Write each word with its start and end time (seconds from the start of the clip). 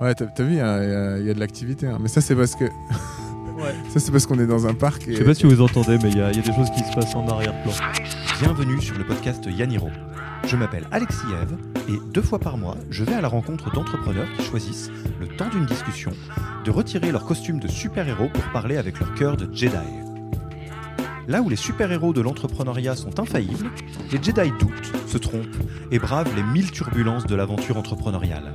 Ouais, 0.00 0.14
t'as 0.14 0.26
as 0.26 0.42
vu, 0.42 0.52
il 0.52 0.56
y, 0.56 0.60
a 0.60 1.34
de 1.34 1.40
l'activité. 1.40 1.86
Hein. 1.86 1.98
Mais 2.00 2.08
ça, 2.08 2.20
c'est 2.20 2.36
parce 2.36 2.54
que. 2.54 2.64
Ouais. 3.56 3.74
Ça, 3.88 4.00
c'est 4.00 4.12
parce 4.12 4.26
qu'on 4.26 4.38
est 4.38 4.46
dans 4.46 4.66
un 4.66 4.74
parc. 4.74 5.08
Et... 5.08 5.12
Je 5.12 5.16
sais 5.16 5.24
pas 5.24 5.32
si 5.32 5.46
vous 5.46 5.62
entendez, 5.62 5.96
mais 6.02 6.10
il 6.10 6.18
y, 6.18 6.20
a 6.20 6.30
des 6.30 6.42
choses 6.42 6.68
qui 6.76 6.80
se 6.80 6.94
passent 6.94 7.14
en 7.14 7.26
arrière-plan. 7.26 7.72
Bienvenue 8.38 8.82
sur 8.82 8.98
le 8.98 9.06
podcast 9.06 9.46
Yaniro. 9.46 9.88
Je 10.46 10.56
m'appelle 10.56 10.86
Alexis 10.92 11.24
Eve 11.42 11.56
et 11.88 11.98
deux 12.12 12.20
fois 12.20 12.38
par 12.38 12.58
mois, 12.58 12.76
je 12.90 13.02
vais 13.02 13.14
à 13.14 13.20
la 13.22 13.28
rencontre 13.28 13.72
d'entrepreneurs 13.72 14.28
qui 14.36 14.44
choisissent, 14.44 14.90
le 15.18 15.26
temps 15.26 15.48
d'une 15.48 15.64
discussion, 15.66 16.12
de 16.64 16.70
retirer 16.70 17.10
leur 17.10 17.24
costume 17.24 17.58
de 17.58 17.66
super-héros 17.66 18.28
pour 18.28 18.44
parler 18.52 18.76
avec 18.76 19.00
leur 19.00 19.14
cœur 19.14 19.36
de 19.36 19.48
Jedi. 19.52 19.76
Là 21.26 21.42
où 21.42 21.48
les 21.48 21.56
super-héros 21.56 22.12
de 22.12 22.20
l'entrepreneuriat 22.20 22.94
sont 22.94 23.18
infaillibles, 23.18 23.70
les 24.12 24.22
Jedi 24.22 24.52
doutent, 24.60 24.92
se 25.08 25.18
trompent 25.18 25.56
et 25.90 25.98
bravent 25.98 26.34
les 26.36 26.42
mille 26.42 26.70
turbulences 26.70 27.26
de 27.26 27.34
l'aventure 27.34 27.76
entrepreneuriale. 27.76 28.52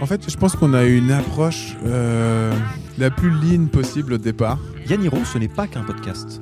En 0.00 0.06
fait, 0.06 0.28
je 0.28 0.36
pense 0.36 0.56
qu'on 0.56 0.74
a 0.74 0.84
une 0.84 1.10
approche 1.10 1.76
euh, 1.86 2.52
la 2.98 3.10
plus 3.10 3.30
lean 3.30 3.66
possible 3.66 4.14
au 4.14 4.18
départ. 4.18 4.58
Yaniro, 4.88 5.24
ce 5.24 5.38
n'est 5.38 5.48
pas 5.48 5.66
qu'un 5.66 5.82
podcast. 5.82 6.40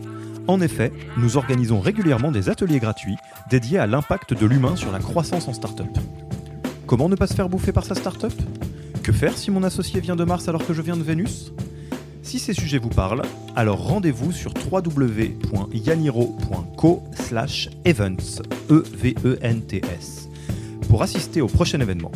En 0.48 0.60
effet, 0.60 0.92
nous 1.16 1.36
organisons 1.36 1.78
régulièrement 1.80 2.32
des 2.32 2.48
ateliers 2.48 2.80
gratuits 2.80 3.14
dédiés 3.50 3.78
à 3.78 3.86
l'impact 3.86 4.34
de 4.34 4.46
l'humain 4.46 4.74
sur 4.74 4.90
la 4.90 4.98
croissance 4.98 5.46
en 5.48 5.52
start-up. 5.52 5.86
Comment 6.86 7.08
ne 7.08 7.14
pas 7.14 7.28
se 7.28 7.34
faire 7.34 7.48
bouffer 7.48 7.70
par 7.72 7.84
sa 7.84 7.94
start-up? 7.94 8.32
Que 9.02 9.12
faire 9.12 9.38
si 9.38 9.50
mon 9.50 9.62
associé 9.62 10.00
vient 10.00 10.16
de 10.16 10.24
Mars 10.24 10.48
alors 10.48 10.66
que 10.66 10.74
je 10.74 10.82
viens 10.82 10.96
de 10.96 11.02
Vénus? 11.02 11.52
Si 12.22 12.38
ces 12.38 12.54
sujets 12.54 12.78
vous 12.78 12.88
parlent, 12.88 13.22
alors 13.56 13.86
rendez-vous 13.86 14.32
sur 14.32 14.54
www.yaniro.co 14.70 17.02
events, 17.84 18.42
e 18.70 18.84
e 19.24 19.36
pour 20.88 21.02
assister 21.02 21.40
au 21.40 21.46
prochain 21.46 21.80
événement. 21.80 22.12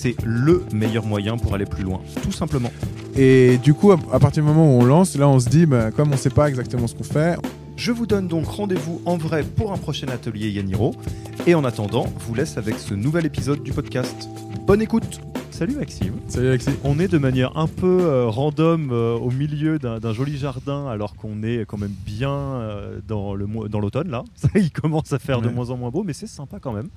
C'est 0.00 0.14
le 0.24 0.62
meilleur 0.72 1.04
moyen 1.04 1.36
pour 1.38 1.54
aller 1.54 1.64
plus 1.64 1.82
loin, 1.82 2.00
tout 2.22 2.30
simplement. 2.30 2.70
Et 3.16 3.58
du 3.58 3.74
coup, 3.74 3.90
à 3.90 4.20
partir 4.20 4.44
du 4.44 4.48
moment 4.48 4.64
où 4.64 4.80
on 4.80 4.84
lance, 4.84 5.16
là 5.16 5.28
on 5.28 5.40
se 5.40 5.48
dit, 5.48 5.66
bah, 5.66 5.90
comme 5.90 6.10
on 6.10 6.12
ne 6.12 6.16
sait 6.16 6.30
pas 6.30 6.48
exactement 6.48 6.86
ce 6.86 6.94
qu'on 6.94 7.02
fait, 7.02 7.36
je 7.76 7.90
vous 7.90 8.06
donne 8.06 8.28
donc 8.28 8.46
rendez-vous 8.46 9.02
en 9.06 9.16
vrai 9.16 9.42
pour 9.42 9.72
un 9.72 9.76
prochain 9.76 10.06
atelier 10.06 10.50
Yaniro. 10.50 10.94
Et 11.48 11.56
en 11.56 11.64
attendant, 11.64 12.06
vous 12.20 12.32
laisse 12.32 12.58
avec 12.58 12.78
ce 12.78 12.94
nouvel 12.94 13.26
épisode 13.26 13.64
du 13.64 13.72
podcast. 13.72 14.28
Bonne 14.68 14.82
écoute 14.82 15.20
Salut 15.50 15.74
Maxime. 15.74 16.14
Salut 16.28 16.46
Alexis. 16.46 16.70
On 16.84 17.00
est 17.00 17.08
de 17.08 17.18
manière 17.18 17.56
un 17.56 17.66
peu 17.66 18.02
euh, 18.02 18.26
random 18.28 18.90
euh, 18.92 19.16
au 19.16 19.32
milieu 19.32 19.80
d'un 19.80 20.12
joli 20.12 20.38
jardin 20.38 20.86
alors 20.86 21.16
qu'on 21.16 21.42
est 21.42 21.66
quand 21.66 21.78
même 21.78 21.94
bien 22.06 22.30
euh, 22.30 23.00
dans 23.04 23.34
l'automne 23.34 24.08
là. 24.08 24.22
il 24.54 24.70
commence 24.70 25.12
à 25.12 25.18
faire 25.18 25.40
de 25.42 25.48
moins 25.48 25.70
en 25.70 25.76
moins 25.76 25.90
beau 25.90 26.04
mais 26.04 26.12
c'est 26.12 26.28
sympa 26.28 26.60
quand 26.60 26.72
même. 26.72 26.88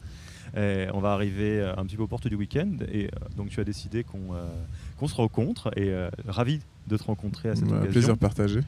On 0.56 1.00
va 1.00 1.14
arriver 1.14 1.62
un 1.78 1.84
petit 1.86 1.96
peu 1.96 2.04
aux 2.04 2.08
portes 2.08 2.28
du 2.28 2.36
week-end 2.36 2.72
et 2.92 3.10
donc 3.38 3.50
tu 3.50 3.60
as 3.60 3.64
décidé 3.64 4.04
qu'on 4.04 5.08
se 5.08 5.16
rencontre 5.16 5.72
et 5.78 5.94
ravi 6.28 6.60
de 6.88 6.98
te 6.98 7.04
rencontrer 7.04 7.50
à 7.50 7.56
cette 7.56 7.72
occasion. 7.72 7.92
Plaisir 7.92 8.18
partagé. 8.18 8.62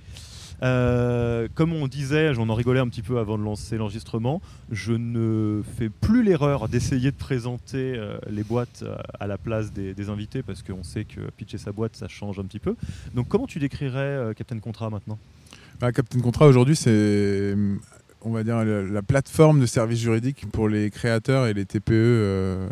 Euh, 0.62 1.48
comme 1.54 1.74
on 1.74 1.88
disait, 1.88 2.34
j'en 2.34 2.48
en 2.50 2.54
rigolais 2.54 2.80
un 2.80 2.88
petit 2.88 3.02
peu 3.02 3.20
avant 3.20 3.38
de 3.38 3.44
lancer 3.44 3.78
l'enregistrement, 3.78 4.42
je 4.72 4.94
ne 4.94 5.62
fais 5.78 5.90
plus 5.90 6.24
l'erreur 6.24 6.70
d'essayer 6.70 7.12
de 7.12 7.18
présenter 7.18 7.96
euh, 7.98 8.18
les 8.30 8.44
boîtes 8.44 8.84
euh, 8.84 8.96
à 9.20 9.28
la 9.28 9.38
place 9.38 9.74
des, 9.74 10.10
invités 10.10 10.44
parce 10.44 10.62
qu'on 10.62 10.84
sait 10.84 11.06
que 11.06 11.22
pitcher 11.38 11.58
sa 11.58 11.72
boîte, 11.72 11.96
ça 11.96 12.08
change 12.08 12.40
un 12.40 12.44
petit 12.44 12.60
peu. 12.60 12.76
Donc 13.14 13.28
comment 13.30 13.48
tu 13.48 13.60
décrirais 13.60 14.34
Captain 14.36 14.60
Contrat 14.60 14.90
maintenant? 14.90 15.18
Bah, 15.80 15.92
Captain 15.92 16.20
Contrat 16.20 16.48
aujourd'hui, 16.48 16.76
c'est 16.76 17.56
on 18.24 18.32
va 18.32 18.44
dire 18.44 18.64
la, 18.64 19.02
plateforme 19.02 19.60
de 19.60 19.66
services 19.66 20.00
juridiques 20.00 20.46
pour 20.52 20.70
les 20.70 20.90
créateurs 20.90 21.48
et 21.48 21.54
les 21.54 21.66
TPE, 21.66 22.70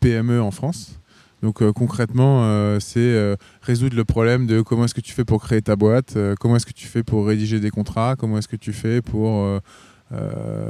PME 0.00 0.40
en 0.40 0.50
France. 0.50 0.98
Donc 1.42 1.60
euh, 1.60 1.72
concrètement, 1.72 2.44
euh, 2.44 2.78
c'est 2.78 3.00
euh, 3.00 3.34
résoudre 3.62 3.96
le 3.96 4.04
problème 4.04 4.46
de 4.46 4.60
comment 4.60 4.84
est-ce 4.84 4.94
que 4.94 5.00
tu 5.00 5.12
fais 5.12 5.24
pour 5.24 5.42
créer 5.42 5.60
ta 5.60 5.74
boîte, 5.74 6.16
comment 6.38 6.56
est-ce 6.56 6.66
que 6.66 6.72
tu 6.72 6.86
fais 6.86 7.02
pour 7.02 7.26
rédiger 7.26 7.58
des 7.58 7.70
contrats, 7.70 8.14
comment 8.16 8.38
est-ce 8.38 8.48
que 8.48 8.56
tu 8.56 8.72
fais 8.72 9.02
pour 9.02 9.60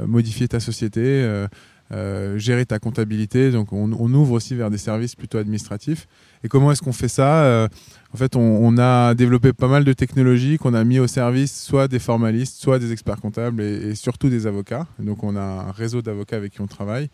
modifier 0.07 0.47
ta 0.47 0.59
société, 0.59 1.45
gérer 2.37 2.65
ta 2.65 2.79
comptabilité. 2.79 3.51
Donc 3.51 3.73
on, 3.73 3.91
ouvre 3.91 4.33
aussi 4.33 4.55
vers 4.55 4.69
des 4.69 4.77
services 4.77 5.15
plutôt 5.15 5.37
administratifs. 5.37 6.07
Et 6.43 6.47
comment 6.47 6.71
est-ce 6.71 6.81
qu'on 6.81 6.93
fait 6.93 7.07
ça 7.07 7.67
En 8.13 8.17
fait, 8.17 8.35
on, 8.35 8.77
a 8.77 9.13
développé 9.13 9.53
pas 9.53 9.67
mal 9.67 9.83
de 9.83 9.93
technologies 9.93 10.57
qu'on 10.57 10.73
a 10.73 10.83
mis 10.83 10.99
au 10.99 11.07
service 11.07 11.61
soit 11.61 11.87
des 11.87 11.99
formalistes, 11.99 12.61
soit 12.61 12.79
des 12.79 12.91
experts 12.91 13.21
comptables 13.21 13.61
et, 13.61 13.89
et 13.89 13.95
surtout 13.95 14.29
des 14.29 14.47
avocats. 14.47 14.87
Donc 14.99 15.23
on 15.23 15.35
a 15.35 15.41
un 15.41 15.71
réseau 15.71 16.01
d'avocats 16.01 16.37
avec 16.37 16.53
qui 16.53 16.61
on 16.61 16.67
travaille. 16.67 17.09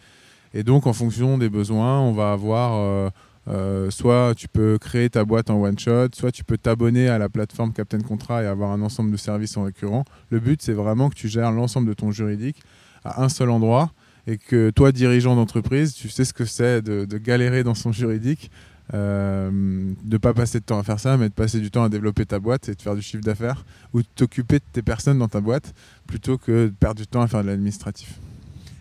Et 0.53 0.63
donc 0.63 0.88
en 0.88 0.94
fonction 0.94 1.38
des 1.38 1.50
besoins, 1.50 2.00
on 2.00 2.13
va 2.13 2.31
avoir 2.31 3.11
euh, 3.50 3.90
soit 3.90 4.34
tu 4.35 4.47
peux 4.47 4.78
créer 4.78 5.09
ta 5.09 5.25
boîte 5.25 5.50
en 5.50 5.61
one 5.61 5.78
shot, 5.78 6.09
soit 6.13 6.31
tu 6.31 6.44
peux 6.44 6.57
t'abonner 6.57 7.09
à 7.09 7.17
la 7.17 7.29
plateforme 7.29 7.73
Captain 7.73 8.00
Contrat 8.00 8.44
et 8.44 8.46
avoir 8.46 8.72
un 8.72 8.81
ensemble 8.81 9.11
de 9.11 9.17
services 9.17 9.57
en 9.57 9.63
récurrent. 9.63 10.06
Le 10.29 10.40
but, 10.40 10.61
c'est 10.61 10.73
vraiment 10.73 11.09
que 11.09 11.16
tu 11.16 11.28
gères 11.28 11.51
l'ensemble 11.51 11.88
de 11.88 11.94
ton 11.94 12.11
juridique 12.11 12.61
à 13.03 13.23
un 13.23 13.29
seul 13.29 13.50
endroit 13.50 13.91
et 14.29 14.38
que 14.38 14.69
toi, 14.69 14.91
dirigeant 14.91 15.35
d'entreprise, 15.35 15.95
tu 15.95 16.07
sais 16.07 16.23
ce 16.23 16.34
que 16.34 16.45
c'est 16.45 16.84
de, 16.84 17.17
galérer 17.17 17.63
dans 17.63 17.73
son 17.73 17.91
juridique, 17.91 18.51
euh, 18.94 19.91
de 20.03 20.17
pas 20.17 20.35
passer 20.35 20.59
de 20.59 20.66
temps 20.66 20.78
à 20.78 20.84
faire 20.84 21.00
ça, 21.00 21.17
mais 21.17 21.29
de 21.29 21.34
passer 21.34 21.59
du 21.59 21.72
temps 21.72 21.84
à 21.84 21.90
développer 21.90 22.28
ta 22.28 22.40
boîte 22.40 22.69
et 22.69 22.75
de 22.75 22.81
faire 22.81 22.95
du 22.95 23.01
chiffre 23.01 23.23
d'affaires 23.23 23.66
ou 23.91 24.01
de 24.01 24.07
t'occuper 24.16 24.59
de 24.59 24.63
tes 24.72 24.84
personnes 24.84 25.17
dans 25.17 25.28
ta 25.28 25.41
boîte 25.41 25.73
plutôt 26.06 26.38
que 26.38 26.67
de 26.67 26.73
perdre 26.79 27.01
du 27.01 27.07
temps 27.07 27.22
à 27.22 27.28
faire 27.28 27.41
de 27.41 27.47
l'administratif? 27.47 28.19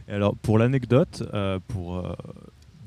Alors, 0.07 0.37
pour 0.37 0.59
l'anecdote, 0.59 1.23
euh, 1.33 1.59
pour 1.67 1.97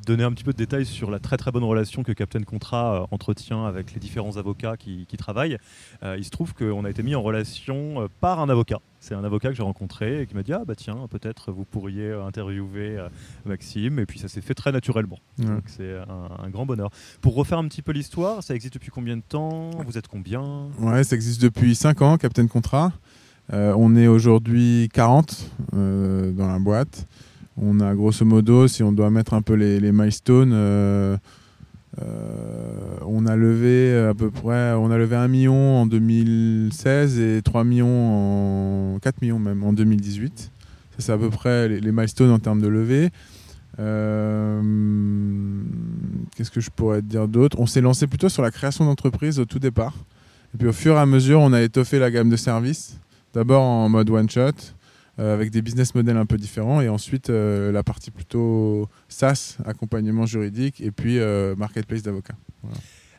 donner 0.05 0.23
un 0.23 0.31
petit 0.31 0.43
peu 0.43 0.51
de 0.51 0.57
détails 0.57 0.85
sur 0.85 1.11
la 1.11 1.19
très 1.19 1.37
très 1.37 1.51
bonne 1.51 1.63
relation 1.63 2.03
que 2.03 2.11
Captain 2.11 2.43
Contrat 2.43 2.95
euh, 2.95 3.05
entretient 3.11 3.65
avec 3.65 3.93
les 3.93 3.99
différents 3.99 4.37
avocats 4.37 4.77
qui, 4.77 5.05
travaillent. 5.17 5.57
Euh, 6.03 6.15
il 6.17 6.25
se 6.25 6.29
trouve 6.29 6.53
qu'on 6.53 6.83
a 6.85 6.89
été 6.89 7.03
mis 7.03 7.15
en 7.15 7.21
relation 7.21 8.01
euh, 8.01 8.07
par 8.21 8.39
un 8.39 8.49
avocat. 8.49 8.79
C'est 8.99 9.13
un 9.13 9.23
avocat 9.23 9.49
que 9.49 9.55
j'ai 9.55 9.63
rencontré 9.63 10.21
et 10.21 10.27
qui 10.27 10.35
m'a 10.35 10.43
dit 10.43 10.53
Ah 10.53 10.63
bah 10.65 10.75
tiens, 10.75 11.07
peut-être 11.09 11.51
vous 11.51 11.65
pourriez 11.65 12.11
interviewer 12.11 12.99
Maxime. 13.45 13.97
Et 13.99 14.05
puis 14.05 14.19
ça 14.19 14.27
s'est 14.27 14.41
fait 14.41 14.53
très 14.53 14.71
naturellement. 14.71 15.19
Donc 15.39 15.63
c'est 15.65 15.97
un, 15.97 16.49
grand 16.49 16.67
bonheur. 16.67 16.91
Pour 17.19 17.33
refaire 17.33 17.57
un 17.57 17.67
petit 17.67 17.81
peu 17.81 17.93
l'histoire, 17.93 18.43
ça 18.43 18.53
existe 18.53 18.75
depuis 18.75 18.91
combien 18.91 19.17
de 19.17 19.23
temps? 19.27 19.71
Vous 19.87 19.97
êtes 19.97 20.07
combien? 20.07 20.67
Ouais, 20.79 21.03
ça 21.03 21.15
existe 21.15 21.41
depuis 21.41 21.73
5 21.73 22.01
ans, 22.03 22.17
Captain 22.17 22.45
Contrat. 22.45 22.91
on 23.51 23.95
est 23.95 24.05
aujourd'hui 24.05 24.87
40 24.93 25.49
dans 25.73 26.47
la 26.47 26.59
boîte. 26.59 27.07
On 27.63 27.79
a 27.79 27.93
grosso 27.93 28.25
modo, 28.25 28.67
si 28.67 28.81
on 28.81 28.91
doit 28.91 29.11
mettre 29.11 29.35
un 29.35 29.43
peu 29.43 29.53
les, 29.53 29.91
milestones, 29.91 30.51
euh, 30.51 31.15
euh, 32.01 32.95
on 33.05 33.27
a 33.27 33.35
levé 33.35 33.95
à 34.09 34.15
peu 34.15 34.31
près, 34.31 34.73
on 34.73 34.89
a 34.89 34.97
levé 34.97 35.15
1 35.15 35.27
million 35.27 35.77
en 35.77 35.85
2016 35.85 37.19
et 37.19 37.41
3 37.43 37.63
millions 37.63 38.95
en 38.95 38.99
4 38.99 39.21
millions 39.21 39.37
même 39.37 39.63
en 39.63 39.73
2018. 39.73 40.51
Ça 40.91 40.97
c'est 40.97 41.11
à 41.11 41.17
peu 41.17 41.29
près 41.29 41.67
les, 41.67 41.91
milestones 41.91 42.31
en 42.31 42.39
termes 42.39 42.61
de 42.61 42.67
levée. 42.67 43.09
Euh, 43.79 44.61
qu'est-ce 46.35 46.51
que 46.51 46.61
je 46.61 46.71
pourrais 46.71 47.01
te 47.01 47.07
dire 47.07 47.27
d'autre? 47.27 47.59
On 47.59 47.67
s'est 47.67 47.81
lancé 47.81 48.07
plutôt 48.07 48.29
sur 48.29 48.41
la 48.41 48.49
création 48.51 48.85
d'entreprise 48.85 49.39
au 49.39 49.45
tout 49.45 49.59
départ. 49.59 49.93
Et 50.53 50.57
puis 50.57 50.67
au 50.67 50.73
fur 50.73 50.95
et 50.95 50.99
à 50.99 51.05
mesure, 51.05 51.39
on 51.39 51.53
a 51.53 51.61
étoffé 51.61 51.99
la 51.99 52.09
gamme 52.09 52.29
de 52.29 52.35
services. 52.35 52.97
D'abord 53.33 53.61
en 53.61 53.87
mode 53.87 54.09
one 54.09 54.29
shot, 54.29 54.41
euh, 54.49 54.51
avec 55.17 55.51
des 55.51 55.61
business 55.61 55.93
models 55.95 56.17
un 56.17 56.25
peu 56.25 56.37
différents. 56.37 56.81
Et 56.81 56.89
ensuite, 56.89 57.29
euh, 57.29 57.71
la 57.71 57.83
partie 57.83 58.11
plutôt 58.11 58.89
SaaS, 59.07 59.57
accompagnement 59.65 60.25
juridique, 60.25 60.81
et 60.81 60.91
puis 60.91 61.19
euh, 61.19 61.55
marketplace 61.55 62.03
d'avocats. 62.03 62.35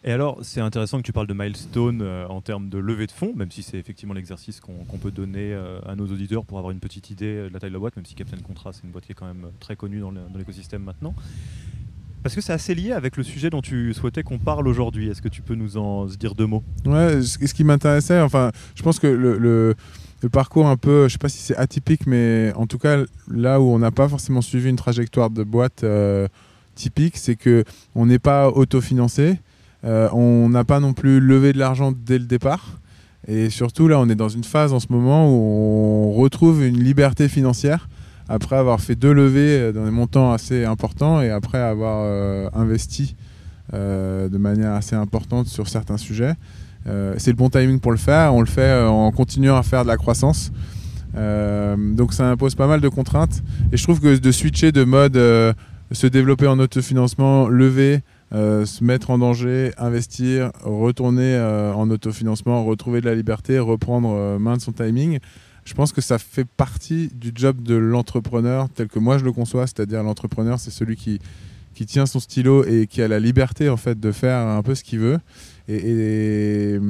Et 0.05 0.11
alors, 0.11 0.41
c'est 0.43 0.61
intéressant 0.61 0.99
que 0.99 1.05
tu 1.05 1.13
parles 1.13 1.29
de 1.29 1.35
milestone 1.35 2.03
en 2.03 2.41
termes 2.41 2.69
de 2.69 2.79
levée 2.79 3.07
de 3.07 3.13
fonds, 3.13 3.33
même 3.37 3.53
si 3.53 3.63
c'est 3.63 3.79
effectivement 3.79 4.15
l'exercice 4.15 4.59
qu'on 4.59 4.99
peut 4.99 5.13
donner 5.13 5.55
à 5.87 5.95
nos 5.95 6.09
auditeurs 6.09 6.45
pour 6.45 6.59
avoir 6.59 6.73
une 6.73 6.81
petite 6.81 7.11
idée 7.11 7.49
de 7.49 7.51
la 7.53 7.61
taille 7.61 7.71
de 7.71 7.75
la 7.75 7.79
boîte, 7.79 7.95
même 7.95 8.05
si 8.05 8.17
Captain 8.17 8.37
Contrat, 8.39 8.73
c'est 8.73 8.83
une 8.83 8.91
boîte 8.91 9.05
qui 9.05 9.13
est 9.13 9.15
quand 9.15 9.29
même 9.29 9.53
très 9.61 9.77
connue 9.77 10.01
dans 10.01 10.13
l'écosystème 10.37 10.83
maintenant. 10.83 11.15
Parce 12.23 12.35
que 12.35 12.41
c'est 12.41 12.53
assez 12.53 12.75
lié 12.75 12.93
avec 12.93 13.17
le 13.17 13.23
sujet 13.23 13.51
dont 13.51 13.63
tu 13.63 13.93
souhaitais 13.95 14.23
qu'on 14.23 14.39
parle 14.39 14.69
aujourd'hui. 14.69 15.09
Est-ce 15.09 15.23
que 15.23 15.29
tu 15.29 15.43
peux 15.43 15.55
nous 15.55 15.77
en 15.77 16.07
dire 16.07 16.35
deux 16.35 16.47
mots? 16.47 16.63
Ouais, 16.85 17.21
ce 17.23 17.55
qui 17.55 17.65
m'intéressait, 17.65 18.21
enfin, 18.21 18.51
je 18.75 18.83
pense 18.83 18.99
que 18.99 19.07
le 19.07 19.39
le 19.39 19.75
parcours 20.29 20.67
un 20.67 20.77
peu, 20.77 21.09
je 21.09 21.13
sais 21.13 21.19
pas 21.19 21.29
si 21.29 21.39
c'est 21.39 21.57
atypique, 21.57 22.07
mais 22.07 22.53
en 22.57 22.67
tout 22.67 22.79
cas 22.79 22.99
là 23.29 23.61
où 23.61 23.65
on 23.65 23.79
n'a 23.79 23.91
pas 23.91 24.09
forcément 24.09 24.41
suivi 24.41 24.71
une 24.71 24.77
trajectoire 24.77 25.31
de 25.31 25.43
boîte 25.43 25.85
euh, 25.85 26.29
typique, 26.75 27.17
c'est 27.17 27.37
que 27.37 27.65
on 27.95 28.07
n'est 28.07 28.19
pas 28.19 28.49
autofinancé, 28.49 29.39
euh, 29.85 30.09
on 30.13 30.49
n'a 30.49 30.65
pas 30.65 30.81
non 30.81 30.93
plus 30.93 31.21
levé 31.21 31.53
de 31.53 31.59
l'argent 31.59 31.93
dès 31.93 32.19
le 32.19 32.27
départ, 32.27 32.79
et 33.27 33.51
surtout 33.51 33.89
là 33.89 33.99
on 33.99 34.09
est 34.09 34.15
dans 34.15 34.29
une 34.29 34.45
phase 34.45 34.73
en 34.73 34.81
ce 34.81 34.87
moment 34.91 35.29
où 35.29 36.11
on 36.11 36.13
retrouve 36.13 36.65
une 36.65 36.83
liberté 36.83 37.29
financière 37.29 37.89
après 38.29 38.57
avoir 38.57 38.81
fait 38.81 38.95
deux 38.95 39.13
levées 39.13 39.59
euh, 39.59 39.73
dans 39.73 39.85
des 39.85 39.91
montants 39.91 40.33
assez 40.33 40.65
importants 40.65 41.21
et 41.21 41.31
après 41.31 41.59
avoir 41.59 42.53
investi 42.55 43.17
de 43.73 44.37
manière 44.37 44.73
assez 44.73 44.95
importante 44.95 45.47
sur 45.47 45.67
certains 45.67 45.97
sujets. 45.97 46.35
Euh, 46.87 47.15
c'est 47.19 47.31
le 47.31 47.37
bon 47.37 47.49
timing 47.49 47.81
pour 47.81 47.93
le 47.93 47.99
faire. 47.99 48.35
On 48.35 48.41
le 48.41 48.47
fait 48.47 48.61
euh, 48.63 48.89
en 48.89 49.11
continuant 49.13 49.57
à 49.57 49.63
faire 49.63 49.83
de 49.83 49.89
la 49.89 49.97
croissance. 49.97 50.51
Euh, 51.17 51.77
donc 51.77 52.13
ça 52.15 52.31
impose 52.31 52.55
pas 52.55 52.67
mal 52.67 52.81
de 52.81 52.89
contraintes. 52.89 53.43
Et 53.73 53.77
je 53.77 53.83
trouve 53.83 54.01
que 54.01 54.17
de 54.17 54.33
switcher 54.33 54.73
de 54.73 54.85
mode 54.85 55.19
se 55.93 56.07
développer 56.07 56.47
en 56.47 56.59
autofinancement, 56.59 57.49
lever, 57.49 58.01
se 58.33 58.83
mettre 58.83 59.11
en 59.11 59.19
danger, 59.19 59.73
investir, 59.77 60.51
retourner 60.63 61.39
en 61.39 61.91
autofinancement, 61.91 62.65
retrouver 62.65 63.03
de 63.03 63.07
la 63.07 63.15
liberté, 63.15 63.59
reprendre 63.59 64.39
main 64.39 64.57
de 64.57 64.63
son 64.63 64.73
timing. 64.73 65.19
Je 65.65 65.75
pense 65.75 65.93
que 65.93 66.01
ça 66.01 66.19
fait 66.19 66.47
partie 66.47 67.11
du 67.15 67.31
job 67.35 67.63
de 67.63 67.75
l'entrepreneur 67.75 68.69
tel 68.71 68.89
que 68.89 68.99
moi 68.99 69.19
je 69.19 69.25
le 69.25 69.33
conçois, 69.33 69.67
c'est-à-dire 69.67 70.03
l'entrepreneur 70.03 70.59
c'est 70.59 70.73
celui 70.73 70.97
qui, 70.97 71.21
qui 71.75 71.85
tient 71.85 72.07
son 72.07 72.21
stylo 72.21 72.65
et 72.65 72.87
qui 72.87 73.03
a 73.03 73.07
la 73.07 73.21
liberté 73.21 73.69
en 73.69 73.77
fait 73.77 74.01
de 74.01 74.13
faire 74.13 74.39
un 74.39 74.63
peu 74.63 74.75
ce 74.75 74.83
qu'il 74.83 74.99
veut 74.99 75.19
et, 75.73 76.81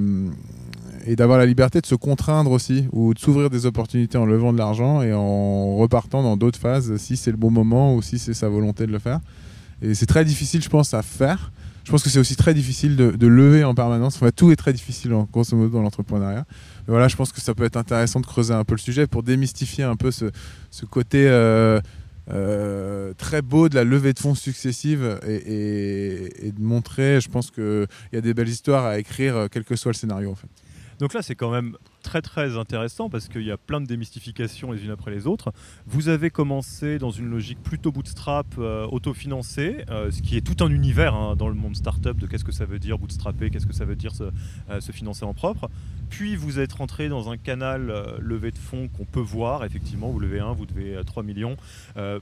d'avoir 1.17 1.39
la 1.39 1.47
liberté 1.47 1.81
de 1.81 1.87
se 1.87 1.95
contraindre 1.95 2.51
aussi 2.51 2.87
ou 2.93 3.15
de 3.15 3.19
s'ouvrir 3.19 3.51
des 3.51 3.67
opportunités 3.67 4.19
en 4.19 4.25
levant 4.25 4.53
de 4.53 4.59
l'argent 4.59 5.03
et 5.03 5.13
en 5.13 5.77
repartant 5.77 6.23
dans 6.23 6.37
d'autres 6.37 6.59
phases 6.59 6.97
si 6.97 7.17
c'est 7.17 7.31
le 7.31 7.37
bon 7.37 7.51
moment 7.51 7.95
ou 7.95 8.03
si 8.03 8.19
c'est 8.19 8.35
sa 8.35 8.49
volonté 8.49 8.87
de 8.87 8.93
le 8.93 8.99
faire. 8.99 9.21
Et 9.83 9.95
c'est 9.95 10.07
très 10.07 10.25
difficile, 10.25 10.63
je 10.63 10.69
pense, 10.69 10.95
à 10.95 11.03
faire. 11.03 11.51
Je 11.85 11.91
pense 11.91 12.05
que 12.05 12.11
c'est 12.11 12.21
aussi 12.21 12.37
très 12.37 12.55
difficile 12.55 12.95
de, 12.97 13.27
lever 13.27 13.65
en 13.65 13.75
permanence. 13.75 14.15
Enfin, 14.15 14.31
tout 14.35 14.53
est 14.53 14.57
très 14.57 14.73
difficile, 14.73 15.13
en, 15.15 15.29
grosso 15.31 15.57
modo, 15.57 15.71
dans 15.71 15.83
l'entrepreneuriat. 15.83 16.45
Mais 16.87 16.93
Voilà, 16.93 17.09
je 17.09 17.17
pense 17.17 17.33
que 17.33 17.41
ça 17.41 17.55
peut 17.55 17.65
être 17.65 17.77
intéressant 17.77 18.21
de 18.21 18.27
creuser 18.27 18.55
un 18.55 18.63
peu 18.63 18.75
le 18.75 18.81
sujet 18.81 19.09
pour 19.09 19.25
démystifier 19.25 19.83
un 19.83 19.97
peu 19.97 20.13
ce, 20.13 20.27
ce 20.71 20.87
côté 20.87 21.27
euh, 21.27 21.81
euh, 22.31 23.13
très 23.15 23.43
beau 23.43 23.69
de 23.69 23.75
la 23.75 23.85
levée 23.85 24.13
de 24.13 24.19
fonds 24.19 24.35
successive 24.35 25.19
et, 25.27 26.47
et- 26.49 26.53
de 26.53 26.61
montrer, 26.63 27.21
je 27.21 27.29
pense 27.29 27.51
qu'il 27.51 27.87
y 28.13 28.17
a 28.17 28.21
des 28.21 28.35
belles 28.35 28.49
histoires 28.49 28.85
à 28.85 28.99
écrire, 28.99 29.37
euh, 29.37 29.47
quel 29.51 29.65
que 29.65 29.75
soit 29.77 29.91
le 29.93 29.97
scénario, 29.97 30.31
en 30.31 30.35
fait. 30.35 30.49
Donc 30.99 31.15
là, 31.15 31.23
c'est 31.23 31.35
quand 31.35 31.51
même 31.51 31.77
très 32.03 32.23
très 32.23 32.59
intéressant 32.59 33.09
parce 33.09 33.29
qu'il 33.29 33.43
y 33.43 33.51
a 33.51 33.57
plein 33.57 33.81
de 33.81 33.87
démystifications 33.87 34.73
les 34.73 34.85
unes 34.85 34.91
après 34.91 35.11
les 35.11 35.27
autres. 35.27 35.53
Vous 35.87 36.09
avez 36.09 36.31
commencé 36.31 36.99
dans 36.99 37.11
une 37.11 37.31
logique 37.31 37.63
plutôt 37.63 37.93
bootstrap, 37.93 38.47
euh, 38.59 38.87
autofinancé, 38.87 39.85
euh, 39.89 40.11
ce 40.11 40.21
qui 40.21 40.37
est 40.37 40.41
tout 40.41 40.63
un 40.65 40.71
univers 40.71 41.15
hein, 41.15 41.37
dans 41.37 41.49
le 41.49 41.55
monde 41.55 41.77
startup 41.77 42.19
de 42.19 42.27
qu'est-ce 42.27 42.45
que 42.45 42.53
ça 42.53 42.65
veut 42.65 42.79
dire 42.79 42.99
bootstrapper, 42.99 43.51
qu'est-ce 43.51 43.67
que 43.67 43.73
ça 43.73 43.85
veut 43.85 43.97
dire 43.97 44.15
se, 44.15 44.25
euh, 44.71 44.81
financer 44.93 45.25
en 45.25 45.35
propre. 45.35 45.71
Puis 46.11 46.37
vous 46.37 46.59
êtes 46.59 46.75
rentré 46.75 47.09
dans 47.09 47.31
un 47.31 47.39
canal 47.39 47.91
levé 48.19 48.51
de 48.51 48.59
fonds 48.59 48.89
qu'on 48.89 49.07
peut 49.07 49.21
voir, 49.21 49.65
effectivement, 49.65 50.11
vous 50.11 50.21
levez 50.21 50.41
1, 50.41 50.53
vous 50.53 50.67
devez 50.67 50.97
euh, 50.97 51.03
3 51.03 51.23
millions. 51.23 51.57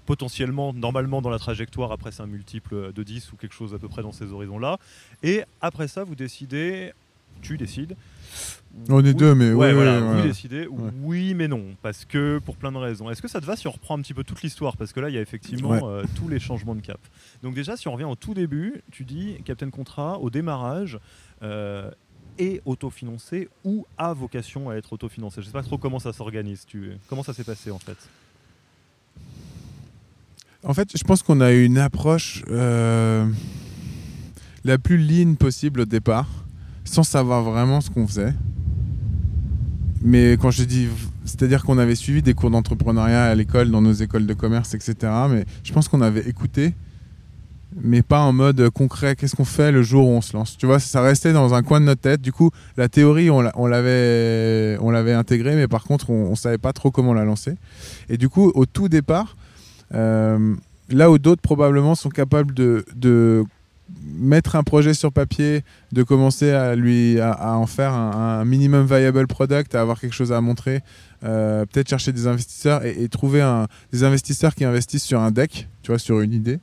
Potentiellement, 0.07 0.73
normalement 0.73 1.23
dans 1.23 1.31
la 1.31 1.39
trajectoire, 1.39 1.91
après 1.91 2.13
c'est 2.13 2.23
un 2.23 2.27
multiple 2.27 2.93
de 2.93 3.03
10 3.03 3.33
ou 3.33 3.37
quelque 3.37 3.55
chose 3.55 3.75
à 3.75 3.79
peu 3.79 3.89
près 3.89 4.03
dans 4.03 4.13
ces 4.13 4.33
horizons-là. 4.33 4.79
Et 5.23 5.43
après 5.61 5.89
ça, 5.89 6.05
vous 6.05 6.15
décidez, 6.15 6.93
tu 7.41 7.57
décides. 7.57 7.97
On 8.89 9.01
est 9.05 9.09
Oui, 9.09 9.15
deux, 9.15 9.35
mais 9.35 9.53
ouais, 9.53 9.69
oui, 9.71 9.75
voilà, 9.75 9.95
oui, 9.97 10.01
vous 10.01 10.07
voilà. 10.13 10.23
décidez 10.23 10.69
oui 11.03 11.35
mais 11.35 11.49
non 11.49 11.65
parce 11.83 12.05
que 12.05 12.39
pour 12.39 12.57
plein 12.57 12.71
de 12.71 12.77
raisons. 12.77 13.11
Est-ce 13.11 13.21
que 13.21 13.27
ça 13.27 13.41
te 13.41 13.45
va 13.47 13.57
si 13.57 13.67
on 13.67 13.73
reprend 13.73 13.99
un 13.99 14.01
petit 14.03 14.15
peu 14.15 14.23
toute 14.23 14.43
l'histoire? 14.43 14.77
Parce 14.77 14.93
que 14.93 15.01
là 15.01 15.09
il 15.09 15.15
y 15.17 15.19
a 15.19 15.21
effectivement 15.21 15.71
Ouais. 15.71 15.81
euh, 15.83 16.05
tous 16.15 16.29
les 16.29 16.39
changements 16.39 16.77
de 16.77 16.81
cap. 16.81 17.01
Donc 17.43 17.55
déjà 17.55 17.77
si 17.77 17.89
on 17.89 17.93
revient 17.93 18.05
au 18.05 18.15
tout 18.15 18.33
début, 18.33 18.81
tu 18.93 19.03
dis 19.05 19.37
Captain 19.45 19.71
Contrat 19.71 20.19
au 20.21 20.31
démarrage 20.31 20.99
euh, 21.43 21.91
est 22.39 22.63
autofinancé 22.65 23.49
ou 23.65 23.87
a 23.99 24.13
vocation 24.15 24.71
à 24.71 24.77
être 24.77 24.93
autofinancé? 24.93 25.43
Je 25.43 25.47
sais 25.47 25.53
pas 25.53 25.65
trop 25.65 25.77
comment 25.77 25.99
ça 25.99 26.13
s'organise. 26.13 26.65
Tu 26.67 26.93
comment 27.09 27.25
ça 27.25 27.35
s'est 27.35 27.45
passé 27.45 27.73
en 27.73 27.81
fait? 27.81 27.99
En 30.63 30.75
fait, 30.75 30.97
je 30.97 31.03
pense 31.05 31.23
qu'on 31.23 31.41
a 31.41 31.53
eu 31.53 31.65
une 31.65 31.79
approche 31.79 32.45
euh, 32.51 33.27
la 34.65 34.79
plus 34.79 34.99
lean 34.99 35.35
possible 35.35 35.81
au 35.81 35.85
départ, 35.87 36.29
sans 36.91 37.05
savoir 37.05 37.45
vraiment 37.45 37.81
ce 37.81 37.89
qu'on 37.89 38.05
faisait. 38.05 38.35
Mais 40.03 40.33
quand 40.33 40.51
je 40.51 40.65
dis, 40.65 40.89
c'est-à-dire 41.25 41.63
qu'on 41.63 41.79
avait 41.79 41.95
suivi 41.95 42.21
des 42.21 42.35
cours 42.35 42.51
d'entrepreneuriat 42.51 43.27
à 43.27 43.35
l'école, 43.37 43.71
dans 43.71 43.81
nos 43.81 43.93
écoles 43.93 44.27
de 44.27 44.35
commerce, 44.35 44.75
etc. 44.75 44.95
Mais 45.31 45.45
je 45.63 45.73
pense 45.73 45.87
qu'on 45.87 46.01
avait 46.01 46.29
écouté, 46.29 46.75
mais 47.81 48.03
pas 48.03 48.23
en 48.23 48.33
mode 48.33 48.71
concret. 48.71 49.15
Qu'est-ce 49.15 49.37
qu'on 49.37 49.45
fait 49.45 49.71
le 49.71 49.83
jour 49.85 50.09
où 50.09 50.11
on 50.11 50.21
se 50.21 50.37
lance 50.37 50.57
Tu 50.59 50.67
vois, 50.67 50.81
ça 50.81 51.01
restait 51.01 51.33
dans 51.33 51.55
un 51.55 51.63
coin 51.63 51.81
de 51.81 51.85
notre 51.85 52.01
tête. 52.01 52.23
Du 52.23 52.33
coup, 52.33 52.51
la 52.77 52.89
théorie, 52.89 53.31
on 53.31 53.41
l'a- 53.41 53.53
on 53.55 53.69
l'avait, 53.69 55.13
intégrée, 55.13 55.55
mais 55.55 55.69
par 55.69 55.85
contre, 55.85 56.11
on, 56.11 56.33
on 56.33 56.35
savait 56.35 56.59
pas 56.59 56.73
trop 56.73 56.91
comment 56.91 57.15
la 57.15 57.25
lancer. 57.25 57.55
Et 58.09 58.17
du 58.17 58.29
coup, 58.29 58.51
au 58.57 58.67
tout 58.67 58.89
départ, 58.89 59.37
euh, 59.95 60.57
là 60.89 61.09
où 61.09 61.19
d'autres 61.19 61.43
probablement 61.43 61.95
sont 61.95 62.09
capables 62.11 62.53
de 62.53 62.85
mettre 64.21 64.57
un 64.57 64.63
projet 64.63 64.95
sur 64.95 65.13
papier, 65.13 65.63
de 65.93 66.03
commencer 66.03 66.51
à 66.51 66.77
lui 66.77 67.19
à, 67.21 67.57
en 67.57 67.67
faire 67.67 67.93
un, 67.95 68.45
minimum 68.45 68.87
viable 68.87 69.27
product, 69.27 69.75
à 69.75 69.81
avoir 69.81 70.01
quelque 70.01 70.15
chose 70.15 70.33
à 70.33 70.41
montrer, 70.41 70.81
euh, 71.25 71.65
peut-être 71.67 71.89
chercher 71.89 72.13
des 72.13 72.27
investisseurs 72.27 72.85
et, 72.85 73.09
trouver 73.09 73.43
des 73.93 74.05
investisseurs 74.05 74.55
qui 74.55 74.65
investissent 74.65 75.05
sur 75.05 75.21
un 75.21 75.31
deck, 75.31 75.69
tu 75.83 75.91
vois, 75.91 75.99
sur 75.99 76.21
une 76.21 76.33
idée. 76.33 76.61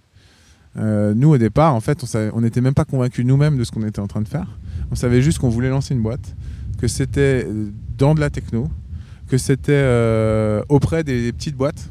Euh, 0.77 1.13
nous 1.15 1.29
au 1.29 1.37
départ, 1.37 1.73
en 1.73 1.79
fait, 1.79 2.03
on 2.33 2.41
n'était 2.41 2.61
même 2.61 2.75
pas 2.75 2.85
convaincus 2.85 3.25
nous-mêmes 3.25 3.57
de 3.57 3.63
ce 3.63 3.71
qu'on 3.71 3.85
était 3.85 3.99
en 3.99 4.07
train 4.07 4.21
de 4.21 4.27
faire. 4.27 4.47
On 4.91 4.95
savait 4.95 5.21
juste 5.21 5.39
qu'on 5.39 5.49
voulait 5.49 5.69
lancer 5.69 5.93
une 5.93 6.01
boîte, 6.01 6.35
que 6.79 6.87
c'était 6.87 7.47
dans 7.97 8.13
de 8.13 8.19
la 8.19 8.29
techno, 8.29 8.69
que 9.27 9.37
c'était 9.37 9.71
euh, 9.73 10.61
auprès 10.69 11.03
des, 11.03 11.31
petites 11.33 11.55
boîtes. 11.55 11.89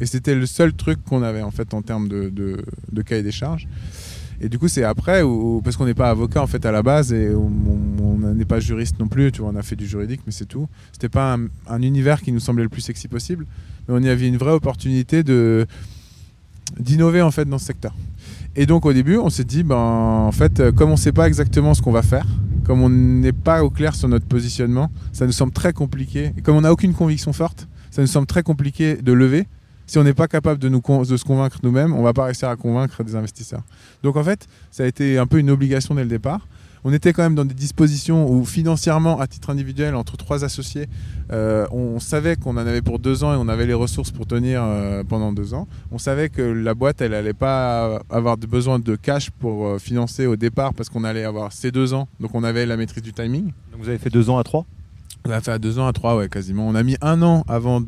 Et 0.00 0.06
c'était 0.06 0.36
le 0.36 0.46
seul 0.46 0.74
truc 0.74 1.02
qu'on 1.04 1.24
avait 1.24 1.42
en 1.42 1.50
fait 1.50 1.74
en 1.74 1.82
termes 1.82 2.06
de, 2.06 2.30
de 2.30 3.02
cahier 3.02 3.24
des 3.24 3.32
charges. 3.32 3.66
Et 4.40 4.48
du 4.48 4.58
coup, 4.58 4.68
c'est 4.68 4.84
après, 4.84 5.22
où, 5.22 5.60
parce 5.62 5.76
qu'on 5.76 5.86
n'est 5.86 5.94
pas 5.94 6.10
avocat 6.10 6.42
en 6.42 6.46
fait 6.46 6.64
à 6.64 6.72
la 6.72 6.82
base 6.82 7.12
et 7.12 7.30
on 7.34 8.34
n'est 8.34 8.44
pas 8.44 8.60
juriste 8.60 8.98
non 9.00 9.08
plus, 9.08 9.32
tu 9.32 9.40
vois, 9.40 9.50
on 9.52 9.56
a 9.56 9.62
fait 9.62 9.76
du 9.76 9.86
juridique, 9.86 10.20
mais 10.26 10.32
c'est 10.32 10.46
tout. 10.46 10.68
C'était 10.92 11.08
pas 11.08 11.34
un, 11.34 11.48
un 11.68 11.82
univers 11.82 12.22
qui 12.22 12.30
nous 12.30 12.40
semblait 12.40 12.62
le 12.62 12.68
plus 12.68 12.80
sexy 12.82 13.08
possible, 13.08 13.46
mais 13.88 13.94
on 13.94 14.00
y 14.00 14.08
avait 14.08 14.28
une 14.28 14.36
vraie 14.36 14.52
opportunité 14.52 15.22
de 15.22 15.66
d'innover 16.78 17.22
en 17.22 17.30
fait 17.30 17.46
dans 17.46 17.58
ce 17.58 17.64
secteur. 17.64 17.94
Et 18.54 18.66
donc 18.66 18.84
au 18.84 18.92
début, 18.92 19.16
on 19.16 19.30
s'est 19.30 19.44
dit, 19.44 19.62
ben 19.62 19.76
en 19.76 20.32
fait, 20.32 20.70
comme 20.72 20.90
on 20.90 20.92
ne 20.92 20.98
sait 20.98 21.12
pas 21.12 21.26
exactement 21.26 21.74
ce 21.74 21.82
qu'on 21.82 21.92
va 21.92 22.02
faire, 22.02 22.26
comme 22.64 22.82
on 22.82 22.90
n'est 22.90 23.32
pas 23.32 23.64
au 23.64 23.70
clair 23.70 23.94
sur 23.94 24.08
notre 24.08 24.26
positionnement, 24.26 24.90
ça 25.12 25.24
nous 25.24 25.32
semble 25.32 25.52
très 25.52 25.72
compliqué. 25.72 26.32
Et 26.36 26.42
comme 26.42 26.56
on 26.56 26.60
n'a 26.60 26.72
aucune 26.72 26.92
conviction 26.92 27.32
forte, 27.32 27.66
ça 27.90 28.02
nous 28.02 28.08
semble 28.08 28.26
très 28.26 28.42
compliqué 28.42 28.96
de 28.96 29.12
lever. 29.12 29.46
Si 29.88 29.96
on 29.96 30.04
n'est 30.04 30.12
pas 30.12 30.28
capable 30.28 30.60
de, 30.60 30.68
se 30.68 31.24
convaincre 31.24 31.58
nous-mêmes, 31.62 31.94
on 31.94 32.02
va 32.02 32.12
pas 32.12 32.24
réussir 32.24 32.50
à 32.50 32.56
convaincre 32.56 33.02
des 33.02 33.16
investisseurs. 33.16 33.62
Donc 34.02 34.16
en 34.16 34.22
fait, 34.22 34.46
ça 34.70 34.82
a 34.82 34.86
été 34.86 35.16
un 35.16 35.26
peu 35.26 35.38
une 35.38 35.48
obligation 35.48 35.94
dès 35.94 36.02
le 36.02 36.10
départ. 36.10 36.46
On 36.84 36.92
était 36.92 37.14
quand 37.14 37.22
même 37.22 37.34
dans 37.34 37.46
des 37.46 37.54
dispositions 37.54 38.30
où 38.30 38.44
financièrement, 38.44 39.18
à 39.18 39.26
titre 39.26 39.48
individuel, 39.48 39.94
entre 39.94 40.18
trois 40.18 40.44
associés, 40.44 40.88
euh, 41.32 41.66
on 41.72 42.00
savait 42.00 42.36
qu'on 42.36 42.52
en 42.52 42.58
avait 42.58 42.82
pour 42.82 42.98
deux 42.98 43.24
ans 43.24 43.32
et 43.32 43.36
on 43.36 43.48
avait 43.48 43.64
les 43.64 43.74
ressources 43.74 44.10
pour 44.10 44.26
tenir 44.26 44.62
euh, 44.62 45.02
pendant 45.08 45.32
deux 45.32 45.54
ans. 45.54 45.66
On 45.90 45.98
savait 45.98 46.28
que 46.28 46.42
la 46.42 46.74
boîte, 46.74 47.00
elle 47.00 47.14
allait 47.14 47.32
pas 47.32 48.00
avoir 48.10 48.36
besoin 48.36 48.78
de 48.78 48.94
cash 48.94 49.30
pour 49.30 49.66
euh, 49.66 49.78
financer 49.78 50.26
au 50.26 50.36
départ 50.36 50.74
parce 50.74 50.90
qu'on 50.90 51.02
allait 51.02 51.24
avoir 51.24 51.52
ces 51.52 51.72
deux 51.72 51.94
ans. 51.94 52.08
Donc 52.20 52.34
on 52.34 52.44
avait 52.44 52.66
la 52.66 52.76
maîtrise 52.76 53.02
du 53.02 53.14
timing. 53.14 53.46
Donc 53.72 53.80
vous 53.80 53.88
avez 53.88 53.98
fait 53.98 54.10
deux 54.10 54.28
ans 54.28 54.36
à 54.36 54.44
trois? 54.44 54.66
On 55.28 55.32
a 55.32 55.42
fait 55.42 55.50
à 55.50 55.58
deux 55.58 55.78
ans, 55.78 55.86
à 55.86 55.92
trois, 55.92 56.16
ouais, 56.16 56.30
quasiment. 56.30 56.66
On 56.66 56.74
a 56.74 56.82
mis 56.82 56.96
un 57.02 57.20
an 57.20 57.44
avant 57.48 57.82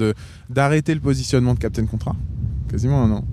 d'arrêter 0.50 0.92
le 0.92 1.00
positionnement 1.00 1.54
de 1.54 1.58
Captain 1.58 1.86
Contrat. 1.86 2.14
Quasiment 2.68 3.02
un 3.02 3.10
an. 3.10 3.24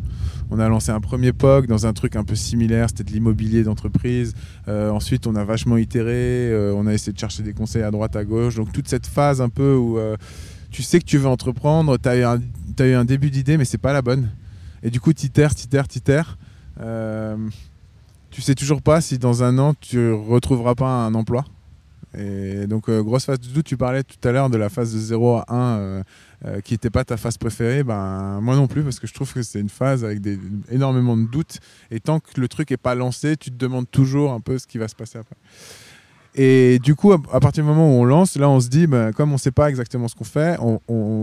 On 0.50 0.60
a 0.60 0.70
lancé 0.70 0.92
un 0.92 1.02
premier 1.02 1.34
POC 1.34 1.68
dans 1.68 1.86
un 1.88 1.92
truc 1.92 2.16
un 2.16 2.24
peu 2.24 2.34
similaire, 2.36 2.88
c'était 2.88 3.04
de 3.04 3.12
l'immobilier 3.12 3.64
d'entreprise. 3.64 4.34
Euh, 4.70 4.92
ensuite, 4.92 5.28
on 5.28 5.36
a 5.36 5.44
vachement 5.44 5.76
itéré, 5.76 6.50
euh, 6.50 6.74
on 6.74 6.88
a 6.88 6.94
essayé 6.94 7.12
de 7.12 7.20
chercher 7.20 7.44
des 7.44 7.52
conseils 7.52 7.84
à 7.84 7.92
droite, 7.92 8.16
à 8.16 8.24
gauche. 8.24 8.56
Donc 8.56 8.72
toute 8.72 8.88
cette 8.88 9.08
phase 9.08 9.42
un 9.42 9.50
peu 9.50 9.76
où 9.76 9.98
euh, 9.98 10.16
tu 10.72 10.84
sais 10.84 11.00
que 11.00 11.06
tu 11.06 11.18
veux 11.18 11.28
entreprendre, 11.28 11.98
tu 11.98 12.08
as, 12.08 12.16
eu 12.16 12.94
un- 12.94 13.04
début 13.06 13.30
d'idée, 13.30 13.58
mais 13.58 13.66
c'est 13.66 13.78
pas 13.78 13.92
la 13.92 14.02
bonne. 14.02 14.30
Et 14.84 14.90
du 14.90 15.02
coup, 15.02 15.12
t'itères, 15.12 15.54
t'itères, 15.54 15.90
t'itères. 15.90 16.38
Tu 18.32 18.42
sais 18.42 18.56
toujours 18.56 18.82
pas 18.82 19.02
si 19.02 19.18
dans 19.18 19.44
un 19.44 19.58
an, 19.60 19.74
tu 19.82 20.14
retrouveras 20.14 20.76
pas 20.76 20.88
un 20.88 21.14
emploi. 21.14 21.44
Et 22.16 22.68
donc, 22.68 22.90
euh, 22.90 23.04
grosse 23.04 23.26
phase 23.26 23.40
de 23.40 23.48
doute, 23.48 23.66
tu 23.66 23.78
parlais 23.78 24.04
tout 24.04 24.28
à 24.28 24.32
l'heure 24.32 24.50
de 24.50 24.58
la 24.58 24.70
phase 24.70 24.94
de 24.94 25.00
0 25.00 25.36
à 25.36 25.46
1 25.50 25.56
euh, 25.56 26.04
euh, 26.46 26.62
qui 26.62 26.74
n'était 26.74 26.90
pas 26.90 27.04
ta 27.04 27.18
phase 27.18 27.38
préférée. 27.38 27.84
Ben, 27.84 28.40
moi 28.42 28.56
non 28.56 28.68
plus, 28.68 28.84
parce 28.84 29.00
que 29.00 29.08
je 29.08 29.14
trouve 29.14 29.32
que 29.34 29.42
c'est 29.44 29.60
une 29.60 29.70
phase 29.70 30.04
avec 30.06 30.20
énormément 30.72 31.18
de 31.18 31.26
doutes. 31.26 31.60
Et 31.92 32.00
tant 32.00 32.20
que 32.20 32.40
le 32.40 32.48
truc 32.48 32.72
n'est 32.72 32.78
pas 32.78 32.96
lancé, 32.96 33.36
tu 33.36 33.52
te 33.52 33.58
demandes 33.58 33.90
toujours 33.92 34.32
un 34.32 34.40
peu 34.40 34.58
ce 34.58 34.68
qui 34.68 34.78
va 34.78 34.88
se 34.88 34.96
passer 34.96 35.18
après. 35.18 35.36
Et 36.36 36.80
du 36.80 36.96
coup, 36.96 37.12
à, 37.12 37.40
partir 37.40 37.64
du 37.64 37.70
moment 37.70 37.90
où 37.90 38.00
on 38.02 38.06
lance, 38.06 38.38
là, 38.38 38.48
on 38.48 38.60
se 38.60 38.70
dit, 38.70 38.88
ben, 38.88 39.12
comme 39.12 39.32
on 39.32 39.34
ne 39.34 39.40
sait 39.40 39.52
pas 39.52 39.70
exactement 39.70 40.08
ce 40.08 40.16
qu'on 40.16 40.24
fait, 40.24 40.58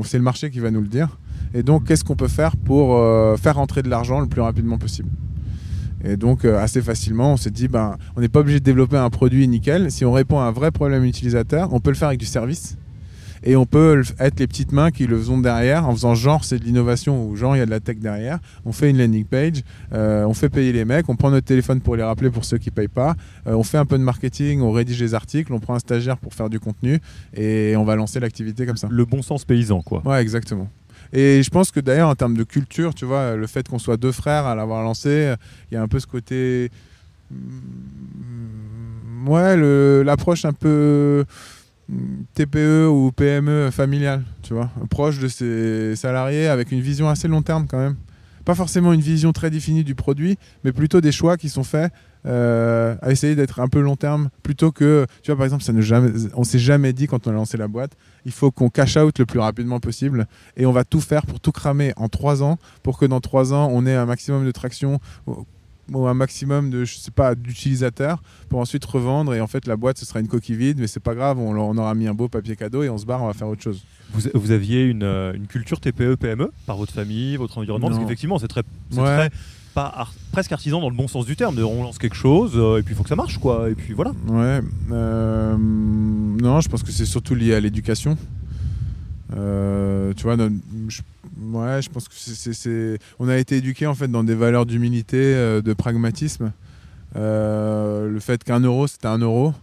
c'est 0.04 0.18
le 0.18 0.24
marché 0.24 0.50
qui 0.50 0.58
va 0.58 0.70
nous 0.70 0.80
le 0.80 0.88
dire. 0.88 1.18
Et 1.54 1.62
donc, 1.62 1.84
qu'est-ce 1.86 2.04
qu'on 2.04 2.16
peut 2.16 2.28
faire 2.28 2.56
pour 2.56 2.98
faire 3.38 3.54
rentrer 3.54 3.82
de 3.82 3.88
l'argent 3.88 4.20
le 4.20 4.26
plus 4.26 4.40
rapidement 4.40 4.76
possible? 4.76 5.08
Et 6.04 6.16
donc, 6.16 6.44
euh, 6.44 6.58
assez 6.58 6.82
facilement, 6.82 7.32
on 7.32 7.36
s'est 7.36 7.50
dit, 7.50 7.66
ben, 7.66 7.96
on 8.16 8.20
n'est 8.20 8.28
pas 8.28 8.40
obligé 8.40 8.60
de 8.60 8.64
développer 8.64 8.96
un 8.96 9.10
produit 9.10 9.48
nickel. 9.48 9.90
Si 9.90 10.04
on 10.04 10.12
répond 10.12 10.38
à 10.38 10.44
un 10.44 10.52
vrai 10.52 10.70
problème 10.70 11.04
utilisateur, 11.04 11.72
on 11.72 11.80
peut 11.80 11.90
le 11.90 11.96
faire 11.96 12.08
avec 12.08 12.20
du 12.20 12.26
service. 12.26 12.76
Et 13.46 13.56
on 13.56 13.66
peut 13.66 14.02
être 14.18 14.40
les 14.40 14.46
petites 14.46 14.72
mains 14.72 14.90
qui 14.90 15.06
le 15.06 15.18
faisons 15.18 15.38
derrière 15.38 15.86
en 15.86 15.92
faisant 15.92 16.14
genre 16.14 16.44
c'est 16.44 16.58
de 16.58 16.64
l'innovation 16.64 17.28
ou 17.28 17.36
genre 17.36 17.54
il 17.54 17.58
y 17.58 17.62
a 17.62 17.66
de 17.66 17.70
la 17.70 17.80
tech 17.80 17.98
derrière. 17.98 18.38
On 18.64 18.72
fait 18.72 18.88
une 18.88 18.96
landing 18.96 19.26
page, 19.26 19.62
euh, 19.92 20.24
on 20.24 20.32
fait 20.32 20.48
payer 20.48 20.72
les 20.72 20.86
mecs, 20.86 21.10
on 21.10 21.16
prend 21.16 21.30
notre 21.30 21.46
téléphone 21.46 21.82
pour 21.82 21.94
les 21.94 22.02
rappeler 22.02 22.30
pour 22.30 22.46
ceux 22.46 22.56
qui 22.56 22.70
payent 22.70 22.88
pas. 22.88 23.16
Euh, 23.46 23.52
on 23.52 23.62
fait 23.62 23.76
un 23.76 23.84
peu 23.84 23.98
de 23.98 24.02
marketing, 24.02 24.62
on 24.62 24.72
rédige 24.72 24.98
les 24.98 25.12
articles, 25.12 25.52
on 25.52 25.60
prend 25.60 25.74
un 25.74 25.78
stagiaire 25.78 26.16
pour 26.16 26.32
faire 26.32 26.48
du 26.48 26.58
contenu 26.58 27.00
et 27.34 27.74
on 27.76 27.84
va 27.84 27.96
lancer 27.96 28.18
l'activité 28.18 28.64
comme 28.64 28.78
ça. 28.78 28.88
Le 28.90 29.04
bon 29.04 29.20
sens 29.20 29.44
paysan, 29.44 29.82
quoi. 29.82 30.00
Ouais, 30.06 30.22
exactement. 30.22 30.70
Et 31.12 31.42
je 31.42 31.50
pense 31.50 31.70
que 31.70 31.80
d'ailleurs, 31.80 32.08
en 32.08 32.14
termes 32.14 32.36
de 32.36 32.44
culture, 32.44 32.94
tu 32.94 33.04
vois, 33.04 33.36
le 33.36 33.46
fait 33.46 33.68
qu'on 33.68 33.78
soit 33.78 33.96
deux 33.96 34.12
frères 34.12 34.46
à 34.46 34.54
l'avoir 34.54 34.82
lancé, 34.82 35.34
il 35.70 35.74
y 35.74 35.76
a 35.76 35.82
un 35.82 35.88
peu 35.88 36.00
ce 36.00 36.06
côté 36.06 36.70
mm, 37.30 39.28
ouais, 39.28 40.04
l'approche 40.04 40.44
un 40.44 40.52
peu 40.52 41.24
mm, 41.88 42.24
TPE 42.34 42.86
ou 42.88 43.12
PME 43.12 43.70
familiale, 43.70 44.24
tu 44.42 44.54
vois, 44.54 44.70
proche 44.90 45.18
de 45.18 45.28
ses 45.28 45.96
salariés 45.96 46.48
avec 46.48 46.72
une 46.72 46.80
vision 46.80 47.08
assez 47.08 47.28
long 47.28 47.42
terme 47.42 47.66
quand 47.68 47.78
même. 47.78 47.96
Pas 48.44 48.54
forcément 48.54 48.92
une 48.92 49.00
vision 49.00 49.32
très 49.32 49.50
définie 49.50 49.84
du 49.84 49.94
produit, 49.94 50.38
mais 50.64 50.72
plutôt 50.72 51.00
des 51.00 51.12
choix 51.12 51.36
qui 51.36 51.48
sont 51.48 51.64
faits 51.64 51.92
euh, 52.26 52.96
à 53.02 53.10
essayer 53.10 53.34
d'être 53.34 53.60
un 53.60 53.68
peu 53.68 53.80
long 53.80 53.96
terme 53.96 54.30
plutôt 54.42 54.72
que, 54.72 55.06
tu 55.22 55.30
vois, 55.30 55.36
par 55.36 55.44
exemple, 55.44 55.62
ça 55.62 55.72
ne 55.72 55.82
jamais, 55.82 56.10
on 56.34 56.44
s'est 56.44 56.58
jamais 56.58 56.92
dit 56.92 57.06
quand 57.06 57.26
on 57.26 57.30
a 57.30 57.34
lancé 57.34 57.56
la 57.58 57.68
boîte, 57.68 57.92
il 58.24 58.32
faut 58.32 58.50
qu'on 58.50 58.70
cash 58.70 58.96
out 58.96 59.18
le 59.18 59.26
plus 59.26 59.40
rapidement 59.40 59.80
possible 59.80 60.26
et 60.56 60.64
on 60.64 60.72
va 60.72 60.84
tout 60.84 61.00
faire 61.00 61.26
pour 61.26 61.40
tout 61.40 61.52
cramer 61.52 61.92
en 61.96 62.08
trois 62.08 62.42
ans 62.42 62.58
pour 62.82 62.98
que 62.98 63.04
dans 63.04 63.20
trois 63.20 63.52
ans 63.52 63.68
on 63.70 63.84
ait 63.84 63.94
un 63.94 64.06
maximum 64.06 64.46
de 64.46 64.52
traction 64.52 65.00
ou- 65.92 66.06
un 66.06 66.14
maximum 66.14 66.70
de, 66.70 66.84
je 66.84 66.96
sais 66.96 67.10
pas, 67.10 67.34
d'utilisateurs 67.34 68.22
pour 68.48 68.60
ensuite 68.60 68.84
revendre 68.84 69.34
et 69.34 69.40
en 69.40 69.46
fait 69.46 69.66
la 69.66 69.76
boîte 69.76 69.98
ce 69.98 70.06
sera 70.06 70.20
une 70.20 70.28
coquille 70.28 70.56
vide 70.56 70.78
mais 70.78 70.86
c'est 70.86 71.00
pas 71.00 71.14
grave, 71.14 71.38
on, 71.38 71.76
aura 71.78 71.94
mis 71.94 72.06
un 72.06 72.14
beau 72.14 72.28
papier 72.28 72.56
cadeau 72.56 72.82
et 72.82 72.88
on 72.90 72.98
se 72.98 73.06
barre, 73.06 73.22
on 73.22 73.26
va 73.26 73.34
faire 73.34 73.48
autre 73.48 73.62
chose. 73.62 73.82
Vous, 74.12 74.22
vous 74.34 74.50
aviez 74.50 74.84
une, 74.84 75.02
euh, 75.02 75.32
une 75.34 75.46
culture 75.46 75.80
TPE, 75.80 76.14
PME 76.16 76.50
par 76.66 76.76
votre 76.76 76.92
famille, 76.92 77.36
votre 77.36 77.58
environnement? 77.58 77.88
Parce 77.88 77.98
qu'effectivement, 78.00 78.38
c'est 78.38 78.48
très, 78.48 78.62
Ouais. 78.96 79.28
très 79.28 79.30
pas 79.74 79.86
ar- 79.86 80.14
presque 80.30 80.52
artisan 80.52 80.80
dans 80.80 80.88
le 80.88 80.94
bon 80.94 81.08
sens 81.08 81.26
du 81.26 81.34
terme. 81.34 81.56
De, 81.56 81.64
on 81.64 81.82
lance 81.82 81.98
quelque 81.98 82.14
chose 82.14 82.52
euh, 82.54 82.78
et 82.78 82.82
puis 82.84 82.94
il 82.94 82.96
faut 82.96 83.02
que 83.02 83.08
ça 83.08 83.16
marche, 83.16 83.38
quoi. 83.38 83.68
Et 83.70 83.74
puis 83.74 83.92
voilà. 83.92 84.12
Ouais. 84.28 84.60
euh, 84.92 85.56
non, 85.58 86.60
je 86.60 86.68
pense 86.68 86.82
que 86.84 86.92
c'est 86.92 87.06
surtout 87.06 87.34
lié 87.34 87.54
à 87.54 87.60
l'éducation. 87.60 88.16
Euh, 89.36 90.12
tu 90.14 90.24
vois, 90.24 90.36
je, 90.88 91.02
ouais, 91.40 91.82
je 91.82 91.90
pense 91.90 92.08
que 92.08 92.14
c'est, 92.14 92.98
on 93.18 93.28
a 93.28 93.36
été 93.36 93.56
éduqué 93.56 93.86
en 93.86 93.94
fait 93.94 94.08
dans 94.08 94.24
des 94.24 94.34
valeurs 94.34 94.66
d'humilité, 94.66 95.18
euh, 95.18 95.60
de 95.62 95.72
pragmatisme. 95.72 96.52
Euh, 97.16 98.08
le 98.08 98.20
fait 98.20 98.42
qu'un 98.42 98.60
euro 98.60 98.86
c'était 98.86 99.06
un 99.06 99.18
euro 99.18 99.54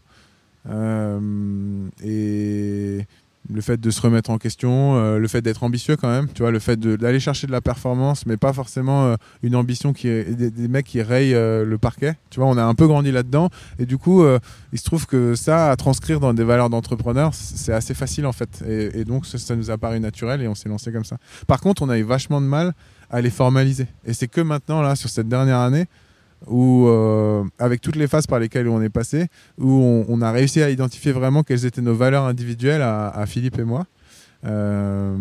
et 2.04 3.06
le 3.50 3.62
fait 3.62 3.80
de 3.80 3.90
se 3.90 4.02
remettre 4.02 4.30
en 4.30 4.38
question, 4.38 4.96
euh, 4.96 5.18
le 5.18 5.28
fait 5.28 5.42
d'être 5.42 5.64
ambitieux 5.64 5.96
quand 5.96 6.10
même, 6.10 6.28
tu 6.34 6.42
vois, 6.42 6.52
le 6.52 6.60
fait 6.60 6.80
d'aller 6.80 7.20
chercher 7.20 7.48
de 7.48 7.52
la 7.52 7.62
performance, 7.62 8.26
mais 8.26 8.38
pas 8.38 8.54
forcément 8.54 9.06
euh, 9.06 9.16
une 9.44 9.56
ambition 9.56 9.94
qui 9.94 10.08
est 10.08 10.32
des, 10.34 10.68
mecs 10.68 10.86
qui 10.86 11.02
rayent 11.02 11.34
euh, 11.34 11.66
le 11.66 11.78
parquet. 11.78 12.16
Tu 12.30 12.40
vois, 12.40 12.50
on 12.50 12.58
a 12.58 12.64
un 12.64 12.76
peu 12.76 12.88
grandi 12.88 13.12
là-dedans 13.12 13.50
et 13.80 13.86
du 13.86 13.98
coup, 13.98 14.24
il 14.72 14.80
se 14.80 14.84
trouve 14.84 15.06
que 15.06 15.36
ça, 15.36 15.72
à 15.72 15.76
transcrire 15.76 16.20
dans 16.20 16.34
des 16.34 16.44
valeurs 16.44 16.70
d'entrepreneur, 16.70 17.34
c'est 17.34 17.74
assez 17.74 17.94
facile 17.94 18.26
en 18.26 18.32
fait. 18.32 18.64
Et, 18.68 19.00
et 19.02 19.06
donc, 19.06 19.26
ça, 19.26 19.38
ça 19.38 19.56
nous 19.56 19.72
a 19.72 19.78
paru 19.78 20.00
naturel 20.00 20.42
et 20.42 20.48
on 20.48 20.56
s'est 20.56 20.70
lancé 20.70 20.92
comme 20.92 21.06
ça. 21.06 21.18
Par 21.48 21.60
contre, 21.60 21.82
on 21.82 21.90
a 21.90 21.98
eu 21.98 22.04
vachement 22.04 22.42
de 22.42 22.46
mal 22.46 22.74
à 23.10 23.22
les 23.22 23.30
formaliser. 23.30 23.88
Et 24.06 24.14
c'est 24.14 24.28
que 24.28 24.42
maintenant, 24.42 24.82
là, 24.82 24.96
sur 24.96 25.10
cette 25.10 25.28
dernière 25.28 25.60
année, 25.60 25.88
où, 26.48 26.88
euh, 26.88 27.44
avec 27.60 27.82
toutes 27.82 27.96
les 27.96 28.08
phases 28.08 28.28
par 28.28 28.40
lesquelles 28.40 28.68
on 28.68 28.82
est 28.82 28.90
passé, 28.90 29.28
où 29.58 30.06
on, 30.08 30.22
a 30.22 30.32
réussi 30.32 30.62
à 30.62 30.70
identifier 30.70 31.12
vraiment 31.12 31.44
quelles 31.44 31.66
étaient 31.66 31.82
nos 31.82 31.96
valeurs 31.96 32.26
individuelles 32.26 32.82
à, 32.82 33.26
Philippe 33.26 33.60
et 33.60 33.64
moi. 33.64 33.86
euh, 34.44 35.16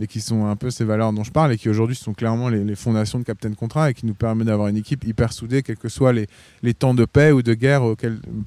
et 0.00 0.08
qui 0.08 0.20
sont 0.20 0.46
un 0.46 0.56
peu 0.56 0.70
ces 0.70 0.84
valeurs 0.84 1.12
dont 1.12 1.22
je 1.22 1.30
parle 1.30 1.52
et 1.52 1.56
qui 1.56 1.68
aujourd'hui 1.68 1.94
sont 1.94 2.14
clairement 2.14 2.48
les, 2.48 2.74
fondations 2.74 3.20
de 3.20 3.24
Captain 3.24 3.52
Contrat 3.52 3.90
et 3.90 3.94
qui 3.94 4.06
nous 4.06 4.14
permet 4.14 4.44
d'avoir 4.44 4.66
une 4.66 4.76
équipe 4.76 5.04
hyper 5.04 5.32
soudée 5.32 5.62
quels 5.62 5.78
que 5.78 5.88
soient 5.88 6.12
les, 6.12 6.74
temps 6.74 6.94
de 6.94 7.04
paix 7.04 7.30
ou 7.30 7.42
de 7.42 7.54
guerre 7.54 7.82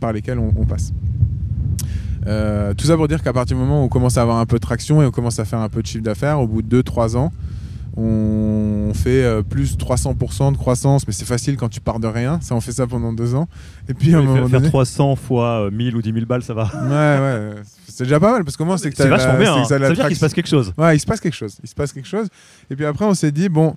par 0.01 0.11
lesquels 0.11 0.39
on, 0.39 0.53
on 0.57 0.65
passe. 0.65 0.91
Euh, 2.27 2.73
tout 2.73 2.85
ça 2.85 2.95
pour 2.95 3.07
dire 3.07 3.23
qu'à 3.23 3.33
partir 3.33 3.55
du 3.55 3.63
moment 3.63 3.81
où 3.81 3.85
on 3.85 3.89
commence 3.89 4.17
à 4.17 4.21
avoir 4.21 4.37
un 4.37 4.45
peu 4.45 4.57
de 4.57 4.61
traction 4.61 5.01
et 5.01 5.05
on 5.05 5.11
commence 5.11 5.39
à 5.39 5.45
faire 5.45 5.59
un 5.59 5.69
peu 5.69 5.81
de 5.81 5.87
chiffre 5.87 6.03
d'affaires, 6.03 6.39
au 6.39 6.47
bout 6.47 6.61
de 6.61 6.81
2-3 6.81 7.15
ans, 7.15 7.31
on 7.99 8.93
fait 8.93 9.23
euh, 9.23 9.41
plus 9.43 9.77
300% 9.77 10.51
de 10.53 10.57
croissance, 10.57 11.05
mais 11.07 11.13
c'est 11.13 11.25
facile 11.25 11.57
quand 11.57 11.69
tu 11.69 11.81
pars 11.81 11.99
de 11.99 12.07
rien. 12.07 12.39
Ça, 12.41 12.55
on 12.55 12.61
fait 12.61 12.71
ça 12.71 12.87
pendant 12.87 13.13
deux 13.13 13.35
ans. 13.35 13.47
Et 13.87 13.93
puis 13.93 14.13
à 14.13 14.17
un 14.17 14.21
faire, 14.21 14.29
moment 14.29 14.47
faire 14.47 14.59
donné, 14.59 14.69
300 14.69 15.15
fois 15.15 15.65
euh, 15.65 15.71
1000 15.71 15.95
ou 15.95 16.01
10 16.01 16.13
000 16.13 16.25
balles, 16.25 16.43
ça 16.43 16.53
va. 16.53 16.63
ouais, 16.65 16.89
ouais, 17.55 17.61
c'est 17.87 18.03
déjà 18.05 18.19
pas 18.19 18.31
mal 18.31 18.43
parce 18.45 18.55
qu'au 18.57 18.65
moins 18.65 18.77
c'est 18.77 18.91
que 18.91 19.03
la- 19.03 19.09
vachement 19.09 19.37
bien. 19.37 19.53
hein. 19.55 19.61
que 19.63 19.67
Ça 19.67 19.77
veut 19.77 19.93
dire 19.93 20.07
qu'il 20.07 20.15
se 20.15 20.21
passe 20.21 20.33
quelque 20.33 20.47
chose. 20.49 20.73
Ouais, 20.77 20.95
il 20.95 20.99
se 20.99 21.05
passe 21.05 21.19
quelque 21.19 21.33
chose. 21.35 21.57
Il 21.63 21.69
se 21.69 21.75
passe 21.75 21.91
quelque 21.93 22.07
chose. 22.07 22.27
Et 22.69 22.75
puis 22.75 22.85
après, 22.85 23.05
on 23.05 23.13
s'est 23.13 23.31
dit, 23.31 23.49
bon, 23.49 23.75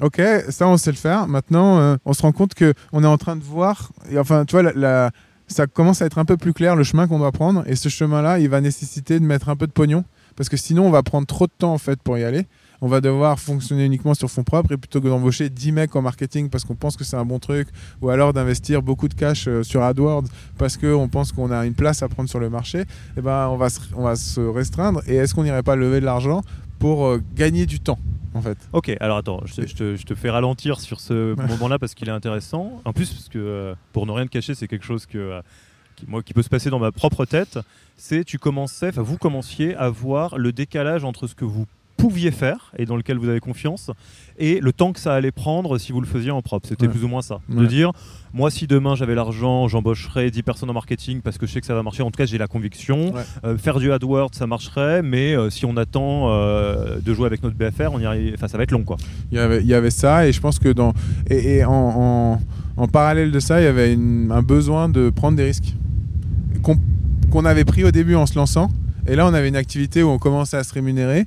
ok, 0.00 0.20
ça, 0.48 0.66
on 0.68 0.76
sait 0.76 0.90
le 0.90 0.96
faire. 0.96 1.26
Maintenant, 1.26 1.78
euh, 1.78 1.96
on 2.04 2.12
se 2.12 2.22
rend 2.22 2.32
compte 2.32 2.54
que 2.54 2.72
on 2.92 3.02
est 3.02 3.06
en 3.06 3.18
train 3.18 3.36
de 3.36 3.42
voir. 3.44 3.90
Et 4.10 4.18
enfin, 4.18 4.44
tu 4.44 4.52
vois, 4.52 4.62
la, 4.62 4.72
la- 4.74 5.10
ça 5.48 5.66
commence 5.66 6.00
à 6.00 6.06
être 6.06 6.18
un 6.18 6.24
peu 6.24 6.36
plus 6.38 6.54
clair 6.54 6.76
le 6.76 6.84
chemin 6.84 7.06
qu'on 7.06 7.18
doit 7.18 7.32
prendre. 7.32 7.62
Et 7.66 7.76
ce 7.76 7.88
chemin-là, 7.90 8.38
il 8.38 8.48
va 8.48 8.60
nécessiter 8.60 9.20
de 9.20 9.24
mettre 9.24 9.48
un 9.50 9.56
peu 9.56 9.66
de 9.66 9.72
pognon. 9.72 10.04
Parce 10.34 10.48
que 10.48 10.56
sinon, 10.56 10.86
on 10.86 10.90
va 10.90 11.02
prendre 11.02 11.26
trop 11.26 11.46
de 11.46 11.52
temps 11.58 11.74
en 11.74 11.78
fait 11.78 12.00
pour 12.00 12.16
y 12.16 12.24
aller. 12.24 12.46
On 12.84 12.88
va 12.88 13.00
devoir 13.00 13.38
fonctionner 13.38 13.84
uniquement 13.86 14.12
sur 14.12 14.28
fonds 14.28 14.42
propres 14.42 14.72
et 14.72 14.76
plutôt 14.76 15.00
que 15.00 15.06
d'embaucher 15.06 15.48
10 15.48 15.70
mecs 15.72 15.94
en 15.94 16.02
marketing 16.02 16.50
parce 16.50 16.64
qu'on 16.64 16.74
pense 16.74 16.96
que 16.96 17.04
c'est 17.04 17.16
un 17.16 17.24
bon 17.24 17.38
truc, 17.38 17.68
ou 18.00 18.10
alors 18.10 18.32
d'investir 18.32 18.82
beaucoup 18.82 19.06
de 19.06 19.14
cash 19.14 19.46
euh, 19.46 19.62
sur 19.62 19.82
AdWords 19.82 20.24
parce 20.58 20.76
qu'on 20.76 21.08
pense 21.08 21.30
qu'on 21.30 21.52
a 21.52 21.64
une 21.64 21.74
place 21.74 22.02
à 22.02 22.08
prendre 22.08 22.28
sur 22.28 22.40
le 22.40 22.50
marché, 22.50 22.82
eh 23.16 23.20
ben, 23.20 23.46
on, 23.48 23.56
va 23.56 23.70
se, 23.70 23.78
on 23.94 24.02
va 24.02 24.16
se 24.16 24.40
restreindre. 24.40 25.00
Et 25.06 25.14
est-ce 25.14 25.32
qu'on 25.32 25.44
n'irait 25.44 25.62
pas 25.62 25.76
lever 25.76 26.00
de 26.00 26.04
l'argent 26.04 26.42
pour 26.80 27.06
euh, 27.06 27.22
gagner 27.36 27.66
du 27.66 27.78
temps 27.78 28.00
en 28.34 28.42
fait? 28.42 28.58
Ok, 28.72 28.92
alors 28.98 29.18
attends, 29.18 29.40
je 29.44 29.54
te, 29.54 29.66
je 29.68 29.74
te- 29.76 29.96
je 29.96 30.02
te 30.04 30.14
fais 30.16 30.30
ralentir 30.30 30.80
sur 30.80 30.98
ce 30.98 31.34
moment-là 31.48 31.78
parce 31.78 31.94
qu'il 31.94 32.08
est 32.08 32.12
intéressant. 32.12 32.82
En 32.84 32.92
plus, 32.92 33.12
parce 33.12 33.28
que 33.28 33.38
euh, 33.38 33.74
pour 33.92 34.06
ne 34.06 34.10
rien 34.12 34.26
te 34.26 34.30
cacher, 34.32 34.56
c'est 34.56 34.66
quelque 34.66 34.84
chose 34.86 35.06
que, 35.06 35.18
euh, 35.18 35.40
qui, 35.94 36.04
moi, 36.08 36.20
qui 36.24 36.34
peut 36.34 36.42
se 36.42 36.48
passer 36.48 36.68
dans 36.68 36.80
ma 36.80 36.90
propre 36.90 37.26
tête. 37.26 37.60
C'est 37.96 38.24
tu 38.24 38.40
commençais, 38.40 38.88
enfin 38.88 39.02
vous 39.02 39.18
commenciez 39.18 39.76
à 39.76 39.88
voir 39.88 40.36
le 40.36 40.50
décalage 40.50 41.04
entre 41.04 41.28
ce 41.28 41.36
que 41.36 41.44
vous 41.44 41.66
pouviez 42.08 42.30
faire 42.32 42.72
et 42.78 42.84
dans 42.84 42.96
lequel 42.96 43.16
vous 43.16 43.28
avez 43.28 43.38
confiance 43.38 43.90
et 44.38 44.58
le 44.60 44.72
temps 44.72 44.92
que 44.92 44.98
ça 44.98 45.14
allait 45.14 45.30
prendre 45.30 45.78
si 45.78 45.92
vous 45.92 46.00
le 46.00 46.06
faisiez 46.06 46.30
en 46.32 46.42
propre. 46.42 46.66
C'était 46.68 46.86
Ouais. 46.86 46.92
plus 46.92 47.04
ou 47.04 47.08
moins 47.08 47.22
ça. 47.22 47.38
De 47.48 47.64
dire, 47.66 47.92
moi 48.32 48.50
si 48.50 48.66
demain 48.66 48.94
j'avais 48.96 49.14
l'argent, 49.14 49.68
j'embaucherais 49.68 50.30
10 50.30 50.42
personnes 50.42 50.70
en 50.70 50.72
marketing 50.72 51.20
parce 51.20 51.38
que 51.38 51.46
je 51.46 51.52
sais 51.52 51.60
que 51.60 51.66
ça 51.66 51.74
va 51.74 51.82
marcher. 51.84 52.02
En 52.02 52.10
tout 52.10 52.18
cas, 52.18 52.26
j'ai 52.26 52.38
la 52.38 52.48
conviction. 52.48 53.14
Ouais. 53.14 53.22
Euh, 53.44 53.56
faire 53.56 53.78
du 53.78 53.92
AdWords, 53.92 54.30
ça 54.34 54.46
marcherait, 54.48 55.02
mais 55.02 55.36
euh, 55.36 55.48
si 55.50 55.64
on 55.64 55.76
attend 55.76 56.30
euh, 56.30 56.98
de 57.00 57.14
jouer 57.14 57.26
avec 57.26 57.42
notre 57.44 57.56
BFR, 57.56 57.90
on 57.92 58.00
y 58.00 58.04
arrive... 58.04 58.34
enfin, 58.34 58.48
ça 58.48 58.56
va 58.58 58.64
être 58.64 58.72
long 58.72 58.82
quoi. 58.84 58.96
il 59.30 59.36
y, 59.36 59.40
avait, 59.40 59.60
il 59.60 59.66
y 59.66 59.74
avait 59.74 59.90
ça 59.90 60.26
et 60.26 60.32
je 60.32 60.40
pense 60.40 60.58
que 60.58 60.70
dans 60.70 60.92
et, 61.30 61.58
et 61.58 61.64
en, 61.64 61.72
en- 61.72 62.40
en 62.76 62.88
parallèle 62.88 63.30
de 63.30 63.38
ça 63.40 63.60
il 63.60 63.64
y 63.64 63.66
avait 63.66 63.92
une- 63.92 64.30
un 64.32 64.42
besoin 64.42 64.88
de 64.88 65.10
prendre 65.10 65.36
des 65.36 65.44
risques 65.44 65.74
qu'on 66.62 66.76
qu'on 67.30 67.44
avait 67.44 67.64
pris 67.64 67.84
au 67.84 67.90
début 67.90 68.14
en 68.14 68.26
se 68.26 68.34
lançant 68.36 68.70
et 69.06 69.14
là 69.16 69.26
on 69.26 69.32
avait 69.34 69.48
une 69.48 69.56
activité 69.56 70.02
où 70.02 70.08
on 70.08 70.18
commençait 70.18 70.56
à 70.56 70.64
se 70.64 70.72
rémunérer 70.74 71.24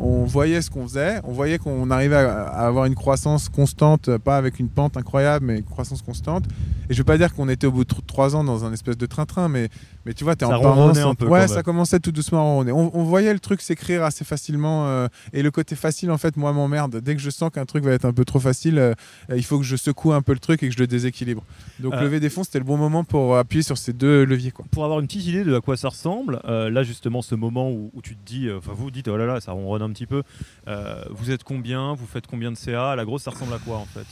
on 0.00 0.24
voyait 0.24 0.62
ce 0.62 0.70
qu'on 0.70 0.82
faisait, 0.88 1.20
on 1.24 1.32
voyait 1.32 1.58
qu'on 1.58 1.90
arrivait 1.90 2.16
à, 2.16 2.42
à 2.44 2.66
avoir 2.66 2.86
une 2.86 2.94
croissance 2.94 3.48
constante, 3.48 4.16
pas 4.18 4.36
avec 4.36 4.58
une 4.58 4.68
pente 4.68 4.96
incroyable, 4.96 5.46
mais 5.46 5.58
une 5.58 5.64
croissance 5.64 6.02
constante. 6.02 6.44
Et 6.88 6.94
je 6.94 6.98
veux 6.98 7.04
pas 7.04 7.18
dire 7.18 7.34
qu'on 7.34 7.48
était 7.48 7.66
au 7.66 7.72
bout 7.72 7.84
de 7.84 7.90
tr- 7.92 8.04
trois 8.06 8.34
ans 8.34 8.42
dans 8.42 8.64
un 8.64 8.72
espèce 8.72 8.96
de 8.98 9.06
train-train, 9.06 9.48
mais, 9.48 9.68
mais 10.06 10.12
tu 10.14 10.24
vois, 10.24 10.34
tu 10.34 10.44
es 10.44 10.48
Ça 10.48 10.56
en 10.58 10.60
permanence. 10.60 10.98
un 10.98 11.14
peu, 11.14 11.26
ouais, 11.28 11.46
ça 11.46 11.62
commençait 11.62 12.00
tout 12.00 12.10
doucement 12.12 12.38
à 12.38 12.42
ronronner. 12.42 12.72
On, 12.72 12.90
on 12.98 13.04
voyait 13.04 13.32
le 13.32 13.38
truc 13.38 13.60
s'écrire 13.60 14.02
assez 14.02 14.24
facilement. 14.24 14.86
euh, 14.86 15.06
et 15.32 15.42
le 15.42 15.50
côté 15.50 15.76
facile, 15.76 16.10
en 16.10 16.18
fait, 16.18 16.36
moi, 16.36 16.52
m'emmerde. 16.52 16.96
Dès 17.00 17.14
que 17.14 17.20
je 17.20 17.30
sens 17.30 17.50
qu'un 17.52 17.64
truc 17.66 17.84
va 17.84 17.92
être 17.92 18.06
un 18.06 18.12
peu 18.12 18.24
trop 18.24 18.40
facile, 18.40 18.78
euh, 18.78 18.94
il 19.36 19.44
faut 19.44 19.58
que 19.58 19.64
je 19.64 19.76
secoue 19.76 20.12
un 20.12 20.22
peu 20.22 20.32
le 20.32 20.38
truc 20.40 20.62
et 20.62 20.68
que 20.68 20.74
je 20.74 20.78
le 20.80 20.86
déséquilibre. 20.88 21.44
Donc, 21.78 21.94
Euh. 21.94 22.00
lever 22.00 22.18
des 22.18 22.30
fonds, 22.30 22.42
c'était 22.42 22.58
le 22.58 22.64
bon 22.64 22.76
moment 22.76 23.04
pour 23.04 23.36
appuyer 23.36 23.62
sur 23.62 23.78
ces 23.78 23.92
deux 23.92 24.24
leviers. 24.24 24.50
Quoi. 24.50 24.64
Pour 24.70 24.84
avoir 24.84 24.98
une 25.00 25.06
petite 25.06 25.26
idée 25.26 25.44
de 25.44 25.54
à 25.54 25.60
quoi 25.60 25.76
ça 25.76 25.88
ressemble, 25.90 26.40
là 26.46 26.82
justement 26.82 27.22
ce 27.22 27.34
moment 27.34 27.70
où, 27.70 27.90
où 27.94 28.02
tu 28.02 28.16
te 28.16 28.24
dis, 28.26 28.48
enfin 28.50 28.72
vous 28.74 28.84
vous 28.84 28.90
dites 28.90 29.06
oh 29.08 29.16
là 29.16 29.26
là 29.26 29.40
ça 29.40 29.52
ronronne 29.52 29.82
un 29.82 29.89
petit 29.92 30.06
peu, 30.06 30.22
euh, 30.68 31.04
vous 31.10 31.30
êtes 31.30 31.44
combien, 31.44 31.94
vous 31.94 32.06
faites 32.06 32.26
combien 32.26 32.50
de 32.50 32.56
CA, 32.56 32.96
la 32.96 33.04
grosse 33.04 33.22
ça 33.22 33.30
ressemble 33.30 33.54
à 33.54 33.58
quoi 33.58 33.76
en 33.76 33.86
fait? 33.86 34.06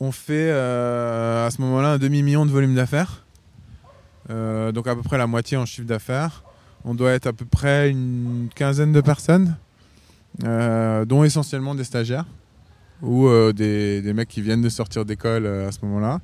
On 0.00 0.12
fait 0.12 0.50
euh, 0.50 1.46
à 1.46 1.50
ce 1.50 1.60
moment-là 1.60 1.92
un 1.92 1.98
demi-million 1.98 2.46
de 2.46 2.50
volume 2.50 2.74
d'affaires. 2.74 3.24
Euh, 4.30 4.72
donc 4.72 4.86
à 4.86 4.94
peu 4.94 5.02
près 5.02 5.18
la 5.18 5.26
moitié 5.26 5.56
en 5.56 5.66
chiffre 5.66 5.86
d'affaires. 5.86 6.42
On 6.84 6.94
doit 6.94 7.12
être 7.12 7.26
à 7.26 7.32
peu 7.32 7.44
près 7.44 7.90
une 7.90 8.48
quinzaine 8.54 8.92
de 8.92 9.00
personnes, 9.00 9.56
dont 10.40 11.22
essentiellement 11.22 11.76
des 11.76 11.84
stagiaires 11.84 12.26
ou 13.02 13.28
des, 13.52 14.12
mecs 14.12 14.28
qui 14.28 14.42
viennent 14.42 14.62
de 14.62 14.68
sortir 14.68 15.04
d'école 15.04 15.46
à 15.46 15.70
ce 15.70 15.78
moment-là. 15.84 16.20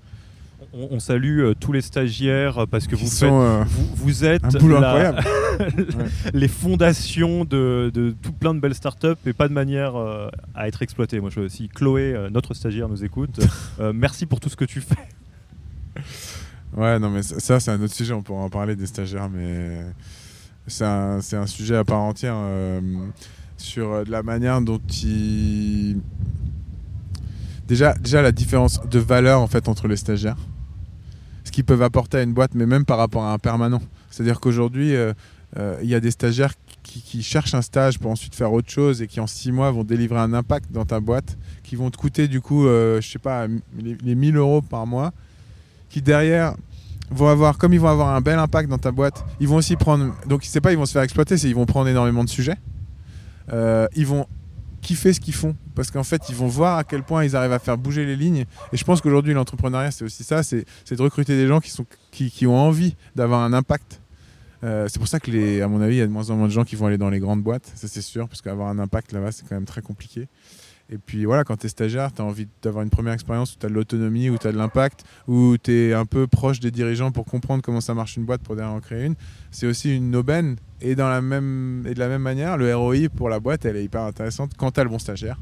On, 0.72 0.88
on 0.92 1.00
salue 1.00 1.40
euh, 1.40 1.54
tous 1.54 1.72
les 1.72 1.80
stagiaires 1.80 2.58
euh, 2.58 2.66
parce 2.66 2.86
que 2.86 2.96
vous 2.96 3.06
sont, 3.06 3.18
faites, 3.18 3.32
euh, 3.32 3.64
vous, 3.66 3.88
vous 3.94 4.24
êtes 4.24 4.44
un 4.44 4.58
boulot 4.58 4.80
la- 4.80 4.88
incroyable. 4.88 5.24
les 6.34 6.48
fondations 6.48 7.44
de, 7.44 7.90
de 7.92 8.14
tout 8.22 8.32
plein 8.32 8.54
de 8.54 8.60
belles 8.60 8.74
startups 8.74 9.16
et 9.26 9.32
pas 9.32 9.48
de 9.48 9.52
manière 9.54 9.96
euh, 9.96 10.28
à 10.54 10.68
être 10.68 10.82
exploitées. 10.82 11.20
Moi, 11.20 11.30
je, 11.30 11.48
si 11.48 11.68
Chloé, 11.68 12.28
notre 12.30 12.54
stagiaire, 12.54 12.88
nous 12.88 13.04
écoute, 13.04 13.40
merci 13.94 14.26
pour 14.26 14.40
tout 14.40 14.48
ce 14.48 14.56
que 14.56 14.64
tu 14.64 14.80
fais. 14.80 14.96
Ouais, 16.76 16.98
non, 16.98 17.10
mais 17.10 17.22
ça, 17.22 17.60
c'est 17.60 17.70
un 17.70 17.82
autre 17.82 17.94
sujet. 17.94 18.12
On 18.12 18.22
pourra 18.22 18.42
en 18.42 18.50
parler 18.50 18.76
des 18.76 18.86
stagiaires, 18.86 19.28
mais 19.30 19.80
c'est 20.66 20.84
un, 20.84 21.46
sujet 21.46 21.76
à 21.76 21.84
part 21.84 22.00
entière 22.00 22.36
sur 23.56 24.04
la 24.06 24.22
manière 24.22 24.60
dont 24.60 24.80
ils. 25.02 25.96
Déjà, 27.66 27.94
déjà, 27.94 28.22
la 28.22 28.32
différence 28.32 28.80
de 28.88 28.98
valeur 28.98 29.40
en 29.40 29.46
fait 29.46 29.68
entre 29.68 29.88
les 29.88 29.96
stagiaires, 29.96 30.36
qu'ils 31.58 31.64
peuvent 31.64 31.82
apporter 31.82 32.18
à 32.18 32.22
une 32.22 32.34
boîte, 32.34 32.54
mais 32.54 32.66
même 32.66 32.84
par 32.84 32.98
rapport 32.98 33.24
à 33.24 33.32
un 33.32 33.38
permanent. 33.40 33.82
C'est-à-dire 34.12 34.38
qu'aujourd'hui, 34.38 34.94
euh, 34.94 35.12
euh, 35.58 35.76
il 35.82 35.88
y 35.88 35.94
a 35.96 35.98
des 35.98 36.12
stagiaires 36.12 36.52
qui, 36.84 37.02
qui 37.02 37.20
cherchent 37.20 37.54
un 37.54 37.62
stage 37.62 37.98
pour 37.98 38.12
ensuite 38.12 38.36
faire 38.36 38.52
autre 38.52 38.70
chose 38.70 39.02
et 39.02 39.08
qui 39.08 39.18
en 39.18 39.26
six 39.26 39.50
mois 39.50 39.72
vont 39.72 39.82
délivrer 39.82 40.20
un 40.20 40.34
impact 40.34 40.70
dans 40.70 40.84
ta 40.84 41.00
boîte, 41.00 41.36
qui 41.64 41.74
vont 41.74 41.90
te 41.90 41.96
coûter 41.96 42.28
du 42.28 42.40
coup, 42.40 42.68
euh, 42.68 43.00
je 43.00 43.10
sais 43.10 43.18
pas, 43.18 43.48
les, 43.76 43.96
les 44.00 44.14
1000 44.14 44.36
euros 44.36 44.62
par 44.62 44.86
mois 44.86 45.12
qui 45.90 46.00
derrière 46.00 46.54
vont 47.10 47.26
avoir, 47.26 47.58
comme 47.58 47.72
ils 47.72 47.80
vont 47.80 47.88
avoir 47.88 48.14
un 48.14 48.20
bel 48.20 48.38
impact 48.38 48.68
dans 48.68 48.78
ta 48.78 48.92
boîte, 48.92 49.24
ils 49.40 49.48
vont 49.48 49.56
aussi 49.56 49.74
prendre. 49.74 50.14
Donc, 50.28 50.42
c'est 50.44 50.60
pas 50.60 50.70
ils 50.70 50.78
vont 50.78 50.86
se 50.86 50.92
faire 50.92 51.02
exploiter, 51.02 51.38
c'est 51.38 51.48
ils 51.48 51.56
vont 51.56 51.66
prendre 51.66 51.88
énormément 51.88 52.22
de 52.22 52.28
sujets. 52.28 52.56
Euh, 53.52 53.88
ils 53.96 54.06
vont 54.06 54.28
kiffer 54.80 55.12
ce 55.12 55.20
qu'ils 55.20 55.34
font 55.34 55.54
parce 55.74 55.90
qu'en 55.90 56.04
fait, 56.04 56.28
ils 56.28 56.34
vont 56.34 56.46
voir 56.46 56.78
à 56.78 56.84
quel 56.84 57.02
point 57.02 57.24
ils 57.24 57.36
arrivent 57.36 57.52
à 57.52 57.58
faire 57.58 57.78
bouger 57.78 58.04
les 58.04 58.16
lignes. 58.16 58.44
Et 58.72 58.76
je 58.76 58.84
pense 58.84 59.00
qu'aujourd'hui, 59.00 59.34
l'entrepreneuriat, 59.34 59.90
c'est 59.90 60.04
aussi 60.04 60.24
ça 60.24 60.42
c'est 60.42 60.64
de 60.90 61.02
recruter 61.02 61.36
des 61.36 61.46
gens 61.46 61.60
qui, 61.60 61.70
sont, 61.70 61.86
qui, 62.10 62.30
qui 62.30 62.46
ont 62.46 62.56
envie 62.56 62.96
d'avoir 63.14 63.42
un 63.42 63.52
impact. 63.52 64.00
Euh, 64.64 64.88
c'est 64.88 64.98
pour 64.98 65.08
ça 65.08 65.20
que, 65.20 65.62
à 65.62 65.68
mon 65.68 65.80
avis, 65.80 65.96
il 65.96 65.98
y 65.98 66.02
a 66.02 66.06
de 66.06 66.12
moins 66.12 66.30
en 66.30 66.36
moins 66.36 66.48
de 66.48 66.52
gens 66.52 66.64
qui 66.64 66.76
vont 66.76 66.86
aller 66.86 66.98
dans 66.98 67.10
les 67.10 67.20
grandes 67.20 67.42
boîtes, 67.42 67.70
ça 67.74 67.86
c'est 67.86 68.02
sûr, 68.02 68.28
parce 68.28 68.42
qu'avoir 68.42 68.68
un 68.68 68.78
impact 68.78 69.12
là-bas, 69.12 69.30
c'est 69.30 69.48
quand 69.48 69.54
même 69.54 69.66
très 69.66 69.82
compliqué. 69.82 70.26
Et 70.90 70.96
puis 70.96 71.26
voilà, 71.26 71.44
quand 71.44 71.56
tu 71.58 71.66
es 71.66 71.68
stagiaire, 71.68 72.12
tu 72.12 72.22
as 72.22 72.24
envie 72.24 72.48
d'avoir 72.62 72.82
une 72.82 72.88
première 72.88 73.12
expérience 73.12 73.54
où 73.54 73.58
tu 73.58 73.66
as 73.66 73.68
de 73.68 73.74
l'autonomie, 73.74 74.30
où 74.30 74.38
tu 74.38 74.46
as 74.46 74.52
de 74.52 74.56
l'impact, 74.56 75.04
où 75.26 75.56
tu 75.62 75.70
es 75.70 75.92
un 75.92 76.06
peu 76.06 76.26
proche 76.26 76.60
des 76.60 76.70
dirigeants 76.70 77.10
pour 77.10 77.26
comprendre 77.26 77.62
comment 77.62 77.82
ça 77.82 77.92
marche 77.92 78.16
une 78.16 78.24
boîte 78.24 78.40
pour 78.40 78.56
derrière 78.56 78.72
en 78.72 78.80
créer 78.80 79.04
une. 79.04 79.14
C'est 79.50 79.66
aussi 79.66 79.94
une 79.94 80.16
aubaine. 80.16 80.56
Et, 80.80 80.94
dans 80.94 81.08
la 81.08 81.20
même, 81.20 81.84
et 81.86 81.92
de 81.92 81.98
la 81.98 82.08
même 82.08 82.22
manière, 82.22 82.56
le 82.56 82.74
ROI 82.74 83.08
pour 83.14 83.28
la 83.28 83.38
boîte, 83.38 83.66
elle 83.66 83.76
est 83.76 83.84
hyper 83.84 84.02
intéressante 84.02 84.52
quand 84.56 84.70
tu 84.70 84.80
as 84.80 84.84
le 84.84 84.90
bon 84.90 84.98
stagiaire. 84.98 85.38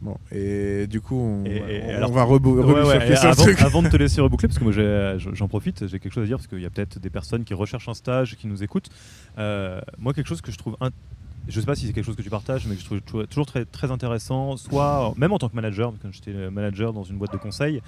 Bon, 0.00 0.18
et 0.30 0.86
du 0.86 1.00
coup, 1.00 1.16
on, 1.16 2.10
va 2.10 2.24
reboucler 2.24 3.14
avant 3.58 3.82
de 3.82 3.88
te 3.88 3.96
laisser 3.96 4.20
reboucler, 4.20 4.48
parce 4.48 4.58
que 4.58 4.64
moi 4.64 5.16
j'en 5.32 5.48
profite, 5.48 5.86
j'ai 5.86 5.98
quelque 5.98 6.12
chose 6.12 6.24
à 6.24 6.26
dire, 6.26 6.36
parce 6.36 6.46
qu'il 6.46 6.60
y 6.60 6.66
a 6.66 6.70
peut-être 6.70 6.98
des 6.98 7.08
personnes 7.08 7.42
qui 7.42 7.54
recherchent 7.54 7.88
un 7.88 7.94
stage, 7.94 8.36
qui 8.36 8.46
nous 8.46 8.62
écoutent. 8.62 8.90
Euh, 9.38 9.80
moi, 9.98 10.12
quelque 10.12 10.26
chose 10.26 10.42
que 10.42 10.52
je 10.52 10.58
trouve 10.58 10.76
je 11.48 11.60
sais 11.60 11.66
pas 11.66 11.74
si 11.74 11.86
c'est 11.86 11.92
quelque 11.92 12.04
chose 12.04 12.16
que 12.16 12.22
tu 12.22 12.30
partages, 12.30 12.66
mais 12.66 12.76
je 12.76 12.84
trouve 12.84 13.00
toujours 13.26 13.46
très 13.46 13.90
intéressant, 13.90 14.56
soit 14.56 15.12
même 15.16 15.32
en 15.32 15.38
tant 15.38 15.48
que 15.48 15.56
manager, 15.56 15.92
quand 16.00 16.12
j'étais 16.12 16.50
manager 16.50 16.92
dans 16.92 17.04
une 17.04 17.16
boîte 17.16 17.32
de 17.32 17.38
conseil, 17.38 17.82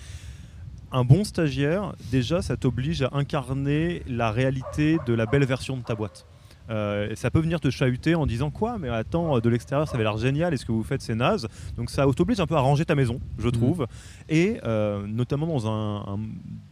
un 0.93 1.05
bon 1.05 1.25
stagiaire, 1.25 1.95
déjà, 2.11 2.43
ça 2.43 2.57
t'oblige 2.57 3.03
à 3.03 3.11
incarner 3.13 4.03
la 4.07 4.31
réalité 4.31 4.99
de 5.07 5.15
la 5.15 5.27
belle 5.27 5.45
version 5.45 5.77
de 5.77 5.83
ta 5.83 5.95
boîte. 5.95 6.27
Euh, 6.71 7.13
ça 7.15 7.31
peut 7.31 7.41
venir 7.41 7.61
te 7.61 7.71
chahuter 7.71 8.15
en 8.15 8.27
disant 8.27 8.51
quoi 8.51 8.79
Mais 8.79 8.89
attends, 8.89 9.39
de 9.39 9.49
l'extérieur, 9.49 9.89
ça 9.89 9.95
avait 9.95 10.05
l'air 10.05 10.17
génial. 10.17 10.55
est 10.55 10.57
ce 10.57 10.67
que 10.67 10.73
vous 10.73 10.83
faites, 10.83 11.03
c'est 11.03 11.15
naze. 11.15 11.49
Donc 11.77 11.91
ça 11.91 12.07
t'oblige 12.15 12.41
un 12.41 12.47
peu 12.47 12.57
à 12.57 12.61
ranger 12.61 12.85
ta 12.85 12.95
maison, 12.95 13.21
je 13.39 13.49
mmh. 13.49 13.53
trouve. 13.53 13.87
Et 14.29 14.59
euh, 14.65 15.07
notamment 15.07 15.47
dans 15.47 15.71
un, 15.71 16.19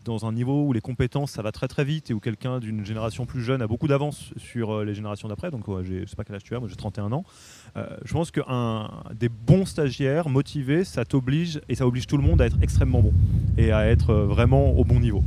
dans 0.05 0.27
un 0.27 0.33
niveau 0.33 0.65
où 0.65 0.73
les 0.73 0.81
compétences, 0.81 1.33
ça 1.33 1.43
va 1.43 1.53
très 1.53 1.69
très 1.69 1.85
vite 1.85 2.11
et 2.11 2.15
où 2.15 2.21
quelqu'un 2.21 2.59
d'une 2.59 2.85
génération 2.85 3.27
plus 3.27 3.43
jeune 3.43 3.63
a 3.63 3.67
beaucoup 3.67 3.89
d'avance 3.89 4.33
sur 4.37 4.73
euh, 4.73 4.85
les 4.85 4.95
générations 4.95 5.29
d'après. 5.29 5.51
Donc 5.51 5.65
je 5.83 6.07
sais 6.07 6.17
pas 6.17 6.25
quel 6.25 6.37
âge 6.37 6.45
tu 6.45 6.55
as, 6.55 6.61
moi 6.61 6.69
j'ai 6.69 6.77
31 6.77 7.13
ans. 7.13 7.25
je 7.77 8.13
pense 8.13 8.31
que 8.31 8.41
un, 8.49 8.91
des 9.15 9.29
bons 9.29 9.67
stagiaires 9.67 10.29
motivés, 10.29 10.85
ça 10.85 11.05
t'oblige 11.05 11.61
et 11.69 11.75
ça 11.75 11.87
oblige 11.87 12.07
tout 12.07 12.17
le 12.17 12.23
monde 12.23 12.41
à 12.41 12.47
être 12.47 12.57
extrêmement 12.63 13.01
bon 13.01 13.13
et 13.59 13.73
à 13.73 13.87
être 13.87 14.15
vraiment 14.15 14.73
au 14.73 14.85
bon 14.85 15.01
niveau. 15.01 15.23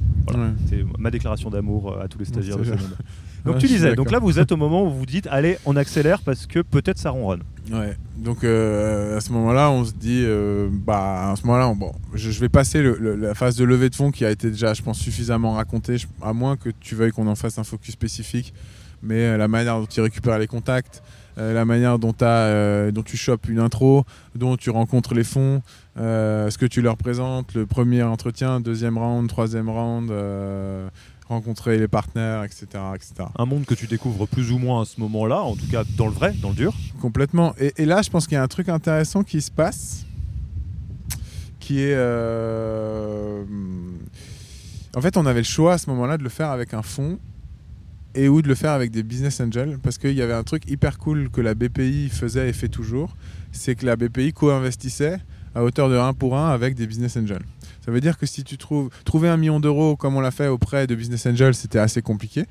C'est 0.65 0.83
ma 0.97 1.11
déclaration 1.11 1.49
d'amour 1.49 1.99
à 1.99 2.07
tous 2.07 2.19
les 2.19 2.25
stagiaires 2.25 2.57
de 2.57 2.63
ce 2.63 2.71
monde. 2.71 2.97
Donc 3.45 3.59
tu 3.59 3.67
disais, 3.67 3.95
donc 3.95 4.11
là 4.11 4.19
vous 4.19 4.39
êtes 4.39 4.51
au 4.53 4.57
moment 4.57 4.83
où 4.83 4.89
vous 4.89 5.05
dites 5.05 5.27
allez 5.27 5.57
on 5.65 5.75
accélère 5.75 6.21
parce 6.21 6.45
que 6.45 6.59
peut-être 6.59 6.97
ça 6.97 7.09
ronronne. 7.11 7.43
Ouais, 7.71 7.97
donc 8.17 8.43
euh, 8.43 9.17
à 9.17 9.21
ce 9.21 9.31
moment-là 9.33 9.69
on 9.71 9.83
se 9.83 9.91
dit, 9.91 10.23
euh, 10.25 10.69
bah 10.71 11.31
à 11.31 11.35
ce 11.35 11.45
moment-là, 11.45 11.73
bon, 11.75 11.91
je, 12.13 12.31
vais 12.39 12.49
passer 12.49 12.81
la 12.81 13.35
phase 13.35 13.55
de 13.55 13.65
levée 13.65 13.89
de 13.89 13.95
fonds 13.95 14.11
qui 14.11 14.23
a 14.25 14.31
été 14.31 14.49
déjà 14.49 14.73
je 14.73 14.81
pense 14.81 14.99
suffisamment 14.99 15.53
racontée, 15.53 15.97
à 16.21 16.33
moins 16.33 16.55
que 16.55 16.69
tu 16.79 16.95
veuilles 16.95 17.11
qu'on 17.11 17.27
en 17.27 17.35
fasse 17.35 17.57
un 17.57 17.63
focus 17.63 17.93
spécifique, 17.93 18.53
mais 19.03 19.25
euh, 19.25 19.37
la 19.37 19.47
manière 19.47 19.79
dont 19.79 19.85
tu 19.85 19.99
récupères 20.01 20.39
les 20.39 20.47
contacts, 20.47 21.03
la 21.39 21.65
manière 21.65 21.99
dont, 21.99 22.15
as, 22.21 22.89
dont 22.91 23.03
tu 23.03 23.15
chopes 23.15 23.47
une 23.47 23.59
intro, 23.59 24.05
dont 24.33 24.57
tu 24.57 24.71
rencontres 24.71 25.13
les 25.13 25.23
fonds, 25.23 25.61
ce 25.95 26.57
que 26.57 26.65
tu 26.65 26.81
leur 26.81 26.97
présentes, 26.97 27.53
le 27.53 27.67
premier 27.67 28.01
entretien, 28.01 28.59
deuxième 28.59 28.97
round, 28.97 29.29
troisième 29.29 29.69
round 29.69 30.11
rencontrer 31.29 31.77
les 31.77 31.87
partenaires, 31.87 32.43
etc., 32.43 32.65
etc. 32.95 33.29
Un 33.37 33.45
monde 33.45 33.65
que 33.65 33.73
tu 33.73 33.87
découvres 33.87 34.27
plus 34.27 34.51
ou 34.51 34.57
moins 34.57 34.81
à 34.81 34.85
ce 34.85 34.99
moment-là, 35.01 35.41
en 35.41 35.55
tout 35.55 35.67
cas 35.69 35.83
dans 35.97 36.07
le 36.07 36.13
vrai, 36.13 36.33
dans 36.41 36.49
le 36.49 36.55
dur. 36.55 36.73
Complètement. 37.01 37.53
Et, 37.59 37.85
là, 37.85 38.01
je 38.01 38.09
pense 38.09 38.27
qu'il 38.27 38.35
y 38.35 38.39
a 38.39 38.43
un 38.43 38.47
truc 38.47 38.69
intéressant 38.69 39.23
qui 39.23 39.41
se 39.41 39.51
passe, 39.51 40.05
qui 41.59 41.81
est... 41.81 41.95
Euh, 41.95 43.43
en 44.95 45.01
fait, 45.01 45.17
on 45.17 45.25
avait 45.25 45.41
le 45.41 45.45
choix 45.45 45.73
à 45.73 45.77
ce 45.77 45.89
moment-là 45.89 46.17
de 46.17 46.23
le 46.23 46.29
faire 46.29 46.49
avec 46.49 46.73
un 46.73 46.81
fonds 46.81 47.19
et 48.15 48.29
ou 48.29 48.41
de 48.41 48.47
le 48.47 48.55
faire 48.55 48.71
avec 48.71 48.89
des 48.89 49.03
business 49.03 49.39
angels, 49.41 49.77
parce 49.83 49.99
qu'il 49.99 50.13
y 50.13 50.23
avait 50.23 50.33
un 50.33 50.43
truc 50.43 50.63
hyper 50.67 50.97
cool 50.97 51.29
que 51.29 51.39
la 51.39 51.53
BPI 51.53 52.09
faisait 52.09 52.49
et 52.49 52.53
fait 52.53 52.67
toujours, 52.67 53.15
c'est 53.51 53.75
que 53.75 53.85
la 53.85 53.95
BPI 53.95 54.33
co-investissait 54.33 55.19
à 55.53 55.63
hauteur 55.63 55.89
de 55.89 55.95
1 55.95 56.13
pour 56.13 56.35
1 56.35 56.49
avec 56.49 56.73
des 56.73 56.87
business 56.87 57.15
angels. 57.15 57.45
Ça 57.87 57.93
veut 57.93 58.01
dire 58.01 58.17
que 58.17 58.25
si 58.25 58.43
tu 58.43 58.57
trouves 58.57 58.89
trouver 59.05 59.29
un 59.29 59.37
million 59.37 59.61
d'euros 59.61 59.95
comme 59.95 60.17
on 60.17 60.19
l'a 60.19 60.31
fait 60.31 60.49
auprès 60.49 60.87
de 60.87 60.93
Business 60.93 61.25
Angel, 61.25 61.55
c'était 61.55 61.79
assez 61.79 62.01
compliqué. 62.01 62.43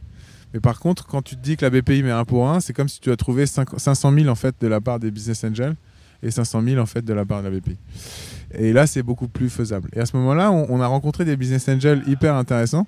Mais 0.55 0.61
par 0.61 0.81
contre, 0.81 1.07
quand 1.07 1.21
tu 1.21 1.37
te 1.37 1.43
dis 1.43 1.59
que 1.59 1.67
la 1.67 1.69
BPI 1.69 2.03
met 2.03 2.11
un 2.11 2.25
pour 2.25 2.49
un, 2.49 2.61
c'est 2.61 2.73
comme 2.73 2.89
si 2.89 3.01
tu 3.01 3.11
as 3.11 3.17
trouvé 3.17 3.45
500 3.45 4.15
000 4.15 4.29
en 4.29 4.35
fait 4.35 4.55
de 4.59 4.67
la 4.67 4.81
part 4.81 4.99
des 4.99 5.11
Business 5.11 5.45
Angels 5.45 5.75
et 6.23 6.31
500 6.31 6.63
000 6.63 6.81
en 6.81 6.87
fait 6.87 7.05
de 7.05 7.13
la 7.13 7.27
part 7.27 7.43
de 7.43 7.49
la 7.49 7.55
BPI. 7.55 7.77
Et 8.55 8.73
là, 8.73 8.87
c'est 8.87 9.03
beaucoup 9.03 9.29
plus 9.29 9.51
faisable. 9.51 9.91
Et 9.93 10.01
à 10.01 10.07
ce 10.07 10.17
moment-là, 10.17 10.51
on, 10.51 10.81
a 10.81 10.87
rencontré 10.87 11.27
des 11.27 11.37
Business 11.37 11.69
Angels 11.69 12.03
hyper 12.07 12.35
intéressants. 12.35 12.87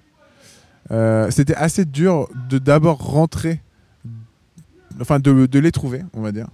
Euh, 0.91 1.31
c'était 1.31 1.55
assez 1.55 1.85
dur 1.85 2.31
de 2.49 2.57
d'abord 2.57 2.97
rentrer, 2.97 3.61
enfin 5.03 5.19
de, 5.19 5.59
les 5.59 5.71
trouver, 5.71 6.01
on 6.15 6.23
va 6.23 6.33
dire. 6.33 6.47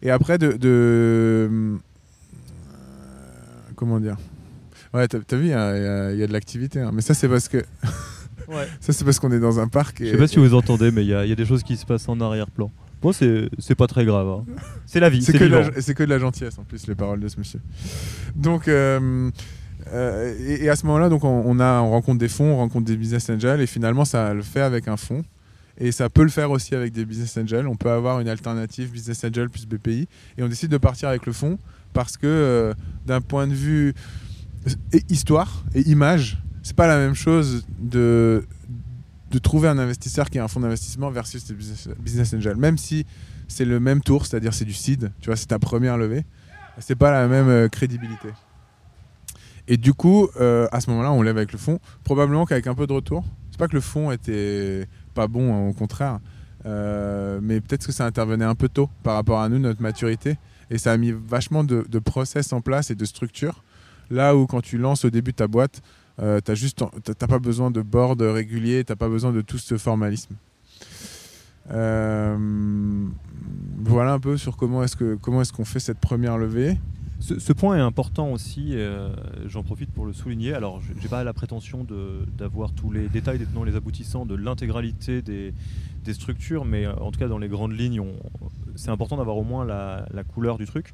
Et 0.00 0.10
après 0.10 0.38
de, 0.38 0.52
de 0.52 1.50
euh, 1.50 1.76
comment 3.76 4.00
dire 4.00 4.16
Ouais, 4.94 5.08
t'as 5.08 5.18
as 5.18 5.36
vu, 5.36 5.46
il 5.46 5.50
y, 5.50 5.52
a 5.52 6.26
de 6.26 6.32
l'activité. 6.32 6.80
Hein. 6.80 6.92
Mais 6.94 7.02
ça, 7.02 7.14
c'est 7.14 7.28
parce 7.28 7.48
que. 7.48 7.58
ouais. 8.48 8.68
Ça, 8.80 8.92
c'est 8.92 9.04
parce 9.04 9.18
qu'on 9.18 9.32
est 9.32 9.40
dans 9.40 9.58
un 9.58 9.68
parc. 9.68 10.00
Et... 10.00 10.06
Je 10.06 10.10
sais 10.12 10.16
pas 10.16 10.28
si 10.28 10.38
vous 10.38 10.54
entendez, 10.54 10.92
mais 10.92 11.02
il 11.02 11.08
y, 11.08 11.14
a 11.14 11.34
des 11.34 11.46
choses 11.46 11.62
qui 11.64 11.76
se 11.76 11.84
passent 11.84 12.08
en 12.08 12.20
arrière-plan. 12.20 12.70
Moi, 13.02 13.12
c'est 13.12 13.74
pas 13.74 13.86
très 13.86 14.04
grave. 14.04 14.28
Hein. 14.28 14.44
C'est 14.86 15.00
la 15.00 15.10
vie. 15.10 15.22
C'est 15.22 15.32
que, 15.32 15.92
que, 15.92 16.02
de 16.04 16.08
la 16.08 16.18
gentillesse, 16.18 16.58
en 16.58 16.64
plus, 16.64 16.86
les 16.86 16.94
paroles 16.94 17.20
de 17.20 17.28
ce 17.28 17.38
monsieur. 17.38 17.60
Donc. 18.34 18.68
Euh, 18.68 19.30
euh, 19.92 20.34
et, 20.40 20.68
à 20.70 20.76
ce 20.76 20.86
moment-là, 20.86 21.08
donc 21.10 21.24
on, 21.24 21.60
a, 21.60 21.80
on 21.80 21.90
rencontre 21.90 22.18
des 22.18 22.28
fonds, 22.28 22.52
on 22.52 22.56
rencontre 22.56 22.86
des 22.86 22.96
business 22.96 23.28
angels, 23.28 23.60
et 23.60 23.66
finalement, 23.66 24.06
ça 24.06 24.32
le 24.32 24.42
fait 24.42 24.62
avec 24.62 24.88
un 24.88 24.96
fonds. 24.96 25.24
Et 25.76 25.92
ça 25.92 26.08
peut 26.08 26.22
le 26.22 26.30
faire 26.30 26.50
aussi 26.50 26.74
avec 26.74 26.92
des 26.92 27.04
business 27.04 27.36
angels. 27.36 27.66
On 27.66 27.76
peut 27.76 27.90
avoir 27.90 28.20
une 28.20 28.28
alternative 28.28 28.92
business 28.92 29.24
angel 29.24 29.50
plus 29.50 29.66
BPI. 29.66 30.08
Et 30.38 30.42
on 30.42 30.48
décide 30.48 30.70
de 30.70 30.78
partir 30.78 31.08
avec 31.08 31.26
le 31.26 31.32
fonds 31.32 31.58
parce 31.92 32.16
que, 32.16 32.26
euh, 32.26 32.74
d'un 33.06 33.20
point 33.20 33.48
de 33.48 33.54
vue 33.54 33.92
et 34.92 35.02
histoire 35.08 35.64
et 35.74 35.82
image, 35.82 36.42
c'est 36.62 36.76
pas 36.76 36.86
la 36.86 36.96
même 36.96 37.14
chose 37.14 37.66
de, 37.78 38.46
de 39.30 39.38
trouver 39.38 39.68
un 39.68 39.78
investisseur 39.78 40.30
qui 40.30 40.38
a 40.38 40.44
un 40.44 40.48
fonds 40.48 40.60
d'investissement 40.60 41.10
versus 41.10 41.44
des 41.44 41.54
business, 41.54 41.88
business 41.98 42.34
angel. 42.34 42.56
Même 42.56 42.78
si 42.78 43.04
c'est 43.48 43.64
le 43.64 43.80
même 43.80 44.00
tour, 44.00 44.26
c'est-à-dire 44.26 44.54
c'est 44.54 44.64
du 44.64 44.72
seed, 44.72 45.12
tu 45.20 45.26
vois, 45.26 45.36
c'est 45.36 45.46
ta 45.46 45.58
première 45.58 45.98
levée, 45.98 46.24
c'est 46.78 46.96
pas 46.96 47.10
la 47.10 47.28
même 47.28 47.48
euh, 47.48 47.68
crédibilité. 47.68 48.28
Et 49.68 49.76
du 49.76 49.94
coup, 49.94 50.28
euh, 50.40 50.66
à 50.72 50.80
ce 50.80 50.90
moment-là, 50.90 51.12
on 51.12 51.22
lève 51.22 51.36
avec 51.36 51.52
le 51.52 51.58
fonds, 51.58 51.78
probablement 52.02 52.44
qu'avec 52.44 52.66
un 52.66 52.74
peu 52.74 52.86
de 52.86 52.92
retour. 52.92 53.24
C'est 53.50 53.58
pas 53.58 53.68
que 53.68 53.74
le 53.74 53.80
fonds 53.80 54.10
était 54.10 54.88
pas 55.14 55.28
bon, 55.28 55.54
hein, 55.54 55.68
au 55.68 55.72
contraire, 55.72 56.18
euh, 56.66 57.38
mais 57.42 57.60
peut-être 57.60 57.86
que 57.86 57.92
ça 57.92 58.04
intervenait 58.04 58.44
un 58.44 58.56
peu 58.56 58.68
tôt 58.68 58.90
par 59.02 59.14
rapport 59.14 59.40
à 59.40 59.48
nous, 59.48 59.58
notre 59.58 59.80
maturité, 59.80 60.38
et 60.70 60.78
ça 60.78 60.92
a 60.92 60.96
mis 60.96 61.12
vachement 61.12 61.62
de, 61.62 61.86
de 61.88 61.98
process 61.98 62.52
en 62.52 62.60
place 62.60 62.90
et 62.90 62.94
de 62.94 63.04
structure 63.04 63.62
Là 64.10 64.36
où 64.36 64.46
quand 64.46 64.60
tu 64.60 64.78
lances 64.78 65.04
au 65.04 65.10
début 65.10 65.32
ta 65.32 65.46
boîte, 65.46 65.82
euh, 66.20 66.40
tu 66.44 66.52
n'as 66.52 67.26
pas 67.26 67.38
besoin 67.38 67.70
de 67.70 67.82
board 67.82 68.20
régulier, 68.22 68.84
tu 68.84 68.92
n'as 68.92 68.96
pas 68.96 69.08
besoin 69.08 69.32
de 69.32 69.40
tout 69.40 69.58
ce 69.58 69.76
formalisme. 69.76 70.34
Euh, 71.70 72.36
voilà 73.78 74.12
un 74.12 74.20
peu 74.20 74.36
sur 74.36 74.56
comment 74.56 74.82
est-ce 74.82 74.96
est-ce 75.02 75.52
qu'on 75.52 75.64
fait 75.64 75.80
cette 75.80 75.98
première 75.98 76.38
levée. 76.38 76.78
Ce, 77.20 77.54
point 77.54 77.78
est 77.78 77.80
important 77.80 78.32
aussi, 78.32 78.72
euh, 78.72 79.08
j'en 79.46 79.62
profite 79.62 79.90
pour 79.90 80.04
le 80.04 80.12
souligner. 80.12 80.52
Alors, 80.52 80.82
je 80.82 80.92
n'ai 80.92 81.08
pas 81.08 81.24
la 81.24 81.32
prétention 81.32 81.86
d'avoir 82.36 82.72
tous 82.72 82.90
les 82.90 83.08
détails, 83.08 83.38
des 83.38 83.46
tenants, 83.46 83.64
les 83.64 83.76
aboutissants 83.76 84.26
de 84.26 84.34
l'intégralité 84.34 85.22
des, 85.22 85.54
structures, 86.12 86.66
mais 86.66 86.86
en 86.86 87.10
tout 87.10 87.18
cas, 87.18 87.28
dans 87.28 87.38
les 87.38 87.48
grandes 87.48 87.72
lignes, 87.72 88.02
c'est 88.76 88.90
important 88.90 89.16
d'avoir 89.16 89.38
au 89.38 89.42
moins 89.42 89.64
la, 89.64 90.04
la, 90.12 90.22
couleur 90.22 90.58
du 90.58 90.66
truc 90.66 90.92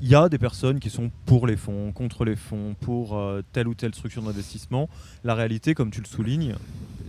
il 0.00 0.08
y 0.08 0.14
a 0.14 0.28
des 0.28 0.38
personnes 0.38 0.78
qui 0.78 0.90
sont 0.90 1.10
pour 1.26 1.46
les 1.46 1.56
fonds, 1.56 1.92
contre 1.92 2.24
les 2.24 2.36
fonds, 2.36 2.76
pour 2.80 3.16
euh, 3.16 3.42
telle 3.52 3.66
ou 3.66 3.74
telle 3.74 3.94
structure 3.94 4.22
d'investissement. 4.22 4.88
La 5.24 5.34
réalité, 5.34 5.74
comme 5.74 5.90
tu 5.90 6.00
le 6.00 6.06
soulignes, 6.06 6.54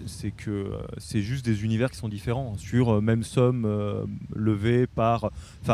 c'est 0.08 0.32
que 0.32 0.49
euh, 0.49 0.78
c'est 0.97 1.21
juste 1.21 1.45
des 1.45 1.63
univers 1.63 1.91
qui 1.91 1.97
sont 1.97 2.10
différents. 2.10 2.58
Sur 2.58 2.95
euh, 2.95 3.02
même 3.02 3.23
somme 3.23 3.67
levée 4.34 4.88
par, 4.88 5.32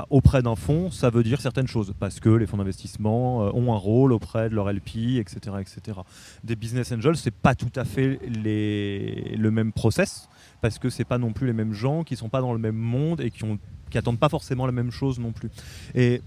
auprès 0.09 0.41
d'un 0.41 0.55
fonds, 0.55 0.91
ça 0.91 1.09
veut 1.09 1.23
dire 1.23 1.39
certaines 1.39 1.67
choses 1.67 1.93
parce 1.99 2.19
que 2.19 2.29
les 2.29 2.47
fonds 2.47 2.57
d'investissement 2.57 3.55
ont 3.55 3.73
un 3.73 3.77
rôle 3.77 4.11
auprès 4.11 4.49
de 4.49 4.55
leur 4.55 4.71
LP, 4.71 5.17
etc., 5.17 5.55
etc. 5.59 5.99
Des 6.43 6.55
business 6.55 6.91
angels, 6.91 7.15
c'est 7.15 7.33
pas 7.33 7.55
tout 7.55 7.71
à 7.75 7.85
fait 7.85 8.19
les, 8.27 9.35
le 9.37 9.51
même 9.51 9.71
process 9.71 10.27
parce 10.61 10.79
que 10.79 10.89
c'est 10.89 11.05
pas 11.05 11.17
non 11.17 11.31
plus 11.31 11.47
les 11.47 11.53
mêmes 11.53 11.73
gens 11.73 12.03
qui 12.03 12.15
sont 12.15 12.29
pas 12.29 12.41
dans 12.41 12.51
le 12.51 12.59
même 12.59 12.75
monde 12.75 13.21
et 13.21 13.31
qui 13.31 13.43
ont 13.45 13.57
qui 13.89 14.17
pas 14.17 14.29
forcément 14.29 14.65
la 14.65 14.71
même 14.71 14.91
chose 14.91 15.19
non 15.19 15.31
plus. 15.31 15.49
Et 15.93 16.21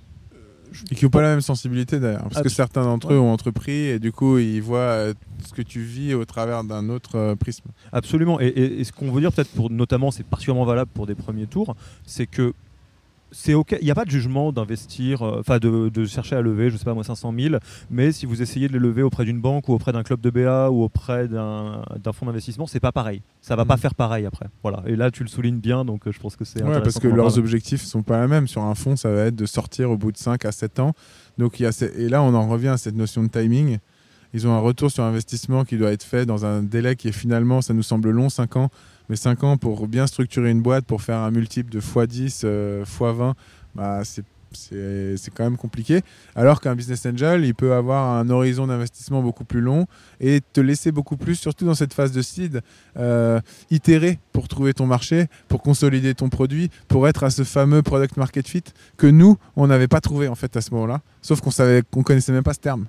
Et 0.91 0.95
qui 0.95 1.05
n'ont 1.05 1.11
pas 1.11 1.23
la 1.23 1.29
même 1.31 1.41
sensibilité 1.41 1.99
d'ailleurs. 2.01 2.23
Parce 2.31 2.43
que 2.43 2.49
certains 2.49 2.83
d'entre 2.85 3.13
eux 3.13 3.19
ont 3.19 3.33
entrepris 3.33 3.73
et 3.87 3.99
du 3.99 4.13
coup, 4.13 4.39
ils 4.39 4.61
voient 4.63 4.79
euh, 4.79 5.15
ce 5.47 5.53
que 5.53 5.63
tu 5.63 5.81
vis 5.81 6.15
au 6.15 6.25
travers 6.25 6.65
d'un 6.65 6.89
autre 6.89 7.17
euh, 7.17 7.35
prisme. 7.37 7.65
Absolument. 7.93 8.41
Et, 8.41 8.47
et- 8.49 8.81
et 8.81 8.85
ce 8.85 8.93
qu'on 8.93 9.11
veut 9.11 9.21
dire 9.21 9.33
peut-être 9.33 9.51
pour 9.53 9.71
notamment, 9.71 10.11
c'est 10.11 10.25
particulièrement 10.25 10.65
valable 10.65 10.91
pour 10.95 11.07
des 11.07 11.15
premiers 11.15 11.47
tours, 11.47 11.75
c'est 12.07 12.27
que 12.27 12.53
c'est 13.31 13.55
ok. 13.55 13.77
Il 13.81 13.85
n'y 13.85 13.91
a 13.91 13.95
pas 13.95 14.05
de 14.05 14.11
jugement 14.11 14.53
d'investir, 14.53 15.23
euh, 15.23 15.41
enfin 15.41 15.59
de, 15.59 15.89
de 15.89 16.05
chercher 16.07 16.37
à 16.37 16.41
lever, 16.43 16.71
je 16.71 16.77
sais 16.77 16.85
pas 16.85 16.95
moi 16.95 17.05
500 17.05 17.33
000, 17.39 17.57
mais 17.91 18.13
si 18.13 18.27
vous 18.27 18.43
essayez 18.43 18.69
de 18.69 18.73
les 18.73 18.79
lever 18.79 19.03
auprès 19.03 19.25
d'une 19.25 19.41
banque 19.41 19.69
ou 19.69 19.73
auprès 19.75 19.93
d'un 19.93 20.03
club 20.03 20.21
de 20.21 20.31
BA 20.31 20.71
ou 20.71 20.83
auprès 20.83 21.29
d'un 21.29 21.83
fonds 22.15 22.27
d'investissement, 22.27 22.67
c'est 22.67 22.81
pas 22.81 22.93
pareil. 22.93 23.23
Ça 23.41 23.57
va 23.57 23.65
pas 23.65 23.75
Mhm. 23.75 23.81
faire 23.81 23.95
pareil 23.95 24.27
après. 24.27 24.47
Voilà. 24.63 24.83
Et 24.87 24.97
là, 24.97 25.11
tu 25.11 25.23
le 25.23 25.29
soulignes 25.29 25.61
bien, 25.61 25.85
donc 25.85 26.07
euh, 26.07 26.13
je 26.13 26.19
pense 26.21 26.37
que 26.37 26.45
c'est 26.45 26.63
Ouais, 26.63 26.81
parce 26.81 26.99
que 26.99 27.09
leurs 27.09 27.39
objectifs 27.39 27.83
sont 27.83 28.03
pas 28.03 28.19
la 28.19 28.29
même. 28.29 28.47
Sur 28.49 28.63
un 28.63 28.75
fonds, 28.75 28.97
ça 28.97 29.11
va 29.11 29.27
être 29.27 29.37
de 29.37 29.47
sortir 29.47 29.91
au 29.91 29.97
bout 29.97 30.13
de 30.13 30.17
5 30.19 30.45
à 30.45 30.53
7 30.53 30.79
ans. 30.81 30.93
Donc, 31.39 31.61
y 31.61 31.67
a 31.67 31.71
Et 31.97 32.09
là, 32.09 32.23
on 32.23 32.35
en 32.35 32.49
revient 32.49 32.69
à 32.69 32.77
cette 32.79 32.97
notion 32.97 33.23
de 33.23 33.29
timing. 33.29 33.79
Ils 34.35 34.47
ont 34.47 34.53
un 34.53 34.61
retour 34.61 34.91
sur 34.91 35.05
investissement 35.05 35.65
qui 35.65 35.77
doit 35.77 35.93
être 35.93 36.03
fait 36.03 36.27
dans 36.27 36.45
un 36.45 36.63
délai 36.63 36.97
qui 36.97 37.09
est 37.09 37.13
finalement, 37.13 37.63
ça 37.63 37.75
nous 37.75 37.83
semble 37.83 38.11
long, 38.11 38.29
5 38.29 38.57
ans. 38.57 38.71
Mais 39.09 39.17
5 39.17 39.45
ans 39.45 39.57
pour 39.57 39.89
bien 39.89 40.07
structurer 40.07 40.51
une 40.51 40.61
boîte, 40.61 40.85
pour 40.85 41.03
faire 41.03 41.19
un 41.19 41.31
multiple 41.31 41.71
de 41.71 41.81
x10, 41.81 42.43
euh, 42.45 42.85
x20, 42.85 43.33
bah, 43.75 44.05
c'est 44.05 44.25
c'est 44.53 45.17
c'est 45.17 45.33
quand 45.33 45.45
même 45.45 45.57
compliqué. 45.57 46.03
Alors 46.35 46.61
qu'un 46.61 46.75
business 46.75 47.05
angel, 47.07 47.45
il 47.45 47.55
peut 47.55 47.75
avoir 47.75 48.17
un 48.17 48.29
horizon 48.31 48.67
d'investissement 48.67 49.23
beaucoup 49.23 49.45
plus 49.45 49.61
long 49.61 49.87
et 50.21 50.41
te 50.53 50.61
laisser 50.61 50.93
beaucoup 50.93 51.17
plus, 51.17 51.35
surtout 51.35 51.65
dans 51.65 51.75
cette 51.75 51.95
phase 51.95 52.13
de 52.13 52.23
seed, 52.23 52.61
euh, 52.97 53.41
itérer 53.71 54.19
pour 54.33 54.49
trouver 54.49 54.75
ton 54.75 54.87
marché, 54.87 55.27
pour 55.49 55.63
consolider 55.63 56.15
ton 56.15 56.29
produit, 56.29 56.71
pour 56.89 57.09
être 57.09 57.25
à 57.25 57.31
ce 57.31 57.45
fameux 57.45 57.83
product 57.83 58.17
market 58.17 58.49
fit 58.49 58.65
que 58.97 59.07
nous, 59.07 59.37
on 59.57 59.67
n'avait 59.67 59.89
pas 59.89 60.01
trouvé 60.01 60.29
en 60.29 60.35
fait 60.35 60.57
à 60.57 60.61
ce 60.61 60.73
moment-là. 60.75 61.01
Sauf 61.23 61.41
qu'on 61.41 61.51
savait 61.51 61.83
qu'on 61.91 62.03
connaissait 62.03 62.33
même 62.33 62.43
pas 62.45 62.55
ce 62.55 62.61
terme. 62.61 62.87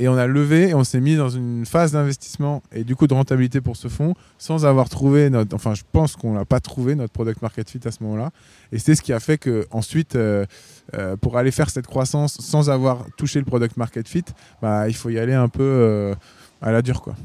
Et 0.00 0.06
on 0.08 0.16
a 0.16 0.26
levé 0.28 0.68
et 0.68 0.74
on 0.74 0.84
s'est 0.84 1.00
mis 1.00 1.16
dans 1.16 1.28
une 1.28 1.66
phase 1.66 1.90
d'investissement 1.92 2.62
et 2.72 2.84
du 2.84 2.94
coup 2.94 3.08
de 3.08 3.14
rentabilité 3.14 3.60
pour 3.60 3.76
ce 3.76 3.88
fonds 3.88 4.14
sans 4.38 4.64
avoir 4.64 4.88
trouvé 4.88 5.28
notre. 5.28 5.54
Enfin, 5.56 5.74
je 5.74 5.82
pense 5.92 6.14
qu'on 6.14 6.34
l'a 6.34 6.44
pas 6.44 6.60
trouvé 6.60 6.94
notre 6.94 7.12
product 7.12 7.42
market 7.42 7.68
fit 7.68 7.80
à 7.84 7.90
ce 7.90 8.02
moment-là. 8.04 8.30
Et 8.70 8.78
c'est 8.78 8.94
ce 8.94 9.02
qui 9.02 9.12
a 9.12 9.18
fait 9.18 9.38
que 9.38 9.66
ensuite, 9.72 10.14
euh, 10.14 10.46
euh, 10.94 11.16
pour 11.16 11.36
aller 11.36 11.50
faire 11.50 11.68
cette 11.68 11.88
croissance 11.88 12.38
sans 12.40 12.70
avoir 12.70 13.06
touché 13.16 13.40
le 13.40 13.44
product 13.44 13.76
market 13.76 14.06
fit, 14.06 14.24
bah, 14.62 14.88
il 14.88 14.94
faut 14.94 15.10
y 15.10 15.18
aller 15.18 15.34
un 15.34 15.48
peu 15.48 15.62
euh, 15.64 16.14
à 16.62 16.70
la 16.70 16.80
dure, 16.80 17.02
quoi. 17.02 17.16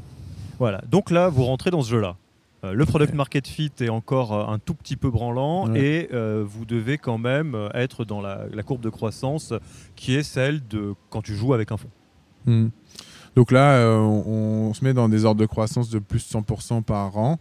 Voilà. 0.58 0.82
Donc 0.90 1.10
là, 1.12 1.28
vous 1.28 1.44
rentrez 1.44 1.70
dans 1.70 1.82
ce 1.82 1.90
jeu-là. 1.90 2.16
Euh, 2.64 2.72
le 2.72 2.84
product 2.86 3.14
market 3.14 3.46
fit 3.46 3.70
est 3.80 3.88
encore 3.88 4.32
un 4.50 4.58
tout 4.58 4.74
petit 4.74 4.96
peu 4.96 5.10
branlant 5.10 5.68
Ouais. 5.68 5.80
et 5.80 6.08
euh, 6.12 6.44
vous 6.46 6.64
devez 6.64 6.98
quand 6.98 7.18
même 7.18 7.56
être 7.74 8.04
dans 8.04 8.20
la, 8.20 8.46
la 8.52 8.62
courbe 8.64 8.80
de 8.80 8.88
croissance 8.90 9.52
qui 9.94 10.16
est 10.16 10.22
celle 10.24 10.66
de 10.66 10.94
quand 11.10 11.22
tu 11.22 11.34
joues 11.36 11.54
avec 11.54 11.70
un 11.70 11.76
fonds. 11.76 11.90
Hmm. 12.46 12.68
Donc 13.36 13.50
là, 13.50 13.76
euh, 13.78 13.98
on, 13.98 14.72
se 14.74 14.84
met 14.84 14.94
dans 14.94 15.08
des 15.08 15.24
ordres 15.24 15.40
de 15.40 15.46
croissance 15.46 15.90
de 15.90 15.98
plus 15.98 16.26
de 16.26 16.38
100% 16.38 16.82
par 16.82 17.16
an. 17.16 17.38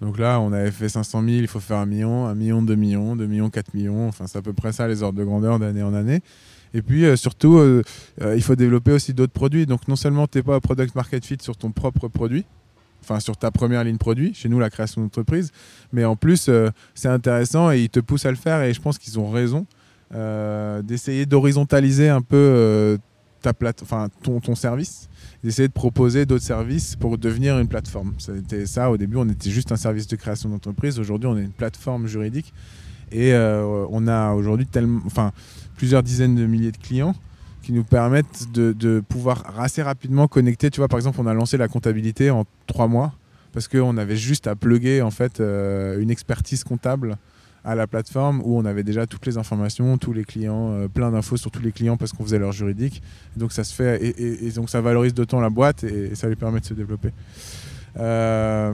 Donc 0.00 0.18
là, 0.18 0.40
on 0.40 0.52
avait 0.52 0.70
fait 0.70 0.88
500 0.88 1.22
000, 1.22 1.30
il 1.36 1.46
faut 1.46 1.60
faire 1.60 1.78
un 1.78 1.86
million, 1.86 2.26
un 2.26 2.34
million, 2.34 2.62
2 2.62 2.74
millions, 2.74 3.16
2 3.16 3.26
millions, 3.26 3.50
4 3.50 3.74
millions. 3.74 4.08
Enfin, 4.08 4.26
c'est 4.26 4.38
à 4.38 4.42
peu 4.42 4.52
près 4.52 4.72
ça 4.72 4.88
les 4.88 5.02
ordres 5.02 5.18
de 5.18 5.24
grandeur 5.24 5.58
d'année 5.58 5.82
en 5.82 5.94
année. 5.94 6.20
Et 6.72 6.82
puis 6.82 7.04
euh, 7.04 7.16
surtout, 7.16 7.58
euh, 7.58 7.82
il 8.20 8.42
faut 8.42 8.54
développer 8.54 8.92
aussi 8.92 9.12
d'autres 9.12 9.32
produits. 9.32 9.66
Donc 9.66 9.88
non 9.88 9.96
seulement 9.96 10.26
tu 10.26 10.38
n'es 10.38 10.42
pas 10.42 10.60
product 10.60 10.94
market 10.94 11.24
fit 11.24 11.38
sur 11.40 11.56
ton 11.56 11.72
propre 11.72 12.08
produit, 12.08 12.44
enfin 13.02 13.18
sur 13.18 13.36
ta 13.36 13.50
première 13.50 13.82
ligne 13.82 13.98
produit, 13.98 14.34
chez 14.34 14.48
nous 14.48 14.60
la 14.60 14.70
création 14.70 15.02
d'entreprise, 15.02 15.50
mais 15.92 16.04
en 16.04 16.14
plus 16.14 16.48
c'est 16.94 17.08
intéressant 17.08 17.72
et 17.72 17.80
ils 17.80 17.90
te 17.90 17.98
poussent 17.98 18.26
à 18.26 18.30
le 18.30 18.36
faire 18.36 18.62
et 18.62 18.72
je 18.72 18.80
pense 18.80 18.98
qu'ils 18.98 19.18
ont 19.18 19.30
raison 19.30 19.66
d'essayer 20.84 21.26
d'horizontaliser 21.26 22.08
un 22.08 22.22
peu 22.22 22.98
ta 23.40 23.52
plate, 23.52 23.82
enfin 23.82 24.08
ton, 24.22 24.40
ton 24.40 24.54
service, 24.54 25.08
d'essayer 25.42 25.68
de 25.68 25.72
proposer 25.72 26.26
d'autres 26.26 26.44
services 26.44 26.96
pour 26.96 27.18
devenir 27.18 27.58
une 27.58 27.68
plateforme. 27.68 28.14
C'était 28.18 28.66
ça 28.66 28.90
au 28.90 28.96
début, 28.96 29.16
on 29.16 29.28
était 29.28 29.50
juste 29.50 29.72
un 29.72 29.76
service 29.76 30.06
de 30.06 30.16
création 30.16 30.48
d'entreprise. 30.48 30.98
Aujourd'hui, 30.98 31.28
on 31.28 31.36
est 31.36 31.42
une 31.42 31.52
plateforme 31.52 32.06
juridique 32.06 32.52
et 33.12 33.32
euh, 33.32 33.86
on 33.90 34.06
a 34.06 34.32
aujourd'hui 34.32 34.66
enfin 35.06 35.32
plusieurs 35.76 36.02
dizaines 36.02 36.36
de 36.36 36.46
milliers 36.46 36.72
de 36.72 36.76
clients 36.76 37.14
qui 37.62 37.72
nous 37.72 37.84
permettent 37.84 38.52
de, 38.52 38.72
de 38.72 39.02
pouvoir 39.06 39.58
assez 39.58 39.82
rapidement 39.82 40.28
connecter. 40.28 40.70
Tu 40.70 40.80
vois, 40.80 40.88
par 40.88 40.98
exemple, 40.98 41.18
on 41.20 41.26
a 41.26 41.34
lancé 41.34 41.56
la 41.56 41.68
comptabilité 41.68 42.30
en 42.30 42.44
trois 42.66 42.88
mois 42.88 43.12
parce 43.52 43.68
qu'on 43.68 43.96
avait 43.96 44.16
juste 44.16 44.46
à 44.46 44.54
plugger 44.54 45.02
en 45.02 45.10
fait 45.10 45.40
euh, 45.40 46.00
une 46.00 46.10
expertise 46.10 46.64
comptable 46.64 47.16
à 47.64 47.74
la 47.74 47.86
plateforme 47.86 48.40
où 48.44 48.58
on 48.58 48.64
avait 48.64 48.82
déjà 48.82 49.06
toutes 49.06 49.26
les 49.26 49.36
informations, 49.38 49.98
tous 49.98 50.12
les 50.12 50.24
clients, 50.24 50.70
euh, 50.72 50.88
plein 50.88 51.10
d'infos 51.10 51.36
sur 51.36 51.50
tous 51.50 51.62
les 51.62 51.72
clients 51.72 51.96
parce 51.96 52.12
qu'on 52.12 52.24
faisait 52.24 52.38
leur 52.38 52.52
juridique. 52.52 53.02
Donc 53.36 53.52
ça 53.52 53.64
se 53.64 53.74
fait 53.74 54.14
et, 54.18 54.50
donc 54.52 54.70
ça 54.70 54.80
valorise 54.80 55.14
d'autant 55.14 55.40
la 55.40 55.50
boîte 55.50 55.84
et, 55.84 56.14
ça 56.14 56.28
lui 56.28 56.36
permet 56.36 56.60
de 56.60 56.64
se 56.64 56.74
développer. 56.74 57.10
Euh, 57.98 58.72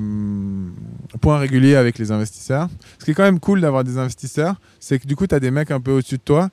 point 1.20 1.38
régulier 1.38 1.74
avec 1.74 1.98
les 1.98 2.12
investisseurs. 2.12 2.68
Ce 2.98 3.04
qui 3.04 3.12
est 3.12 3.14
quand 3.14 3.22
même 3.22 3.40
cool 3.40 3.60
d'avoir 3.60 3.82
des 3.82 3.98
investisseurs, 3.98 4.56
c'est 4.78 4.98
que 4.98 5.06
du 5.06 5.16
coup 5.16 5.26
tu 5.26 5.34
as 5.34 5.40
des 5.40 5.50
mecs 5.50 5.70
un 5.70 5.80
peu 5.80 5.92
au-dessus 5.92 6.18
de 6.18 6.22
toi 6.22 6.50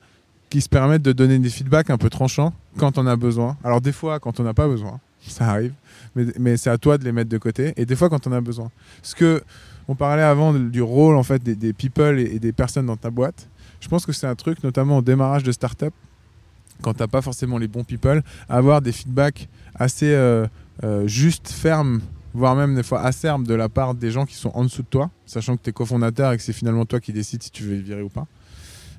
qui 0.50 0.60
se 0.60 0.68
permettent 0.68 1.02
de 1.02 1.12
donner 1.12 1.38
des 1.38 1.50
feedbacks 1.50 1.90
un 1.90 1.98
peu 1.98 2.10
tranchants 2.10 2.52
quand 2.78 2.98
on 2.98 3.06
a 3.06 3.16
besoin. 3.16 3.56
Alors 3.62 3.80
des 3.80 3.92
fois 3.92 4.18
quand 4.18 4.40
on 4.40 4.42
n'a 4.42 4.54
pas 4.54 4.66
besoin, 4.66 4.98
ça 5.28 5.48
arrive, 5.50 5.74
mais, 6.16 6.26
mais 6.38 6.56
c'est 6.56 6.70
à 6.70 6.78
toi 6.78 6.98
de 6.98 7.04
les 7.04 7.12
mettre 7.12 7.30
de 7.30 7.38
côté. 7.38 7.74
Et 7.76 7.86
des 7.86 7.96
fois 7.96 8.08
quand 8.08 8.26
on 8.26 8.32
a 8.32 8.40
besoin. 8.40 8.70
Ce 9.02 9.14
que 9.14 9.42
on 9.88 9.94
parlait 9.94 10.22
avant 10.22 10.52
du 10.52 10.82
rôle 10.82 11.16
en 11.16 11.22
fait 11.22 11.42
des, 11.42 11.72
people 11.72 12.18
et, 12.18 12.38
des 12.38 12.52
personnes 12.52 12.86
dans 12.86 12.96
ta 12.96 13.10
boîte. 13.10 13.48
Je 13.80 13.88
pense 13.88 14.06
que 14.06 14.12
c'est 14.12 14.26
un 14.26 14.34
truc, 14.34 14.62
notamment 14.64 14.98
au 14.98 15.02
démarrage 15.02 15.42
de 15.42 15.52
start-up, 15.52 15.92
quand 16.82 16.94
t'as 16.94 17.06
pas 17.06 17.22
forcément 17.22 17.58
les 17.58 17.68
bons 17.68 17.84
people, 17.84 18.22
avoir 18.48 18.80
des 18.80 18.92
feedbacks 18.92 19.48
assez 19.74 20.12
euh, 20.12 20.46
euh, 20.82 21.06
justes, 21.06 21.50
fermes, 21.50 22.00
voire 22.32 22.56
même 22.56 22.74
des 22.74 22.82
fois 22.82 23.02
acerbes 23.02 23.46
de 23.46 23.54
la 23.54 23.68
part 23.68 23.94
des 23.94 24.10
gens 24.10 24.26
qui 24.26 24.34
sont 24.34 24.50
en 24.54 24.64
dessous 24.64 24.82
de 24.82 24.88
toi, 24.88 25.10
sachant 25.26 25.56
que 25.56 25.62
tu 25.62 25.70
es 25.70 25.72
cofondateur 25.72 26.32
et 26.32 26.36
que 26.36 26.42
c'est 26.42 26.52
finalement 26.52 26.84
toi 26.84 27.00
qui 27.00 27.12
décides 27.12 27.42
si 27.42 27.50
tu 27.50 27.62
veux 27.62 27.76
virer 27.76 28.02
ou 28.02 28.08
pas. 28.08 28.26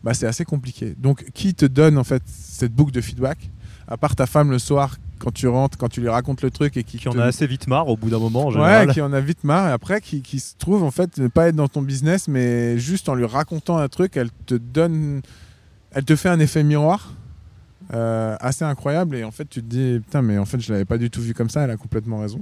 Bah, 0.04 0.14
c'est 0.14 0.28
assez 0.28 0.46
compliqué. 0.46 0.94
Donc, 0.98 1.26
qui 1.34 1.56
te 1.56 1.66
donne 1.66 1.98
en 1.98 2.04
fait 2.04 2.22
cette 2.28 2.74
boucle 2.74 2.92
de 2.92 3.02
feedback? 3.02 3.50
À 3.88 3.98
part 3.98 4.16
ta 4.16 4.28
femme 4.28 4.52
le 4.52 4.60
soir, 4.60 4.98
quand 5.20 5.32
tu 5.34 5.48
rentres, 5.48 5.78
quand 5.78 5.88
tu 5.90 6.02
lui 6.02 6.10
racontes 6.10 6.42
le 6.42 6.52
truc 6.52 6.78
et 6.78 6.84
qui, 6.84 6.98
Qui 6.98 7.10
en 7.10 7.18
a 7.20 7.26
assez 7.26 7.48
vite 7.48 7.68
marre 7.68 7.88
au 7.88 7.98
bout 7.98 8.10
d'un 8.10 8.20
moment 8.20 8.42
en 8.44 8.46
Ouais, 8.48 8.52
général. 8.54 8.92
qui 8.94 9.02
en 9.02 9.14
a 9.14 9.20
vite 9.22 9.44
marre 9.44 9.70
et 9.70 9.72
après 9.72 10.02
qui, 10.02 10.22
qui 10.22 10.40
se 10.40 10.56
trouve 10.58 10.84
en 10.84 10.92
fait 10.92 11.18
ne 11.18 11.28
pas 11.28 11.48
être 11.48 11.56
dans 11.56 11.68
ton 11.68 11.82
business 11.82 12.28
mais 12.28 12.78
juste 12.78 13.10
en 13.10 13.16
lui 13.16 13.26
racontant 13.26 13.78
un 13.78 13.88
truc, 13.88 14.18
elle 14.18 14.30
te 14.46 14.56
donne, 14.56 15.22
elle 15.92 16.06
te 16.06 16.16
fait 16.16 16.30
un 16.30 16.40
effet 16.40 16.64
miroir 16.64 17.14
euh, 17.94 18.36
assez 18.40 18.66
incroyable 18.66 19.16
et 19.16 19.24
en 19.24 19.32
fait 19.32 19.48
tu 19.48 19.62
te 19.62 19.68
dis 19.68 20.00
putain 20.00 20.22
mais 20.24 20.38
en 20.40 20.46
fait 20.46 20.60
je 20.60 20.72
l'avais 20.72 20.86
pas 20.86 20.98
du 20.98 21.10
tout 21.10 21.22
vu 21.22 21.34
comme 21.34 21.50
ça, 21.50 21.62
elle 21.64 21.72
a 21.72 21.78
complètement 21.78 22.20
raison. 22.20 22.42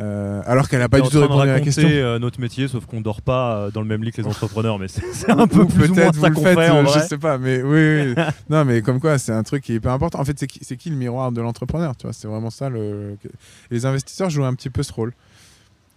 Euh, 0.00 0.40
alors 0.46 0.68
qu'elle 0.68 0.80
a 0.80 0.88
pas 0.88 1.00
du 1.00 1.08
tout 1.10 1.20
répondu 1.20 1.42
à 1.42 1.52
la 1.52 1.60
question. 1.60 1.86
euh, 1.86 2.18
notre 2.18 2.40
métier, 2.40 2.66
sauf 2.66 2.86
qu'on 2.86 3.00
dort 3.00 3.20
pas 3.20 3.56
euh, 3.56 3.70
dans 3.70 3.82
le 3.82 3.86
même 3.86 4.02
lit 4.02 4.10
que 4.10 4.22
les 4.22 4.26
entrepreneurs, 4.26 4.78
mais 4.78 4.88
c'est 4.88 5.30
un 5.30 5.46
peu 5.46 5.60
Ou 5.60 5.66
plus 5.66 5.90
ou 5.90 5.94
moins 5.94 6.04
peut-être 6.04 6.14
ça 6.14 6.28
vous 6.28 6.34
qu'on 6.34 6.44
fait 6.44 6.70
en 6.70 6.76
euh, 6.76 6.82
vrai. 6.82 7.00
je 7.00 7.06
sais 7.06 7.18
pas, 7.18 7.36
mais 7.36 7.62
oui, 7.62 8.14
oui. 8.16 8.24
non, 8.50 8.64
mais 8.64 8.80
comme 8.80 9.00
quoi, 9.00 9.18
c'est 9.18 9.32
un 9.32 9.42
truc 9.42 9.64
qui 9.64 9.72
est 9.72 9.76
hyper 9.76 9.92
important. 9.92 10.18
En 10.20 10.24
fait, 10.24 10.38
c'est 10.38 10.46
qui, 10.46 10.60
c'est 10.62 10.76
qui 10.76 10.88
le 10.88 10.96
miroir 10.96 11.30
de 11.30 11.40
l'entrepreneur, 11.42 11.94
tu 11.96 12.06
vois? 12.06 12.14
C'est 12.14 12.26
vraiment 12.26 12.50
ça. 12.50 12.70
Le... 12.70 13.16
Les 13.70 13.84
investisseurs 13.84 14.30
jouent 14.30 14.44
un 14.44 14.54
petit 14.54 14.70
peu 14.70 14.82
ce 14.82 14.92
rôle, 14.92 15.12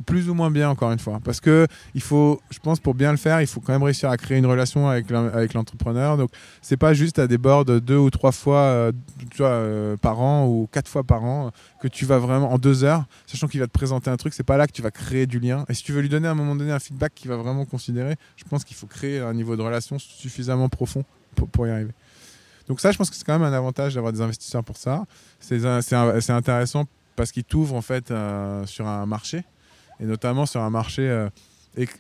plus 0.06 0.30
ou 0.30 0.34
moins 0.34 0.52
bien 0.52 0.70
encore 0.70 0.92
une 0.92 1.00
fois, 1.00 1.20
parce 1.24 1.40
que 1.40 1.68
il 1.94 2.02
faut, 2.02 2.42
je 2.50 2.60
pense, 2.60 2.80
pour 2.80 2.96
bien 2.96 3.12
le 3.12 3.18
faire, 3.18 3.42
il 3.42 3.48
faut 3.48 3.62
quand 3.62 3.72
même 3.72 3.84
réussir 3.84 4.10
à 4.10 4.18
créer 4.18 4.38
une 4.38 4.46
relation 4.46 4.90
avec 4.90 5.10
avec 5.12 5.54
l'entrepreneur. 5.54 6.18
Donc, 6.18 6.30
c'est 6.62 6.78
pas 6.78 6.94
juste 6.94 7.20
à 7.20 7.28
des 7.28 7.38
boards 7.38 7.66
deux 7.66 7.98
ou 7.98 8.10
trois 8.10 8.32
fois, 8.32 8.60
euh, 8.60 8.92
euh, 9.40 9.96
par 9.98 10.20
an 10.20 10.48
ou 10.48 10.68
quatre 10.72 10.90
fois 10.90 11.04
par 11.04 11.24
an 11.24 11.52
que 11.82 11.88
tu 11.88 12.06
vas 12.06 12.18
vraiment 12.18 12.52
en 12.52 12.58
deux 12.58 12.84
heures, 12.84 13.06
sachant 13.26 13.48
qu'il 13.48 13.60
va 13.60 13.68
te 13.68 13.72
présenter 13.72 14.10
un 14.10 14.18
truc. 14.18 14.34
C'est 14.34 14.44
pas 14.44 14.58
là 14.58 14.68
que 14.68 14.74
tu 14.74 14.82
vas 14.82 14.92
créer 14.92 15.28
du 15.28 15.40
lien. 15.40 15.66
Et 15.70 15.74
si 15.74 15.84
tu 15.84 15.94
veux 15.94 16.02
lui 16.02 16.10
donner 16.10 16.28
à 16.28 16.32
un 16.32 16.36
moment 16.36 16.56
donné 16.56 16.72
un 16.72 16.80
feedback 16.80 17.14
qu'il 17.16 17.30
va 17.30 17.38
vraiment 17.38 17.66
considérer, 17.66 18.16
je 18.36 18.44
pense 18.44 18.64
qu'il 18.64 18.76
faut 18.76 18.88
créer 18.88 19.20
un 19.20 19.34
niveau 19.34 19.56
de 19.56 19.62
relation 19.62 19.98
suffisamment 20.00 20.70
profond 20.70 21.06
pour, 21.36 21.68
y 21.68 21.70
arriver. 21.70 21.92
Donc 22.68 22.80
ça, 22.80 22.92
je 22.92 22.98
pense 22.98 23.10
que 23.10 23.16
c'est 23.16 23.26
quand 23.26 23.38
même 23.38 23.48
un 23.48 23.56
avantage 23.56 23.96
d'avoir 23.96 24.12
des 24.14 24.22
investisseurs 24.22 24.64
pour 24.64 24.78
ça. 24.78 25.06
C'est 25.40 26.30
intéressant 26.30 26.86
parce 27.16 27.32
qu'ils 27.32 27.44
t'ouvrent 27.44 27.76
en 27.76 27.82
fait 27.82 28.12
euh, 28.12 28.66
sur 28.66 28.88
un 28.88 29.06
marché 29.06 29.44
et 30.00 30.06
notamment 30.06 30.46
sur 30.46 30.62
un 30.62 30.70
marché 30.70 31.08
euh, 31.08 31.30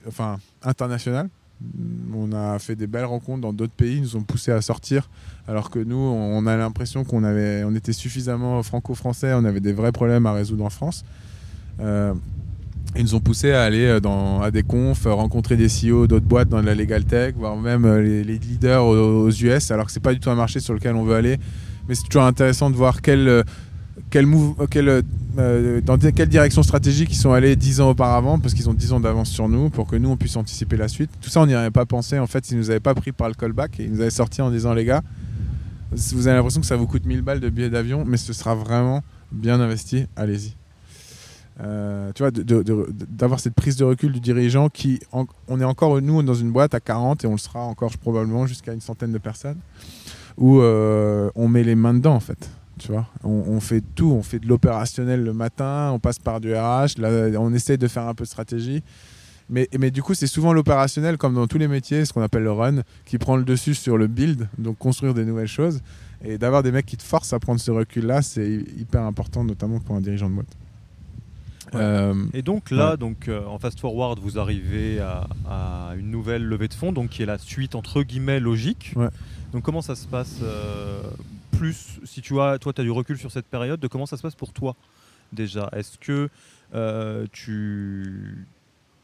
enfin, 0.08 0.38
international. 0.64 1.30
On 2.14 2.34
a 2.34 2.60
fait 2.60 2.76
des 2.76 2.88
belles 2.88 3.06
rencontres 3.06 3.42
dans 3.42 3.54
d'autres 3.54 3.74
pays, 3.74 3.98
ils 3.98 4.02
nous 4.02 4.16
ont 4.18 4.24
poussé 4.24 4.52
à 4.52 4.62
sortir, 4.62 5.10
alors 5.48 5.70
que 5.70 5.80
nous, 5.80 5.96
on 5.96 6.46
a 6.48 6.58
l'impression 6.58 7.06
qu'on 7.06 7.24
avait, 7.24 7.64
on 7.64 7.74
était 7.74 7.94
suffisamment 7.94 8.62
franco-français, 8.62 9.34
on 9.34 9.46
avait 9.46 9.62
des 9.62 9.72
vrais 9.72 9.94
problèmes 9.94 10.26
à 10.26 10.34
résoudre 10.34 10.66
en 10.66 10.70
France. 10.70 11.06
Euh, 11.80 12.14
ils 12.98 13.04
nous 13.04 13.16
ont 13.16 13.22
poussé 13.22 13.52
à 13.52 13.64
aller 13.64 13.86
euh, 13.86 14.00
dans, 14.02 14.42
à 14.42 14.52
des 14.52 14.64
confs, 14.64 15.06
rencontrer 15.06 15.56
des 15.56 15.68
CEO 15.68 16.08
d'autres 16.08 16.26
boîtes 16.26 16.50
dans 16.50 16.62
la 16.62 16.76
legal 16.76 17.06
tech, 17.06 17.36
voire 17.38 17.56
même 17.56 17.88
les, 18.00 18.24
leaders 18.24 18.84
aux, 18.86 19.26
aux 19.26 19.32
US, 19.32 19.72
alors 19.72 19.86
que 19.86 19.94
c'est 19.94 20.02
pas 20.02 20.14
du 20.14 20.20
tout 20.20 20.30
un 20.30 20.36
marché 20.36 20.60
sur 20.60 20.74
lequel 20.74 20.96
on 20.96 21.06
veut 21.06 21.16
aller. 21.16 21.38
Mais 21.88 21.96
c'est 21.96 22.04
toujours 22.04 22.24
intéressant 22.24 22.70
de 22.70 22.76
voir 22.76 23.02
quel, 23.02 23.46
quel 24.16 24.28
move, 24.28 24.56
euh, 24.62 24.68
quel, 24.70 25.04
euh, 25.38 25.82
dans 25.82 25.98
quelle 25.98 26.30
direction 26.30 26.64
stratégique 26.64 27.12
ils 27.12 27.18
sont 27.18 27.34
allés 27.34 27.58
10 27.58 27.82
ans 27.82 27.90
auparavant, 27.90 28.40
parce 28.40 28.54
qu'ils 28.54 28.70
ont 28.70 28.74
10 28.74 28.94
ans 28.94 29.02
d'avance 29.02 29.30
sur 29.30 29.50
nous, 29.50 29.70
pour 29.70 29.88
que 29.88 29.98
nous 29.98 30.08
on 30.08 30.16
puisse 30.16 30.38
anticiper 30.38 30.78
la 30.78 30.88
suite. 30.88 31.10
Tout 31.20 31.30
ça, 31.30 31.42
on 31.42 31.46
n'y 31.46 31.54
avait 31.54 31.70
pas 31.70 31.86
pensé 31.86 32.18
en 32.18 32.26
fait, 32.26 32.46
s'ils 32.46 32.58
nous 32.58 32.70
avaient 32.70 32.80
pas 32.80 32.96
pris 32.96 33.12
par 33.12 33.28
le 33.28 33.34
callback 33.34 33.78
et 33.82 33.84
ils 33.84 33.92
nous 33.92 34.00
avaient 34.00 34.10
sorti 34.10 34.42
en 34.42 34.52
disant 34.52 34.74
les 34.74 34.86
gars, 34.86 35.02
vous 35.92 36.28
avez 36.28 36.38
l'impression 36.38 36.62
que 36.62 36.66
ça 36.66 36.78
vous 36.78 36.88
coûte 36.88 37.06
1000 37.06 37.24
balles 37.24 37.42
de 37.42 37.50
billets 37.50 37.70
d'avion, 37.70 38.06
mais 38.08 38.16
ce 38.16 38.32
sera 38.32 38.56
vraiment 38.56 39.04
bien 39.34 39.60
investi, 39.60 40.06
allez-y. 40.16 40.56
Euh, 41.60 42.14
tu 42.16 42.24
vois, 42.24 42.32
d'avoir 42.32 43.42
cette 43.42 43.54
prise 43.54 43.76
de 43.76 43.84
recul 43.84 44.14
du 44.14 44.22
dirigeant 44.22 44.70
qui, 44.70 45.02
on 45.12 45.60
est 45.60 45.66
encore, 45.66 46.02
nous, 46.02 46.24
dans 46.24 46.36
une 46.36 46.52
boîte 46.54 46.74
à 46.74 46.80
40 46.80 47.26
et 47.26 47.28
on 47.28 47.34
le 47.34 47.38
sera 47.38 47.60
encore 47.60 47.92
probablement 47.98 48.48
jusqu'à 48.48 48.72
une 48.72 48.80
centaine 48.80 49.12
de 49.12 49.18
personnes, 49.18 49.60
où 50.38 50.62
euh, 50.62 51.30
on 51.36 51.50
met 51.50 51.66
les 51.66 51.76
mains 51.76 51.94
dedans, 51.94 52.16
en 52.16 52.22
fait. 52.22 52.50
Tu 52.78 52.92
vois, 52.92 53.08
on, 53.24 53.60
fait 53.62 53.82
tout, 53.96 54.12
on 54.12 54.22
fait 54.22 54.40
de 54.40 54.48
l'opérationnel 54.48 55.24
le 55.24 55.34
matin, 55.34 55.92
on 55.94 56.00
passe 56.00 56.20
par 56.20 56.42
du 56.42 56.54
RH, 56.54 57.00
on 57.38 57.54
essaye 57.54 57.78
de 57.78 57.88
faire 57.88 58.08
un 58.08 58.14
peu 58.14 58.26
de 58.26 58.30
stratégie. 58.30 58.84
Mais, 59.50 59.70
mais 59.80 59.92
du 59.92 60.02
coup, 60.02 60.14
c'est 60.14 60.28
souvent 60.28 60.52
l'opérationnel, 60.52 61.18
comme 61.18 61.36
dans 61.36 61.48
tous 61.48 61.58
les 61.58 61.68
métiers, 61.68 62.04
ce 62.04 62.12
qu'on 62.12 62.22
appelle 62.22 62.44
le 62.44 62.52
run, 62.52 62.82
qui 63.06 63.18
prend 63.18 63.38
le 63.38 63.44
dessus 63.44 63.76
sur 63.76 63.98
le 63.98 64.08
build, 64.08 64.50
donc 64.58 64.78
construire 64.78 65.14
des 65.14 65.24
nouvelles 65.24 65.48
choses. 65.48 65.82
Et 66.24 66.38
d'avoir 66.38 66.64
des 66.64 66.72
mecs 66.72 66.86
qui 66.86 66.98
te 66.98 67.04
forcent 67.04 67.34
à 67.34 67.40
prendre 67.40 67.60
ce 67.60 67.72
recul-là, 67.72 68.22
c'est 68.22 68.64
hyper 68.78 69.04
important, 69.04 69.44
notamment 69.44 69.80
pour 69.80 69.96
un 69.96 70.02
dirigeant 70.02 70.30
de 70.30 70.36
boîte. 70.36 70.58
Euh, 71.74 72.14
et 72.34 72.42
donc 72.42 72.72
là, 72.72 72.96
donc, 72.98 73.28
euh, 73.28 73.46
en 73.46 73.60
fast 73.60 73.80
forward, 73.80 74.20
vous 74.20 74.38
arrivez 74.40 75.00
à, 75.00 75.94
une 75.98 76.12
nouvelle 76.12 76.44
levée 76.44 76.68
de 76.68 76.74
fonds, 76.74 76.92
donc 76.92 77.10
qui 77.10 77.24
est 77.24 77.26
la 77.26 77.38
suite 77.38 77.76
entre 77.76 78.04
guillemets 78.04 78.40
logique. 78.40 78.94
Donc 79.54 79.64
comment 79.64 79.82
ça 79.82 79.96
se 79.96 80.08
passe 80.08 80.40
euh, 80.44 81.02
plus, 81.58 82.00
si 82.04 82.22
tu 82.22 82.40
as, 82.40 82.58
toi, 82.60 82.74
tu 82.74 82.82
du 82.82 82.92
recul 82.92 83.18
sur 83.18 83.32
cette 83.32 83.48
période, 83.48 83.80
de 83.80 83.88
comment 83.88 84.06
ça 84.06 84.18
se 84.18 84.22
passe 84.22 84.36
pour 84.36 84.54
toi 84.54 84.76
déjà? 85.34 85.70
Est-ce 85.74 85.98
que 85.98 86.30
tu 87.32 88.46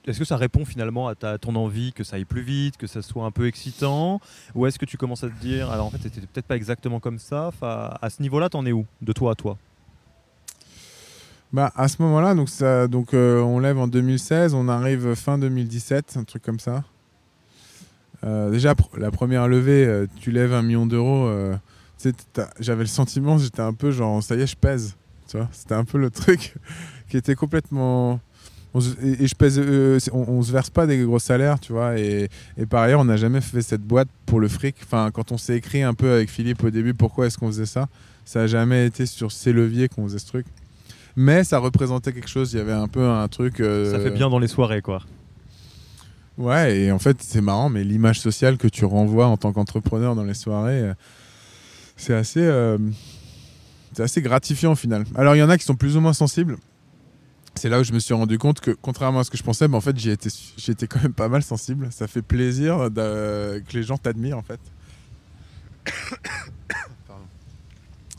est-ce 0.08 0.18
que 0.18 0.26
ça 0.26 0.36
répond 0.36 0.66
finalement 0.66 1.10
à, 1.10 1.38
ton 1.38 1.56
envie 1.56 1.94
que 1.94 2.04
ça 2.04 2.16
aille 2.16 2.26
plus 2.26 2.42
vite, 2.42 2.78
que 2.78 2.88
ça 2.88 3.02
soit 3.02 3.24
un 3.24 3.32
peu 3.32 3.46
excitant? 3.48 4.20
Ou 4.56 4.66
est-ce 4.66 4.80
que 4.80 4.86
tu 4.86 4.98
commences 4.98 5.24
à 5.24 5.30
te 5.30 5.40
dire, 5.40 5.70
alors 5.70 5.86
en 5.86 5.92
fait, 5.92 6.00
c'était 6.02 6.22
peut-être 6.22 6.48
pas 6.48 6.56
exactement 6.56 7.00
comme 7.00 7.20
ça 7.20 7.52
À 7.62 8.10
ce 8.10 8.22
niveau-là, 8.22 8.50
t'en 8.50 8.66
es 8.66 8.72
où 8.72 8.86
De 9.02 9.14
toi 9.14 9.34
à 9.34 9.36
toi? 9.36 9.58
Bah, 11.54 11.72
à 11.76 11.88
ce 11.88 12.02
moment-là, 12.02 12.34
donc, 12.88 13.14
euh, 13.14 13.42
on 13.42 13.60
lève 13.60 13.78
en 13.78 13.88
2016, 13.88 14.54
on 14.54 14.70
arrive 14.70 15.16
fin 15.16 15.38
2017, 15.38 16.18
un 16.18 16.24
truc 16.24 16.42
comme 16.42 16.60
ça. 16.60 16.84
Euh, 18.24 18.50
déjà, 18.50 18.74
la 18.98 19.12
première 19.12 19.48
levée, 19.48 19.86
euh, 19.86 20.08
tu 20.20 20.32
lèves 20.32 20.54
un 20.54 20.62
million 20.62 20.86
d'euros. 20.86 21.30
J'avais 22.60 22.84
le 22.84 22.88
sentiment, 22.88 23.38
j'étais 23.38 23.62
un 23.62 23.74
peu 23.74 23.92
genre, 23.92 24.22
ça 24.22 24.36
y 24.36 24.42
est, 24.42 24.48
je 24.48 24.56
pèse. 24.56 24.96
C'était 25.52 25.76
un 25.76 25.86
peu 25.86 25.98
le 25.98 26.10
truc 26.12 26.56
qui 27.08 27.18
était 27.18 27.36
complètement 27.36 28.20
et, 29.04 29.28
je 29.28 29.36
pèse, 29.36 29.60
euh, 29.60 30.00
on, 30.14 30.42
se 30.42 30.52
verse 30.52 30.70
pas 30.70 30.88
des 30.88 31.04
gros 31.04 31.20
salaires, 31.20 31.60
tu 31.60 31.74
vois. 31.74 31.98
Et, 32.00 32.30
par 32.70 32.84
ailleurs, 32.84 33.02
on 33.02 33.06
n'a 33.06 33.18
jamais 33.18 33.42
fait 33.42 33.62
cette 33.62 33.82
boîte 33.82 34.08
pour 34.26 34.40
le 34.40 34.48
fric. 34.48 34.76
Enfin, 34.84 35.12
quand 35.14 35.32
on 35.32 35.38
s'est 35.38 35.58
écrit 35.58 35.84
un 35.84 35.94
peu 35.94 36.12
avec 36.12 36.30
Philippe 36.30 36.64
au 36.64 36.70
début, 36.70 36.94
pourquoi 36.94 37.28
est-ce 37.28 37.38
qu'on 37.38 37.48
faisait 37.48 37.66
ça 37.66 37.90
Ça 38.24 38.40
n'a 38.40 38.48
jamais 38.48 38.86
été 38.86 39.06
sur 39.06 39.32
ces 39.32 39.52
leviers 39.52 39.90
qu'on 39.90 40.06
faisait 40.06 40.20
ce 40.20 40.28
truc. 40.28 40.46
Mais 41.18 41.44
ça 41.44 41.60
représentait 41.60 42.14
quelque 42.14 42.30
chose. 42.30 42.54
Il 42.54 42.58
y 42.58 42.62
avait 42.62 42.72
un 42.72 42.88
peu 42.88 43.06
un 43.06 43.28
truc. 43.28 43.60
Euh, 43.60 43.92
ça 43.92 44.00
fait 44.00 44.12
bien 44.12 44.30
dans 44.30 44.40
les 44.40 44.48
soirées, 44.48 44.82
quoi. 44.82 45.02
Ouais, 46.38 46.80
et 46.80 46.92
en 46.94 47.00
fait, 47.00 47.18
c'est 47.20 47.42
marrant, 47.42 47.68
mais 47.68 47.84
l'image 47.84 48.22
sociale 48.22 48.58
que 48.58 48.70
tu 48.70 48.86
renvoies 48.86 49.28
en 49.28 49.36
tant 49.36 49.52
qu'entrepreneur 49.52 50.16
dans 50.16 50.24
les 50.24 50.34
soirées, 50.34 50.82
euh, 50.82 50.94
c'est 52.02 52.14
assez, 52.14 52.50
c'est 53.94 54.04
assez 54.04 54.22
gratifiant 54.22 54.74
au 54.74 54.76
final. 54.76 55.06
Alors, 55.16 55.36
il 55.36 55.40
y 55.40 55.44
en 55.44 55.50
a 55.50 55.58
qui 55.58 55.66
sont 55.66 55.76
plus 55.76 55.98
ou 55.98 56.02
moins 56.02 56.14
sensibles 56.14 56.58
c'est 57.56 57.70
là 57.70 57.80
où 57.80 57.84
je 57.84 57.92
me 57.94 58.00
suis 58.00 58.14
rendu 58.14 58.38
compte 58.38 58.60
que, 58.60 58.72
contrairement 58.72 59.20
à 59.20 59.24
ce 59.24 59.30
que 59.30 59.38
je 59.38 59.44
pensais, 59.44 59.68
mais 59.68 59.76
en 59.76 59.82
fait, 59.82 59.96
étais, 60.06 60.30
j'étais 60.58 60.88
quand 60.88 61.02
même 61.02 61.14
pas 61.14 61.28
mal 61.28 61.44
sensible. 61.44 61.90
Ça 61.92 62.08
fait 62.08 62.22
plaisir 62.22 62.90
que 62.96 63.74
les 63.74 63.84
gens 63.84 63.98
t'admirent, 63.98 64.38
en 64.38 64.44
fait. 64.44 64.60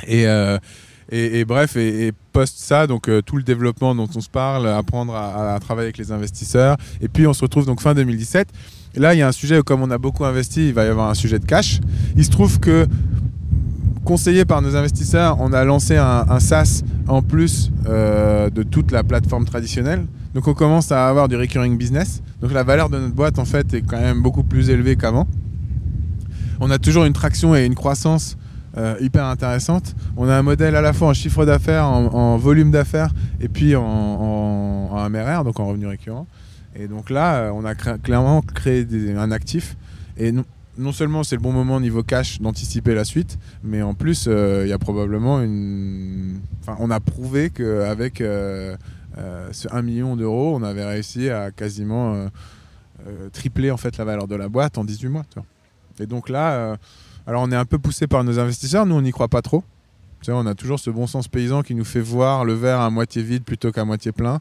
Euh, 0.08 0.58
et, 1.10 1.40
et, 1.40 1.44
bref, 1.44 1.76
et, 1.76 2.12
post 2.32 2.58
ça, 2.58 2.88
donc 2.88 3.08
euh, 3.08 3.22
tout 3.22 3.36
le 3.36 3.44
développement 3.44 3.94
dont 3.94 4.08
on 4.16 4.20
se 4.20 4.28
parle, 4.28 4.66
apprendre 4.66 5.14
à, 5.14 5.56
travailler 5.60 5.86
avec 5.86 5.98
les 5.98 6.10
investisseurs. 6.10 6.76
Et 7.00 7.06
puis 7.06 7.26
on 7.28 7.32
se 7.32 7.42
retrouve 7.42 7.66
donc 7.66 7.80
fin 7.80 7.94
2017. 7.94 8.48
Et 8.94 8.98
là, 8.98 9.14
il 9.14 9.18
y 9.18 9.22
a 9.22 9.28
un 9.28 9.32
sujet 9.32 9.58
où, 9.58 9.62
comme 9.62 9.80
on 9.80 9.90
a 9.92 9.98
beaucoup 9.98 10.24
investi, 10.24 10.68
il 10.68 10.74
va 10.74 10.84
y 10.84 10.88
avoir 10.88 11.08
un 11.08 11.14
sujet 11.14 11.38
de 11.38 11.44
cash. 11.44 11.78
Il 12.16 12.24
se 12.24 12.30
trouve 12.30 12.58
que 12.58 12.88
conseillé 14.04 14.44
par 14.44 14.62
nos 14.62 14.76
investisseurs, 14.76 15.36
on 15.40 15.52
a 15.52 15.64
lancé 15.64 15.96
un, 15.96 16.40
SaaS 16.40 16.82
en 17.08 17.22
plus 17.22 17.70
euh, 17.86 18.50
de 18.50 18.62
toute 18.62 18.90
la 18.90 19.02
plateforme 19.02 19.44
traditionnelle. 19.44 20.06
Donc 20.34 20.48
on 20.48 20.54
commence 20.54 20.92
à 20.92 21.08
avoir 21.08 21.28
du 21.28 21.36
recurring 21.36 21.76
business. 21.76 22.22
Donc 22.40 22.52
la 22.52 22.62
valeur 22.62 22.88
de 22.88 22.98
notre 22.98 23.14
boîte 23.14 23.38
en 23.38 23.44
fait 23.44 23.74
est 23.74 23.82
quand 23.82 24.00
même 24.00 24.22
beaucoup 24.22 24.42
plus 24.42 24.70
élevée 24.70 24.96
qu'avant. 24.96 25.26
On 26.60 26.70
a 26.70 26.78
toujours 26.78 27.04
une 27.04 27.12
traction 27.12 27.54
et 27.54 27.64
une 27.64 27.74
croissance 27.74 28.36
euh, 28.76 28.96
hyper 29.00 29.26
intéressante. 29.26 29.94
On 30.16 30.28
a 30.28 30.34
un 30.34 30.42
modèle 30.42 30.76
à 30.76 30.80
la 30.80 30.92
fois 30.92 31.08
en 31.08 31.14
chiffre 31.14 31.44
d'affaires, 31.44 31.86
en, 31.86 32.36
volume 32.38 32.70
d'affaires 32.70 33.10
et 33.40 33.48
puis 33.48 33.76
en, 33.76 33.82
en, 33.82 35.10
MRR, 35.10 35.44
donc 35.44 35.60
en 35.60 35.66
revenu 35.66 35.86
récurrent. 35.86 36.26
Et 36.74 36.88
donc 36.88 37.10
là, 37.10 37.34
euh, 37.34 37.50
on 37.52 37.64
a 37.64 37.74
clairement 37.74 38.40
créé 38.40 38.86
un 39.16 39.30
actif. 39.30 39.76
Et 40.16 40.32
non 40.78 40.92
seulement 40.92 41.22
c'est 41.22 41.36
le 41.36 41.42
bon 41.42 41.52
moment 41.52 41.76
au 41.76 41.80
niveau 41.80 42.02
cash 42.02 42.40
d'anticiper 42.40 42.94
la 42.94 43.04
suite, 43.04 43.38
mais 43.62 43.82
en 43.82 43.94
plus 43.94 44.26
euh, 44.26 44.62
il 44.64 44.70
y 44.70 44.72
a 44.72 44.78
probablement 44.78 45.40
une. 45.40 46.40
Enfin, 46.60 46.76
on 46.80 46.90
a 46.90 47.00
prouvé 47.00 47.50
qu'avec 47.50 48.20
euh, 48.20 48.76
euh, 49.18 49.48
ce 49.52 49.68
1 49.70 49.82
million 49.82 50.16
d'euros, 50.16 50.56
on 50.56 50.62
avait 50.62 50.84
réussi 50.84 51.28
à 51.30 51.50
quasiment 51.50 52.28
tripler 53.32 53.70
en 53.72 53.76
fait 53.76 53.98
la 53.98 54.04
valeur 54.04 54.28
de 54.28 54.36
la 54.36 54.48
boîte 54.48 54.78
en 54.78 54.84
18 54.84 55.08
mois. 55.08 55.24
Et 55.98 56.06
donc 56.06 56.28
là, 56.28 56.76
alors 57.26 57.42
on 57.42 57.50
est 57.50 57.56
un 57.56 57.64
peu 57.64 57.78
poussé 57.78 58.06
par 58.06 58.24
nos 58.24 58.38
investisseurs, 58.38 58.86
nous 58.86 58.94
on 58.94 59.02
n'y 59.02 59.12
croit 59.12 59.28
pas 59.28 59.42
trop. 59.42 59.64
Tu 60.22 60.30
on 60.30 60.46
a 60.46 60.54
toujours 60.54 60.78
ce 60.78 60.88
bon 60.88 61.08
sens 61.08 61.26
paysan 61.26 61.62
qui 61.62 61.74
nous 61.74 61.84
fait 61.84 62.00
voir 62.00 62.44
le 62.44 62.52
verre 62.52 62.80
à 62.80 62.90
moitié 62.90 63.24
vide 63.24 63.42
plutôt 63.42 63.72
qu'à 63.72 63.84
moitié 63.84 64.12
plein. 64.12 64.40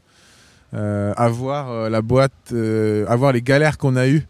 avoir 0.72 1.90
la 1.90 2.02
boîte, 2.02 2.54
avoir 3.08 3.32
les 3.32 3.42
galères 3.42 3.78
qu'on 3.78 3.96
a 3.96 4.08
eues 4.08 4.26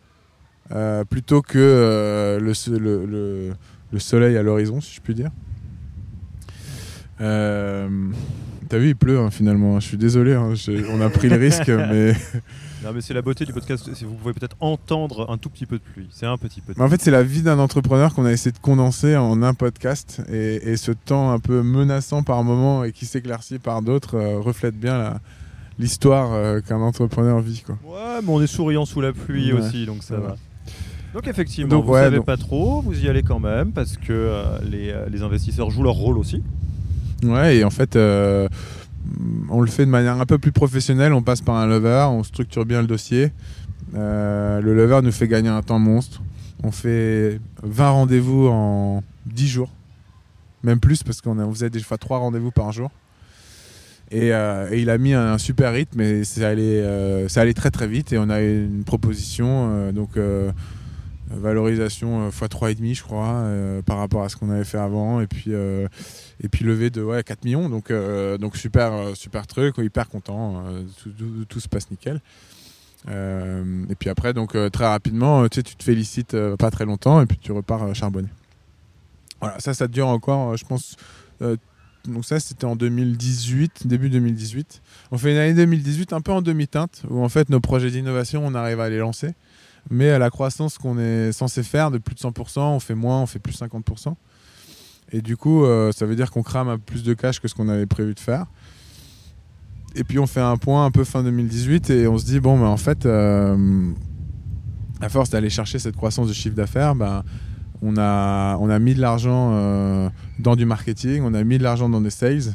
euh, 0.74 1.04
plutôt 1.04 1.42
que 1.42 1.58
euh, 1.58 2.40
le, 2.40 3.54
le, 3.92 3.98
soleil 3.98 4.37
à 4.38 4.42
l'horizon, 4.42 4.80
si 4.80 4.94
je 4.94 5.00
puis 5.00 5.14
dire. 5.14 5.30
Euh, 7.20 7.88
t'as 8.68 8.78
vu, 8.78 8.88
il 8.88 8.96
pleut 8.96 9.18
hein, 9.18 9.30
finalement. 9.30 9.78
Je 9.80 9.88
suis 9.88 9.98
désolé, 9.98 10.32
hein, 10.32 10.54
on 10.90 11.00
a 11.02 11.11
pris 11.11 11.28
le 11.28 11.37
risque, 11.37 11.68
mais. 11.68 12.14
Non, 12.82 12.92
mais 12.94 13.02
c'est 13.02 13.12
la 13.12 13.20
beauté 13.20 13.44
du 13.44 13.52
podcast. 13.52 13.88
Vous 14.02 14.14
pouvez 14.14 14.32
peut-être 14.32 14.56
entendre 14.61 15.30
un 15.30 15.37
tout 15.37 15.50
petit 15.50 15.66
peu 15.66 15.76
de 15.76 15.82
pluie, 15.82 16.08
c'est 16.11 16.26
un 16.26 16.38
petit 16.38 16.62
peu. 16.62 16.72
En 16.82 16.88
fait, 16.88 17.02
c'est 17.02 17.11
la 17.11 17.22
vie 17.22 17.42
d'un 17.42 17.58
entrepreneur 17.58 18.14
qu'on 18.14 18.24
a 18.24 18.32
essayé 18.32 18.50
de 18.50 18.58
condenser 18.58 19.14
en 19.14 19.42
un 19.42 19.54
podcast, 19.54 20.22
et, 20.32 20.76
ce 20.76 20.90
temps 20.90 21.32
un 21.32 21.38
peu 21.38 21.62
menaçant 21.62 22.22
par 22.22 22.42
moments 22.44 22.82
et 22.82 22.92
qui 22.92 23.04
s'éclaircit 23.04 23.58
par 23.58 23.82
d'autres 23.82 24.18
reflète 24.18 24.74
bien 24.74 24.96
la, 24.96 25.20
l'histoire 25.78 26.62
qu'un 26.62 26.80
entrepreneur 26.80 27.40
vit. 27.40 27.62
Quoi. 27.64 27.78
Ouais, 27.85 28.22
mais 28.22 28.30
on 28.30 28.40
est 28.40 28.46
souriant 28.46 28.87
sous 28.87 29.02
la 29.02 29.12
pluie 29.12 29.52
aussi, 29.52 29.85
donc 29.85 30.02
ça 30.02 30.16
va. 30.16 30.37
Donc 31.14 31.29
effectivement, 31.29 31.81
vous 31.81 31.92
ne 31.94 31.98
savez 31.98 32.20
pas 32.20 32.38
trop, 32.38 32.81
vous 32.81 33.05
y 33.05 33.09
allez 33.09 33.22
quand 33.22 33.38
même 33.38 33.72
parce 33.72 33.96
que 33.96 34.12
euh, 34.12 34.59
euh, 34.72 35.09
les, 35.11 35.22
investisseurs 35.22 35.70
jouent 35.70 35.83
leur 35.83 35.94
rôle 35.94 36.16
aussi. 36.16 36.42
Ouais, 37.22 37.59
et 37.59 37.64
en 37.64 37.70
fait, 37.70 37.96
euh, 37.96 38.48
on 39.51 39.61
le 39.61 39.66
fait 39.66 39.85
de 39.85 39.90
manière 39.90 40.18
un 40.20 40.27
peu 40.27 40.38
plus 40.38 40.53
professionnelle. 40.53 41.12
On 41.12 41.22
passe 41.22 41.42
par 41.42 41.57
un 41.57 41.66
lever, 41.66 42.07
on 42.09 42.22
structure 42.22 42.64
bien 42.64 42.81
le 42.81 42.87
dossier. 42.87 43.31
le 43.92 44.61
lever 44.62 45.01
nous 45.03 45.12
fait 45.12 45.29
gagner 45.29 45.51
un 45.51 45.62
temps 45.62 45.79
monstre. 45.79 46.22
On 46.64 46.70
fait 46.70 47.40
20 47.62 47.90
rendez-vous 47.90 48.48
en 48.48 49.03
10 49.27 49.48
jours, 49.48 49.70
même 50.62 50.81
plus 50.81 51.03
parce 51.03 51.20
qu'on 51.20 51.53
faisait 51.53 51.70
des 51.70 51.81
fois 51.81 51.98
3 51.98 52.18
rendez-vous 52.18 52.53
par 52.53 52.72
jour. 52.72 52.90
Et, 54.11 54.29
il 54.29 54.90
a 54.90 54.98
mis 54.98 55.12
un, 55.12 55.37
super 55.38 55.72
rythme 55.72 56.01
et 56.01 56.25
ça 56.25 56.48
allait, 56.48 57.29
ça 57.29 57.42
allait 57.42 57.55
très 57.55 57.70
très 57.70 57.87
vite 57.87 58.12
et 58.12 58.18
on 58.18 58.31
a 58.31 58.40
une 58.40 58.85
proposition. 58.85 59.92
donc 59.92 60.16
valorisation 61.36 62.28
x 62.28 62.42
euh, 62.42 62.46
3,5 62.46 62.94
je 62.94 63.02
crois 63.02 63.34
euh, 63.34 63.82
par 63.82 63.98
rapport 63.98 64.22
à 64.22 64.28
ce 64.28 64.36
qu'on 64.36 64.50
avait 64.50 64.64
fait 64.64 64.78
avant. 64.78 65.20
Et 65.20 65.26
puis 65.26 65.46
euh, 65.48 65.88
et 66.42 66.48
puis 66.48 66.64
levé 66.64 66.90
de 66.90 67.02
ouais, 67.02 67.22
4 67.22 67.44
millions. 67.44 67.68
Donc 67.68 67.92
donc 68.40 68.56
super 68.56 69.16
super 69.16 69.46
truc 69.46 69.78
hyper 69.78 70.08
content 70.08 70.64
tout, 71.48 71.60
se 71.60 71.68
passe 71.68 71.90
nickel. 71.90 72.20
Et 73.08 73.94
puis 73.98 74.08
après 74.08 74.32
donc 74.32 74.56
très 74.72 74.86
rapidement 74.86 75.48
tu 75.48 75.62
tu 75.62 75.76
te 75.76 75.82
félicites 75.82 76.36
pas 76.56 76.70
très 76.70 76.84
longtemps 76.84 77.20
et 77.20 77.26
puis 77.26 77.38
tu 77.38 77.52
repars 77.52 77.94
charbonné. 77.94 78.28
Voilà 79.40 79.58
ça 79.60 79.74
ça 79.74 79.88
dure 79.88 80.08
encore 80.08 80.56
je 80.56 80.64
pense 80.64 80.96
donc 82.08 82.24
ça 82.24 82.40
c'était 82.40 82.64
en 82.64 82.74
2018 82.74 83.86
début 83.86 84.10
2018 84.10 84.82
on 85.12 85.18
fait 85.18 85.32
une 85.32 85.38
année 85.38 85.54
2018 85.54 86.12
un 86.12 86.20
peu 86.20 86.32
en 86.32 86.42
demi-teinte 86.42 87.02
où 87.08 87.22
en 87.22 87.28
fait 87.28 87.48
nos 87.48 87.60
projets 87.60 87.90
d'innovation 87.90 88.42
on 88.44 88.54
arrive 88.54 88.80
à 88.80 88.88
les 88.88 88.98
lancer 88.98 89.34
mais 89.90 90.10
à 90.10 90.18
la 90.18 90.30
croissance 90.30 90.78
qu'on 90.78 90.98
est 90.98 91.32
censé 91.32 91.62
faire 91.62 91.90
de 91.90 91.98
plus 91.98 92.14
de 92.14 92.20
100%, 92.20 92.60
on 92.60 92.80
fait 92.80 92.94
moins, 92.94 93.22
on 93.22 93.26
fait 93.26 93.38
plus 93.38 93.60
50%. 93.60 94.14
Et 95.12 95.20
du 95.20 95.36
coup, 95.36 95.64
euh, 95.64 95.92
ça 95.92 96.06
veut 96.06 96.16
dire 96.16 96.30
qu'on 96.30 96.42
crame 96.42 96.78
plus 96.78 97.02
de 97.02 97.14
cash 97.14 97.40
que 97.40 97.48
ce 97.48 97.54
qu'on 97.54 97.68
avait 97.68 97.86
prévu 97.86 98.14
de 98.14 98.20
faire. 98.20 98.46
Et 99.94 100.04
puis 100.04 100.18
on 100.18 100.26
fait 100.26 100.40
un 100.40 100.56
point 100.56 100.86
un 100.86 100.90
peu 100.90 101.04
fin 101.04 101.22
2018 101.22 101.90
et 101.90 102.08
on 102.08 102.16
se 102.16 102.24
dit, 102.24 102.40
bon, 102.40 102.56
mais 102.56 102.66
en 102.66 102.78
fait, 102.78 103.04
euh, 103.04 103.90
à 105.02 105.10
force 105.10 105.28
d'aller 105.28 105.50
chercher 105.50 105.78
cette 105.78 105.96
croissance 105.96 106.28
de 106.28 106.32
chiffre 106.32 106.56
d'affaires, 106.56 106.94
ben, 106.94 107.24
on 107.82 107.98
a, 107.98 108.78
mis 108.78 108.94
de 108.94 109.00
l'argent 109.00 109.50
euh, 109.52 110.08
dans 110.38 110.56
du 110.56 110.64
marketing, 110.64 111.22
on 111.24 111.34
a 111.34 111.44
mis 111.44 111.58
de 111.58 111.62
l'argent 111.62 111.90
dans 111.90 112.00
des 112.00 112.10
sales, 112.10 112.54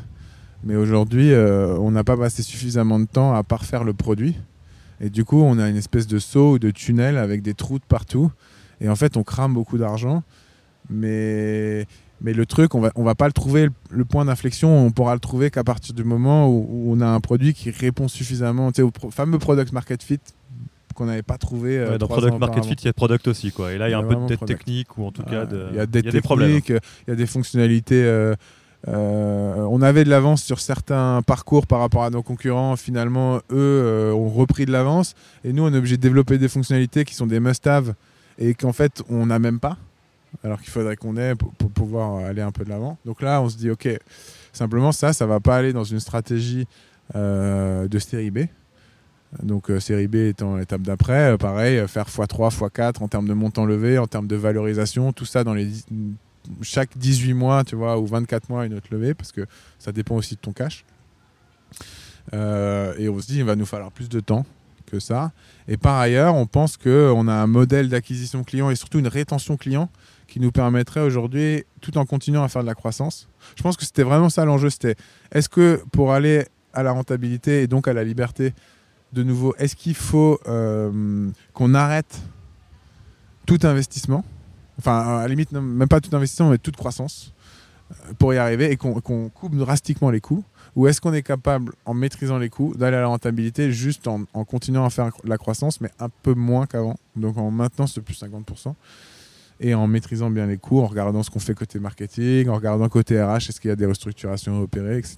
mais 0.64 0.76
aujourd'hui, 0.76 1.32
on 1.36 1.92
n'a 1.92 2.04
pas 2.04 2.18
passé 2.18 2.42
suffisamment 2.42 3.00
de 3.00 3.06
temps 3.06 3.36
à 3.36 3.44
parfaire 3.44 3.84
le 3.84 3.94
produit. 3.94 4.36
Et 5.02 5.10
du 5.10 5.24
coup, 5.26 5.42
on 5.42 5.60
a 5.60 5.70
une 5.70 5.78
espèce 5.78 6.08
de 6.08 6.20
saut 6.20 6.54
ou 6.54 6.60
de 6.60 6.72
tunnel 6.72 7.18
avec 7.18 7.42
des 7.42 7.54
trous 7.54 7.80
de 7.80 7.84
partout. 7.88 8.32
Et 8.82 8.90
en 8.90 8.96
fait, 8.96 9.16
on 9.18 9.24
crame 9.24 9.54
beaucoup 9.54 9.78
d'argent. 9.78 10.24
Mais, 10.90 11.86
mais 12.22 12.34
le 12.34 12.46
truc, 12.46 12.74
on 12.76 12.80
va, 12.80 12.92
on 12.96 13.04
va 13.04 13.16
pas 13.16 13.28
le 13.28 13.34
trouver, 13.34 13.70
le 13.90 14.06
point 14.06 14.26
d'inflexion, 14.26 14.86
on 14.86 14.92
pourra 14.92 15.14
le 15.14 15.20
trouver 15.20 15.52
qu'à 15.52 15.64
partir 15.64 15.94
du 15.94 16.04
moment 16.04 16.48
où, 16.50 16.68
où 16.70 16.94
on 16.96 17.02
a 17.02 17.08
un 17.08 17.20
produit 17.20 17.54
qui 17.54 17.70
répond 17.72 18.08
suffisamment 18.08 18.72
au 18.80 18.92
pro- 18.92 19.12
fameux 19.12 19.38
product 19.38 19.72
market 19.74 20.02
fit 20.04 20.20
qu'on 20.96 21.06
n'avait 21.06 21.22
pas 21.22 21.38
trouvé. 21.38 21.78
euh, 21.78 21.92
Ouais, 21.92 21.98
dans 22.00 22.08
Product 22.08 22.40
Market. 22.40 22.64
Fit, 22.66 22.74
il 22.82 22.86
y 22.86 22.90
a 22.90 22.94
Product 22.94 23.28
aussi. 23.28 23.52
Quoi. 23.52 23.74
Et 23.74 23.78
là, 23.78 23.88
il 23.88 23.92
y 23.92 23.94
a 23.94 24.00
un 24.00 24.04
peu 24.04 24.16
de 24.16 24.36
technique 24.48 24.98
ou 24.98 25.06
en 25.06 25.12
tout 25.12 25.22
cas 25.22 25.46
de- 25.46 25.68
il 25.70 25.76
y 25.76 25.80
a 25.80 25.86
des, 25.86 26.02
des 26.02 26.22
problèmes. 26.22 26.50
techniques, 26.56 26.72
euh, 26.72 26.80
il 27.08 27.12
y 27.12 27.14
a 27.14 27.16
des 27.16 27.28
fonctionnalités. 27.28 28.04
euh, 28.04 28.34
euh, 28.88 29.68
on 29.70 29.82
avait 29.82 30.04
de 30.04 30.10
l'avance 30.10 30.44
sur 30.44 30.60
certains 30.60 31.22
parcours 31.26 31.68
par 31.68 31.80
rapport 31.80 32.04
à 32.04 32.10
nos 32.10 32.24
concurrents. 32.24 32.76
Finalement, 32.76 33.38
eux 33.38 33.42
euh, 33.52 34.14
ont 34.14 34.30
repris 34.30 34.66
de 34.66 34.72
l'avance. 34.72 35.14
Et 35.44 35.52
nous, 35.52 35.64
on 35.64 35.74
est 35.74 35.78
obligé 35.78 35.98
de 35.98 36.02
développer 36.02 36.38
des 36.38 36.48
fonctionnalités 36.48 37.04
qui 37.04 37.14
sont 37.14 37.28
des 37.28 37.40
must-have 37.40 37.94
et 38.38 38.54
qu'en 38.54 38.74
fait, 38.74 39.04
on 39.10 39.26
n'a 39.26 39.40
même 39.40 39.60
pas. 39.60 39.78
Alors 40.44 40.62
qu'il 40.62 40.70
faudrait 40.70 40.96
qu'on 40.96 41.18
ait 41.18 41.36
pour, 41.36 41.52
pouvoir 41.54 42.26
aller 42.26 42.42
un 42.42 42.52
peu 42.52 42.64
de 42.64 42.70
l'avant. 42.70 42.98
Donc 43.06 43.22
là, 43.22 43.42
on 43.42 43.50
se 43.50 43.58
dit, 43.58 43.70
OK, 43.70 43.88
simplement, 44.54 44.92
ça, 44.92 45.14
ça 45.14 45.26
va 45.26 45.40
pas 45.40 45.58
aller 45.58 45.74
dans 45.74 45.84
une 45.84 46.00
stratégie 46.00 46.68
euh, 47.16 47.88
de 47.88 48.00
série 48.00 48.32
B. 48.32 48.40
Donc 49.44 49.70
série 49.80 50.08
B 50.08 50.16
étant 50.16 50.56
l'étape 50.56 50.82
d'après, 50.82 51.38
pareil, 51.38 51.86
faire 51.88 52.08
x3, 52.08 52.50
x4 52.50 53.04
en 53.04 53.10
termes 53.10 53.28
de 53.28 53.34
montant 53.34 53.66
levé, 53.66 53.98
en 53.98 54.08
termes 54.08 54.28
de 54.28 54.38
valorisation, 54.38 55.12
tout 55.12 55.26
ça 55.26 55.44
dans 55.44 55.54
les 55.54 55.68
chaque 56.62 56.98
18 56.98 57.34
mois, 57.34 57.64
tu 57.64 57.76
vois, 57.76 58.00
ou 58.00 58.06
24 58.06 58.50
mois 58.50 58.66
une 58.66 58.74
autre 58.74 58.88
levée, 58.92 59.14
parce 59.14 59.32
que 59.32 59.46
ça 59.80 59.92
dépend 59.92 60.16
aussi 60.16 60.36
de 60.36 60.40
ton 60.40 60.54
cash. 60.54 60.86
Euh, 62.34 62.94
et 62.98 63.10
on 63.10 63.20
se 63.20 63.28
dit, 63.28 63.38
il 63.38 63.44
va 63.44 63.56
nous 63.56 63.66
falloir 63.66 63.92
plus 63.92 64.10
de 64.10 64.20
temps 64.20 64.46
que 64.86 65.00
ça. 65.00 65.32
Et 65.68 65.78
par 65.78 65.98
ailleurs, 65.98 66.36
on 66.36 66.46
pense 66.46 66.78
qu'on 66.78 67.28
a 67.28 67.34
un 67.34 67.48
modèle 67.48 67.90
d'acquisition 67.90 68.44
client 68.44 68.70
et 68.70 68.76
surtout 68.76 69.00
une 69.00 69.08
rétention 69.08 69.58
client 69.58 69.90
qui 70.28 70.40
nous 70.40 70.52
permettrait 70.52 71.02
aujourd'hui, 71.02 71.64
tout 71.82 71.98
en 71.98 72.06
continuant 72.06 72.44
à 72.44 72.48
faire 72.48 72.62
de 72.62 72.68
la 72.68 72.76
croissance. 72.76 73.30
Je 73.56 73.64
pense 73.64 73.78
que 73.78 73.86
c'était 73.86 74.04
vraiment 74.04 74.30
ça 74.30 74.46
l'enjeu, 74.46 74.70
c'était 74.70 74.96
est-ce 75.32 75.50
que 75.50 75.82
pour 75.92 76.14
aller 76.14 76.46
à 76.74 76.84
la 76.84 76.92
rentabilité 76.92 77.64
et 77.64 77.68
donc 77.68 77.88
à 77.88 77.94
la 77.94 78.04
liberté, 78.04 78.54
de 79.14 79.24
nouveau, 79.24 79.56
est-ce 79.58 79.76
qu'il 79.76 79.96
faut 79.96 80.40
euh, 80.48 81.30
qu'on 81.54 81.74
arrête 81.74 82.22
tout 83.46 83.60
investissement 83.64 84.26
Enfin, 84.80 85.18
à 85.18 85.22
la 85.22 85.28
limite, 85.28 85.52
même 85.52 85.88
pas 85.88 86.00
tout 86.00 86.16
investissement, 86.16 86.50
mais 86.50 86.58
toute 86.58 86.76
croissance 86.76 87.34
euh, 87.92 88.14
pour 88.20 88.34
y 88.34 88.38
arriver 88.38 88.72
et 88.72 88.78
qu'on 88.78 89.02
qu'on 89.02 89.30
coupe 89.30 89.56
drastiquement 89.56 90.10
les 90.12 90.22
coûts. 90.22 90.44
Ou 90.76 90.88
est-ce 90.88 91.02
qu'on 91.02 91.14
est 91.14 91.24
capable, 91.24 91.74
en 91.86 91.96
maîtrisant 91.96 92.38
les 92.38 92.50
coûts, 92.50 92.76
d'aller 92.78 92.98
à 92.98 93.02
la 93.02 93.08
rentabilité 93.08 93.72
juste 93.72 94.08
en, 94.08 94.26
en 94.34 94.46
continuant 94.46 94.86
à 94.86 94.92
faire 94.92 95.12
la 95.24 95.38
croissance, 95.38 95.82
mais 95.82 95.90
un 96.00 96.10
peu 96.10 96.36
moins 96.36 96.68
qu'avant 96.68 96.98
Donc 97.16 97.38
en 97.38 97.50
maintenant 97.50 97.88
ce 97.88 98.00
plus 98.00 98.22
50% 98.22 98.74
et 99.60 99.74
en 99.74 99.88
maîtrisant 99.88 100.30
bien 100.30 100.46
les 100.46 100.58
coûts, 100.58 100.80
en 100.80 100.86
regardant 100.86 101.24
ce 101.24 101.32
qu'on 101.32 101.40
fait 101.40 101.56
côté 101.56 101.80
marketing, 101.80 102.50
en 102.50 102.56
regardant 102.56 102.88
côté 102.90 103.22
RH, 103.22 103.50
est-ce 103.50 103.60
qu'il 103.60 103.70
y 103.70 103.72
a 103.72 103.76
des 103.76 103.86
restructurations 103.86 104.58
à 104.60 104.62
opérer, 104.62 104.98
etc. 104.98 105.18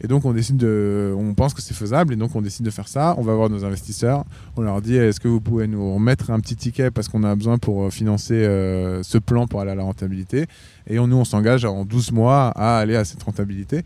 Et 0.00 0.08
donc 0.08 0.24
on 0.24 0.32
décide 0.32 0.56
de, 0.56 1.14
on 1.16 1.34
pense 1.34 1.54
que 1.54 1.62
c'est 1.62 1.74
faisable 1.74 2.14
et 2.14 2.16
donc 2.16 2.34
on 2.34 2.42
décide 2.42 2.64
de 2.64 2.70
faire 2.70 2.88
ça. 2.88 3.14
On 3.18 3.22
va 3.22 3.34
voir 3.34 3.50
nos 3.50 3.64
investisseurs, 3.64 4.24
on 4.56 4.62
leur 4.62 4.80
dit 4.80 4.96
est-ce 4.96 5.20
que 5.20 5.28
vous 5.28 5.40
pouvez 5.40 5.66
nous 5.66 5.94
remettre 5.94 6.30
un 6.30 6.40
petit 6.40 6.56
ticket 6.56 6.90
parce 6.90 7.08
qu'on 7.08 7.24
a 7.24 7.34
besoin 7.34 7.58
pour 7.58 7.84
euh, 7.84 7.90
financer 7.90 8.34
euh, 8.34 9.02
ce 9.02 9.18
plan 9.18 9.46
pour 9.46 9.60
aller 9.60 9.70
à 9.70 9.76
la 9.76 9.84
rentabilité? 9.84 10.46
Et 10.86 10.96
nous 10.96 11.16
on 11.16 11.24
s'engage 11.24 11.64
en 11.64 11.84
12 11.84 12.12
mois 12.12 12.48
à 12.56 12.78
aller 12.78 12.96
à 12.96 13.04
cette 13.04 13.22
rentabilité. 13.22 13.82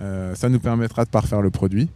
Euh, 0.00 0.34
ça 0.34 0.48
nous 0.48 0.60
permettra 0.60 1.04
de 1.04 1.10
parfaire 1.10 1.42
le 1.42 1.50
produit. 1.50 1.88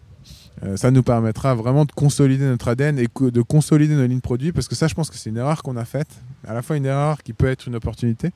Euh, 0.64 0.77
ça 0.77 0.90
nous 0.90 1.03
permettra 1.03 1.55
vraiment 1.55 1.85
de 1.85 1.92
consolider 1.92 2.44
notre 2.44 2.68
ADN 2.68 2.99
et 2.99 3.07
de 3.07 3.42
consolider 3.42 3.94
nos 3.94 4.07
lignes 4.07 4.21
produits 4.21 4.53
parce 4.53 4.66
que 4.66 4.75
ça 4.75 4.88
je 4.88 4.94
pense 4.94 5.09
que 5.09 5.16
c'est 5.16 5.31
une 5.31 5.37
erreur 5.37 5.62
qu'on 5.62 5.77
a 5.77 5.85
faite 5.85 6.09
à 6.47 6.53
la 6.53 6.62
fois 6.62 6.77
une 6.77 6.87
erreur 6.87 7.23
qui 7.23 7.33
peut 7.33 7.47
être 7.47 7.68
une 7.68 7.77
opportunité 7.77 8.33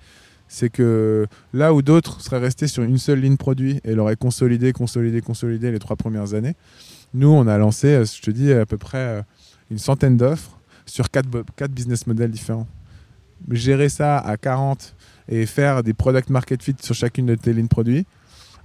c'est 0.46 0.68
que 0.68 1.26
là 1.52 1.72
où 1.72 1.80
d'autres 1.80 2.20
seraient 2.20 2.38
restés 2.38 2.68
sur 2.68 2.82
une 2.82 2.98
seule 2.98 3.20
ligne 3.20 3.38
produit 3.38 3.80
et 3.84 3.94
l'auraient 3.94 4.16
consolidé, 4.16 4.72
consolidé, 4.74 5.22
consolidé 5.22 5.72
les 5.72 5.78
trois 5.78 5.96
premières 5.96 6.34
années, 6.34 6.54
nous, 7.14 7.28
on 7.28 7.46
a 7.46 7.58
lancé, 7.58 7.88
euh, 7.88 8.04
je 8.04 8.20
te 8.20 8.30
dis, 8.30 8.52
à 8.52 8.64
peu 8.66 8.78
près 8.78 8.98
euh, 8.98 9.22
une 9.70 9.78
centaine 9.78 10.16
d'offres 10.16 10.58
sur 10.86 11.10
quatre, 11.10 11.28
quatre 11.56 11.72
business 11.72 12.06
models 12.06 12.30
différents. 12.30 12.66
Gérer 13.50 13.88
ça 13.88 14.18
à 14.18 14.36
40 14.36 14.94
et 15.28 15.46
faire 15.46 15.82
des 15.82 15.94
product 15.94 16.30
market 16.30 16.62
fit 16.62 16.74
sur 16.80 16.94
chacune 16.94 17.26
de 17.26 17.34
tes 17.34 17.52
lignes 17.52 17.68
produits, 17.68 18.06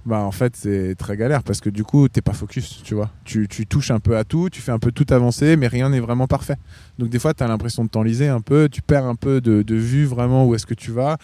bah 0.08 0.20
en 0.20 0.32
fait 0.32 0.56
c'est 0.56 0.94
très 0.94 1.18
galère 1.18 1.42
parce 1.42 1.60
que 1.60 1.68
du 1.68 1.84
coup 1.84 2.08
t'es 2.08 2.22
pas 2.22 2.32
focus 2.32 2.80
tu 2.82 2.94
vois. 2.94 3.10
Tu, 3.24 3.46
tu 3.46 3.66
touches 3.66 3.90
un 3.90 4.00
peu 4.00 4.16
à 4.16 4.24
tout 4.24 4.48
tu 4.48 4.62
fais 4.62 4.72
un 4.72 4.78
peu 4.78 4.90
tout 4.90 5.04
avancer 5.10 5.56
mais 5.56 5.68
rien 5.68 5.90
n'est 5.90 6.00
vraiment 6.00 6.26
parfait. 6.26 6.56
Donc 6.98 7.10
des 7.10 7.18
fois 7.18 7.34
tu 7.34 7.44
as 7.44 7.46
l'impression 7.46 7.84
de 7.84 7.90
t'enliser 7.90 8.26
un 8.28 8.40
peu 8.40 8.70
tu 8.70 8.80
perds 8.80 9.04
un 9.04 9.16
peu 9.16 9.42
de, 9.42 9.60
de 9.60 9.74
vue 9.74 10.06
vraiment 10.06 10.46
où 10.46 10.54
est-ce 10.54 10.64
que 10.64 10.74
tu 10.74 10.92
vas. 10.92 11.18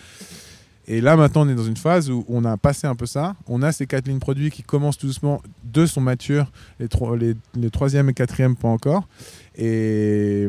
Et 0.86 1.00
là 1.00 1.16
maintenant 1.16 1.46
on 1.46 1.48
est 1.48 1.54
dans 1.54 1.64
une 1.64 1.78
phase 1.78 2.10
où 2.10 2.26
on 2.28 2.44
a 2.44 2.58
passé 2.58 2.86
un 2.86 2.94
peu 2.94 3.06
ça. 3.06 3.36
On 3.48 3.62
a 3.62 3.72
ces 3.72 3.86
quatre 3.86 4.06
lignes 4.06 4.18
produits 4.18 4.50
qui 4.50 4.62
commencent 4.62 4.98
tout 4.98 5.06
doucement 5.06 5.40
deux 5.64 5.86
sont 5.86 6.02
matures 6.02 6.52
les, 6.78 6.88
trois, 6.88 7.16
les, 7.16 7.70
troisième 7.70 8.10
et 8.10 8.14
quatrième 8.14 8.54
pas 8.54 8.68
encore. 8.68 9.08
Et, 9.56 10.46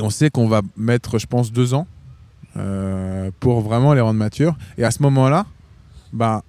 on 0.00 0.10
sait 0.10 0.30
qu'on 0.30 0.48
va 0.48 0.62
mettre 0.76 1.18
je 1.18 1.26
pense 1.26 1.52
deux 1.52 1.74
ans 1.74 1.86
euh, 2.56 3.30
pour 3.38 3.60
vraiment 3.60 3.94
les 3.94 4.00
rendre 4.00 4.18
matures. 4.18 4.56
Et 4.78 4.84
à 4.84 4.90
ce 4.90 5.00
moment 5.00 5.28
là 5.28 5.46
bah 6.12 6.42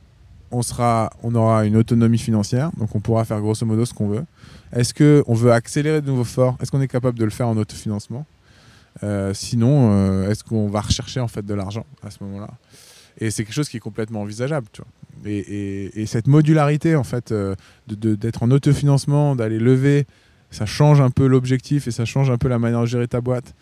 on, 0.51 0.61
sera, 0.61 1.09
on 1.23 1.33
aura 1.35 1.65
une 1.65 1.75
autonomie 1.77 2.17
financière, 2.17 2.71
donc 2.77 2.95
on 2.95 2.99
pourra 2.99 3.25
faire 3.25 3.39
grosso 3.41 3.65
modo 3.65 3.85
ce 3.85 3.93
qu'on 3.93 4.07
veut. 4.07 4.23
Est-ce 4.73 4.93
qu'on 4.93 5.33
veut 5.33 5.51
accélérer 5.51 6.01
de 6.01 6.07
nouveau 6.07 6.23
fort 6.23 6.57
Est-ce 6.61 6.71
qu'on 6.71 6.81
est 6.81 6.87
capable 6.87 7.17
de 7.19 7.23
le 7.25 7.29
faire 7.31 7.47
en 7.47 7.57
autofinancement? 7.57 8.25
Euh, 9.03 9.33
Sinon, 9.33 9.89
euh, 9.91 10.29
est-ce 10.29 10.43
qu'on 10.43 10.67
va 10.67 10.81
rechercher 10.81 11.19
en 11.19 11.27
fait 11.27 11.45
de 11.45 11.53
l'argent 11.53 11.85
à 12.03 12.11
ce 12.11 12.23
moment-là? 12.23 12.49
Et 13.19 13.29
c'est 13.31 13.43
quelque 13.43 13.53
chose 13.53 13.69
qui 13.69 13.77
est 13.77 13.81
complètement 13.81 14.21
envisageable. 14.21 14.67
Et, 15.25 15.37
et- 15.37 16.01
et 16.01 16.05
cette 16.05 16.27
modularité 16.27 16.95
en 16.95 17.03
fait 17.03 17.31
euh, 17.31 17.55
d'être 17.87 18.43
en 18.43 18.51
autofinancement, 18.51 19.35
d'aller 19.35 19.59
lever, 19.59 20.07
ça 20.49 20.65
change 20.65 20.99
un 21.01 21.09
peu 21.09 21.27
l'objectif 21.27 21.87
et 21.87 21.91
ça 21.91 22.05
change 22.05 22.29
un 22.29 22.37
peu 22.37 22.47
la 22.47 22.57
manière 22.59 22.81
de 22.81 22.85
gérer 22.87 23.07
ta 23.07 23.21
boîte. 23.21 23.53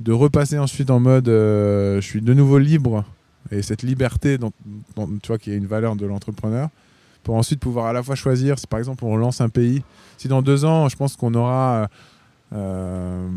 De 0.00 0.12
repasser 0.12 0.58
ensuite 0.58 0.90
en 0.90 1.00
mode 1.00 1.26
je 1.26 1.98
suis 2.00 2.20
de 2.22 2.32
nouveau 2.34 2.58
libre 2.58 3.04
et 3.50 3.62
cette 3.62 3.82
liberté, 3.82 4.38
tu 4.38 5.26
vois, 5.28 5.38
qui 5.38 5.50
est 5.52 5.56
une 5.56 5.66
valeur 5.66 5.96
de 5.96 6.06
l'entrepreneur, 6.06 6.68
pour 7.24 7.34
ensuite 7.36 7.60
pouvoir 7.60 7.86
à 7.86 7.92
la 7.92 8.02
fois 8.02 8.14
choisir, 8.14 8.58
si 8.58 8.66
par 8.66 8.78
exemple 8.78 9.04
on 9.04 9.16
lance 9.16 9.40
un 9.40 9.48
pays, 9.48 9.82
si 10.16 10.28
dans 10.28 10.42
deux 10.42 10.64
ans, 10.64 10.88
je 10.88 10.96
pense 10.96 11.16
qu'on 11.16 11.34
aura 11.34 11.88
euh, 12.54 13.28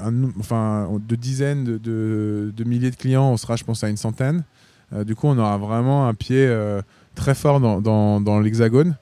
un- 0.00 0.30
enfin, 0.38 0.88
de 1.06 1.16
dizaines 1.16 1.64
de, 1.64 2.52
milliers 2.64 2.90
de 2.90 2.96
clients, 2.96 3.30
on 3.30 3.36
sera, 3.36 3.56
je 3.56 3.64
pense, 3.64 3.84
à 3.84 3.88
une 3.88 3.96
centaine. 3.96 4.44
Euh, 4.92 5.04
du 5.04 5.14
coup, 5.14 5.26
on 5.28 5.38
aura 5.38 5.58
vraiment 5.58 6.08
un 6.08 6.14
pied 6.14 6.46
euh, 6.46 6.80
très 7.14 7.34
fort 7.34 7.60
dans, 7.60 7.80
dans- 7.80 8.20
dans 8.20 8.40
l'hexagone. 8.40 8.96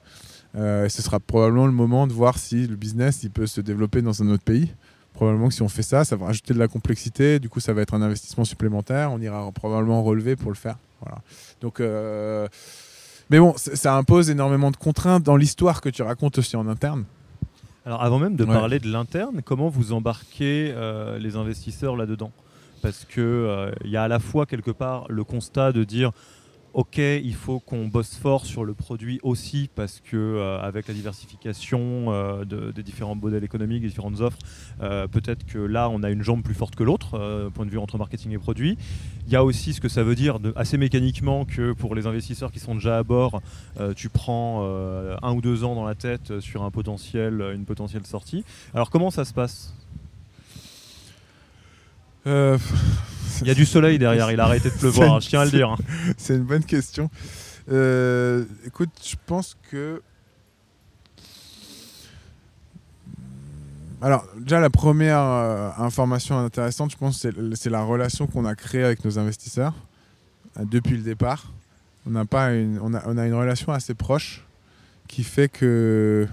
Euh, 0.55 0.89
ce 0.89 1.01
sera 1.01 1.19
probablement 1.19 1.65
le 1.67 1.71
moment 1.71 2.07
de 2.07 2.13
voir 2.13 2.37
si 2.37 2.67
le 2.67 2.75
business 2.75 3.23
il 3.23 3.29
peut 3.29 3.45
se 3.47 3.61
développer 3.61 4.01
dans 4.01 4.21
un 4.23 4.29
autre 4.29 4.43
pays 4.43 4.71
probablement 5.17 5.47
que 5.49 5.53
si 5.55 5.63
on 5.63 5.67
fait 5.67 5.81
ça, 5.81 6.05
ça 6.05 6.15
va 6.15 6.27
rajouter 6.27 6.53
de 6.53 6.59
la 6.59 6.67
complexité. 6.67 7.39
Du 7.39 7.49
coup, 7.49 7.59
ça 7.59 7.73
va 7.73 7.81
être 7.81 7.95
un 7.95 8.01
investissement 8.03 8.45
supplémentaire. 8.45 9.11
On 9.11 9.19
ira 9.19 9.51
probablement 9.51 10.03
relever 10.03 10.35
pour 10.35 10.51
le 10.51 10.55
faire. 10.55 10.77
Voilà. 11.01 11.17
Donc, 11.59 11.79
euh, 11.79 12.47
mais 13.31 13.39
bon, 13.39 13.53
ça 13.57 13.95
impose 13.97 14.29
énormément 14.29 14.69
de 14.71 14.77
contraintes 14.77 15.23
dans 15.23 15.35
l'histoire 15.35 15.81
que 15.81 15.89
tu 15.89 16.03
racontes 16.03 16.37
aussi 16.37 16.55
en 16.55 16.67
interne. 16.67 17.03
Alors 17.85 18.03
avant 18.03 18.19
même 18.19 18.35
de 18.35 18.43
Ouais. 18.45 18.53
parler 18.53 18.79
de 18.79 18.91
l'interne, 18.91 19.41
comment 19.43 19.69
vous 19.69 19.91
embarquez 19.91 20.71
euh, 20.75 21.17
les 21.17 21.35
investisseurs 21.35 21.95
là-dedans? 21.95 22.31
Parce 22.83 23.05
que 23.05 23.19
euh, 23.21 23.71
il 23.85 23.89
y 23.89 23.97
a 23.97 24.03
à 24.03 24.07
la 24.07 24.19
fois 24.19 24.45
quelque 24.45 24.71
part 24.71 25.05
le 25.09 25.23
constat 25.23 25.71
de 25.71 25.83
dire 25.83 26.11
ok, 26.77 26.99
il 26.99 27.33
faut 27.33 27.59
qu'on 27.59 27.87
bosse 27.87 28.13
fort 28.17 28.45
sur 28.45 28.63
le 28.63 28.75
produit 28.75 29.19
aussi 29.23 29.67
parce 29.73 29.99
que 29.99 30.15
euh, 30.15 30.61
avec 30.61 30.87
la 30.87 30.93
diversification 30.93 32.13
euh, 32.13 32.45
de- 32.45 32.71
des 32.71 32.83
différents 32.83 33.15
modèles 33.15 33.43
économiques, 33.43 33.81
des 33.81 33.87
différentes 33.87 34.21
offres, 34.21 34.37
euh, 34.81 35.07
peut-être 35.07 35.43
que 35.43 35.57
là 35.57 35.89
on 35.89 36.03
a 36.03 36.11
une 36.11 36.21
jambe 36.21 36.43
plus 36.43 36.53
forte 36.53 36.75
que 36.75 36.83
l'autre, 36.83 37.49
point 37.55 37.65
de 37.65 37.71
vue 37.71 37.79
entre 37.79 37.97
marketing 37.97 38.31
et 38.33 38.37
produit. 38.37 38.77
Il 39.25 39.33
y 39.33 39.35
a 39.35 39.43
aussi 39.43 39.73
ce 39.73 39.81
que 39.81 39.89
ça 39.89 40.03
veut 40.03 40.13
dire 40.13 40.37
assez 40.55 40.77
mécaniquement 40.77 41.45
que 41.45 41.73
pour 41.73 41.95
les 41.95 42.05
investisseurs 42.05 42.51
qui 42.51 42.59
sont 42.59 42.75
déjà 42.75 42.99
à 42.99 43.03
bord, 43.03 43.41
tu 43.95 44.09
prends 44.09 44.63
un 45.23 45.33
ou 45.33 45.41
deux 45.41 45.63
ans 45.63 45.73
dans 45.73 45.83
la 45.83 45.95
tête 45.95 46.39
sur 46.39 46.61
un 46.63 46.69
potentiel, 46.69 47.43
une 47.55 47.65
potentielle 47.65 48.05
sortie. 48.05 48.45
Alors 48.75 48.91
comment 48.91 49.09
ça 49.09 49.25
se 49.25 49.33
passe? 49.33 49.73
Il 53.41 53.47
y 53.47 53.51
a 53.51 53.55
du 53.55 53.65
soleil 53.65 53.99
derrière, 53.99 54.31
il 54.31 54.39
a 54.39 54.45
arrêté 54.45 54.69
de 54.69 54.75
pleuvoir, 54.79 55.15
hein, 55.15 55.19
je 55.19 55.29
tiens 55.29 55.41
à 55.41 55.45
le 55.45 55.51
dire. 55.51 55.69
hein. 55.71 55.77
C'est 56.17 56.35
une 56.35 56.43
bonne 56.43 56.63
question. 56.63 57.09
Euh, 57.71 58.45
écoute, 58.65 58.89
je 59.03 59.15
pense 59.25 59.57
que 59.69 60.01
alors, 63.99 64.25
déjà, 64.37 64.59
la 64.59 64.69
première 64.69 65.19
euh, 65.19 65.69
information 65.79 66.37
intéressante, 66.37 66.91
je 66.91 66.97
pense, 66.97 67.25
c'est 67.55 67.69
la 67.69 67.81
relation 67.81 68.27
qu'on 68.27 68.45
a 68.45 68.53
créée 68.53 68.83
avec 68.83 69.03
nos 69.03 69.17
investisseurs 69.17 69.73
euh, 70.59 70.65
depuis 70.65 70.95
le 70.97 71.01
départ. 71.01 71.51
On, 72.05 72.15
a 72.15 72.25
pas 72.25 72.53
une, 72.53 72.79
on, 72.81 72.93
a, 72.93 73.01
on 73.07 73.17
a 73.17 73.25
une 73.25 73.33
relation 73.33 73.71
assez 73.71 73.95
proche 73.95 74.45
qui 75.07 75.23
fait 75.23 75.49
que 75.49 76.27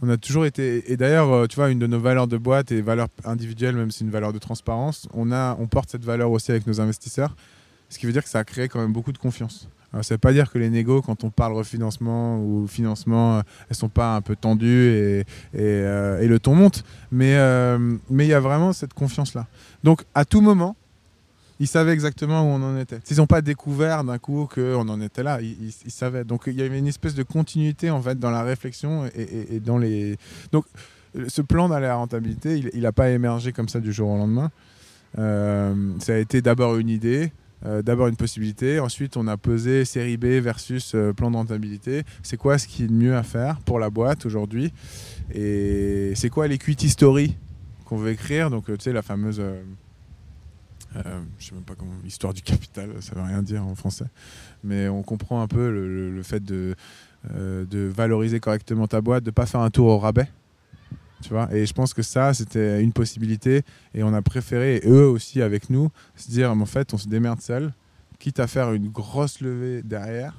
on 0.00 0.08
a 0.08 0.16
toujours 0.16 0.46
été 0.46 0.90
et 0.90 0.96
d'ailleurs 0.96 1.30
euh, 1.32 1.46
tu 1.46 1.56
vois 1.56 1.70
une 1.70 1.78
de 1.78 1.86
nos 1.86 2.00
valeurs 2.00 2.26
de 2.26 2.38
boîte 2.38 2.72
et 2.72 2.80
valeurs 2.80 3.08
individuelles 3.24 3.76
même 3.76 3.90
si 3.90 3.98
c'est 3.98 4.04
une 4.04 4.10
valeur 4.10 4.32
de 4.32 4.38
transparence 4.38 5.08
on 5.12 5.32
a 5.32 5.56
on 5.60 5.66
porte 5.66 5.90
cette 5.90 6.04
valeur 6.04 6.30
aussi 6.30 6.50
avec 6.50 6.66
nos 6.66 6.80
investisseurs 6.80 7.36
ce 7.88 7.98
qui 7.98 8.06
veut 8.06 8.12
dire 8.12 8.22
que 8.22 8.30
ça 8.30 8.38
a 8.38 8.44
créé 8.44 8.68
quand 8.68 8.80
même 8.80 8.92
beaucoup 8.92 9.12
de 9.12 9.18
confiance 9.18 9.68
alors, 9.92 10.04
ça 10.04 10.14
ne 10.14 10.16
veut 10.16 10.20
pas 10.20 10.32
dire 10.32 10.50
que 10.50 10.58
les 10.58 10.70
négos, 10.70 11.02
quand 11.02 11.22
on 11.22 11.30
parle 11.30 11.52
refinancement 11.52 12.38
ou 12.38 12.66
financement, 12.66 13.38
euh, 13.38 13.42
elles 13.68 13.76
sont 13.76 13.90
pas 13.90 14.16
un 14.16 14.22
peu 14.22 14.36
tendues 14.36 14.88
et, 14.88 15.20
et, 15.20 15.24
euh, 15.54 16.26
le 16.26 16.38
ton 16.38 16.54
monte. 16.54 16.82
Mais 17.10 17.36
euh, 17.36 17.96
mais 18.08 18.24
il 18.24 18.28
y 18.28 18.34
a 18.34 18.40
vraiment 18.40 18.72
cette 18.72 18.94
confiance-là. 18.94 19.46
Donc, 19.84 20.04
à 20.14 20.24
tout 20.24 20.40
moment, 20.40 20.76
ils 21.62 21.68
savaient 21.68 21.92
exactement 21.92 22.42
où 22.42 22.46
on 22.46 22.60
en 22.60 22.76
était. 22.76 22.98
Ils 23.08 23.18
n'ont 23.18 23.28
pas 23.28 23.40
découvert 23.40 24.02
d'un 24.02 24.18
coup 24.18 24.48
qu'on 24.52 24.88
en 24.88 25.00
était 25.00 25.22
là. 25.22 25.38
Ils, 25.40 25.92
savaient. 25.92 26.24
Donc, 26.24 26.42
il 26.48 26.54
y 26.54 26.62
avait 26.62 26.76
une 26.76 26.88
espèce 26.88 27.14
de 27.14 27.22
continuité 27.22 27.88
en 27.88 28.02
fait 28.02 28.18
dans 28.18 28.32
la 28.32 28.42
réflexion 28.42 29.08
et, 29.14 29.60
dans 29.60 29.78
les. 29.78 30.16
Donc, 30.50 30.64
ce 31.28 31.40
plan 31.40 31.68
d'aller 31.68 31.86
à 31.86 31.94
rentabilité, 31.94 32.60
il 32.74 32.80
n'a 32.80 32.90
pas 32.90 33.10
émergé 33.10 33.52
comme 33.52 33.68
ça 33.68 33.78
du 33.78 33.92
jour 33.92 34.10
au 34.10 34.16
lendemain. 34.16 34.50
ça 35.14 36.14
a 36.14 36.16
été 36.16 36.42
d'abord 36.42 36.78
une 36.78 36.88
idée, 36.88 37.30
euh, 37.64 37.80
d'abord 37.80 38.08
une 38.08 38.16
possibilité, 38.16 38.80
ensuite 38.80 39.16
on 39.16 39.28
a 39.28 39.36
posé 39.36 39.84
série 39.84 40.16
B 40.16 40.24
versus 40.42 40.96
euh, 40.96 41.12
plan 41.12 41.30
de 41.30 41.36
rentabilité. 41.36 42.02
C'est 42.24 42.36
quoi 42.36 42.58
ce 42.58 42.66
qui 42.66 42.86
est 42.86 42.90
mieux 42.90 43.14
à 43.14 43.22
faire 43.22 43.60
pour 43.60 43.78
la 43.78 43.88
boîte 43.88 44.26
aujourd'hui? 44.26 44.72
Et 45.32 46.12
c'est 46.16 46.28
quoi 46.28 46.48
l'equity 46.48 46.88
story 46.88 47.36
qu'on 47.84 47.98
veut 47.98 48.10
écrire? 48.10 48.50
Donc 48.50 48.68
euh, 48.68 48.76
tu 48.76 48.82
sais 48.82 48.92
la 48.92 49.02
fameuse, 49.02 49.40
je 51.38 51.46
sais 51.46 51.54
même 51.54 51.64
pas 51.64 51.74
comment, 51.74 51.92
histoire 52.06 52.34
du 52.34 52.42
capital, 52.42 52.90
ça 53.00 53.14
veut 53.14 53.22
rien 53.22 53.42
dire 53.42 53.66
en 53.66 53.74
français, 53.74 54.06
mais 54.62 54.88
on 54.88 55.02
comprend 55.02 55.42
un 55.42 55.48
peu 55.48 55.70
le, 55.70 56.22
fait 56.22 56.44
de, 56.44 56.74
de 57.30 57.90
valoriser 57.94 58.40
correctement 58.40 58.86
ta 58.86 59.00
boîte, 59.00 59.24
de 59.24 59.30
pas 59.30 59.46
faire 59.46 59.60
un 59.60 59.70
tour 59.70 59.86
au 59.86 59.98
rabais 59.98 60.28
vois 61.30 61.48
et 61.54 61.66
je 61.66 61.72
pense 61.72 61.94
que 61.94 62.02
ça, 62.02 62.34
c'était 62.34 62.82
une 62.82 62.92
possibilité. 62.92 63.62
Et 63.94 64.02
on 64.02 64.12
a 64.14 64.22
préféré, 64.22 64.80
eux 64.84 65.06
aussi 65.06 65.42
avec 65.42 65.70
nous, 65.70 65.90
se 66.16 66.30
dire 66.30 66.50
en 66.50 66.66
fait, 66.66 66.92
on 66.94 66.98
se 66.98 67.08
démerde 67.08 67.40
seul, 67.40 67.72
quitte 68.18 68.40
à 68.40 68.46
faire 68.46 68.72
une 68.72 68.88
grosse 68.88 69.40
levée 69.40 69.82
derrière, 69.82 70.34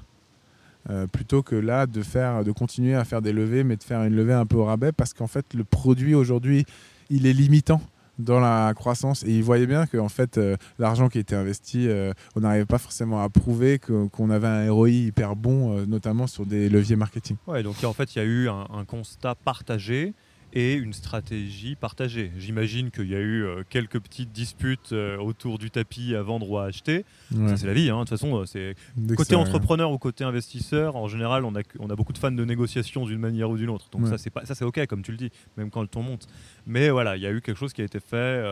euh, 0.89 1.07
plutôt 1.07 1.43
que 1.43 1.55
là 1.55 1.85
de, 1.85 2.01
faire, 2.01 2.43
de 2.43 2.51
continuer 2.51 2.95
à 2.95 3.05
faire 3.05 3.21
des 3.21 3.33
levées, 3.33 3.63
mais 3.63 3.77
de 3.77 3.83
faire 3.83 4.03
une 4.03 4.15
levée 4.15 4.33
un 4.33 4.45
peu 4.45 4.57
au 4.57 4.65
rabais, 4.65 4.91
parce 4.91 5.13
qu'en 5.13 5.27
fait, 5.27 5.53
le 5.53 5.63
produit 5.63 6.15
aujourd'hui, 6.15 6.65
il 7.09 7.25
est 7.25 7.33
limitant 7.33 7.81
dans 8.19 8.39
la 8.39 8.73
croissance 8.75 9.23
et 9.23 9.31
ils 9.31 9.43
voyaient 9.43 9.67
bien 9.67 9.85
que 9.85 9.97
en 9.97 10.09
fait 10.09 10.37
euh, 10.37 10.55
l'argent 10.79 11.09
qui 11.09 11.19
était 11.19 11.35
investi 11.35 11.87
euh, 11.87 12.13
on 12.35 12.41
n'arrivait 12.41 12.65
pas 12.65 12.77
forcément 12.77 13.23
à 13.23 13.29
prouver 13.29 13.79
qu'on 13.79 14.29
avait 14.29 14.47
un 14.47 14.71
ROI 14.71 14.89
hyper 14.89 15.35
bon 15.35 15.85
notamment 15.87 16.27
sur 16.27 16.45
des 16.45 16.69
leviers 16.69 16.95
marketing. 16.95 17.37
Ouais 17.47 17.63
donc 17.63 17.83
en 17.83 17.93
fait 17.93 18.15
il 18.15 18.19
y 18.19 18.21
a 18.21 18.25
eu 18.25 18.49
un 18.49 18.85
constat 18.85 19.35
partagé 19.35 20.13
et 20.53 20.75
une 20.75 20.93
stratégie 20.93 21.75
partagée. 21.75 22.31
J'imagine 22.37 22.91
qu'il 22.91 23.09
y 23.09 23.15
a 23.15 23.19
eu 23.19 23.43
euh, 23.43 23.63
quelques 23.67 23.99
petites 23.99 24.31
disputes 24.31 24.93
euh, 24.93 25.17
autour 25.17 25.57
du 25.57 25.71
tapis 25.71 26.15
à 26.15 26.21
vendre 26.21 26.49
ou 26.49 26.59
à 26.59 26.65
acheter. 26.65 27.05
Ça, 27.31 27.57
c'est 27.57 27.65
la 27.65 27.73
vie. 27.73 27.89
Hein. 27.89 27.95
De 27.95 27.99
toute 28.01 28.09
façon, 28.09 28.39
euh, 28.39 28.45
c'est 28.45 28.75
côté 29.15 29.35
entrepreneur 29.35 29.91
ou 29.91 29.97
côté 29.97 30.23
investisseur. 30.23 30.95
En 30.95 31.07
général, 31.07 31.43
on 31.43 31.55
a, 31.55 31.61
on 31.79 31.89
a 31.89 31.95
beaucoup 31.95 32.13
de 32.13 32.19
fans 32.19 32.31
de 32.31 32.45
négociation 32.45 33.05
d'une 33.05 33.19
manière 33.19 33.49
ou 33.49 33.57
d'une 33.57 33.71
autre. 33.71 33.87
Donc 33.91 34.07
ça, 34.07 34.19
c'est 34.19 34.29
pas, 34.29 34.45
ça, 34.45 34.53
c'est 34.53 34.65
ok, 34.65 34.85
comme 34.85 35.01
tu 35.01 35.11
le 35.11 35.17
dis, 35.17 35.31
même 35.57 35.71
quand 35.71 35.81
le 35.81 35.87
ton 35.87 36.03
monte. 36.03 36.27
Mais 36.67 36.91
voilà, 36.91 37.17
il 37.17 37.23
y 37.23 37.27
a 37.27 37.31
eu 37.31 37.41
quelque 37.41 37.57
chose 37.57 37.73
qui 37.73 37.81
a 37.81 37.85
été 37.85 37.99
fait 37.99 38.43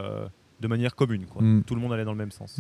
de 0.60 0.68
manière 0.68 0.96
commune. 0.96 1.26
Quoi. 1.28 1.44
Mm. 1.44 1.64
Tout 1.64 1.76
le 1.76 1.82
monde 1.82 1.94
allait 1.94 2.06
dans 2.06 2.12
le 2.12 2.18
même 2.18 2.32
sens. 2.32 2.60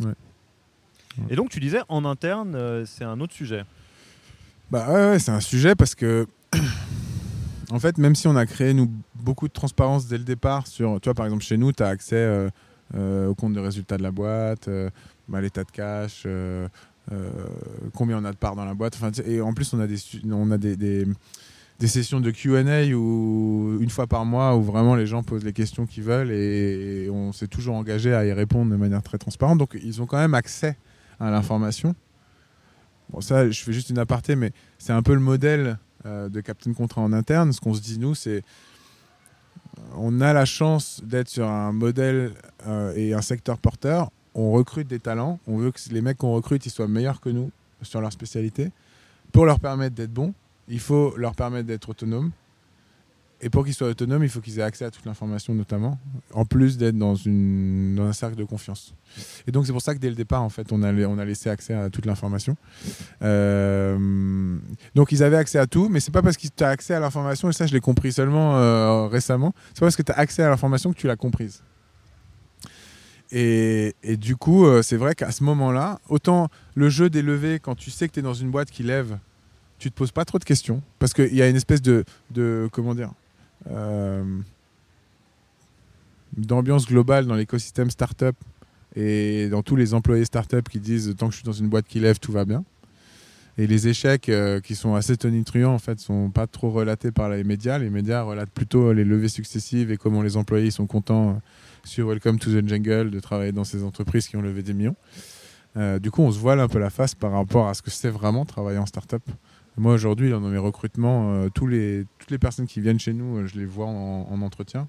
Et 1.29 1.35
donc, 1.35 1.49
tu 1.49 1.59
disais 1.59 1.81
en 1.89 2.05
interne, 2.05 2.85
c'est 2.85 3.03
un 3.03 3.19
autre 3.19 3.33
sujet. 3.33 3.63
Bah 4.71 4.89
ouais 4.89 5.19
c'est 5.19 5.31
un 5.31 5.41
sujet 5.41 5.75
parce 5.75 5.95
que 5.95 6.25
en 7.71 7.79
fait, 7.79 7.97
même 7.97 8.15
si 8.15 8.27
on 8.27 8.35
a 8.35 8.45
créé 8.45 8.73
nous 8.73 8.91
beaucoup 9.15 9.47
de 9.47 9.53
transparence 9.53 10.07
dès 10.07 10.17
le 10.17 10.23
départ 10.23 10.67
sur, 10.67 10.99
tu 10.99 11.07
vois, 11.07 11.13
par 11.13 11.25
exemple 11.25 11.43
chez 11.43 11.57
nous, 11.57 11.71
tu 11.71 11.81
as 11.83 11.87
accès 11.87 12.15
euh, 12.15 12.49
euh, 12.95 13.27
au 13.27 13.35
compte 13.35 13.53
de 13.53 13.59
résultats 13.59 13.97
de 13.97 14.03
la 14.03 14.11
boîte, 14.11 14.69
bah, 15.29 15.41
l'état 15.41 15.63
de 15.63 15.71
cash, 15.71 16.27
combien 17.95 18.17
on 18.17 18.25
a 18.25 18.31
de 18.31 18.37
parts 18.37 18.55
dans 18.55 18.65
la 18.65 18.73
boîte. 18.73 18.99
et 19.25 19.41
en 19.41 19.53
plus, 19.53 19.73
on 19.73 19.79
a 19.79 19.87
des, 19.87 19.97
on 20.29 20.51
a 20.51 20.57
des, 20.57 20.75
des, 20.75 21.87
sessions 21.87 22.19
de 22.19 22.29
Q&A 22.29 22.93
où 22.93 23.77
une 23.81 23.89
fois 23.89 24.05
par 24.05 24.25
mois 24.25 24.55
où 24.55 24.61
vraiment 24.61 24.95
les 24.95 25.07
gens 25.07 25.23
posent 25.23 25.43
les 25.43 25.53
questions 25.53 25.87
qu'ils 25.87 26.03
veulent 26.03 26.31
et, 26.31 27.09
on 27.09 27.31
s'est 27.31 27.47
toujours 27.47 27.75
engagé 27.75 28.13
à 28.13 28.25
y 28.25 28.33
répondre 28.33 28.69
de 28.71 28.75
manière 28.75 29.01
très 29.01 29.17
transparente. 29.17 29.57
Donc, 29.57 29.77
ils 29.81 30.01
ont 30.01 30.05
quand 30.05 30.17
même 30.19 30.33
accès 30.33 30.77
à 31.19 31.31
l'information. 31.31 31.95
Bon, 33.09 33.21
ça, 33.21 33.49
je 33.49 33.61
fais 33.63 33.73
juste 33.73 33.89
une 33.89 33.97
aparté, 33.97 34.35
mais 34.35 34.51
c'est 34.77 34.93
un 34.93 35.01
peu 35.01 35.13
le 35.13 35.19
modèle 35.19 35.77
de 36.05 36.41
Captain 36.41 36.73
Contrat 36.73 37.01
en 37.01 37.13
interne, 37.13 37.53
ce 37.53 37.61
qu'on 37.61 37.73
se 37.73 37.81
dit 37.81 37.99
nous, 37.99 38.15
c'est 38.15 38.43
on 39.95 40.21
a 40.21 40.33
la 40.33 40.45
chance 40.45 41.01
d'être 41.03 41.29
sur 41.29 41.47
un 41.47 41.71
modèle 41.71 42.33
euh, 42.67 42.93
et 42.95 43.13
un 43.13 43.21
secteur 43.21 43.57
porteur. 43.57 44.09
On 44.33 44.51
recrute 44.51 44.87
des 44.87 44.99
talents. 44.99 45.39
On 45.47 45.57
veut 45.57 45.71
que 45.71 45.79
les 45.91 46.01
mecs 46.01 46.17
qu'on 46.17 46.33
recrute 46.33 46.67
soient 46.69 46.87
meilleurs 46.87 47.19
que 47.19 47.29
nous 47.29 47.51
sur 47.81 48.01
leur 48.01 48.11
spécialité. 48.11 48.71
Pour 49.31 49.45
leur 49.45 49.59
permettre 49.59 49.95
d'être 49.95 50.13
bons, 50.13 50.33
il 50.67 50.79
faut 50.79 51.15
leur 51.17 51.35
permettre 51.35 51.67
d'être 51.67 51.89
autonomes. 51.89 52.31
Et 53.43 53.49
pour 53.49 53.65
qu'ils 53.65 53.73
soient 53.73 53.87
autonomes, 53.87 54.23
il 54.23 54.29
faut 54.29 54.39
qu'ils 54.39 54.59
aient 54.59 54.63
accès 54.63 54.85
à 54.85 54.91
toute 54.91 55.03
l'information, 55.05 55.55
notamment, 55.55 55.97
en 56.33 56.45
plus 56.45 56.77
d'être 56.77 56.95
dans, 56.95 57.15
un 57.15 58.13
cercle 58.13 58.35
de 58.35 58.43
confiance. 58.43 58.93
Et 59.47 59.51
donc, 59.51 59.65
c'est 59.65 59.71
pour 59.71 59.81
ça 59.81 59.95
que 59.95 59.99
dès 59.99 60.09
le 60.09 60.15
départ, 60.15 60.43
en 60.43 60.49
fait, 60.49 60.71
on 60.71 60.83
a, 60.83 60.91
laissé 61.25 61.49
accès 61.49 61.73
à 61.73 61.89
toute 61.89 62.05
l'information. 62.05 62.55
Euh, 63.23 64.57
donc, 64.93 65.11
ils 65.11 65.23
avaient 65.23 65.37
accès 65.37 65.57
à 65.57 65.65
tout, 65.65 65.89
mais 65.89 65.99
c'est 65.99 66.11
pas 66.11 66.21
parce 66.21 66.37
que 66.37 66.47
tu 66.55 66.63
as 66.63 66.69
accès 66.69 66.93
à 66.93 66.99
l'information, 66.99 67.49
et 67.49 67.53
ça, 67.53 67.65
je 67.65 67.73
l'ai 67.73 67.79
compris 67.79 68.11
seulement 68.11 68.57
euh, 68.57 69.07
récemment, 69.07 69.53
c'est 69.69 69.79
pas 69.79 69.87
parce 69.87 69.95
que 69.95 70.03
tu 70.03 70.11
as 70.11 70.19
accès 70.19 70.43
à 70.43 70.49
l'information 70.49 70.93
que 70.93 70.97
tu 70.97 71.07
l'as 71.07 71.15
comprise. 71.15 71.63
Et, 73.31 73.93
du 74.17 74.35
coup, 74.35 74.65
euh, 74.65 74.81
c'est 74.81 74.97
vrai 74.97 75.15
qu'à 75.15 75.31
ce 75.31 75.43
moment-là, 75.45 75.99
autant 76.09 76.49
le 76.75 76.89
jeu 76.89 77.09
des 77.09 77.21
levées, 77.21 77.59
quand 77.59 77.75
tu 77.75 77.89
sais 77.89 78.07
que 78.07 78.13
tu 78.13 78.19
es 78.19 78.23
dans 78.23 78.33
une 78.33 78.51
boîte 78.51 78.69
qui 78.69 78.83
lève, 78.83 79.17
tu 79.79 79.89
te 79.89 79.95
poses 79.95 80.11
pas 80.11 80.25
trop 80.25 80.37
de 80.37 80.43
questions, 80.43 80.83
parce 80.99 81.13
qu'il 81.13 81.33
y 81.33 81.41
a 81.41 81.49
une 81.49 81.55
espèce 81.55 81.81
de, 81.81 82.03
comment 82.71 82.93
dire, 82.93 83.11
d'ambiance 86.37 86.87
globale 86.87 87.25
dans 87.25 87.35
l'écosystème 87.35 87.89
startup 87.89 88.35
et 88.95 89.49
dans 89.49 89.63
tous 89.63 89.75
les 89.75 89.93
employés 89.93 90.25
startup 90.25 90.67
qui 90.67 90.79
disent 90.79 91.13
tant 91.17 91.27
que 91.27 91.31
je 91.31 91.37
suis 91.37 91.45
dans 91.45 91.51
une 91.51 91.69
boîte 91.69 91.87
qui 91.87 91.99
lève, 91.99 92.19
tout 92.19 92.31
va 92.31 92.45
bien. 92.45 92.63
Et 93.57 93.67
les 93.67 93.87
échecs 93.87 94.29
euh, 94.29 94.59
qui 94.59 94.75
sont 94.75 94.95
assez 94.95 95.17
tonitruants 95.17 95.73
en 95.73 95.79
fait 95.79 95.99
sont 95.99 96.29
pas 96.29 96.47
trop 96.47 96.71
relatés 96.71 97.11
par 97.11 97.29
les 97.29 97.43
médias. 97.43 97.77
Les 97.77 97.89
médias 97.89 98.23
relatent 98.23 98.49
plutôt 98.49 98.93
les 98.93 99.03
levées 99.03 99.27
successives 99.27 99.91
et 99.91 99.97
comment 99.97 100.21
les 100.21 100.37
employés 100.37 100.71
sont 100.71 100.87
contents 100.87 101.31
euh, 101.31 101.33
sur 101.83 102.07
Welcome 102.07 102.39
to 102.39 102.49
the 102.49 102.67
Jungle 102.67 103.11
de 103.11 103.19
travailler 103.19 103.51
dans 103.51 103.65
ces 103.65 103.83
entreprises 103.83 104.27
qui 104.27 104.37
ont 104.37 104.41
levé 104.41 104.63
des 104.63 104.73
millions. 104.73 104.95
du 105.99 106.11
coup, 106.11 106.21
on 106.21 106.31
se 106.31 106.39
voile 106.39 106.59
un 106.59 106.67
peu 106.67 106.79
la 106.79 106.89
face 106.89 107.15
par 107.15 107.31
rapport 107.31 107.67
à 107.67 107.73
ce 107.73 107.81
que 107.81 107.89
c'est 107.89 108.09
vraiment 108.09 108.45
travailler 108.45 108.77
en 108.77 108.85
startup. 108.85 109.23
Moi, 109.81 109.93
aujourd'hui, 109.93 110.29
dans 110.29 110.39
mes 110.39 110.59
recrutements, 110.59 111.33
euh, 111.33 111.49
tous 111.49 111.65
les, 111.65 112.05
toutes 112.19 112.29
les 112.29 112.37
personnes 112.37 112.67
qui 112.67 112.81
viennent 112.81 112.99
chez 112.99 113.13
nous, 113.13 113.37
euh, 113.37 113.47
je 113.47 113.57
les 113.57 113.65
vois 113.65 113.87
en, 113.87 114.41
entretien. 114.43 114.87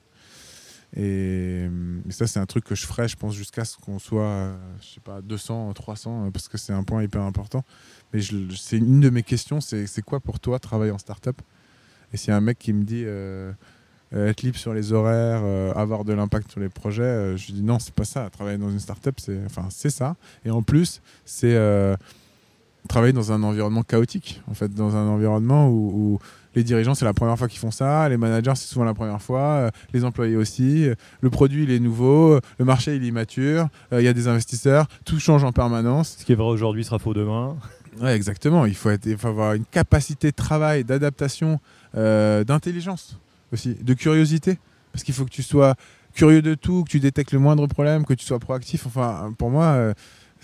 Et, 0.94 1.66
ça, 2.10 2.26
c'est 2.26 2.38
un 2.38 2.44
truc 2.44 2.64
que 2.64 2.74
je 2.74 2.84
ferai, 2.84 3.08
je 3.08 3.16
pense, 3.16 3.34
jusqu'à 3.34 3.64
ce 3.64 3.78
qu'on 3.78 3.98
soit, 3.98 4.22
euh, 4.22 4.54
je 4.82 4.88
sais 4.88 5.00
pas, 5.00 5.22
200, 5.22 5.72
300, 5.72 6.30
parce 6.30 6.46
que 6.46 6.58
c'est 6.58 6.74
un 6.74 6.82
point 6.82 7.02
hyper 7.02 7.22
important. 7.22 7.64
Mais 8.12 8.20
c'est 8.20 8.76
une 8.76 9.00
de 9.00 9.08
mes 9.08 9.22
questions, 9.22 9.62
c'est 9.62 10.02
quoi 10.02 10.20
pour 10.20 10.38
toi 10.40 10.58
travailler 10.58 10.92
en 10.92 10.98
startup? 10.98 11.40
Et 12.12 12.18
s'il 12.18 12.28
y 12.28 12.32
a 12.32 12.36
un 12.36 12.42
mec 12.42 12.58
qui 12.58 12.74
me 12.74 12.84
dit 12.84 13.06
être 14.12 14.42
libre 14.42 14.58
sur 14.58 14.74
les 14.74 14.92
horaires, 14.92 15.42
avoir 15.74 16.04
de 16.04 16.12
l'impact 16.12 16.50
sur 16.50 16.60
les 16.60 16.68
projets, 16.68 17.34
je 17.38 17.52
dis 17.52 17.62
non, 17.62 17.78
c'est 17.78 17.94
pas 17.94 18.04
ça. 18.04 18.28
Travailler 18.28 18.58
dans 18.58 18.68
une 18.68 18.78
startup, 18.78 19.18
c'est 19.18 19.40
enfin, 19.46 19.68
ça. 19.70 20.16
Et 20.44 20.50
en 20.50 20.62
plus, 20.62 21.00
c'est 21.24 21.56
travailler 22.88 23.12
dans 23.12 23.32
un 23.32 23.42
environnement 23.42 23.82
chaotique, 23.82 24.42
en 24.50 24.54
fait, 24.54 24.72
dans 24.74 24.96
un 24.96 25.06
environnement 25.06 25.68
où, 25.70 26.18
les 26.54 26.64
dirigeants, 26.64 26.94
c'est 26.94 27.06
la 27.06 27.14
première 27.14 27.38
fois 27.38 27.48
qu'ils 27.48 27.60
font 27.60 27.70
ça, 27.70 28.06
les 28.10 28.18
managers, 28.18 28.52
c'est 28.56 28.68
souvent 28.68 28.84
la 28.84 28.92
première 28.92 29.22
fois, 29.22 29.40
euh, 29.40 29.70
les 29.94 30.04
employés 30.04 30.36
aussi, 30.36 30.86
le 31.22 31.30
produit, 31.30 31.62
il 31.62 31.70
est 31.70 31.78
nouveau, 31.78 32.38
le 32.58 32.64
marché, 32.64 32.94
il 32.94 33.04
est 33.04 33.08
immature, 33.08 33.68
euh, 33.92 34.02
il 34.02 34.04
y 34.04 34.08
a 34.08 34.12
des 34.12 34.28
investisseurs, 34.28 34.86
tout 35.06 35.18
change 35.18 35.44
en 35.44 35.52
permanence. 35.52 36.16
Ce 36.18 36.24
qui 36.26 36.32
est 36.32 36.34
vrai 36.34 36.48
aujourd'hui 36.48 36.84
sera 36.84 36.98
faux 36.98 37.14
demain. 37.14 37.56
Ouais, 38.00 38.14
exactement. 38.14 38.66
Il 38.66 38.74
faut, 38.74 38.90
être, 38.90 39.06
il 39.06 39.16
faut 39.16 39.28
avoir 39.28 39.54
une 39.54 39.64
capacité 39.64 40.30
de 40.30 40.36
travail, 40.36 40.84
d'adaptation, 40.84 41.58
euh, 41.96 42.44
d'intelligence 42.44 43.18
aussi, 43.52 43.74
de 43.74 43.94
curiosité. 43.94 44.58
Parce 44.92 45.04
qu'il 45.04 45.14
faut 45.14 45.24
que 45.24 45.30
tu 45.30 45.42
sois 45.42 45.74
curieux 46.14 46.42
de 46.42 46.54
tout, 46.54 46.84
que 46.84 46.90
tu 46.90 47.00
détectes 47.00 47.32
le 47.32 47.38
moindre 47.38 47.66
problème, 47.66 48.04
que 48.04 48.12
tu 48.12 48.26
sois 48.26 48.38
proactif. 48.38 48.86
Enfin, 48.86 49.34
pour 49.38 49.50
moi, 49.50 49.94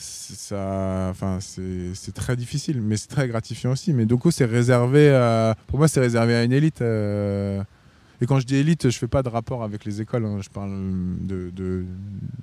ça, 0.01 1.09
enfin, 1.11 1.39
c'est 1.41 2.13
très 2.15 2.37
difficile, 2.37 2.81
mais 2.81 2.97
c'est 2.97 3.09
très 3.09 3.29
gratifiant 3.29 3.73
aussi. 3.73 3.93
Mais 3.93 4.07
du 4.07 4.17
coup, 4.17 4.31
c'est 4.31 4.45
réservé 4.45 5.11
à, 5.11 5.57
pour 5.67 5.79
moi, 5.79 5.89
c'est 5.89 6.01
réservé 6.01 6.35
à 6.35 6.45
une 6.45 6.53
élite. 6.53 6.83
Euh, 6.83 7.63
Et 8.21 8.27
quand 8.27 8.41
je 8.41 8.47
dis 8.47 8.57
élite, 8.57 8.91
je 8.91 8.99
fais 8.99 9.09
pas 9.09 9.23
de 9.23 9.29
rapport 9.29 9.63
avec 9.63 9.85
les 9.85 10.01
écoles, 10.01 10.25
hein, 10.25 10.39
je 10.43 10.49
parle 10.49 10.73
de, 11.21 11.51
de- 11.51 11.85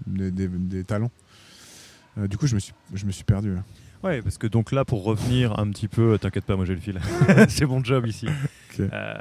des- 0.08 0.32
des- 0.32 0.47
des 0.47 0.84
talents. 0.84 1.12
Euh, 2.18 2.28
du 2.28 2.38
coup, 2.38 2.47
je 2.47 2.56
me 2.56 2.60
suis, 2.60 2.74
je 2.93 3.06
me 3.06 3.12
suis 3.12 3.24
perdu. 3.26 3.56
là. 3.56 3.64
Ouais, 4.03 4.22
parce 4.22 4.38
que 4.38 4.47
donc 4.47 4.72
là, 4.72 4.86
pour 4.86 5.03
revenir 5.03 5.58
un 5.60 5.70
petit 5.72 5.88
peu, 5.88 6.18
t'inquiète 6.20 6.45
pas, 6.45 6.56
moi 6.56 6.66
j'ai 6.66 6.76
le 6.76 6.80
fil. 6.82 6.99
c'est 7.49 7.66
mon 7.66 7.84
job 7.84 8.06
ici. 8.08 8.28
Ok. 8.72 8.80
Euh, 8.80 9.14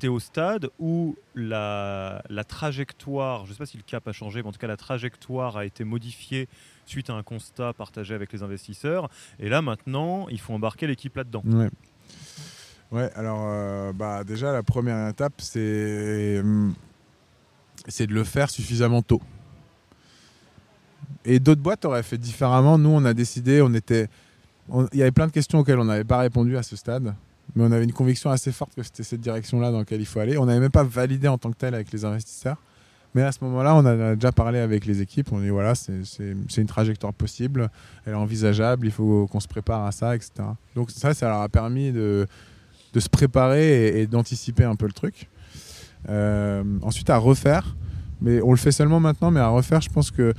T'es 0.00 0.06
au 0.08 0.20
stade 0.20 0.68
où 0.78 1.16
la, 1.34 2.22
la 2.30 2.44
trajectoire, 2.44 3.46
je 3.46 3.52
sais 3.52 3.58
pas 3.58 3.66
si 3.66 3.76
le 3.76 3.82
cap 3.82 4.06
a 4.06 4.12
changé, 4.12 4.42
mais 4.42 4.48
en 4.48 4.52
tout 4.52 4.58
cas 4.58 4.68
la 4.68 4.76
trajectoire 4.76 5.56
a 5.56 5.64
été 5.64 5.82
modifiée 5.82 6.48
suite 6.88 7.10
à 7.10 7.14
un 7.14 7.22
constat 7.22 7.72
partagé 7.72 8.14
avec 8.14 8.32
les 8.32 8.42
investisseurs. 8.42 9.08
Et 9.38 9.48
là 9.48 9.62
maintenant, 9.62 10.28
il 10.28 10.40
faut 10.40 10.52
embarquer 10.52 10.86
l'équipe 10.86 11.16
là-dedans. 11.16 11.42
Ouais. 11.46 11.68
Ouais, 12.90 13.10
alors 13.14 13.44
euh, 13.44 13.92
bah, 13.92 14.24
déjà 14.24 14.50
la 14.50 14.62
première 14.62 15.08
étape 15.08 15.34
c'est 15.38 16.40
hum, 16.40 16.74
c'est 17.86 18.06
de 18.06 18.14
le 18.14 18.24
faire 18.24 18.50
suffisamment 18.50 19.02
tôt. 19.02 19.20
Et 21.24 21.40
d'autres 21.40 21.60
boîtes 21.60 21.84
auraient 21.84 22.02
fait 22.02 22.18
différemment. 22.18 22.78
Nous, 22.78 22.90
on 22.90 23.04
a 23.04 23.14
décidé, 23.14 23.60
on 23.60 23.74
était, 23.74 24.08
il 24.92 24.98
y 24.98 25.02
avait 25.02 25.10
plein 25.10 25.26
de 25.26 25.32
questions 25.32 25.58
auxquelles 25.58 25.78
on 25.78 25.84
n'avait 25.84 26.04
pas 26.04 26.18
répondu 26.18 26.56
à 26.56 26.62
ce 26.62 26.76
stade, 26.76 27.14
mais 27.54 27.64
on 27.64 27.72
avait 27.72 27.84
une 27.84 27.92
conviction 27.92 28.30
assez 28.30 28.52
forte 28.52 28.74
que 28.74 28.82
c'était 28.82 29.02
cette 29.02 29.20
direction-là 29.20 29.70
dans 29.70 29.78
laquelle 29.78 30.00
il 30.00 30.06
faut 30.06 30.20
aller. 30.20 30.38
On 30.38 30.46
n'avait 30.46 30.60
même 30.60 30.70
pas 30.70 30.84
validé 30.84 31.28
en 31.28 31.38
tant 31.38 31.50
que 31.50 31.56
tel 31.56 31.74
avec 31.74 31.92
les 31.92 32.04
investisseurs. 32.04 32.56
Mais 33.14 33.22
à 33.22 33.32
ce 33.32 33.42
moment-là, 33.44 33.74
on 33.74 33.84
a 33.86 34.14
déjà 34.14 34.32
parlé 34.32 34.58
avec 34.58 34.84
les 34.86 35.00
équipes. 35.00 35.32
On 35.32 35.40
dit 35.40 35.48
voilà, 35.48 35.74
c'est 35.74 36.32
une 36.56 36.66
trajectoire 36.66 37.14
possible, 37.14 37.70
elle 38.04 38.12
est 38.12 38.16
envisageable, 38.16 38.86
il 38.86 38.92
faut 38.92 39.26
qu'on 39.26 39.40
se 39.40 39.48
prépare 39.48 39.84
à 39.84 39.92
ça, 39.92 40.14
etc. 40.14 40.30
Donc 40.74 40.90
ça, 40.90 41.14
ça 41.14 41.28
leur 41.28 41.40
a 41.40 41.48
permis 41.48 41.92
de, 41.92 42.26
se 42.96 43.08
préparer 43.08 44.00
et, 44.00 44.06
d'anticiper 44.06 44.64
un 44.64 44.74
peu 44.74 44.86
le 44.86 44.92
truc. 44.92 45.28
Euh, 46.08 46.62
ensuite, 46.82 47.10
à 47.10 47.16
refaire, 47.16 47.76
mais 48.20 48.40
on 48.42 48.50
le 48.50 48.56
fait 48.56 48.72
seulement 48.72 49.00
maintenant, 49.00 49.30
mais 49.30 49.40
à 49.40 49.48
refaire, 49.48 49.80
je 49.80 49.88
pense 49.88 50.10
que 50.10 50.34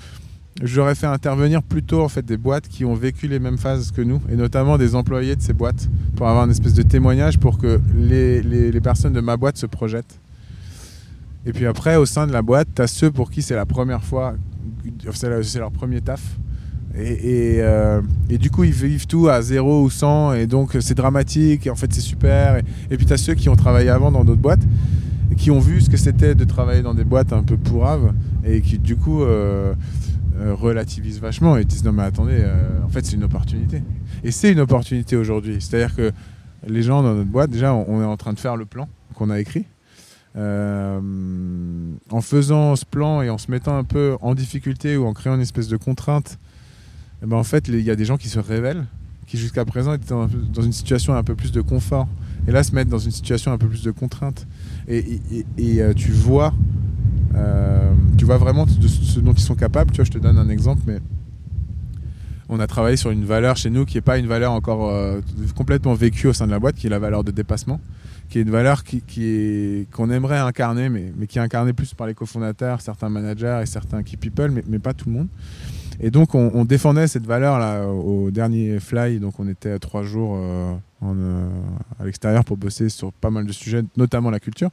j'aurais 0.61 0.95
fait 0.95 1.07
intervenir 1.07 1.63
plutôt 1.63 2.01
en 2.01 2.09
fait 2.09 2.25
des 2.25 2.37
boîtes 2.37 2.67
qui 2.67 2.85
ont 2.85 2.93
vécu 2.93 3.27
les 3.27 3.39
mêmes 3.39 3.57
phases 3.57 3.91
que 3.91 4.01
nous, 4.01 4.21
et 4.29 4.35
notamment 4.35 4.77
des 4.77 4.93
employés 4.93 5.35
de 5.35 5.41
ces 5.41 5.53
boîtes, 5.53 5.89
pour 6.15 6.27
avoir 6.27 6.45
une 6.45 6.51
espèce 6.51 6.73
de 6.73 6.83
témoignage 6.83 7.39
pour 7.39 7.57
que 7.57 7.81
les 7.95 8.81
personnes 8.81 9.13
de 9.13 9.21
ma 9.21 9.37
boîte 9.37 9.57
se 9.57 9.65
projettent. 9.65 10.19
Et 11.45 11.53
puis 11.53 11.65
après, 11.65 11.95
au 11.95 12.05
sein 12.05 12.27
de 12.27 12.33
la 12.33 12.41
boîte, 12.41 12.67
tu 12.75 12.81
as 12.81 12.87
ceux 12.87 13.11
pour 13.11 13.31
qui 13.31 13.41
c'est 13.41 13.55
la 13.55 13.65
première 13.65 14.03
fois, 14.03 14.35
c'est 15.13 15.59
leur 15.59 15.71
premier 15.71 16.01
taf. 16.01 16.21
Euh, 16.95 18.01
et 18.29 18.37
du 18.37 18.49
coup, 18.49 18.63
ils 18.63 18.73
vivent 18.73 19.07
tout 19.07 19.29
à 19.29 19.41
0 19.41 19.83
ou 19.83 19.89
100, 19.89 20.33
et 20.33 20.47
donc 20.47 20.75
c'est 20.79 20.95
dramatique, 20.95 21.67
et 21.67 21.69
en 21.69 21.75
fait 21.75 21.93
c'est 21.93 22.01
super. 22.01 22.57
Et, 22.89 22.97
puis 22.97 23.05
tu 23.05 23.13
as 23.13 23.17
ceux 23.17 23.35
qui 23.35 23.49
ont 23.49 23.55
travaillé 23.55 23.89
avant 23.89 24.11
dans 24.11 24.23
d'autres 24.23 24.41
boîtes, 24.41 24.63
et 25.31 25.35
qui 25.35 25.51
ont 25.51 25.59
vu 25.59 25.81
ce 25.81 25.89
que 25.89 25.97
c'était 25.97 26.35
de 26.35 26.43
travailler 26.43 26.81
dans 26.81 26.93
des 26.93 27.03
boîtes 27.03 27.31
un 27.31 27.43
peu 27.43 27.57
pourraves, 27.57 28.13
et 28.43 28.61
qui 28.61 28.79
du 28.79 28.95
coup 28.95 29.21
euh, 29.21 29.73
euh, 30.39 30.53
relativisent 30.53 31.21
vachement, 31.21 31.57
et 31.57 31.63
disent 31.63 31.85
non 31.85 31.93
mais 31.93 32.03
attendez, 32.03 32.43
en 32.83 32.89
fait 32.89 33.05
c'est 33.05 33.15
une 33.15 33.23
opportunité. 33.23 33.81
Et 34.23 34.31
c'est 34.31 34.51
une 34.51 34.59
opportunité 34.59 35.15
aujourd'hui. 35.15 35.57
C'est-à-dire 35.59 35.95
que 35.95 36.11
les 36.67 36.81
gens 36.81 37.03
dans 37.03 37.13
notre 37.13 37.29
boîte, 37.29 37.51
déjà, 37.51 37.73
on 37.73 38.01
est 38.01 38.05
en 38.05 38.17
train 38.17 38.33
de 38.33 38.39
faire 38.39 38.57
le 38.57 38.65
plan 38.65 38.89
qu'on 39.13 39.29
a 39.29 39.39
écrit. 39.39 39.65
Euh, 40.35 40.99
en 42.11 42.21
faisant 42.21 42.75
ce 42.75 42.85
plan 42.85 43.21
et 43.23 43.29
en 43.29 43.39
se 43.39 43.49
mettant 43.49 43.75
un 43.75 43.83
peu 43.83 44.15
en 44.21 44.35
difficulté 44.35 44.95
ou 44.95 45.05
en 45.05 45.13
créant 45.13 45.35
une 45.35 45.41
espèce 45.41 45.67
de 45.67 45.77
contrainte, 45.77 46.37
eh 47.23 47.25
ben 47.25 47.35
en 47.35 47.43
fait, 47.43 47.67
il 47.67 47.81
y 47.81 47.89
a 47.89 47.95
des 47.95 48.05
gens 48.05 48.17
qui 48.17 48.29
se 48.29 48.39
révèlent, 48.39 48.85
qui 49.25 49.37
jusqu'à 49.37 49.65
présent 49.65 49.93
étaient 49.93 50.13
dans, 50.13 50.27
une 50.61 50.71
situation 50.71 51.15
un 51.15 51.23
peu 51.23 51.35
plus 51.35 51.51
de 51.51 51.61
confort, 51.61 52.07
et 52.47 52.51
là 52.51 52.63
se 52.63 52.73
mettent 52.73 52.89
dans 52.89 52.99
une 52.99 53.11
situation 53.11 53.51
un 53.51 53.57
peu 53.57 53.67
plus 53.67 53.83
de 53.83 53.91
contrainte. 53.91 54.47
Et, 54.87 55.19
euh, 55.59 55.93
tu 55.93 56.11
vois, 56.11 56.53
euh, 57.35 57.91
tu 58.17 58.25
vois 58.25 58.37
vraiment 58.37 58.65
ce 58.67 59.19
dont 59.19 59.33
ils 59.33 59.39
sont 59.39 59.55
capables. 59.55 59.91
Tu 59.91 59.97
vois, 59.97 60.05
je 60.05 60.11
te 60.11 60.19
donne 60.19 60.37
un 60.37 60.49
exemple, 60.49 60.83
mais 60.85 60.99
on 62.49 62.59
a 62.59 62.67
travaillé 62.67 62.97
sur 62.97 63.09
une 63.11 63.25
valeur 63.25 63.57
chez 63.57 63.69
nous 63.71 63.85
qui 63.85 63.97
n'est 63.97 64.01
pas 64.01 64.19
une 64.19 64.27
valeur 64.27 64.51
encore 64.51 64.91
complètement 65.55 65.95
vécue 65.95 66.27
au 66.27 66.33
sein 66.33 66.45
de 66.45 66.51
la 66.51 66.59
boîte, 66.59 66.75
qui 66.75 66.87
est 66.87 66.91
la 66.91 66.99
valeur 66.99 67.23
de 67.23 67.31
dépassement, 67.31 67.79
qui 68.29 68.39
est 68.39 68.43
une 68.43 68.51
valeur 68.51 68.83
qui, 68.83 69.87
qu'on 69.91 70.09
aimerait 70.09 70.37
incarner, 70.37 70.89
mais, 70.89 71.11
mais 71.17 71.27
qui 71.27 71.39
est 71.39 71.41
incarnée 71.41 71.73
plus 71.73 71.93
par 71.93 72.07
les 72.07 72.13
cofondateurs, 72.13 72.81
certains 72.81 73.09
managers 73.09 73.59
et 73.63 73.65
certains 73.65 74.03
key 74.03 74.17
people, 74.17 74.51
mais, 74.51 74.63
mais 74.67 74.79
pas 74.79 74.93
tout 74.93 75.09
le 75.09 75.15
monde. 75.15 75.27
Et 76.01 76.11
donc 76.11 76.33
on, 76.33 76.63
défendait 76.63 77.07
cette 77.07 77.25
valeur 77.25 77.59
là 77.59 77.85
au 77.87 78.31
dernier 78.31 78.79
fly, 78.79 79.19
donc 79.19 79.37
on 79.39 79.49
était 79.49 79.77
trois 79.79 80.03
jours 80.03 80.37
euh, 80.37 80.73
euh, 81.03 81.49
à 81.99 82.05
l'extérieur 82.05 82.45
pour 82.45 82.55
bosser 82.55 82.87
sur 82.87 83.11
pas 83.11 83.29
mal 83.29 83.45
de 83.45 83.51
sujets, 83.51 83.83
notamment 83.97 84.29
la 84.29 84.39
culture. 84.39 84.69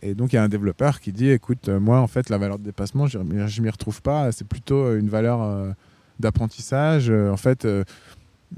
Et 0.00 0.14
donc 0.14 0.32
il 0.32 0.36
y 0.36 0.38
a 0.38 0.42
un 0.42 0.48
développeur 0.48 1.00
qui 1.00 1.12
dit, 1.12 1.28
écoute, 1.28 1.68
euh, 1.68 1.78
moi 1.78 2.00
en 2.00 2.06
fait 2.06 2.30
la 2.30 2.38
valeur 2.38 2.58
de 2.58 2.64
dépassement, 2.64 3.06
je 3.06 3.18
ne 3.18 3.60
m'y 3.62 3.70
retrouve 3.70 4.00
pas, 4.00 4.32
c'est 4.32 4.46
plutôt 4.46 4.96
une 4.96 5.10
valeur 5.10 5.74
d'apprentissage. 6.20 7.10
En 7.10 7.36
fait, 7.36 7.68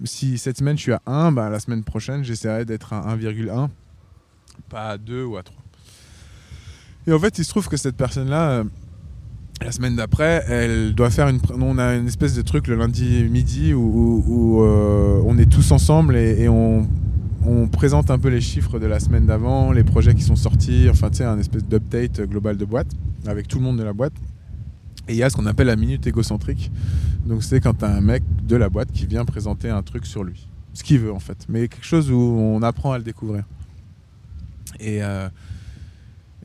si 0.04 0.38
cette 0.38 0.58
semaine 0.58 0.76
je 0.76 0.82
suis 0.82 0.92
à 0.92 1.02
1, 1.06 1.32
bah, 1.32 1.50
la 1.50 1.58
semaine 1.58 1.82
prochaine 1.82 2.22
j'essaierai 2.22 2.64
d'être 2.64 2.92
à 2.92 3.16
1,1, 3.16 3.68
pas 4.72 4.88
à 4.88 4.98
2 4.98 5.24
ou 5.24 5.36
à 5.36 5.42
3. 5.42 5.56
Et 7.06 7.12
en 7.12 7.18
fait, 7.18 7.38
il 7.38 7.44
se 7.44 7.50
trouve 7.50 7.68
que 7.68 7.76
cette 7.76 7.96
personne-là, 7.96 8.50
euh, 8.50 8.64
la 9.60 9.70
semaine 9.70 9.96
d'après, 9.96 10.44
elle 10.48 10.94
doit 10.94 11.10
faire 11.10 11.28
une. 11.28 11.40
On 11.60 11.78
a 11.78 11.94
une 11.94 12.06
espèce 12.08 12.34
de 12.34 12.42
truc 12.42 12.66
le 12.66 12.76
lundi 12.76 13.24
midi 13.30 13.74
où, 13.74 14.62
euh, 14.62 15.22
on 15.24 15.36
est 15.38 15.50
tous 15.50 15.70
ensemble 15.72 16.16
et, 16.16 16.42
et 16.42 16.48
on, 16.48 16.88
on 17.44 17.68
présente 17.68 18.10
un 18.10 18.18
peu 18.18 18.28
les 18.28 18.40
chiffres 18.40 18.78
de 18.78 18.86
la 18.86 18.98
semaine 18.98 19.26
d'avant, 19.26 19.72
les 19.72 19.84
projets 19.84 20.14
qui 20.14 20.22
sont 20.22 20.36
sortis, 20.36 20.86
enfin, 20.88 21.10
tu 21.10 21.18
sais, 21.18 21.24
un 21.24 21.38
espèce 21.38 21.64
d'update 21.64 22.22
global 22.22 22.56
de 22.56 22.64
boîte 22.64 22.88
avec 23.26 23.48
tout 23.48 23.58
le 23.58 23.64
monde 23.64 23.78
de 23.78 23.84
la 23.84 23.92
boîte. 23.92 24.14
Et 25.08 25.12
il 25.12 25.16
y 25.16 25.22
a 25.22 25.30
ce 25.30 25.36
qu'on 25.36 25.46
appelle 25.46 25.66
la 25.66 25.76
minute 25.76 26.06
égocentrique. 26.06 26.70
Donc, 27.26 27.42
c'est 27.42 27.60
quand 27.60 27.74
tu 27.74 27.84
as 27.84 27.94
un 27.94 28.00
mec 28.00 28.22
de 28.46 28.56
la 28.56 28.68
boîte 28.68 28.92
qui 28.92 29.06
vient 29.06 29.24
présenter 29.24 29.68
un 29.68 29.82
truc 29.82 30.06
sur 30.06 30.24
lui. 30.24 30.48
Ce 30.74 30.82
qu'il 30.82 31.00
veut, 31.00 31.12
en 31.12 31.18
fait. 31.18 31.46
Mais 31.48 31.68
quelque 31.68 31.84
chose 31.84 32.10
où 32.10 32.16
on 32.16 32.62
apprend 32.62 32.92
à 32.92 32.98
le 32.98 33.04
découvrir. 33.04 33.44
Et. 34.82 35.02
euh, 35.02 35.28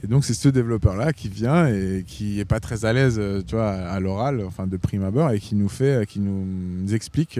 et 0.03 0.05
donc 0.07 0.25
c'est 0.25 0.35
ce 0.35 0.47
développeur-là 0.49 1.11
qui 1.11 1.27
vient 1.27 1.67
et 1.67 2.03
qui 2.05 2.39
est 2.39 2.45
pas 2.45 2.59
très 2.59 2.85
à 2.85 2.93
l'aise, 2.93 3.17
euh, 3.17 3.41
tu 3.41 3.55
vois, 3.55 3.71
à 3.71 3.99
l'oral, 3.99 4.43
enfin 4.45 4.67
de 4.67 4.77
prime 4.77 5.03
abord, 5.03 5.31
et 5.31 5.39
qui 5.39 5.55
nous 5.55 5.69
fait, 5.69 6.01
euh, 6.01 6.05
qui 6.05 6.19
nous, 6.19 6.93
explique 6.93 7.39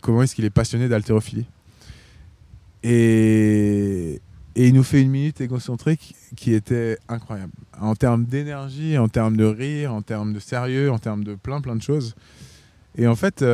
comment 0.00 0.22
est-ce 0.22 0.34
qu'il 0.34 0.44
est 0.44 0.50
passionné 0.50 0.88
d'haltérophilie. 0.88 1.46
Et, 2.82 4.20
il 4.56 4.74
nous 4.74 4.82
fait 4.82 5.00
une 5.00 5.10
minute 5.10 5.40
égocentrique 5.40 6.16
qui 6.36 6.54
était 6.54 6.98
incroyable, 7.08 7.52
en 7.80 7.94
termes 7.94 8.24
d'énergie, 8.24 8.98
en 8.98 9.08
termes 9.08 9.36
de 9.36 9.44
rire, 9.44 9.94
en 9.94 10.02
termes 10.02 10.32
de 10.32 10.40
sérieux, 10.40 10.90
en 10.90 10.98
termes 10.98 11.22
de 11.22 11.36
plein 11.36 11.60
plein 11.60 11.76
de 11.76 11.82
choses. 11.82 12.16
Et 12.98 13.06
en 13.06 13.14
fait, 13.14 13.44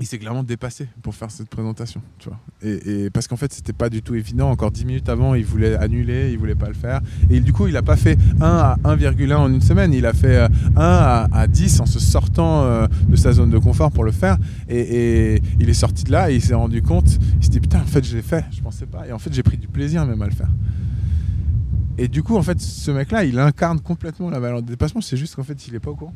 il 0.00 0.06
s'est 0.06 0.18
clairement 0.18 0.42
dépassé 0.42 0.88
pour 1.02 1.14
faire 1.14 1.30
cette 1.30 1.50
présentation, 1.50 2.00
tu 2.18 2.30
vois. 2.30 2.38
Et, 2.62 3.10
parce 3.10 3.28
qu'en 3.28 3.36
fait, 3.36 3.52
c'était 3.52 3.74
pas 3.74 3.90
du 3.90 4.02
tout 4.02 4.14
évident. 4.14 4.50
Encore 4.50 4.70
10 4.70 4.86
minutes 4.86 5.08
avant, 5.10 5.34
il 5.34 5.44
voulait 5.44 5.76
annuler, 5.76 6.30
il 6.32 6.38
voulait 6.38 6.54
pas 6.54 6.68
le 6.68 6.74
faire. 6.74 7.00
Et 7.28 7.40
du 7.40 7.52
coup, 7.52 7.66
il 7.66 7.76
a 7.76 7.82
pas 7.82 7.96
fait 7.96 8.18
1 8.40 8.42
à 8.42 8.76
1,1 8.84 9.34
en 9.34 9.52
une 9.52 9.60
semaine. 9.60 9.92
Il 9.92 10.06
a 10.06 10.14
fait 10.14 10.36
euh, 10.36 10.48
1 10.76 10.80
à, 10.80 11.28
à 11.32 11.46
10 11.46 11.80
en 11.80 11.86
se 11.86 12.00
sortant 12.00 12.62
euh, 12.64 12.86
de 13.08 13.16
sa 13.16 13.32
zone 13.32 13.50
de 13.50 13.58
confort 13.58 13.92
pour 13.92 14.04
le 14.04 14.12
faire. 14.12 14.38
Et, 14.70 15.34
et 15.34 15.42
il 15.58 15.68
est 15.68 15.74
sorti 15.74 16.04
de 16.04 16.12
là 16.12 16.30
et 16.30 16.36
il 16.36 16.42
s'est 16.42 16.54
rendu 16.54 16.80
compte. 16.80 17.18
Il 17.38 17.44
s'est 17.44 17.50
dit 17.50 17.60
putain, 17.60 17.80
en 17.80 17.86
fait, 17.86 18.02
je 18.02 18.16
l'ai 18.16 18.22
fait. 18.22 18.46
Je 18.52 18.62
pensais 18.62 18.86
pas. 18.86 19.06
Et 19.06 19.12
en 19.12 19.18
fait, 19.18 19.32
j'ai 19.34 19.42
pris 19.42 19.58
du 19.58 19.68
plaisir 19.68 20.06
même 20.06 20.22
à 20.22 20.26
le 20.26 20.32
faire. 20.32 20.50
Et 21.98 22.08
du 22.08 22.22
coup, 22.22 22.38
en 22.38 22.42
fait, 22.42 22.58
ce 22.58 22.90
mec-là, 22.90 23.24
il 23.24 23.38
incarne 23.38 23.80
complètement 23.80 24.30
la 24.30 24.40
valeur 24.40 24.62
de 24.62 24.68
dépassement. 24.68 25.02
C'est 25.02 25.18
juste 25.18 25.34
qu'en 25.34 25.42
fait, 25.42 25.68
il 25.68 25.74
est 25.74 25.80
pas 25.80 25.90
au 25.90 25.96
courant. 25.96 26.14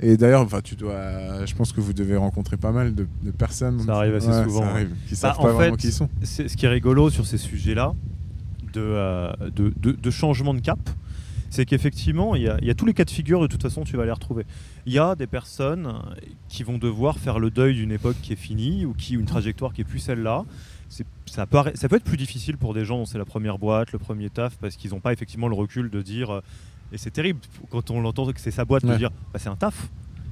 Et 0.00 0.16
d'ailleurs, 0.18 0.42
enfin, 0.42 0.60
tu 0.62 0.74
dois, 0.76 1.46
je 1.46 1.54
pense 1.54 1.72
que 1.72 1.80
vous 1.80 1.92
devez 1.94 2.16
rencontrer 2.16 2.56
pas 2.58 2.72
mal 2.72 2.94
de, 2.94 3.06
de 3.22 3.30
personnes. 3.30 3.80
Ça 3.80 3.96
arrive 3.96 4.14
assez 4.14 4.28
Ouais, 4.28 4.44
souvent, 4.44 4.60
ça 4.62 4.68
arrive, 4.70 4.94
qui 5.08 5.16
savent 5.16 5.36
Bah, 5.36 5.42
pas 5.42 5.50
en 5.50 5.54
vraiment 5.54 5.70
fait, 5.76 5.80
qui 5.80 5.86
ils 5.88 5.92
sont. 5.92 6.08
C'est 6.22 6.48
ce 6.48 6.56
qui 6.56 6.66
est 6.66 6.68
rigolo 6.68 7.08
sur 7.08 7.24
ces 7.26 7.38
sujets-là 7.38 7.94
de, 8.74 8.80
euh, 8.80 9.32
de, 9.54 9.72
de- 9.80 9.92
de 9.92 10.10
changement 10.10 10.52
de 10.52 10.60
cap, 10.60 10.78
c'est 11.48 11.64
qu'effectivement, 11.64 12.34
il 12.34 12.42
y, 12.42 12.48
a- 12.48 12.58
il 12.60 12.66
y 12.66 12.70
a 12.70 12.74
tous 12.74 12.84
les 12.84 12.92
cas 12.92 13.04
de 13.06 13.10
figure, 13.10 13.40
de 13.40 13.46
toute 13.46 13.62
façon, 13.62 13.84
tu 13.84 13.96
vas 13.96 14.04
les 14.04 14.12
retrouver. 14.12 14.44
Il 14.84 14.92
y 14.92 14.98
a 14.98 15.14
des 15.14 15.26
personnes 15.26 15.94
qui 16.48 16.62
vont 16.62 16.76
devoir 16.76 17.16
faire 17.18 17.38
le 17.38 17.50
deuil 17.50 17.74
d'une 17.74 17.92
époque 17.92 18.16
qui 18.20 18.34
est 18.34 18.36
finie 18.36 18.84
ou 18.84 18.92
qui 18.92 19.14
une 19.14 19.24
trajectoire 19.24 19.72
qui 19.72 19.80
est 19.80 19.84
plus 19.84 19.98
celle-là. 20.00 20.44
Ça, 21.24 21.46
paraît- 21.46 21.74
ça 21.74 21.88
peut 21.88 21.96
être 21.96 22.04
plus 22.04 22.16
difficile 22.18 22.58
pour 22.58 22.74
des 22.74 22.84
gens 22.84 22.98
dont 22.98 23.06
c'est 23.06 23.18
la 23.18 23.24
première 23.24 23.58
boîte, 23.58 23.92
le 23.92 23.98
premier 23.98 24.28
taf, 24.28 24.56
parce 24.58 24.76
qu'ils 24.76 24.90
n'ont 24.90 25.00
pas 25.00 25.12
effectivement 25.14 25.48
le 25.48 25.54
recul 25.54 25.88
de 25.88 26.02
dire. 26.02 26.42
Euh, 26.90 26.94
Et 26.94 26.98
c'est 26.98 27.10
terrible 27.10 27.40
quand 27.70 27.90
on 27.90 28.00
l'entend 28.00 28.30
que 28.32 28.40
c'est 28.40 28.50
sa 28.50 28.64
boîte 28.64 28.84
de 28.84 28.90
Ouais. 28.90 28.98
dire 28.98 29.10
bah, 29.32 29.38
c'est 29.38 29.48
un 29.48 29.56
taf. 29.56 29.88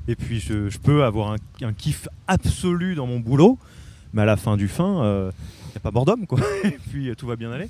Et 0.09 0.17
puis 0.17 0.39
je, 0.41 0.69
je 0.69 0.79
peux 0.79 1.05
avoir 1.05 1.33
un, 1.33 1.37
un 1.63 1.73
kiff 1.73 2.09
absolu 2.27 2.95
dans 2.95 3.07
mon 3.07 3.21
boulot, 3.21 3.59
mais 4.13 4.23
à 4.23 4.27
la 4.27 4.37
fin 4.37 4.57
du 4.57 4.69
fin, 4.69 5.03
il 5.31 5.71
n'y 5.73 5.77
a 5.77 5.81
pas 5.81 5.91
mort 5.91 6.05
d'homme, 6.05 6.27
quoi. 6.27 6.39
et 6.65 6.79
puis 6.91 7.09
euh, 7.09 7.15
tout 7.15 7.27
va 7.27 7.37
bien 7.37 7.51
aller. 7.53 7.69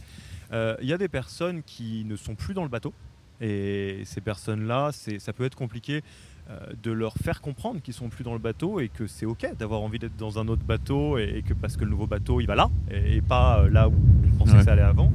Euh, 0.52 0.76
Il 0.82 0.88
y 0.88 0.92
a 0.92 0.98
des 0.98 1.08
personnes 1.08 1.62
qui 1.64 2.04
ne 2.04 2.16
sont 2.16 2.34
plus 2.34 2.52
dans 2.54 2.62
le 2.64 2.68
bateau. 2.68 2.92
Et 3.40 4.02
ces 4.04 4.20
personnes-là, 4.20 4.90
ça 5.18 5.32
peut 5.32 5.44
être 5.44 5.56
compliqué 5.56 6.02
euh, 6.50 6.58
de 6.82 6.92
leur 6.92 7.14
faire 7.14 7.40
comprendre 7.40 7.80
qu'ils 7.80 7.94
sont 7.94 8.08
plus 8.08 8.22
dans 8.22 8.32
le 8.32 8.38
bateau 8.38 8.78
et 8.78 8.88
que 8.88 9.06
c'est 9.06 9.26
ok 9.26 9.46
d'avoir 9.58 9.80
envie 9.80 9.98
d'être 9.98 10.16
dans 10.16 10.38
un 10.38 10.46
autre 10.46 10.62
bateau 10.62 11.18
et, 11.18 11.36
et 11.38 11.42
que 11.42 11.52
parce 11.54 11.76
que 11.76 11.84
le 11.84 11.90
nouveau 11.90 12.06
bateau 12.06 12.40
il 12.40 12.46
va 12.46 12.54
là 12.54 12.68
et, 12.90 13.16
et 13.16 13.20
pas 13.22 13.60
euh, 13.62 13.70
là 13.70 13.88
où 13.88 13.94
on 14.34 14.36
pensait 14.38 14.52
Ouais. 14.52 14.58
que 14.58 14.64
ça 14.66 14.72
allait 14.72 14.82
avant. 14.82 15.10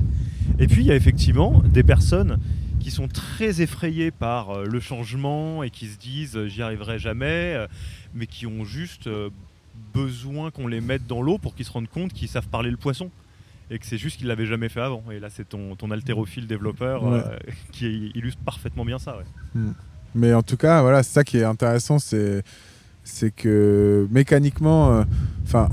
Et 0.57 0.67
puis 0.67 0.81
il 0.81 0.87
y 0.87 0.91
a 0.91 0.95
effectivement 0.95 1.61
des 1.65 1.83
personnes 1.83 2.39
qui 2.89 2.95
sont 2.95 3.07
très 3.07 3.61
effrayées 3.61 4.09
par 4.09 4.49
euh, 4.49 4.65
le 4.65 4.79
changement 4.79 5.61
et 5.63 5.69
qui 5.69 5.85
se 5.87 5.97
disent 5.99 6.35
euh, 6.35 6.47
j'y 6.47 6.63
arriverai 6.63 6.97
jamais, 6.97 7.53
euh, 7.55 7.67
mais 8.15 8.25
qui 8.25 8.47
ont 8.47 8.65
juste 8.65 9.07
besoin 9.93 10.49
qu'on 10.51 10.67
les 10.67 10.81
mette 10.81 11.05
dans 11.07 11.21
l'eau 11.21 11.37
pour 11.37 11.53
qu'ils 11.55 11.65
se 11.65 11.71
rendent 11.71 11.87
compte 11.87 12.13
qu'ils 12.13 12.27
savent 12.27 12.47
parler 12.47 12.71
le 12.71 12.77
poisson. 12.77 13.11
Et 13.71 13.77
que 13.77 13.85
c'est 13.85 13.99
juste 13.99 14.17
qu'ils 14.17 14.25
l'avaient 14.27 14.47
jamais 14.47 14.67
fait 14.69 14.81
avant. 14.81 15.03
Et 15.11 15.19
là, 15.19 15.29
c'est 15.29 15.47
ton, 15.47 15.75
ton 15.75 15.91
haltérophile 15.91 16.47
développeur 16.47 17.03
Ouais. 17.03 17.21
euh, 17.23 17.37
qui 17.71 18.11
illustre 18.15 18.41
parfaitement 18.43 18.83
bien 18.83 18.97
ça. 18.97 19.17
ouais. 19.17 19.61
Mais 20.15 20.33
en 20.33 20.41
tout 20.41 20.57
cas, 20.57 20.81
voilà, 20.81 21.03
c'est 21.03 21.13
ça 21.13 21.23
qui 21.23 21.37
est 21.37 21.43
intéressant, 21.43 21.99
c'est 21.99 22.41
c'est 23.03 23.29
que 23.29 24.07
mécaniquement, 24.11 24.91
euh, 24.91 25.03
enfin, 25.43 25.69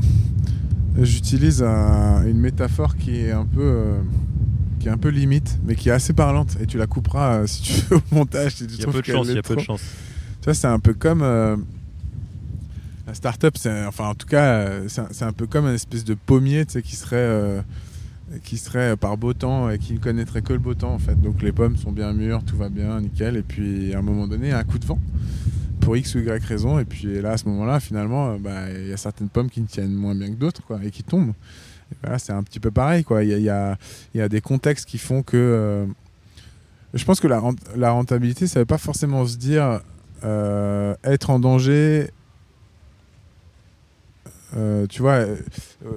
j'utilise 1.00 1.62
un- 1.62 2.26
une 2.26 2.38
métaphore 2.38 2.96
qui 2.96 3.16
est 3.20 3.32
un 3.32 3.46
peu 3.46 3.62
euh, 3.62 4.00
qui 4.80 4.88
est 4.88 4.90
un 4.90 4.98
peu 4.98 5.08
limite, 5.08 5.58
mais 5.64 5.74
qui 5.74 5.88
est 5.88 5.92
assez 5.92 6.12
parlante. 6.12 6.56
Et 6.60 6.66
tu 6.66 6.78
la 6.78 6.86
couperas 6.86 7.38
euh, 7.38 7.46
si 7.46 7.62
tu 7.62 7.80
veux 7.88 7.96
au 7.96 8.14
montage. 8.14 8.56
Si 8.56 8.66
tu 8.66 8.74
Il 8.74 8.80
y 8.80 8.84
a 8.84 8.86
peu 8.86 9.00
de 9.00 9.06
chance, 9.06 9.26
il 9.28 9.34
y 9.34 9.38
a 9.38 9.42
peu 9.42 9.56
de 9.56 9.60
chance. 9.60 9.82
Tu 10.40 10.44
vois, 10.44 10.54
c'est 10.54 10.66
un 10.68 10.78
peu 10.78 10.94
comme 10.94 11.22
euh, 11.22 11.56
la 13.06 13.14
start-up, 13.14 13.56
enfin 13.86 14.08
en 14.08 14.14
tout 14.14 14.26
cas, 14.26 14.44
euh, 14.44 14.88
c'est 14.88 15.22
un, 15.22 15.32
peu 15.32 15.46
comme 15.46 15.66
une 15.66 15.74
espèce 15.74 16.04
de 16.04 16.14
pommier, 16.14 16.66
tu 16.66 16.72
sais, 16.72 16.82
qui 16.82 16.96
serait 16.96 17.16
euh, 17.16 17.62
qui 18.42 18.58
serait 18.58 18.96
par 18.96 19.16
beau 19.16 19.32
temps 19.32 19.70
et 19.70 19.78
qui 19.78 19.94
ne 19.94 19.98
connaîtrait 19.98 20.42
que 20.42 20.52
le 20.52 20.58
beau 20.58 20.74
temps 20.74 20.92
en 20.92 20.98
fait. 20.98 21.20
Donc 21.20 21.42
les 21.42 21.52
pommes 21.52 21.76
sont 21.76 21.92
bien 21.92 22.12
mûres, 22.12 22.42
tout 22.44 22.56
va 22.56 22.68
bien, 22.68 23.00
nickel. 23.00 23.36
Et 23.36 23.42
puis 23.42 23.94
à 23.94 23.98
un 23.98 24.02
moment 24.02 24.26
donné, 24.26 24.48
il 24.48 24.50
y 24.50 24.52
a 24.52 24.58
un 24.58 24.64
coup 24.64 24.78
de 24.78 24.86
vent 24.86 24.98
pour 25.80 25.96
X 25.96 26.16
ou 26.16 26.18
Y 26.18 26.44
raison. 26.44 26.80
Et 26.80 26.84
puis 26.84 27.20
là, 27.22 27.32
à 27.32 27.36
ce 27.36 27.44
moment-là, 27.46 27.78
finalement, 27.78 28.36
bah, 28.38 28.70
il 28.70 28.88
y 28.88 28.92
a 28.92 28.96
certaines 28.96 29.28
pommes 29.28 29.48
qui 29.48 29.60
ne 29.60 29.66
tiennent 29.66 29.94
moins 29.94 30.14
bien 30.14 30.28
que 30.28 30.34
d'autres, 30.34 30.62
quoi, 30.62 30.80
et 30.84 30.90
qui 30.90 31.04
tombent. 31.04 31.34
C'est 32.18 32.32
un 32.32 32.42
petit 32.42 32.60
peu 32.60 32.70
pareil, 32.70 33.04
quoi. 33.04 33.22
Il 33.24 33.30
y 33.30 33.50
a, 33.50 33.76
y 34.14 34.18
y 34.18 34.20
a 34.20 34.28
des 34.28 34.40
contextes 34.40 34.86
qui 34.86 34.98
font 34.98 35.22
que. 35.22 35.36
euh, 35.36 35.86
je 36.94 37.04
pense 37.04 37.20
que 37.20 37.26
la, 37.28 37.38
rent- 37.38 37.54
la 37.76 37.90
rentabilité, 37.90 38.46
ça 38.46 38.58
ne 38.58 38.62
veut 38.62 38.66
pas 38.66 38.78
forcément 38.78 39.26
se 39.26 39.36
dire 39.36 39.80
euh, 40.24 40.94
être 41.04 41.30
en 41.30 41.38
danger. 41.38 42.10
euh, 44.56 44.86
tu 44.86 45.02
vois, 45.02 45.26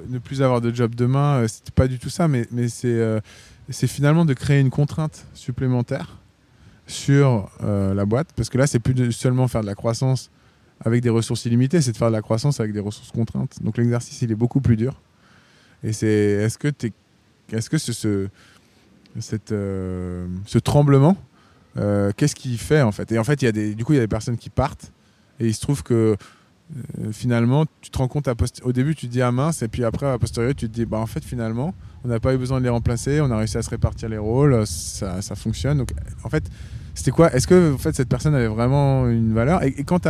ne 0.10 0.20
plus 0.20 0.42
avoir 0.42 0.62
de 0.62 0.74
job 0.74 0.96
demain, 0.96 1.46
c'est 1.48 1.72
pas 1.72 1.88
du 1.88 2.00
tout 2.00 2.10
ça, 2.10 2.28
mais, 2.28 2.46
mais 2.52 2.68
c'est 2.68 3.22
c'est 3.70 3.88
finalement 3.88 4.26
de 4.26 4.34
créer 4.34 4.60
une 4.60 4.72
contrainte 4.72 5.26
supplémentaire 5.34 6.18
sur 6.88 7.50
la 7.62 8.06
boîte, 8.06 8.30
parce 8.36 8.50
que 8.50 8.58
là, 8.58 8.66
c'est 8.68 8.80
plus 8.80 8.94
de 8.96 9.12
seulement 9.12 9.48
faire 9.48 9.62
de 9.62 9.68
la 9.68 9.76
croissance 9.76 10.32
avec 10.84 11.02
des 11.02 11.10
ressources 11.10 11.46
illimitées, 11.46 11.82
c'est 11.82 11.92
de 11.92 11.98
faire 11.98 12.08
de 12.08 12.14
la 12.16 12.22
croissance 12.22 12.60
avec 12.60 12.74
des 12.74 12.80
ressources 12.80 13.12
contraintes. 13.12 13.62
Donc 13.62 13.78
l'exercice, 13.78 14.22
il 14.22 14.32
est 14.32 14.36
beaucoup 14.36 14.62
plus 14.62 14.76
dur. 14.78 15.00
Et 15.84 15.94
c'est 15.94 16.08
est-ce 16.08 16.58
que 16.58 16.68
t'es 16.68 16.92
est-ce 17.52 17.70
que 17.70 17.78
ce, 17.78 17.94
ce, 17.94 18.28
cette, 19.20 19.52
euh, 19.52 20.28
ce 20.46 20.60
tremblement, 20.60 21.18
euh, 21.78 22.12
qu'est-ce 22.16 22.36
qu'il 22.36 22.58
fait 22.58 22.82
en 22.82 22.92
fait? 22.92 23.12
Et 23.12 23.18
en 23.18 23.24
fait, 23.24 23.42
y 23.42 23.48
a 23.48 23.52
des, 23.52 23.74
du 23.74 23.84
coup, 23.84 23.94
il 23.94 23.96
y 23.96 24.00
a 24.00 24.04
des 24.04 24.08
personnes 24.08 24.38
qui 24.38 24.50
partent 24.50 24.92
et 25.40 25.48
il 25.48 25.54
se 25.54 25.62
trouve 25.62 25.82
que 25.82 26.16
euh, 27.04 27.12
finalement, 27.12 27.66
tu 27.82 27.90
te 27.90 27.98
rends 27.98 28.08
compte 28.08 28.28
à 28.28 28.36
au 28.64 28.72
début, 28.72 28.94
tu 28.94 29.08
te 29.08 29.12
dis 29.12 29.22
ah 29.22 29.32
mince, 29.32 29.64
et 29.64 29.68
puis 29.68 29.84
après, 29.84 30.06
à 30.06 30.20
posteriori, 30.20 30.54
tu 30.54 30.70
te 30.70 30.74
dis 30.74 30.86
bah 30.86 30.98
en 30.98 31.08
fait, 31.08 31.24
finalement, 31.24 31.74
on 32.04 32.10
n'a 32.10 32.20
pas 32.20 32.36
eu 32.36 32.38
besoin 32.38 32.60
de 32.60 32.64
les 32.66 32.70
remplacer, 32.70 33.20
on 33.22 33.32
a 33.32 33.38
réussi 33.38 33.58
à 33.58 33.64
se 33.64 33.70
répartir 33.72 34.10
les 34.10 34.20
rôles, 34.20 34.68
ça, 34.68 35.22
ça 35.22 35.36
fonctionne. 35.36 35.80
Donc 35.80 35.90
en 36.24 36.30
fait, 36.30 36.44
c'était 36.94 37.12
quoi? 37.12 37.34
Est-ce 37.34 37.48
que 37.48 37.74
en 37.74 37.78
fait, 37.80 37.96
cette 37.96 38.10
personne 38.10 38.36
avait 38.36 38.48
vraiment 38.48 39.08
une 39.08 39.34
valeur? 39.34 39.64
Et, 39.64 39.70
et 39.70 39.84
quand 39.84 40.00
tu 40.00 40.10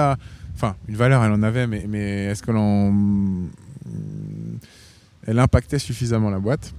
Enfin, 0.56 0.76
une 0.90 0.98
valeur, 0.98 1.24
elle 1.24 1.32
en 1.32 1.42
avait, 1.42 1.68
mais, 1.68 1.86
mais 1.88 2.26
est-ce 2.26 2.44
qu'elle 2.44 2.58
en... 2.58 2.94
Elle 5.30 5.38
impactait 5.38 5.78
suffisamment 5.78 6.32
la 6.32 6.40
boîte 6.40 6.74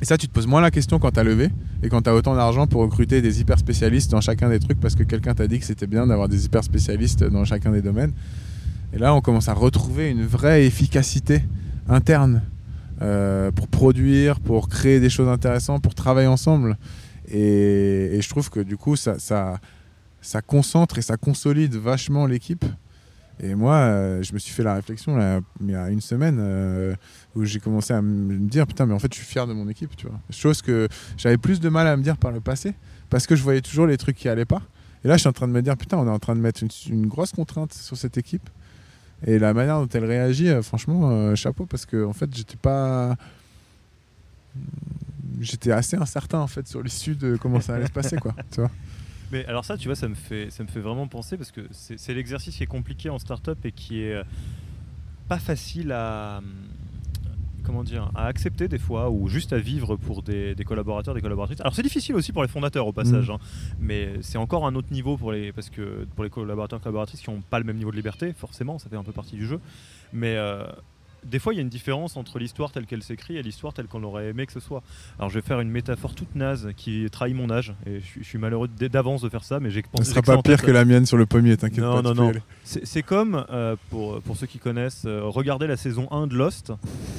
Et 0.00 0.04
ça, 0.04 0.16
tu 0.16 0.28
te 0.28 0.32
poses 0.32 0.46
moins 0.46 0.60
la 0.60 0.70
question 0.70 1.00
quand 1.00 1.10
tu 1.10 1.18
as 1.18 1.24
levé 1.24 1.50
et 1.82 1.88
quand 1.88 2.02
tu 2.02 2.10
as 2.10 2.14
autant 2.14 2.36
d'argent 2.36 2.68
pour 2.68 2.80
recruter 2.80 3.20
des 3.20 3.40
hyper 3.40 3.58
spécialistes 3.58 4.08
dans 4.08 4.20
chacun 4.20 4.48
des 4.48 4.60
trucs 4.60 4.78
parce 4.78 4.94
que 4.94 5.02
quelqu'un 5.02 5.34
t'a 5.34 5.48
dit 5.48 5.58
que 5.58 5.64
c'était 5.64 5.88
bien 5.88 6.06
d'avoir 6.06 6.28
des 6.28 6.44
hyper 6.44 6.62
spécialistes 6.62 7.24
dans 7.24 7.44
chacun 7.44 7.72
des 7.72 7.82
domaines. 7.82 8.12
Et 8.92 8.98
là, 8.98 9.12
on 9.16 9.20
commence 9.20 9.48
à 9.48 9.52
retrouver 9.52 10.10
une 10.10 10.24
vraie 10.24 10.64
efficacité 10.64 11.42
interne 11.88 12.42
euh, 13.00 13.50
pour 13.50 13.66
produire, 13.66 14.38
pour 14.38 14.68
créer 14.68 15.00
des 15.00 15.10
choses 15.10 15.28
intéressantes, 15.28 15.82
pour 15.82 15.96
travailler 15.96 16.28
ensemble. 16.28 16.78
Et, 17.26 18.16
je 18.20 18.28
trouve 18.28 18.48
que 18.48 18.60
du 18.60 18.76
coup, 18.76 18.94
ça 18.94 19.58
concentre 20.46 20.98
et 20.98 21.02
ça 21.02 21.16
consolide 21.16 21.74
vachement 21.74 22.26
l'équipe. 22.26 22.64
Et 23.40 23.54
moi, 23.54 23.74
euh, 23.74 24.22
je 24.22 24.32
me 24.32 24.38
suis 24.38 24.52
fait 24.52 24.62
la 24.62 24.74
réflexion 24.74 25.42
il 25.60 25.70
y 25.70 25.74
a 25.74 25.90
une 25.90 26.00
semaine 26.00 26.38
euh, 26.40 26.94
où 27.34 27.44
j'ai 27.44 27.60
commencé 27.60 27.92
à 27.92 28.02
me 28.02 28.36
dire 28.48 28.66
putain, 28.66 28.86
mais 28.86 28.94
en 28.94 28.98
fait, 28.98 29.12
je 29.12 29.18
suis 29.18 29.26
fier 29.26 29.46
de 29.46 29.52
mon 29.52 29.68
équipe, 29.68 29.96
tu 29.96 30.06
vois. 30.06 30.20
Chose 30.30 30.62
que 30.62 30.88
j'avais 31.16 31.38
plus 31.38 31.60
de 31.60 31.68
mal 31.68 31.86
à 31.86 31.96
me 31.96 32.02
dire 32.02 32.16
par 32.16 32.30
le 32.30 32.40
passé 32.40 32.74
parce 33.10 33.26
que 33.26 33.34
je 33.34 33.42
voyais 33.42 33.60
toujours 33.60 33.86
les 33.86 33.96
trucs 33.96 34.16
qui 34.16 34.28
allaient 34.28 34.44
pas. 34.44 34.62
Et 35.04 35.08
là, 35.08 35.14
je 35.14 35.20
suis 35.20 35.28
en 35.28 35.32
train 35.32 35.48
de 35.48 35.52
me 35.52 35.62
dire 35.62 35.76
putain, 35.76 35.96
on 35.98 36.06
est 36.06 36.10
en 36.10 36.18
train 36.18 36.36
de 36.36 36.40
mettre 36.40 36.62
une, 36.88 37.06
grosse 37.06 37.32
contrainte 37.32 37.72
sur 37.72 37.96
cette 37.96 38.16
équipe. 38.16 38.48
Et 39.26 39.38
la 39.38 39.54
manière 39.54 39.80
dont 39.80 39.88
elle 39.92 40.04
réagit, 40.04 40.48
euh, 40.48 40.62
franchement, 40.62 41.34
chapeau 41.34 41.66
parce 41.66 41.86
que 41.86 42.04
en 42.04 42.12
fait, 42.12 42.34
j'étais 42.34 42.56
pas 42.56 43.16
j'étais 45.40 45.72
assez 45.72 45.96
incertain 45.96 46.38
en 46.38 46.46
fait 46.46 46.68
sur 46.68 46.82
l'issue 46.82 47.16
de 47.16 47.36
comment 47.36 47.60
ça 47.60 47.74
allait 47.74 47.86
se 47.86 47.92
passer 47.92 48.16
quoi 48.16 48.34
tu 48.50 48.60
vois 48.60 48.70
Mais 49.32 49.44
alors 49.46 49.64
ça, 49.64 49.76
tu 49.78 49.88
vois, 49.88 49.96
ça 49.96 50.08
me 50.08 50.14
fait, 50.14 50.50
ça 50.50 50.62
me 50.62 50.68
fait 50.68 50.80
vraiment 50.80 51.08
penser 51.08 51.36
parce 51.36 51.50
que 51.50 51.62
c'est 51.72 52.14
l'exercice 52.14 52.54
qui 52.56 52.62
est 52.62 52.66
compliqué 52.66 53.08
en 53.10 53.18
startup 53.18 53.64
et 53.64 53.72
qui 53.72 54.02
est 54.02 54.14
euh, 54.14 54.24
pas 55.28 55.38
facile 55.38 55.90
à 55.90 56.38
hum, 56.38 56.44
comment 57.64 57.82
dire 57.84 58.10
à 58.14 58.26
accepter 58.26 58.68
des 58.68 58.78
fois 58.78 59.08
ou 59.08 59.28
juste 59.28 59.52
à 59.52 59.58
vivre 59.58 59.96
pour 59.96 60.22
des, 60.22 60.54
des 60.54 60.64
collaborateurs, 60.64 61.14
des 61.14 61.22
collaboratrices. 61.22 61.60
Alors 61.62 61.74
c'est 61.74 61.82
difficile 61.82 62.14
aussi 62.14 62.32
pour 62.32 62.42
les 62.42 62.48
fondateurs 62.48 62.86
au 62.86 62.92
passage, 62.92 63.28
Mm. 63.30 63.32
hein, 63.32 63.38
mais 63.80 64.08
c'est 64.20 64.36
encore 64.38 64.66
un 64.66 64.74
autre 64.74 64.92
niveau 64.92 65.16
pour 65.16 65.32
les 65.32 65.50
parce 65.52 65.70
que 65.70 66.06
pour 66.14 66.24
les 66.24 66.30
collaborateurs, 66.30 66.80
collaboratrices 66.80 67.20
qui 67.22 67.30
n'ont 67.30 67.40
pas 67.40 67.58
le 67.58 67.64
même 67.64 67.76
niveau 67.78 67.90
de 67.90 67.96
liberté, 67.96 68.32
forcément, 68.34 68.78
ça 68.78 68.90
fait 68.90 68.96
un 68.96 69.04
peu 69.04 69.12
partie 69.12 69.36
du 69.36 69.46
jeu. 69.46 69.60
Mais 70.12 70.36
euh, 70.36 70.64
des 71.24 71.38
fois, 71.38 71.52
il 71.54 71.56
y 71.56 71.58
a 71.60 71.62
une 71.62 71.68
différence 71.68 72.16
entre 72.16 72.38
l'histoire 72.38 72.70
telle 72.72 72.86
qu'elle 72.86 73.02
s'écrit 73.02 73.36
et 73.36 73.42
l'histoire 73.42 73.72
telle 73.72 73.86
qu'on 73.86 74.02
aurait 74.02 74.28
aimé 74.28 74.46
que 74.46 74.52
ce 74.52 74.60
soit. 74.60 74.82
Alors, 75.18 75.30
je 75.30 75.34
vais 75.38 75.46
faire 75.46 75.60
une 75.60 75.70
métaphore 75.70 76.14
toute 76.14 76.34
naze 76.34 76.70
qui 76.76 77.06
trahit 77.10 77.34
mon 77.36 77.50
âge, 77.50 77.74
et 77.86 78.00
je, 78.00 78.22
suis- 78.24 78.38
malheureux 78.38 78.68
d'avance 78.68 79.22
de 79.22 79.28
faire 79.28 79.44
ça, 79.44 79.60
mais 79.60 79.70
j'ai 79.70 79.82
ce 79.82 79.88
pensé. 79.88 80.10
sera 80.10 80.20
j'ai 80.20 80.32
pas 80.36 80.42
pire 80.42 80.62
que 80.62 80.70
la 80.70 80.84
mienne 80.84 81.06
sur 81.06 81.16
le 81.16 81.26
pommier 81.26 81.56
t'inquiète 81.56 81.84
Non, 81.84 81.94
pas 81.94 82.02
non, 82.02 82.14
non. 82.14 82.32
C'est 82.64 82.84
c'est 82.86 83.02
comme, 83.02 83.44
euh, 83.50 83.76
pour, 83.90 84.20
pour 84.22 84.36
ceux 84.36 84.46
qui 84.46 84.58
connaissent, 84.58 85.04
euh, 85.06 85.22
regarder 85.24 85.66
la 85.66 85.76
saison 85.76 86.08
1 86.10 86.26
de 86.26 86.34
Lost 86.34 86.72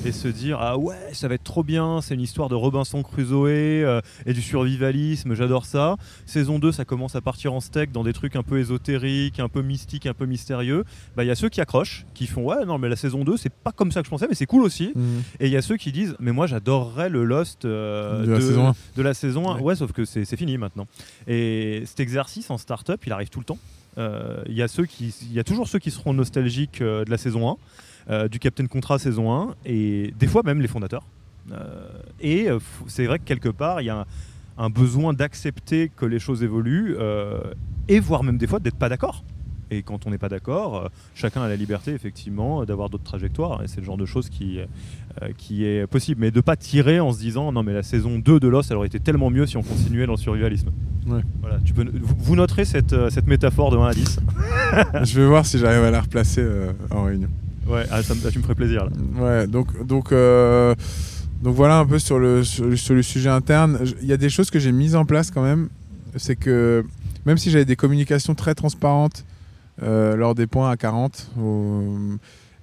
et 0.05 0.11
se 0.11 0.27
dire 0.27 0.57
Ah 0.59 0.77
ouais, 0.77 1.13
ça 1.13 1.27
va 1.27 1.35
être 1.35 1.43
trop 1.43 1.63
bien, 1.63 2.01
c'est 2.01 2.13
une 2.13 2.21
histoire 2.21 2.49
de 2.49 2.55
Robinson 2.55 3.01
Crusoe 3.03 3.47
euh, 3.47 4.01
et 4.25 4.33
du 4.33 4.41
survivalisme, 4.41 5.33
j'adore 5.35 5.65
ça. 5.65 5.95
Saison 6.25 6.59
2, 6.59 6.71
ça 6.71 6.85
commence 6.85 7.15
à 7.15 7.21
partir 7.21 7.53
en 7.53 7.59
steak 7.59 7.91
dans 7.91 8.03
des 8.03 8.13
trucs 8.13 8.35
un 8.35 8.43
peu 8.43 8.59
ésotériques, 8.59 9.39
un 9.39 9.49
peu 9.49 9.61
mystiques, 9.61 10.05
un 10.05 10.13
peu 10.13 10.25
mystérieux. 10.25 10.83
Bah, 11.15 11.23
Il 11.23 11.27
y 11.27 11.31
a 11.31 11.35
ceux 11.35 11.49
qui 11.49 11.61
accrochent, 11.61 12.05
qui 12.13 12.27
font 12.27 12.43
Ouais, 12.43 12.65
non, 12.65 12.77
mais 12.77 12.89
la 12.89 12.95
saison 12.95 13.23
2, 13.23 13.37
c'est 13.37 13.53
pas 13.53 13.71
comme 13.71 13.91
ça 13.93 14.01
que 14.01 14.05
je 14.05 14.09
pensais, 14.09 14.27
mais 14.27 14.35
c'est 14.35 14.45
cool 14.45 14.63
aussi. 14.63 14.91
Mhm. 14.95 15.21
Et 15.39 15.45
il 15.47 15.51
y 15.51 15.57
a 15.57 15.61
ceux 15.61 15.77
qui 15.77 15.91
disent 15.91 16.15
Mais 16.19 16.31
moi, 16.31 16.47
j'adorerais 16.47 17.09
le 17.09 17.23
Lost 17.23 17.63
euh, 17.65 18.25
de 18.25 18.31
la 18.31 18.41
saison 18.41 18.67
1 18.67 18.75
de 18.97 19.01
la 19.01 19.13
saison 19.13 19.49
1. 19.49 19.55
Ouais. 19.55 19.61
Ouais, 19.61 19.75
sauf 19.75 19.91
que 19.91 20.03
c'est 20.05 20.25
fini 20.35 20.57
maintenant. 20.57 20.87
Et 21.27 21.83
cet 21.85 21.99
exercice 21.99 22.49
en 22.49 22.57
startup, 22.57 23.05
il 23.05 23.11
arrive 23.13 23.29
tout 23.29 23.39
le 23.39 23.45
temps. 23.45 23.57
Euh, 23.97 24.41
Il 24.47 24.53
y, 24.55 24.61
a 24.63 24.67
ceux 24.67 24.85
qui- 24.85 25.13
il 25.29 25.33
y 25.33 25.39
a 25.39 25.43
toujours 25.43 25.67
ceux 25.67 25.77
qui 25.79 25.91
seront 25.91 26.13
nostalgiques 26.13 26.81
euh, 26.81 27.05
de 27.05 27.11
la 27.11 27.17
saison 27.17 27.47
1, 27.51 27.57
euh, 28.09 28.27
du 28.27 28.39
Captain 28.39 28.65
Contrat 28.65 28.97
saison 28.99 29.31
1, 29.31 29.55
et 29.65 30.13
des 30.17 30.25
fois 30.27 30.41
même 30.43 30.61
les 30.61 30.67
fondateurs. 30.67 31.05
Et 32.21 32.47
c'est 32.87 33.05
vrai 33.05 33.19
que 33.19 33.23
quelque 33.25 33.49
part, 33.49 33.81
il 33.81 33.85
y 33.85 33.89
a 33.89 33.99
un, 33.99 34.05
un 34.57 34.69
besoin 34.69 35.13
d'accepter 35.13 35.91
que 35.95 36.05
les 36.05 36.19
choses 36.19 36.41
évoluent, 36.43 36.95
et 37.87 37.99
voire 37.99 38.23
même 38.23 38.37
des 38.37 38.47
fois 38.47 38.59
d'être 38.59 38.77
pas 38.77 38.89
d'accord. 38.89 39.23
Et 39.77 39.83
quand 39.83 40.05
on 40.05 40.09
n'est 40.11 40.17
pas 40.17 40.29
d'accord, 40.29 40.77
euh, 40.77 40.87
chacun 41.15 41.41
a 41.41 41.47
la 41.47 41.55
liberté 41.55 41.91
effectivement 41.93 42.65
d'avoir 42.65 42.89
d'autres 42.89 43.03
trajectoires, 43.03 43.61
et 43.63 43.67
c'est 43.67 43.79
le 43.79 43.85
genre 43.85 43.97
de 43.97 44.05
choses 44.05 44.29
qui, 44.29 44.59
euh, 44.59 45.27
qui 45.37 45.65
est 45.65 45.87
possible. 45.87 46.21
Mais 46.21 46.31
de 46.31 46.41
pas 46.41 46.55
tirer 46.55 46.99
en 46.99 47.11
se 47.11 47.19
disant 47.19 47.51
non 47.51 47.63
mais 47.63 47.73
la 47.73 47.83
saison 47.83 48.19
2 48.19 48.39
de 48.39 48.47
Lost 48.47 48.71
elle 48.71 48.77
aurait 48.77 48.87
été 48.87 48.99
tellement 48.99 49.29
mieux 49.29 49.45
si 49.45 49.57
on 49.57 49.63
continuait 49.63 50.05
dans 50.05 50.13
le 50.13 50.17
survivalisme. 50.19 50.69
Ouais. 51.07 51.21
Voilà, 51.41 51.59
tu 51.65 51.73
peux, 51.73 51.83
vous, 51.83 52.15
vous 52.17 52.35
noterez 52.35 52.65
cette, 52.65 52.93
euh, 52.93 53.09
cette 53.09 53.27
métaphore 53.27 53.71
de 53.71 53.77
1 53.77 53.85
à 53.87 53.93
10. 53.93 54.19
je 55.03 55.19
vais 55.19 55.27
voir 55.27 55.45
si 55.45 55.57
j'arrive 55.59 55.83
à 55.83 55.91
la 55.91 56.01
replacer 56.01 56.41
euh, 56.41 56.71
en 56.91 57.03
réunion 57.03 57.29
Ouais, 57.67 57.85
ah, 57.91 58.03
ça 58.03 58.13
tu 58.31 58.37
me 58.39 58.43
ferais 58.43 58.55
plaisir 58.55 58.85
là. 58.85 58.91
Ouais, 59.21 59.47
donc, 59.47 59.85
donc, 59.87 60.11
euh, 60.11 60.75
donc 61.41 61.55
voilà 61.55 61.79
un 61.79 61.85
peu 61.85 61.97
sur 61.99 62.19
le, 62.19 62.43
sur, 62.43 62.65
le- 62.65 62.75
sur 62.75 62.93
le 62.93 63.01
sujet 63.01 63.29
interne. 63.29 63.79
Il 64.01 64.07
y 64.07 64.13
a 64.13 64.17
des 64.17 64.29
choses 64.29 64.49
que 64.49 64.59
j'ai 64.59 64.71
mises 64.73 64.95
en 64.95 65.05
place 65.05 65.31
quand 65.31 65.43
même. 65.43 65.69
C'est 66.17 66.35
que 66.35 66.83
même 67.25 67.37
si 67.37 67.49
j'avais 67.51 67.63
des 67.65 67.77
communications 67.77 68.35
très 68.35 68.53
transparentes 68.53 69.23
lors 69.81 70.35
des 70.35 70.47
points 70.47 70.69
à 70.69 70.77
40, 70.77 71.31
au- 71.39 71.97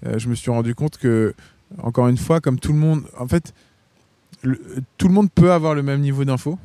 euh, 0.07 0.19
je 0.19 0.29
me 0.29 0.35
suis 0.35 0.51
rendu 0.51 0.75
compte 0.75 0.97
que, 0.99 1.35
encore 1.83 2.09
une 2.09 2.17
fois, 2.17 2.41
comme 2.41 2.59
tout 2.59 2.73
le 2.73 2.79
monde, 2.79 3.03
en 3.19 3.29
fait, 3.29 3.53
tout 4.97 5.09
le 5.09 5.15
monde 5.15 5.31
peut 5.31 5.53
avoir 5.53 5.75
le 5.75 5.83
même 5.83 6.01
niveau 6.01 6.25
d'info. 6.25 6.59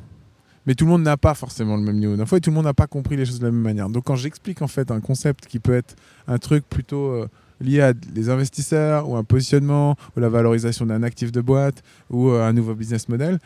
Mais 0.66 0.74
tout 0.74 0.84
le 0.84 0.90
monde 0.90 1.02
n'a 1.02 1.16
pas 1.16 1.34
forcément 1.34 1.76
le 1.76 1.82
même 1.82 1.96
niveau 1.98 2.16
d'info 2.16 2.36
et 2.36 2.40
tout 2.40 2.50
le 2.50 2.54
monde 2.56 2.64
n'a 2.64 2.74
pas 2.74 2.88
compris 2.88 3.16
les 3.16 3.24
choses 3.24 3.38
de 3.38 3.44
la 3.46 3.52
même 3.52 3.60
manière. 3.62 3.88
Donc 3.88 4.04
quand 4.04 4.16
j'explique 4.16 4.62
en 4.62 4.66
fait 4.66 4.90
un 4.90 5.00
concept 5.00 5.46
qui 5.46 5.60
peut 5.60 5.74
être 5.74 5.94
un 6.26 6.38
truc 6.38 6.68
plutôt 6.68 7.06
euh, 7.10 7.28
liées 7.60 7.82
à 7.82 7.92
des 7.92 8.30
investisseurs 8.30 9.08
ou 9.08 9.14
un 9.16 9.22
positionnement 9.22 9.94
ou 10.16 10.20
la 10.20 10.28
valorisation 10.28 10.84
d'un 10.84 11.04
actif 11.04 11.30
de 11.30 11.40
boîte 11.40 11.84
ou 12.10 12.30
euh, 12.30 12.42
un 12.44 12.52
nouveau 12.52 12.74
business 12.74 13.08
model, 13.08 13.38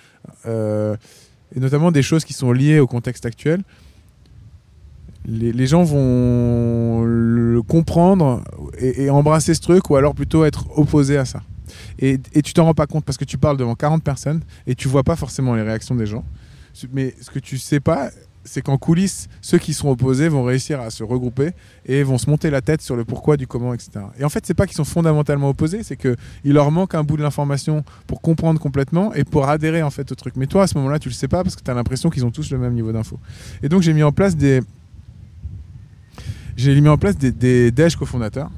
euh, 0.46 0.96
et 1.54 1.60
notamment 1.60 1.92
des 1.92 2.00
choses 2.02 2.24
qui 2.24 2.32
sont 2.32 2.52
liées 2.52 2.78
au 2.78 2.86
contexte 2.86 3.26
actuel, 3.26 3.64
les, 5.30 5.66
gens 5.66 5.84
vont 5.84 7.04
le 7.04 7.62
comprendre 7.62 8.42
et, 8.78 9.10
embrasser 9.10 9.54
ce 9.54 9.60
truc 9.60 9.90
ou 9.90 9.96
alors 9.96 10.14
plutôt 10.14 10.44
être 10.44 10.66
opposés 10.76 11.16
à 11.16 11.24
ça. 11.24 11.42
Et, 11.98 12.18
et 12.32 12.42
tu 12.42 12.52
t'en 12.52 12.64
rends 12.64 12.74
pas 12.74 12.86
compte 12.86 13.04
parce 13.04 13.16
que 13.16 13.24
tu 13.24 13.38
parles 13.38 13.56
devant 13.56 13.74
40 13.74 14.02
personnes 14.02 14.42
et 14.66 14.74
tu 14.74 14.88
vois 14.88 15.04
pas 15.04 15.16
forcément 15.16 15.54
les 15.54 15.62
réactions 15.62 15.94
des 15.94 16.06
gens. 16.06 16.24
Mais 16.92 17.14
ce 17.20 17.30
que 17.30 17.38
tu 17.38 17.58
sais 17.58 17.80
pas, 17.80 18.10
c'est 18.44 18.62
qu'en 18.62 18.78
coulisses, 18.78 19.28
ceux 19.40 19.58
qui 19.58 19.74
sont 19.74 19.88
opposés 19.88 20.28
vont 20.28 20.42
réussir 20.42 20.80
à 20.80 20.90
se 20.90 21.04
regrouper 21.04 21.52
et 21.86 22.02
vont 22.02 22.18
se 22.18 22.28
monter 22.28 22.50
la 22.50 22.60
tête 22.60 22.80
sur 22.80 22.96
le 22.96 23.04
pourquoi, 23.04 23.36
du 23.36 23.46
comment, 23.46 23.74
etc. 23.74 23.90
Et 24.18 24.24
en 24.24 24.28
fait, 24.28 24.46
c'est 24.46 24.54
pas 24.54 24.66
qu'ils 24.66 24.76
sont 24.76 24.84
fondamentalement 24.84 25.48
opposés, 25.48 25.82
c'est 25.82 25.96
qu'il 25.96 26.16
leur 26.44 26.70
manque 26.70 26.94
un 26.94 27.02
bout 27.02 27.16
de 27.16 27.22
l'information 27.22 27.84
pour 28.06 28.20
comprendre 28.20 28.58
complètement 28.58 29.12
et 29.14 29.24
pour 29.24 29.48
adhérer 29.48 29.82
en 29.82 29.90
fait 29.90 30.10
au 30.10 30.14
truc. 30.14 30.36
Mais 30.36 30.46
toi, 30.46 30.62
à 30.62 30.66
ce 30.66 30.76
moment-là, 30.78 30.98
tu 30.98 31.08
le 31.08 31.14
sais 31.14 31.28
pas 31.28 31.42
parce 31.42 31.56
que 31.56 31.62
tu 31.62 31.70
as 31.70 31.74
l'impression 31.74 32.10
qu'ils 32.10 32.24
ont 32.24 32.30
tous 32.30 32.50
le 32.50 32.58
même 32.58 32.74
niveau 32.74 32.92
d'info. 32.92 33.18
Et 33.62 33.68
donc, 33.68 33.82
j'ai 33.82 33.92
mis 33.92 34.02
en 34.02 34.12
place 34.12 34.36
des. 34.36 34.60
J'ai 36.60 36.78
mis 36.78 36.88
en 36.88 36.98
place 36.98 37.16
des, 37.16 37.32
des 37.70 37.88
cofondateurs. 37.98 38.50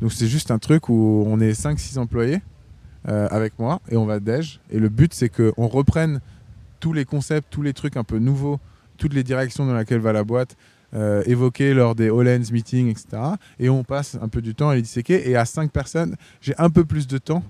Donc, 0.00 0.12
c'est 0.12 0.28
juste 0.28 0.50
un 0.50 0.58
truc 0.58 0.88
où 0.88 1.24
on 1.26 1.40
est 1.40 1.60
5-6 1.60 1.98
employés 1.98 2.40
euh, 3.08 3.26
avec 3.30 3.58
moi 3.58 3.80
et 3.88 3.96
on 3.96 4.06
va 4.06 4.20
DEJ. 4.20 4.60
Et 4.70 4.78
le 4.78 4.88
but, 4.88 5.12
c'est 5.12 5.28
qu'on 5.28 5.66
reprenne 5.66 6.20
tous 6.78 6.92
les 6.92 7.04
concepts, 7.04 7.48
tous 7.50 7.62
les 7.62 7.72
trucs 7.72 7.96
un 7.96 8.04
peu 8.04 8.18
nouveaux 8.18 8.60
toutes 8.96 9.14
les 9.14 9.24
directions 9.24 9.66
dans 9.66 9.76
lesquelles 9.76 10.00
va 10.00 10.12
la 10.12 10.22
boîte, 10.22 10.56
euh, 10.94 11.24
évoquées 11.26 11.74
lors 11.74 11.96
des 11.96 12.08
All-Ends 12.08 12.52
meetings, 12.52 12.88
etc. 12.88 13.20
Et 13.58 13.68
on 13.68 13.82
passe 13.82 14.16
un 14.22 14.28
peu 14.28 14.40
du 14.40 14.54
temps 14.54 14.68
à 14.68 14.76
les 14.76 14.82
disséquer. 14.82 15.28
Et 15.28 15.34
à 15.34 15.44
cinq 15.44 15.72
personnes, 15.72 16.14
j'ai 16.40 16.54
un 16.58 16.70
peu 16.70 16.84
plus 16.84 17.08
de 17.08 17.18
temps 17.18 17.42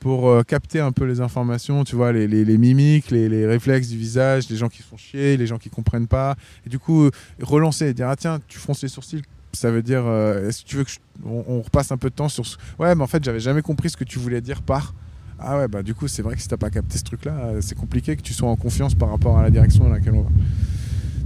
pour 0.00 0.28
euh, 0.28 0.42
capter 0.42 0.80
un 0.80 0.92
peu 0.92 1.04
les 1.04 1.20
informations, 1.20 1.84
tu 1.84 1.96
vois, 1.96 2.12
les, 2.12 2.26
les- 2.28 2.58
mimiques, 2.58 3.10
les, 3.10 3.28
les 3.28 3.46
réflexes 3.46 3.88
du 3.88 3.96
visage, 3.96 4.48
les 4.48 4.56
gens 4.56 4.68
qui 4.68 4.78
se 4.78 4.88
font 4.88 4.96
chier, 4.96 5.36
les 5.36 5.46
gens 5.46 5.58
qui 5.58 5.70
comprennent 5.70 6.06
pas. 6.06 6.36
Et 6.66 6.68
du 6.68 6.78
coup, 6.78 7.10
relancer 7.40 7.92
dire, 7.94 8.08
ah 8.08 8.16
tiens, 8.16 8.38
tu 8.46 8.58
fronces 8.58 8.82
les 8.82 8.88
sourcils, 8.88 9.22
ça 9.52 9.70
veut 9.70 9.82
dire, 9.82 10.04
euh, 10.06 10.48
est-ce 10.48 10.62
que 10.62 10.68
tu 10.68 10.76
veux 10.76 10.84
que 10.84 10.90
on 11.24 11.60
repasse 11.62 11.90
un 11.90 11.96
peu 11.96 12.10
de 12.10 12.14
temps 12.14 12.28
sur 12.28 12.46
ce... 12.46 12.56
Ouais, 12.78 12.94
mais 12.94 13.02
en 13.02 13.06
fait, 13.08 13.24
j'avais 13.24 13.40
jamais 13.40 13.62
compris 13.62 13.90
ce 13.90 13.96
que 13.96 14.04
tu 14.04 14.18
voulais 14.18 14.40
dire 14.40 14.62
par... 14.62 14.94
Ah 15.40 15.56
ouais, 15.58 15.68
bah 15.68 15.82
du 15.84 15.94
coup, 15.94 16.08
c'est 16.08 16.22
vrai 16.22 16.34
que 16.34 16.42
si 16.42 16.48
t'as 16.48 16.56
pas 16.56 16.68
capté 16.70 16.98
ce 16.98 17.04
truc-là, 17.04 17.32
euh, 17.44 17.60
c'est 17.60 17.76
compliqué 17.76 18.16
que 18.16 18.22
tu 18.22 18.32
sois 18.32 18.48
en 18.48 18.56
confiance 18.56 18.94
par 18.96 19.10
rapport 19.10 19.38
à 19.38 19.42
la 19.42 19.50
direction 19.50 19.84
dans 19.84 19.90
laquelle 19.90 20.14
on 20.14 20.22
va. 20.22 20.30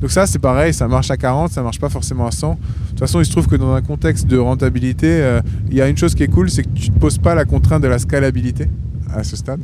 Donc 0.03 0.11
ça, 0.11 0.27
c'est 0.27 0.41
pareil, 0.41 0.75
ça 0.75 0.89
marche 0.89 1.13
à 1.13 1.17
40, 1.17 1.53
ça 1.53 1.63
marche 1.63 1.79
pas 1.79 1.89
forcément 1.89 2.27
à 2.27 2.33
100. 2.33 2.55
De 2.55 2.59
toute 2.89 2.99
façon, 2.99 3.21
il 3.21 3.25
se 3.25 3.31
trouve 3.31 3.47
que 3.47 3.55
dans 3.55 3.73
un 3.73 3.83
contexte 3.83 4.27
de 4.27 4.37
rentabilité, 4.37 5.07
euh, 5.07 5.41
il 5.71 5.77
y 5.77 5.81
a 5.81 5.89
une 5.89 5.97
chose 5.97 6.17
qui 6.17 6.25
est 6.25 6.29
cool, 6.29 6.51
c'est 6.51 6.65
que 6.65 6.71
tu 6.71 6.91
ne 6.91 6.95
te 6.97 6.99
poses 6.99 7.19
pas 7.19 7.37
la 7.37 7.45
contrainte 7.45 7.85
de 7.85 7.87
la 7.87 8.01
scalabilité 8.01 8.69
à 9.15 9.23
ce 9.23 9.37
stade, 9.37 9.61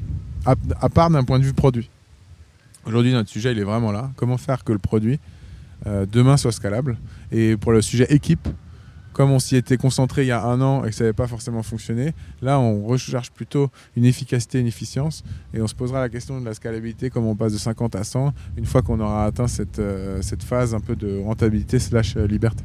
à, 0.47 0.89
part 0.89 1.11
d'un 1.11 1.25
point 1.25 1.41
de 1.41 1.45
vue 1.45 1.55
produit. 1.55 1.91
Aujourd'hui, 2.87 3.13
notre 3.13 3.29
sujet, 3.29 3.51
il 3.51 3.59
est 3.59 3.65
vraiment 3.65 3.91
là. 3.91 4.13
Comment 4.15 4.39
faire 4.39 4.63
que 4.63 4.73
le 4.73 4.79
produit, 4.79 5.19
euh, 5.89 6.07
demain, 6.11 6.37
soit 6.37 6.53
scalable? 6.53 6.99
Et 7.33 7.57
pour 7.57 7.73
le 7.73 7.83
sujet 7.83 8.07
équipe, 8.09 8.49
comme 9.19 9.33
on 9.33 9.41
s'y 9.41 9.57
était 9.57 9.77
concentré 9.77 10.23
il 10.23 10.29
y 10.29 10.31
a 10.31 10.45
un 10.45 10.61
an 10.61 10.85
et 10.85 10.91
que 10.91 10.95
ça 10.95 11.03
n'avait 11.03 11.13
pas 11.13 11.27
forcément 11.27 11.65
fonctionné, 11.65 12.15
là, 12.41 12.61
on 12.61 12.87
recherche 12.87 13.33
plutôt 13.33 13.69
une 13.97 14.05
efficacité, 14.05 14.61
une 14.61 14.69
efficience, 14.69 15.25
et 15.53 15.61
on 15.61 15.67
se 15.67 15.75
posera 15.75 15.99
la 15.99 16.09
question 16.09 16.41
de 16.41 16.45
la 16.45 16.55
scalabilité, 16.55 17.11
comment 17.11 17.33
on 17.33 17.35
passe 17.35 17.53
de 17.53 17.59
50 17.59 17.97
à 17.97 18.05
100, 18.05 18.33
une 18.57 18.65
fois 18.65 18.81
qu'on 18.81 19.01
aura 19.01 19.25
atteint 19.25 19.49
cette, 19.49 19.81
euh, 19.81 20.23
cette 20.23 20.45
phase 20.45 20.73
un 20.73 20.79
peu 20.79 20.95
de 20.95 21.21
rentabilité 21.21 21.81
slash 21.81 22.17
euh, 22.17 22.29
liberté. 22.29 22.63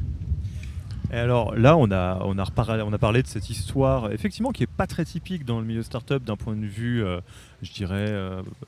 Et 1.12 1.16
alors 1.16 1.56
là, 1.56 1.76
on 1.76 1.90
a, 1.90 2.20
on, 2.24 2.38
a 2.38 2.84
on 2.84 2.92
a 2.92 2.98
parlé 2.98 3.24
de 3.24 3.26
cette 3.26 3.50
histoire, 3.50 4.12
effectivement, 4.12 4.52
qui 4.52 4.62
est 4.62 4.68
pas 4.68 4.86
très 4.86 5.04
typique 5.04 5.44
dans 5.44 5.58
le 5.58 5.66
milieu 5.66 5.82
startup 5.82 6.22
d'un 6.22 6.36
point 6.36 6.54
de 6.54 6.66
vue, 6.66 7.02
euh, 7.02 7.18
je 7.62 7.72
dirais, 7.72 8.12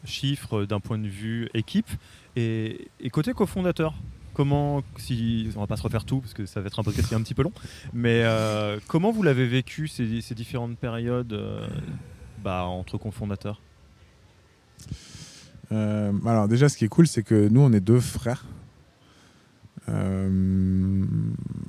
chiffre, 0.04 0.64
d'un 0.64 0.80
point 0.80 0.98
de 0.98 1.06
vue 1.06 1.48
équipe. 1.54 1.90
Et, 2.34 2.88
et 2.98 3.10
côté 3.10 3.32
cofondateur, 3.32 3.94
comment, 4.36 4.82
si 4.98 5.48
on 5.56 5.60
va 5.60 5.66
pas 5.66 5.78
se 5.78 5.82
refaire 5.82 6.04
tout 6.04 6.20
parce 6.20 6.34
que 6.34 6.44
ça 6.44 6.60
va 6.60 6.66
être 6.66 6.78
un 6.78 6.82
podcast 6.82 7.08
qui 7.08 7.14
est 7.14 7.16
un 7.16 7.22
petit 7.22 7.32
peu 7.32 7.42
long, 7.42 7.52
mais 7.94 8.20
euh, 8.22 8.78
comment 8.86 9.10
vous 9.10 9.22
l'avez 9.22 9.46
vécu 9.46 9.88
ces, 9.88 10.04
différentes 10.34 10.76
périodes 10.76 11.32
euh, 11.32 11.66
bah, 12.44 12.64
entre 12.64 12.98
cofondateurs? 12.98 13.62
Euh, 15.72 16.12
alors 16.26 16.48
déjà, 16.48 16.68
ce 16.68 16.76
qui 16.76 16.84
est 16.84 16.88
cool, 16.88 17.06
c'est 17.06 17.22
que 17.22 17.48
nous, 17.48 17.62
on 17.62 17.72
est 17.72 17.80
deux 17.80 18.00
frères. 18.00 18.44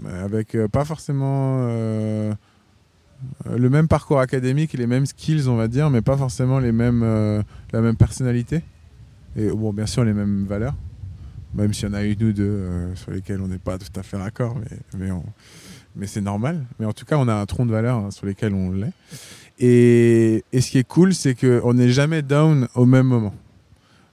Avec 0.06 0.58
pas 0.72 0.84
forcément 0.84 1.68
le 1.68 2.36
même 3.70 3.88
parcours 3.88 4.20
académique 4.20 4.74
les 4.74 4.88
mêmes 4.88 5.06
skills, 5.06 5.48
on 5.48 5.56
va 5.56 5.68
dire, 5.68 5.92
mais 5.92 6.02
pas 6.02 6.18
forcément 6.18 6.60
la 6.60 6.72
même 6.72 7.96
personnalité. 7.98 8.64
Et 9.38 9.50
bien 9.74 9.86
sûr, 9.86 10.04
les 10.04 10.14
mêmes 10.14 10.46
valeurs. 10.46 10.74
Même 11.54 11.74
s'il 11.74 11.88
y 11.88 11.92
en 11.92 11.94
a 11.94 12.04
une 12.04 12.24
ou 12.24 12.34
deux 12.34 12.44
euh, 12.44 12.96
sur 12.96 13.12
lesquelles 13.12 13.42
on 13.42 13.48
n'est 13.48 13.58
pas 13.58 13.78
tout 13.78 14.00
à 14.00 14.04
fait 14.04 14.18
d'accord, 14.18 14.58
mais, 14.98 15.10
c'est 16.06 16.22
normal. 16.22 16.66
Mais 16.80 16.86
en 16.86 16.94
tout 16.94 17.06
cas, 17.06 17.18
on 17.18 17.28
a 17.28 17.34
un 17.34 17.46
tronc 17.46 17.66
de 17.66 17.72
valeurs 17.72 17.98
hein, 17.98 18.12
sur 18.12 18.26
lesquels 18.26 18.54
on 18.54 18.72
l'est. 18.72 18.94
Et, 19.60 20.44
ce 20.54 20.70
qui 20.70 20.78
est 20.78 20.88
cool, 20.88 21.14
c'est 21.14 21.36
qu'on 21.36 21.74
n'est 21.74 21.90
jamais 21.90 22.22
down 22.22 22.68
au 22.76 22.86
même 22.86 23.08
moment 23.08 23.34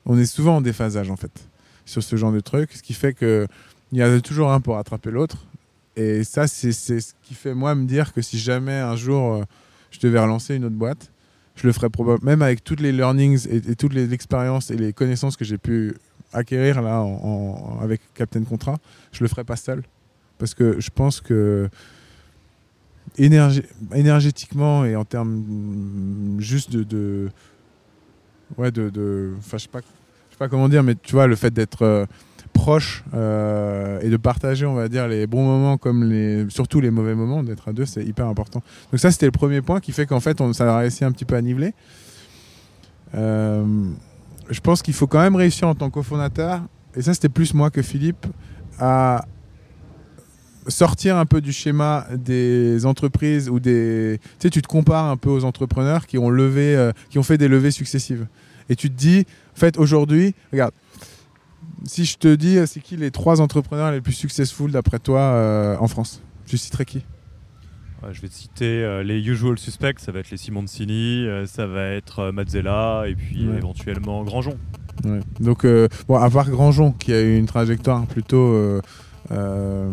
on 0.07 0.19
est 0.19 0.27
souvent 0.27 0.57
en 0.57 0.61
déphasage 0.61 1.11
en 1.11 1.17
fait 1.17 1.49
sur 1.87 2.03
ce 2.03 2.17
genre 2.17 2.33
de 2.33 2.41
truc, 2.41 2.73
ce 2.73 2.83
qui 2.83 2.95
fait 2.95 3.13
que 3.13 3.47
il 3.93 3.99
y 3.99 4.03
a 4.03 4.21
toujours 4.21 4.51
un 4.51 4.61
pour 4.61 4.75
rattraper 4.75 5.11
l'autre. 5.11 5.47
Et 5.97 6.25
ça, 6.25 6.49
c'est 6.49 6.73
ce 6.73 7.13
qui 7.23 7.35
fait 7.35 7.55
moi 7.55 7.75
me 7.75 7.87
dire 7.87 8.13
que 8.13 8.23
si 8.23 8.39
jamais 8.39 8.73
un 8.73 8.97
jour 8.97 9.35
euh, 9.35 9.45
je 9.91 10.01
devais 10.01 10.19
relancer 10.19 10.57
une 10.57 10.65
autre 10.65 10.75
boîte, 10.75 11.13
je 11.55 11.67
le 11.67 11.73
ferais 11.73 11.91
probablement, 11.91 12.29
même 12.29 12.43
avec 12.43 12.65
toutes 12.65 12.81
les 12.81 12.91
learnings 12.91 13.47
et, 13.49 13.57
et 13.57 13.77
toutes 13.77 13.93
les 13.93 14.13
expériences 14.13 14.71
et 14.71 14.77
les 14.77 14.93
connaissances 14.93 15.37
que 15.37 15.45
j'ai 15.45 15.59
pu 15.59 15.95
acquérir 16.35 16.83
là 16.83 17.05
avec 17.81 18.01
Captain 18.15 18.43
Contrat, 18.43 18.79
je 19.13 19.23
le 19.25 19.29
ferais 19.29 19.45
pas 19.45 19.57
seul. 19.57 19.83
Parce 20.39 20.53
que 20.55 20.81
je 20.81 20.91
pense 20.91 21.21
que 21.21 21.69
énergé- 23.19 23.65
énergétiquement 23.95 24.85
et 24.85 24.97
en 24.97 25.05
termes 25.05 25.37
mm, 25.47 26.41
juste 26.41 26.73
de, 26.73 27.31
ouais 28.59 28.71
de 28.73 29.33
je 29.51 29.57
sais 29.59 29.69
pas 29.69 29.81
je 29.81 30.35
sais 30.35 30.39
pas 30.39 30.49
comment 30.49 30.69
dire 30.69 30.83
mais 30.83 30.97
tu 31.01 31.13
vois 31.13 31.27
le 31.29 31.37
fait 31.37 31.53
d'être 31.53 31.83
euh, 31.83 32.07
proche 32.53 33.05
euh, 33.15 34.01
et 34.01 34.11
de 34.11 34.17
partager 34.17 34.67
on 34.67 34.75
va 34.75 34.89
dire 34.89 35.07
les 35.07 35.27
bons 35.29 35.45
moments 35.45 35.77
comme 35.79 36.05
les 36.05 36.49
surtout 36.51 36.81
les 36.81 36.91
mauvais 36.91 37.15
moments 37.15 37.43
d'être 37.45 37.69
à 37.69 37.73
deux 37.73 37.87
c'est 37.87 38.05
hyper 38.05 38.27
important 38.27 38.63
donc 38.91 38.99
ça 39.01 39.13
c'était 39.13 39.27
le 39.27 39.33
premier 39.33 39.63
point 39.63 39.79
qui 39.81 39.93
fait 39.93 40.07
qu'en 40.07 40.21
fait 40.21 40.41
on 40.41 40.53
ça 40.53 40.75
a 40.75 40.79
réussi 40.79 41.05
un 41.05 41.13
petit 41.13 41.25
peu 41.25 41.37
à 41.37 41.43
niveler 41.43 41.73
Euh, 43.17 43.65
je 44.51 44.61
pense 44.61 44.83
qu'il 44.83 44.95
faut 44.95 45.07
quand 45.07 45.21
même 45.21 45.37
réussir 45.37 45.69
en 45.69 45.75
tant 45.75 45.89
que 45.89 45.95
cofondateur 45.95 46.63
et 46.97 47.03
ça 47.03 47.15
c'était 47.15 47.29
plus 47.29 47.55
moi 47.55 47.71
que 47.71 47.83
Philippe 47.83 48.27
à 48.79 49.25
sortir 50.69 51.17
un 51.17 51.27
peu 51.27 51.41
du 51.41 51.53
schéma 51.53 52.07
des 52.17 52.87
entreprises 52.87 53.49
ou 53.49 53.61
des 53.61 54.19
tu 54.23 54.29
sais 54.39 54.51
tu 54.51 54.63
te 54.63 54.69
compares 54.69 55.07
un 55.07 55.17
peu 55.17 55.31
aux 55.31 55.45
entrepreneurs 55.45 56.07
qui 56.07 56.19
ont 56.19 56.31
levé 56.31 56.75
euh, 56.75 56.93
qui 57.11 57.19
ont 57.19 57.23
fait 57.23 57.39
des 57.39 57.49
levées 57.49 57.71
successives. 57.71 58.27
Et 58.69 58.77
tu 58.77 58.91
te 58.91 58.97
dis 58.97 59.27
en 59.55 59.59
fait 59.59 59.79
aujourd'hui 59.79 60.35
regarde 60.53 60.73
si 61.85 62.05
je 62.05 62.17
te 62.17 62.35
dis 62.35 62.59
euh, 62.59 62.67
c'est 62.67 62.81
qui 62.81 62.97
les 62.97 63.11
trois 63.11 63.41
entrepreneurs 63.41 63.93
les 63.93 64.01
plus 64.01 64.15
successful 64.15 64.71
d'après 64.71 64.99
toi 64.99 65.21
euh, 65.21 65.77
en 65.79 65.89
France? 65.89 66.23
Tu 66.47 66.59
citerais 66.59 66.85
qui? 66.85 67.05
Je 68.13 68.21
vais 68.21 68.29
te 68.29 68.35
citer 68.35 68.83
euh, 68.85 69.03
les 69.03 69.19
usual 69.21 69.59
suspects, 69.59 69.99
ça 69.99 70.13
va 70.13 70.21
être 70.21 70.31
les 70.31 70.37
Simoncini, 70.37 71.27
euh, 71.27 71.47
ça 71.47 71.67
va 71.67 71.87
être 71.89 72.19
euh, 72.21 72.33
Mazzella 72.33 73.05
et 73.07 73.15
puis 73.15 73.47
Ouais. 73.49 73.57
éventuellement 73.59 74.23
Grandjean. 74.25 74.55
Ouais. 75.05 75.21
Donc, 75.41 75.65
euh, 75.65 75.89
bon, 76.09 76.17
à 76.17 76.31
part 76.31 76.49
Grandjean, 76.51 76.93
qui 76.93 77.13
a 77.13 77.21
eu 77.21 77.37
une 77.37 77.47
trajectoire 77.47 78.07
plutôt. 78.07 78.53
euh, 78.55 78.81
euh, 79.31 79.91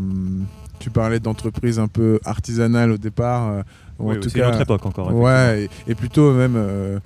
tu 0.80 0.90
parlais 0.90 1.20
d'entreprise 1.20 1.80
un 1.80 1.88
peu 1.88 2.20
artisanale 2.26 2.92
au 2.92 2.98
départ. 2.98 3.50
euh, 3.52 3.62
ou 4.00 4.10
Oui, 4.12 4.18
en 4.18 4.20
tout 4.20 4.30
cas, 4.32 4.50
autre 4.50 4.62
époque 4.62 4.86
encore. 4.86 5.14
ouais, 5.14 5.70
et, 5.88 5.92
et 5.92 5.96
plutôt 5.96 6.34
même 6.34 6.56
euh, 6.56 7.00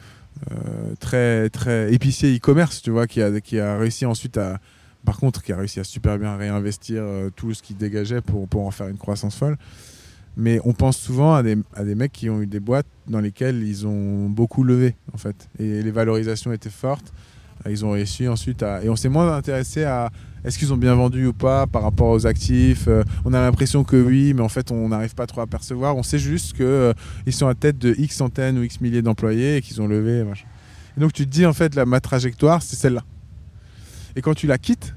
euh, 0.52 0.56
très, 1.00 1.50
très 1.50 1.94
épicier 1.94 2.36
e-commerce, 2.36 2.82
tu 2.82 2.92
vois, 2.92 3.06
qui 3.08 3.22
a, 3.22 3.40
qui 3.42 3.60
a 3.60 3.78
réussi 3.78 4.06
ensuite 4.06 4.38
à. 4.38 4.60
Par 5.06 5.18
contre, 5.18 5.44
qui 5.44 5.54
a 5.54 5.58
réussi 5.58 5.80
à 5.80 5.84
super 5.84 6.18
bien 6.18 6.36
réinvestir 6.36 7.02
euh, 7.04 7.30
tout 7.36 7.54
ce 7.54 7.62
qu'il 7.62 7.78
dégageait 7.78 8.22
pour, 8.22 8.48
pour 8.48 8.66
en 8.66 8.72
faire 8.72 8.88
une 8.88 8.98
croissance 8.98 9.36
folle. 9.38 9.56
Mais 10.38 10.60
on 10.66 10.74
pense 10.74 10.98
souvent 10.98 11.34
à 11.34 11.44
des, 11.44 11.58
à 11.74 11.84
des 11.84 11.96
mecs 11.96 12.12
qui 12.12 12.30
ont 12.30 12.42
eu 12.42 12.48
des 12.48 12.60
boîtes 12.60 12.88
dans 13.08 13.22
lesquelles 13.22 13.64
ils 13.64 13.88
ont 13.88 14.28
beaucoup 14.30 14.64
levé, 14.64 14.96
en 15.14 15.18
fait. 15.18 15.50
Et 15.60 15.82
les 15.82 15.92
valorisations 15.92 16.52
étaient 16.52 16.70
fortes. 16.70 17.14
Euh, 17.66 17.72
Ils 17.72 17.86
ont 17.86 17.92
réussi 17.92 18.28
ensuite 18.28 18.64
à. 18.64 18.84
Et 18.84 18.90
on 18.90 18.96
s'est 18.96 19.10
moins 19.10 19.34
intéressé 19.36 19.84
à 19.84 20.10
est-ce 20.44 20.60
qu'ils 20.60 20.74
ont 20.74 20.78
bien 20.78 20.94
vendu 20.94 21.26
ou 21.28 21.34
pas 21.34 21.68
par 21.68 21.84
rapport 21.84 22.10
aux 22.10 22.28
actifs. 22.28 22.88
Euh, 22.88 23.04
on 23.24 23.34
a 23.34 23.40
l'impression 23.42 23.84
que 23.84 23.96
oui, 23.96 24.34
mais 24.34 24.42
en 24.42 24.50
fait, 24.50 24.72
on 24.72 24.90
n'arrive 24.90 25.16
pas 25.16 25.26
trop 25.26 25.42
à 25.42 25.48
percevoir. 25.48 25.96
On 25.96 26.04
sait 26.04 26.20
juste 26.20 26.56
qu'ils 26.56 27.34
sont 27.34 27.48
à 27.48 27.56
tête 27.56 27.78
de 27.78 27.96
X 27.98 28.16
centaines 28.16 28.58
ou 28.58 28.64
X 28.64 28.82
milliers 28.82 29.02
d'employés 29.02 29.58
et 29.58 29.62
qu'ils 29.62 29.82
ont 29.82 29.88
levé. 29.88 30.24
Et 30.98 31.00
donc, 31.00 31.14
tu 31.14 31.26
te 31.26 31.32
dis, 31.32 31.46
en 31.46 31.54
fait, 31.54 31.76
la, 31.76 31.86
ma 31.86 32.00
trajectoire, 32.00 32.62
c'est 32.62 32.76
celle-là. 32.76 33.04
Et 34.16 34.22
quand 34.22 34.34
tu 34.34 34.48
la 34.48 34.58
quittes, 34.58 34.95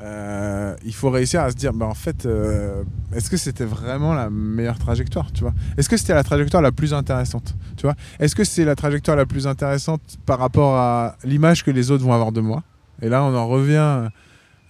euh, 0.00 0.76
il 0.84 0.94
faut 0.94 1.10
réussir 1.10 1.40
à 1.40 1.50
se 1.50 1.56
dire, 1.56 1.72
bah, 1.72 1.86
en 1.86 1.94
fait, 1.94 2.24
euh, 2.24 2.84
est-ce 3.12 3.30
que 3.30 3.36
c'était 3.36 3.64
vraiment 3.64 4.14
la 4.14 4.30
meilleure 4.30 4.78
trajectoire, 4.78 5.32
tu 5.32 5.40
vois? 5.40 5.52
Est-ce 5.76 5.88
que 5.88 5.96
c'était 5.96 6.14
la 6.14 6.22
trajectoire 6.22 6.62
la 6.62 6.72
plus 6.72 6.94
intéressante, 6.94 7.56
tu 7.76 7.82
vois? 7.82 7.96
Est-ce 8.20 8.36
que 8.36 8.44
c'est 8.44 8.64
la 8.64 8.76
trajectoire 8.76 9.16
la 9.16 9.26
plus 9.26 9.46
intéressante 9.46 10.18
par 10.24 10.38
rapport 10.38 10.76
à 10.76 11.16
l'image 11.24 11.64
que 11.64 11.70
les 11.70 11.90
autres 11.90 12.04
vont 12.04 12.12
avoir 12.12 12.32
de 12.32 12.40
moi? 12.40 12.62
Et 13.02 13.08
là, 13.08 13.24
on 13.24 13.34
en 13.34 13.48
revient 13.48 14.08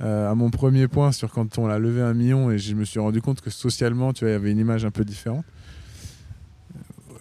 euh, 0.00 0.30
à 0.30 0.34
mon 0.34 0.50
premier 0.50 0.88
point 0.88 1.12
sur 1.12 1.30
quand 1.30 1.58
on 1.58 1.68
a 1.68 1.78
levé 1.78 2.00
un 2.00 2.14
million 2.14 2.50
et 2.50 2.58
je 2.58 2.74
me 2.74 2.84
suis 2.84 3.00
rendu 3.00 3.20
compte 3.20 3.40
que 3.40 3.50
socialement, 3.50 4.12
tu 4.12 4.24
vois, 4.24 4.30
il 4.30 4.32
y 4.32 4.36
avait 4.36 4.52
une 4.52 4.58
image 4.58 4.84
un 4.84 4.90
peu 4.90 5.04
différente. 5.04 5.44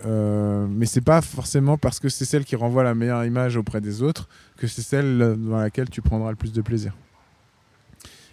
Euh, 0.05 0.67
mais 0.69 0.85
c'est 0.85 1.01
pas 1.01 1.21
forcément 1.21 1.77
parce 1.77 1.99
que 1.99 2.07
c'est 2.07 2.23
celle 2.23 2.45
qui 2.45 2.55
renvoie 2.55 2.83
la 2.83 2.93
meilleure 2.93 3.25
image 3.25 3.57
auprès 3.57 3.81
des 3.81 4.03
autres 4.03 4.29
que 4.55 4.67
c'est 4.67 4.83
celle 4.83 5.35
dans 5.39 5.57
laquelle 5.57 5.89
tu 5.89 6.01
prendras 6.01 6.29
le 6.29 6.35
plus 6.35 6.53
de 6.53 6.61
plaisir. 6.61 6.93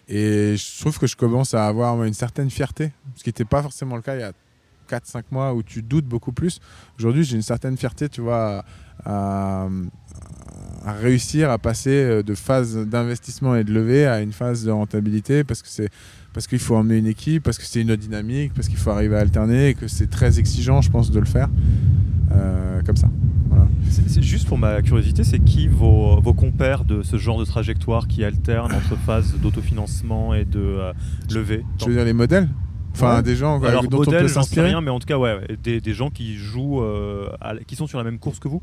Et 0.08 0.56
je 0.56 0.80
trouve 0.80 0.98
que 0.98 1.06
je 1.06 1.16
commence 1.16 1.54
à 1.54 1.66
avoir 1.66 2.02
une 2.04 2.14
certaine 2.14 2.50
fierté, 2.50 2.92
ce 3.14 3.22
qui 3.22 3.30
n'était 3.30 3.44
pas 3.44 3.62
forcément 3.62 3.96
le 3.96 4.02
cas 4.02 4.16
il 4.16 4.20
y 4.20 4.22
a 4.22 4.32
4-5 4.90 5.22
mois 5.30 5.54
où 5.54 5.62
tu 5.62 5.82
doutes 5.82 6.04
beaucoup 6.04 6.32
plus. 6.32 6.60
Aujourd'hui, 6.98 7.24
j'ai 7.24 7.36
une 7.36 7.42
certaine 7.42 7.76
fierté, 7.76 8.08
tu 8.08 8.20
vois, 8.20 8.64
à, 9.04 9.66
réussir 10.84 11.50
à 11.50 11.58
passer 11.58 12.22
de 12.22 12.34
phase 12.34 12.76
d'investissement 12.76 13.56
et 13.56 13.64
de 13.64 13.72
levée 13.72 14.06
à 14.06 14.20
une 14.20 14.32
phase 14.32 14.64
de 14.64 14.70
rentabilité 14.70 15.42
parce 15.42 15.62
que 15.62 15.68
c'est 15.68 15.88
parce 16.34 16.48
qu'il 16.48 16.58
faut 16.58 16.74
emmener 16.74 16.98
une 16.98 17.06
équipe, 17.06 17.44
parce 17.44 17.58
que 17.58 17.64
c'est 17.64 17.80
une 17.80 17.92
autre 17.92 18.02
dynamique, 18.02 18.52
parce 18.54 18.68
qu'il 18.68 18.76
faut 18.76 18.90
arriver 18.90 19.16
à 19.16 19.20
alterner 19.20 19.68
et 19.68 19.74
que 19.74 19.86
c'est 19.86 20.08
très 20.08 20.40
exigeant, 20.40 20.82
je 20.82 20.90
pense, 20.90 21.12
de 21.12 21.20
le 21.20 21.26
faire 21.26 21.48
euh, 22.32 22.82
comme 22.82 22.96
ça. 22.96 23.08
C'est 23.90 24.22
juste 24.22 24.46
pour 24.48 24.58
ma 24.58 24.82
curiosité, 24.82 25.24
c'est 25.24 25.38
qui 25.38 25.68
vos, 25.68 26.20
vos, 26.20 26.32
compères 26.34 26.84
de 26.84 27.02
ce 27.02 27.16
genre 27.16 27.38
de 27.38 27.44
trajectoire 27.44 28.08
qui 28.08 28.24
alternent 28.24 28.72
entre 28.72 28.96
phase 28.96 29.34
d'autofinancement 29.40 30.34
et 30.34 30.44
de 30.44 30.58
euh, 30.60 30.92
levée 31.32 31.64
Je 31.78 31.86
veux 31.86 31.94
dire 31.94 32.04
les 32.04 32.12
modèles 32.12 32.48
Enfin, 32.92 33.16
Ouais. 33.16 33.22
des 33.24 33.34
gens 33.34 33.58
quoi, 33.58 33.70
Alors, 33.70 33.82
dont 33.88 33.98
modèle, 33.98 34.18
on 34.20 34.22
peut 34.22 34.28
s'inspirer. 34.28 34.68
rien, 34.68 34.80
mais 34.80 34.90
en 34.90 35.00
tout 35.00 35.06
cas, 35.06 35.18
ouais, 35.18 35.40
des, 35.62 35.80
des 35.80 35.94
gens 35.94 36.10
qui 36.10 36.36
jouent, 36.36 36.80
euh, 36.82 37.28
à- 37.40 37.56
qui 37.56 37.74
sont 37.74 37.88
sur 37.88 37.98
la 37.98 38.04
même 38.04 38.18
course 38.20 38.38
que 38.38 38.46
vous. 38.46 38.62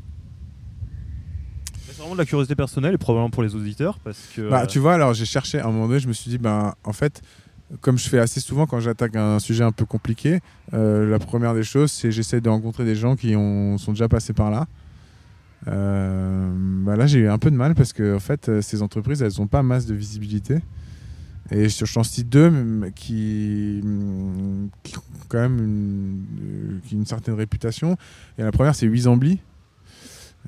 C'est 1.86 1.98
vraiment 1.98 2.14
de 2.14 2.18
la 2.18 2.24
curiosité 2.24 2.54
personnelle 2.54 2.94
et 2.94 2.98
probablement 2.98 3.28
pour 3.30 3.42
les 3.42 3.54
auditeurs 3.54 3.98
parce 3.98 4.28
que. 4.34 4.48
Bah, 4.48 4.62
euh, 4.62 4.66
tu 4.66 4.78
vois, 4.78 4.94
alors 4.94 5.12
j'ai 5.12 5.26
cherché, 5.26 5.58
à 5.58 5.66
un 5.66 5.70
moment 5.70 5.86
donné, 5.86 6.00
je 6.00 6.08
me 6.08 6.14
suis 6.14 6.30
dit, 6.30 6.38
ben, 6.38 6.72
en 6.84 6.92
fait, 6.94 7.20
comme 7.82 7.98
je 7.98 8.08
fais 8.08 8.18
assez 8.18 8.40
souvent 8.40 8.66
quand 8.66 8.80
j'attaque 8.80 9.16
un 9.16 9.38
sujet 9.38 9.64
un 9.64 9.72
peu 9.72 9.84
compliqué, 9.84 10.40
euh, 10.72 11.08
la 11.10 11.18
première 11.18 11.54
des 11.54 11.62
choses, 11.62 11.90
c'est 11.92 12.10
j'essaie 12.10 12.40
de 12.40 12.48
rencontrer 12.48 12.84
des 12.86 12.94
gens 12.96 13.16
qui 13.16 13.36
ont, 13.36 13.76
sont 13.76 13.92
déjà 13.92 14.08
passés 14.08 14.32
par 14.32 14.50
là. 14.50 14.66
Euh, 15.68 16.50
bah 16.84 16.96
là, 16.96 17.06
j'ai 17.06 17.20
eu 17.20 17.28
un 17.28 17.38
peu 17.38 17.50
de 17.50 17.56
mal 17.56 17.74
parce 17.74 17.92
que 17.92 18.16
en 18.16 18.20
fait, 18.20 18.48
euh, 18.48 18.62
ces 18.62 18.82
entreprises, 18.82 19.22
elles 19.22 19.32
n'ont 19.38 19.46
pas 19.46 19.62
masse 19.62 19.86
de 19.86 19.94
visibilité. 19.94 20.58
Et 21.50 21.68
cite 21.68 22.28
deux 22.28 22.50
mm, 22.50 22.92
qui, 22.94 23.80
mm, 23.82 24.68
qui 24.82 24.98
ont 24.98 25.02
quand 25.28 25.40
même 25.40 25.58
une, 25.58 26.24
euh, 26.42 26.78
une 26.92 27.06
certaine 27.06 27.34
réputation. 27.34 27.96
Et 28.38 28.42
la 28.42 28.52
première, 28.52 28.74
c'est 28.74 28.86
Huizambli. 28.86 29.40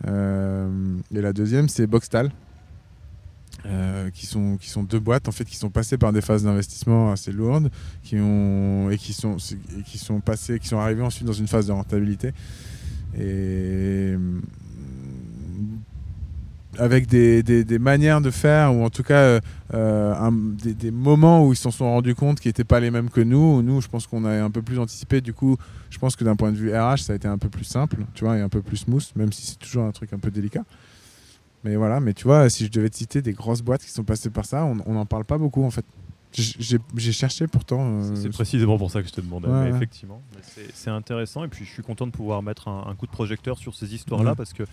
Et 0.07 1.21
la 1.21 1.33
deuxième, 1.33 1.69
c'est 1.69 1.87
Boxtal. 1.87 2.31
Qui 4.13 4.27
sont 4.27 4.59
qui 4.59 4.69
sont 4.69 4.83
deux 4.83 4.99
boîtes 4.99 5.27
en 5.27 5.33
fait 5.33 5.47
qui 5.47 5.57
sont 5.57 5.71
passées 5.71 5.97
par 5.97 6.13
des 6.13 6.21
phases 6.21 6.45
d'investissement 6.45 7.13
assez 7.13 7.33
lourdes 7.33 7.71
qui 8.03 8.17
ont 8.17 8.91
et 8.91 8.99
qui 8.99 9.15
sont 9.15 9.37
qui 9.87 9.97
sont 9.97 10.21
passées 10.21 10.59
qui 10.59 10.69
sont 10.69 10.79
arrivées 10.79 11.01
ensuite 11.01 11.27
dans 11.27 11.33
une 11.33 11.47
phase 11.47 11.69
de 11.69 11.73
rentabilité 11.73 12.35
et 13.19 14.17
avec 16.79 17.07
des, 17.07 17.43
des, 17.43 17.65
des 17.65 17.79
manières 17.79 18.21
de 18.21 18.31
faire 18.31 18.75
ou 18.75 18.85
en 18.85 18.91
tout 18.91 19.03
cas 19.03 19.19
euh, 19.19 19.41
euh, 19.75 20.15
un- 20.15 20.33
des, 20.33 20.75
des 20.75 20.91
moments 20.91 21.47
où 21.47 21.53
ils 21.53 21.57
s'en 21.57 21.71
sont 21.71 21.85
rendus 21.87 22.15
compte 22.15 22.41
qui 22.41 22.49
n'étaient 22.49 22.65
pas 22.65 22.81
les 22.81 22.91
mêmes 22.91 23.11
que 23.11 23.21
nous 23.21 23.63
nous 23.63 23.81
je 23.81 23.89
pense 23.89 24.07
qu'on 24.07 24.25
a 24.25 24.43
un 24.43 24.51
peu 24.51 24.63
plus 24.63 24.79
anticipé 24.79 25.21
du 25.21 25.33
coup 25.33 25.57
je 25.91 25.99
pense 25.99 26.17
que 26.17 26.25
d'un 26.25 26.37
point 26.37 26.53
de 26.53 26.57
vue 26.57 26.75
RH 26.75 26.99
ça 26.99 27.13
a 27.13 27.17
été 27.17 27.29
un 27.29 27.39
peu 27.39 27.49
plus 27.49 27.65
simple 27.65 27.99
tu 28.15 28.25
vois 28.25 28.37
et 28.39 28.41
un 28.41 28.49
peu 28.49 28.63
plus 28.63 28.79
smooth 28.79 29.05
même 29.17 29.33
si 29.33 29.47
c'est 29.47 29.59
toujours 29.59 29.85
un 29.85 29.93
truc 29.93 30.13
un 30.13 30.19
peu 30.19 30.31
délicat 30.31 30.65
mais 31.67 31.77
voilà, 31.77 31.99
mais 31.99 32.13
tu 32.13 32.25
vois, 32.25 32.51
si 32.51 32.67
je 32.67 32.71
devais 32.71 32.91
te 32.91 32.97
citer 32.99 33.23
des 33.23 33.33
grosses 33.33 33.63
boîtes 33.63 33.83
qui 33.83 33.91
sont 33.91 34.05
passées 34.05 34.29
par 34.29 34.45
ça, 34.45 34.67
on 34.67 34.93
n'en 34.93 35.07
parle 35.07 35.25
pas 35.25 35.39
beaucoup 35.39 35.65
en 35.65 35.71
fait. 35.71 35.87
J'ai 36.33 37.13
cherché 37.13 37.47
pourtant. 37.47 38.01
euh, 38.03 38.17
C'est 38.17 38.29
précisément 38.29 38.77
pour 38.77 38.91
ça 38.91 39.01
que 39.01 39.09
je 39.09 39.15
te 39.15 39.23
demandais. 39.23 39.49
Ouais, 39.49 39.65
mais 39.65 39.71
ouais. 39.71 39.77
effectivement, 39.77 40.21
c'est- 40.75 40.91
intéressant. 40.91 41.43
Et 41.43 41.49
puis, 41.49 41.65
je 41.65 41.71
suis 41.71 41.83
content 41.83 42.07
de 42.07 42.13
pouvoir 42.13 42.43
mettre 42.43 42.69
un, 42.69 42.85
un 42.87 42.95
coup 42.95 43.07
de 43.07 43.13
projecteur 43.13 43.57
sur 43.57 43.75
ces 43.75 43.95
histoires-là 43.95 44.35
parce 44.35 44.53
que 44.53 44.65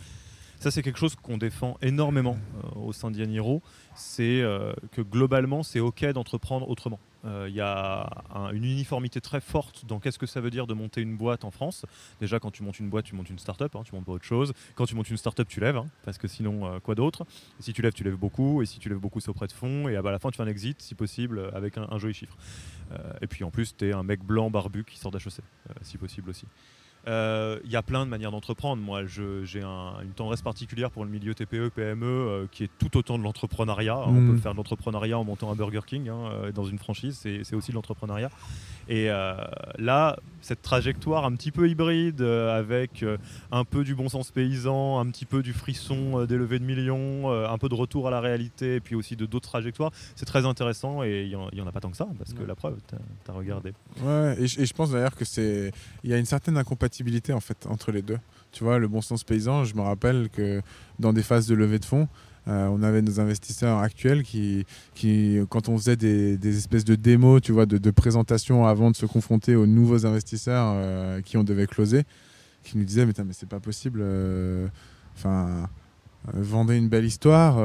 ça, 0.62 0.70
c'est 0.70 0.84
quelque 0.84 1.00
chose 1.00 1.16
qu'on 1.16 1.40
défend 1.40 1.76
énormément 1.82 2.38
euh, 2.64 2.80
au 2.82 2.94
sein 2.94 3.10
d'Yaniro. 3.10 3.64
C'est 3.96 4.42
euh, 4.42 4.74
que 4.92 5.02
globalement, 5.02 5.64
c'est 5.64 5.80
OK 5.80 6.06
d'entreprendre 6.06 6.70
autrement. 6.70 7.00
Euh, 7.26 7.48
Il 7.50 7.56
y 7.56 7.62
a 7.62 8.08
un- 8.34 8.52
une 8.52 8.64
uniformité 8.66 9.22
très 9.22 9.42
forte 9.42 9.86
dans 9.88 10.00
qu'est-ce 10.00 10.20
que 10.20 10.28
ça 10.28 10.40
veut 10.40 10.52
dire 10.52 10.68
de 10.68 10.76
monter 10.76 11.02
une 11.02 11.18
boîte 11.18 11.46
en 11.46 11.52
France. 11.52 11.84
Déjà, 12.20 12.40
quand 12.40 12.52
tu 12.52 12.62
montes 12.62 12.78
une 12.80 12.92
boîte, 12.92 13.06
tu 13.06 13.16
montes 13.16 13.32
une 13.32 13.40
start-up, 13.40 13.76
hein, 13.76 13.82
tu 13.84 13.96
montes 13.96 14.06
pas 14.06 14.12
autre 14.12 14.24
chose. 14.26 14.54
Quand 14.76 14.86
tu 14.86 14.94
montes 14.94 15.10
une 15.10 15.18
start-up, 15.18 15.48
tu 15.48 15.60
lèves, 15.60 15.78
hein, 15.78 15.88
parce 16.06 16.20
que 16.20 16.28
sinon, 16.28 16.80
quoi 16.82 16.94
d'autre? 16.94 17.26
Si 17.60 17.74
tu 17.74 17.82
lèves, 17.82 17.94
tu 17.94 18.04
lèves 18.04 18.16
beaucoup. 18.18 18.62
Et 18.62 18.68
si 18.68 18.78
tu 18.78 18.88
lèves 18.88 19.00
beaucoup, 19.00 19.20
c'est 19.20 19.30
auprès 19.30 19.48
de 19.48 19.52
fonds. 19.54 19.90
Et 19.90 19.96
à 19.96 20.02
la 20.04 20.20
fin, 20.20 20.30
tu 20.30 20.38
fais 20.38 20.44
un 20.44 20.48
exit, 20.48 20.80
si 20.80 20.94
possible, 20.94 21.50
avec 21.56 21.80
un, 21.80 21.98
joli 21.98 22.14
chiffre. 22.14 22.38
Et 23.22 23.26
puis 23.28 23.44
en 23.44 23.50
plus, 23.50 23.76
tu 23.76 23.90
es 23.90 23.94
un 23.94 24.04
mec 24.04 24.24
blanc 24.24 24.52
barbu 24.52 24.84
qui 24.84 25.00
sort 25.00 25.12
d'HEC, 25.12 25.42
si 25.82 25.98
possible 25.98 26.30
aussi. 26.30 26.46
Euh, 27.08 27.60
Il 27.66 27.72
y 27.72 27.76
a 27.76 27.82
plein 27.82 28.06
de 28.06 28.10
manières 28.10 28.32
d'entreprendre. 28.32 28.82
Moi, 28.82 29.04
j'ai 29.06 29.62
un- 29.64 29.94
une 30.04 30.12
tendresse 30.12 30.42
particulière 30.42 30.92
pour 30.92 31.04
le 31.04 31.10
milieu 31.10 31.34
TPE, 31.34 31.70
PME, 31.70 32.06
euh, 32.06 32.48
qui 32.52 32.64
est 32.66 32.70
tout 32.80 32.96
autant 32.98 33.18
de 33.18 33.24
l'entrepreneuriat. 33.24 33.98
On 33.98 34.12
Mhm. 34.12 34.32
peut 34.36 34.38
faire 34.42 34.52
de 34.52 34.58
l'entrepreneuriat 34.58 35.18
en 35.18 35.24
montant 35.24 35.52
un 35.52 35.56
Burger 35.56 35.82
King 35.88 36.10
hein, 36.10 36.30
euh, 36.32 36.52
dans 36.52 36.66
une 36.66 36.78
franchise, 36.78 37.18
c'est 37.20 37.44
c'est 37.44 37.56
aussi 37.56 37.72
de 37.72 37.76
l'entrepreneuriat. 37.76 38.30
Et 38.90 39.10
euh, 39.10 39.36
là, 39.78 40.18
cette 40.42 40.62
trajectoire 40.62 41.26
un 41.26 41.34
petit 41.36 41.52
peu 41.52 41.70
hybride, 41.70 42.22
euh, 42.22 42.58
avec 42.58 43.04
euh, 43.04 43.18
un 43.52 43.64
peu 43.64 43.84
du 43.84 43.96
bon 43.96 44.10
sens 44.10 44.32
paysan, 44.32 45.00
un 45.00 45.06
petit 45.12 45.26
peu 45.26 45.42
du 45.44 45.54
frisson 45.54 46.26
des 46.26 46.36
levées 46.38 46.60
de 46.60 46.66
millions, 46.66 47.32
un 47.32 47.58
peu 47.58 47.70
de 47.70 47.76
retour 47.76 48.08
à 48.08 48.12
la 48.12 48.20
réalité, 48.20 48.76
et 48.76 48.80
puis 48.80 48.96
aussi 48.96 49.16
de 49.16 49.26
d'autres 49.26 49.50
trajectoires, 49.50 49.92
c'est 50.16 50.26
très 50.26 50.46
intéressant. 50.46 51.04
Et 51.04 51.24
il 51.24 51.30
n'y 51.54 51.62
en, 51.62 51.68
a 51.68 51.72
pas 51.72 51.80
tant 51.80 51.92
que 51.92 51.98
ça, 51.98 52.08
parce 52.18 52.34
que 52.34 52.42
Ouais. 52.42 52.48
la 52.48 52.56
preuve, 52.56 52.78
tu 52.90 52.96
as 53.32 53.34
regardé. 53.34 53.74
Ouais, 54.02 54.36
et 54.40 54.48
je, 54.48 54.62
et 54.62 54.66
je 54.66 54.74
pense 54.74 54.92
d'ailleurs 54.92 55.16
que 55.16 55.26
c'est. 55.26 55.72
Il 56.04 56.10
y 56.10 56.14
a 56.14 56.18
une 56.18 56.26
certaine 56.26 56.58
incompatibilité 56.58 57.34
en 57.34 57.40
fait 57.40 57.68
entre 57.68 57.92
les 57.92 58.02
deux. 58.02 58.18
Tu 58.52 58.64
vois, 58.64 58.80
le 58.80 58.88
bon 58.88 59.02
sens 59.02 59.24
paysan, 59.24 59.64
je 59.64 59.76
me 59.76 59.82
rappelle 59.82 60.30
que 60.30 60.62
dans 61.00 61.14
des 61.14 61.24
phases 61.24 61.48
de 61.48 61.56
levée 61.56 61.80
de 61.80 61.86
fonds, 61.86 62.08
euh, 62.48 62.68
on 62.72 62.82
avait 62.82 63.02
nos 63.04 63.20
investisseurs 63.20 63.78
actuels 63.80 64.24
qui, 64.24 64.66
qui 64.96 65.38
quand 65.50 65.70
on 65.70 65.78
faisait 65.78 65.96
des, 65.96 66.58
espèces 66.58 66.86
de 66.86 66.96
démos, 66.96 67.42
tu 67.42 67.52
vois, 67.52 67.66
de, 67.68 67.78
de 67.78 67.92
présentation 67.92 68.66
avant 68.66 68.90
de 68.90 68.96
se 68.96 69.06
confronter 69.06 69.56
aux 69.56 69.68
nouveaux 69.68 70.06
investisseurs 70.06 70.74
euh, 70.76 71.22
qui 71.22 71.38
on 71.38 71.44
devait 71.44 71.68
closer, 71.68 72.04
qui 72.64 72.78
nous 72.78 72.84
disaient 72.84 73.06
mais, 73.06 73.14
mais 73.26 73.34
c'est 73.34 73.50
pas 73.50 73.60
possible. 73.60 74.00
euh, 74.02 74.68
Enfin. 75.16 75.68
vendez 76.34 76.78
une 76.78 76.88
belle 76.90 77.06
histoire, 77.06 77.58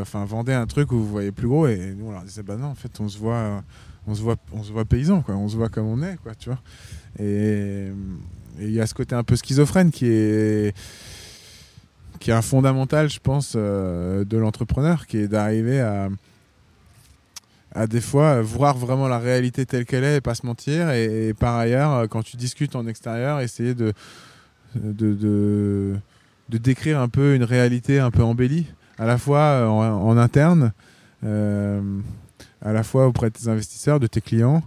enfin 0.00 0.24
vendez 0.24 0.52
un 0.54 0.66
truc 0.66 0.92
où 0.92 0.96
vous 0.96 1.06
voyez 1.08 1.30
plus 1.30 1.46
gros 1.46 1.66
et 1.66 1.94
nous 1.96 2.06
on 2.06 2.12
leur 2.12 2.22
disait 2.22 2.42
bah 2.42 2.56
non 2.56 2.68
en 2.68 2.74
fait 2.74 3.00
on 3.00 3.08
se 3.08 3.18
voit 3.18 3.62
on 4.06 4.14
se 4.14 4.22
voit 4.22 4.36
on 4.52 4.62
se 4.62 4.72
voit 4.72 4.84
paysan 4.84 5.20
quoi 5.22 5.34
on 5.36 5.48
se 5.48 5.56
voit 5.56 5.68
comme 5.68 5.86
on 5.86 6.02
est 6.02 6.16
quoi 6.22 6.34
tu 6.34 6.48
vois 6.48 6.60
et 7.18 7.88
il 8.60 8.70
y 8.70 8.80
a 8.80 8.86
ce 8.86 8.94
côté 8.94 9.14
un 9.14 9.24
peu 9.24 9.36
schizophrène 9.36 9.90
qui 9.90 10.06
est 10.06 10.74
qui 12.18 12.30
est 12.30 12.34
un 12.34 12.42
fondamental 12.42 13.08
je 13.10 13.20
pense 13.20 13.54
euh, 13.56 14.24
de 14.24 14.36
l'entrepreneur 14.36 15.06
qui 15.06 15.18
est 15.18 15.28
d'arriver 15.28 15.80
à 15.80 16.08
à 17.74 17.86
des 17.86 18.00
fois 18.00 18.40
voir 18.40 18.76
vraiment 18.76 19.08
la 19.08 19.18
réalité 19.18 19.66
telle 19.66 19.84
qu'elle 19.84 20.04
est 20.04 20.16
et 20.16 20.20
pas 20.20 20.34
se 20.34 20.46
mentir 20.46 20.90
et, 20.90 21.34
par 21.38 21.56
ailleurs 21.56 21.92
euh, 21.92 22.06
quand 22.06 22.22
tu 22.22 22.36
discutes 22.36 22.76
en 22.76 22.86
extérieur 22.86 23.40
essayer 23.40 23.74
de 23.74 23.92
de, 24.74 25.94
de 26.48 26.58
décrire 26.58 27.00
un 27.00 27.08
peu 27.08 27.34
une 27.34 27.44
réalité 27.44 27.98
un 27.98 28.10
peu 28.10 28.22
embellie 28.22 28.66
à 28.98 29.06
la 29.06 29.18
fois 29.18 29.38
euh, 29.38 29.66
en, 29.66 30.16
interne 30.16 30.72
à 32.62 32.72
la 32.72 32.82
fois 32.82 33.06
auprès 33.06 33.30
de 33.30 33.34
tes 33.34 33.48
investisseurs, 33.48 34.00
de 34.00 34.06
tes 34.06 34.20
clients. 34.20 34.62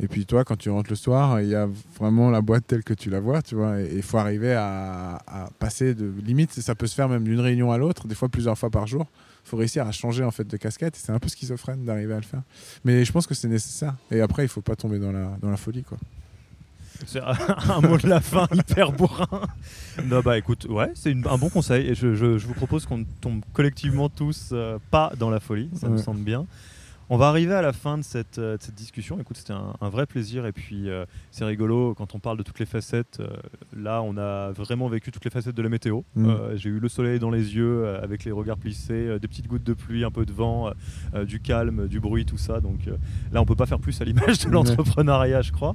Et 0.00 0.08
puis 0.08 0.24
toi, 0.24 0.42
quand 0.44 0.56
tu 0.56 0.70
rentres 0.70 0.88
le 0.90 0.96
soir, 0.96 1.40
il 1.42 1.48
y 1.48 1.54
a 1.54 1.68
vraiment 1.98 2.30
la 2.30 2.40
boîte 2.40 2.66
telle 2.66 2.82
que 2.82 2.94
tu 2.94 3.10
la 3.10 3.20
vois, 3.20 3.42
tu 3.42 3.54
vois. 3.54 3.80
Et 3.80 3.90
il 3.94 4.02
faut 4.02 4.16
arriver 4.18 4.54
à, 4.54 5.16
à 5.26 5.48
passer 5.58 5.94
de 5.94 6.10
limite, 6.24 6.52
ça 6.52 6.74
peut 6.74 6.86
se 6.86 6.94
faire 6.94 7.08
même 7.10 7.24
d'une 7.24 7.40
réunion 7.40 7.70
à 7.72 7.78
l'autre, 7.78 8.06
des 8.08 8.14
fois 8.14 8.28
plusieurs 8.30 8.56
fois 8.56 8.70
par 8.70 8.86
jour. 8.86 9.06
Il 9.44 9.48
faut 9.50 9.56
réussir 9.58 9.86
à 9.86 9.92
changer 9.92 10.24
en 10.24 10.30
fait 10.30 10.44
de 10.48 10.56
casquette. 10.56 10.96
Et 10.96 11.00
c'est 11.02 11.12
un 11.12 11.18
peu 11.18 11.28
schizophrène 11.28 11.84
d'arriver 11.84 12.14
à 12.14 12.16
le 12.16 12.22
faire. 12.22 12.42
Mais 12.84 13.04
je 13.04 13.12
pense 13.12 13.26
que 13.26 13.34
c'est 13.34 13.48
nécessaire. 13.48 13.94
Et 14.10 14.20
après, 14.22 14.44
il 14.44 14.48
faut 14.48 14.62
pas 14.62 14.76
tomber 14.76 14.98
dans 14.98 15.12
la, 15.12 15.36
dans 15.42 15.50
la 15.50 15.56
folie, 15.58 15.82
quoi. 15.84 15.98
C'est 17.04 17.20
un 17.20 17.80
mot 17.80 17.98
de 17.98 18.08
la 18.08 18.20
fin 18.20 18.46
hyper 18.54 18.92
bourrin. 18.92 19.26
Non, 20.04 20.20
bah 20.20 20.38
écoute, 20.38 20.66
ouais, 20.70 20.92
c'est 20.94 21.10
une- 21.10 21.26
un 21.26 21.36
bon 21.36 21.48
conseil. 21.48 21.88
Et 21.88 21.94
je, 21.96 22.14
je- 22.14 22.38
je 22.38 22.46
vous 22.46 22.54
propose 22.54 22.86
qu'on 22.86 23.04
tombe 23.20 23.42
collectivement 23.52 24.08
tous 24.08 24.50
euh, 24.52 24.78
pas 24.92 25.12
dans 25.18 25.28
la 25.28 25.40
folie. 25.40 25.68
Ça 25.74 25.88
me 25.88 25.96
Ouais. 25.96 26.02
semble 26.02 26.20
bien. 26.20 26.46
On 27.14 27.18
va 27.18 27.28
arriver 27.28 27.52
à 27.52 27.60
la 27.60 27.74
fin 27.74 27.98
de 27.98 28.02
cette, 28.02 28.38
euh, 28.38 28.56
de 28.56 28.62
cette 28.62 28.74
discussion. 28.74 29.20
Écoute, 29.20 29.36
c'était 29.36 29.52
un, 29.52 29.74
un 29.82 29.88
vrai 29.90 30.06
plaisir 30.06 30.46
et 30.46 30.52
puis 30.52 30.88
euh, 30.88 31.04
c'est 31.30 31.44
rigolo 31.44 31.92
quand 31.94 32.14
on 32.14 32.18
parle 32.18 32.38
de 32.38 32.42
toutes 32.42 32.58
les 32.58 32.64
facettes. 32.64 33.18
euh, 33.20 33.26
là, 33.76 34.00
on 34.00 34.16
a 34.16 34.50
vraiment 34.52 34.88
vécu 34.88 35.10
toutes 35.12 35.24
les 35.26 35.30
facettes 35.30 35.54
de 35.54 35.60
la 35.60 35.68
météo. 35.68 36.00
Mm. 36.14 36.26
Euh, 36.26 36.56
J'ai 36.56 36.70
eu 36.70 36.78
le 36.80 36.88
soleil 36.88 37.18
dans 37.18 37.28
les 37.30 37.54
yeux 37.54 37.86
avec 38.02 38.24
les 38.24 38.32
regards 38.32 38.56
plissés, 38.56 39.18
des 39.20 39.28
petites 39.28 39.46
gouttes 39.46 39.62
de 39.62 39.74
pluie, 39.74 40.04
un 40.04 40.10
peu 40.10 40.24
de 40.24 40.32
vent, 40.32 40.72
du 41.26 41.38
calme, 41.40 41.86
du 41.86 42.00
bruit, 42.00 42.24
tout 42.24 42.38
ça. 42.38 42.60
Donc 42.60 42.86
là, 43.30 43.42
on 43.42 43.44
peut 43.44 43.56
pas 43.56 43.66
faire 43.66 43.78
plus 43.78 44.00
à 44.00 44.04
l'image 44.06 44.38
de 44.38 44.46
Ouais. 44.46 44.52
l'entrepreneuriat, 44.52 45.42
je 45.42 45.52
crois. 45.52 45.74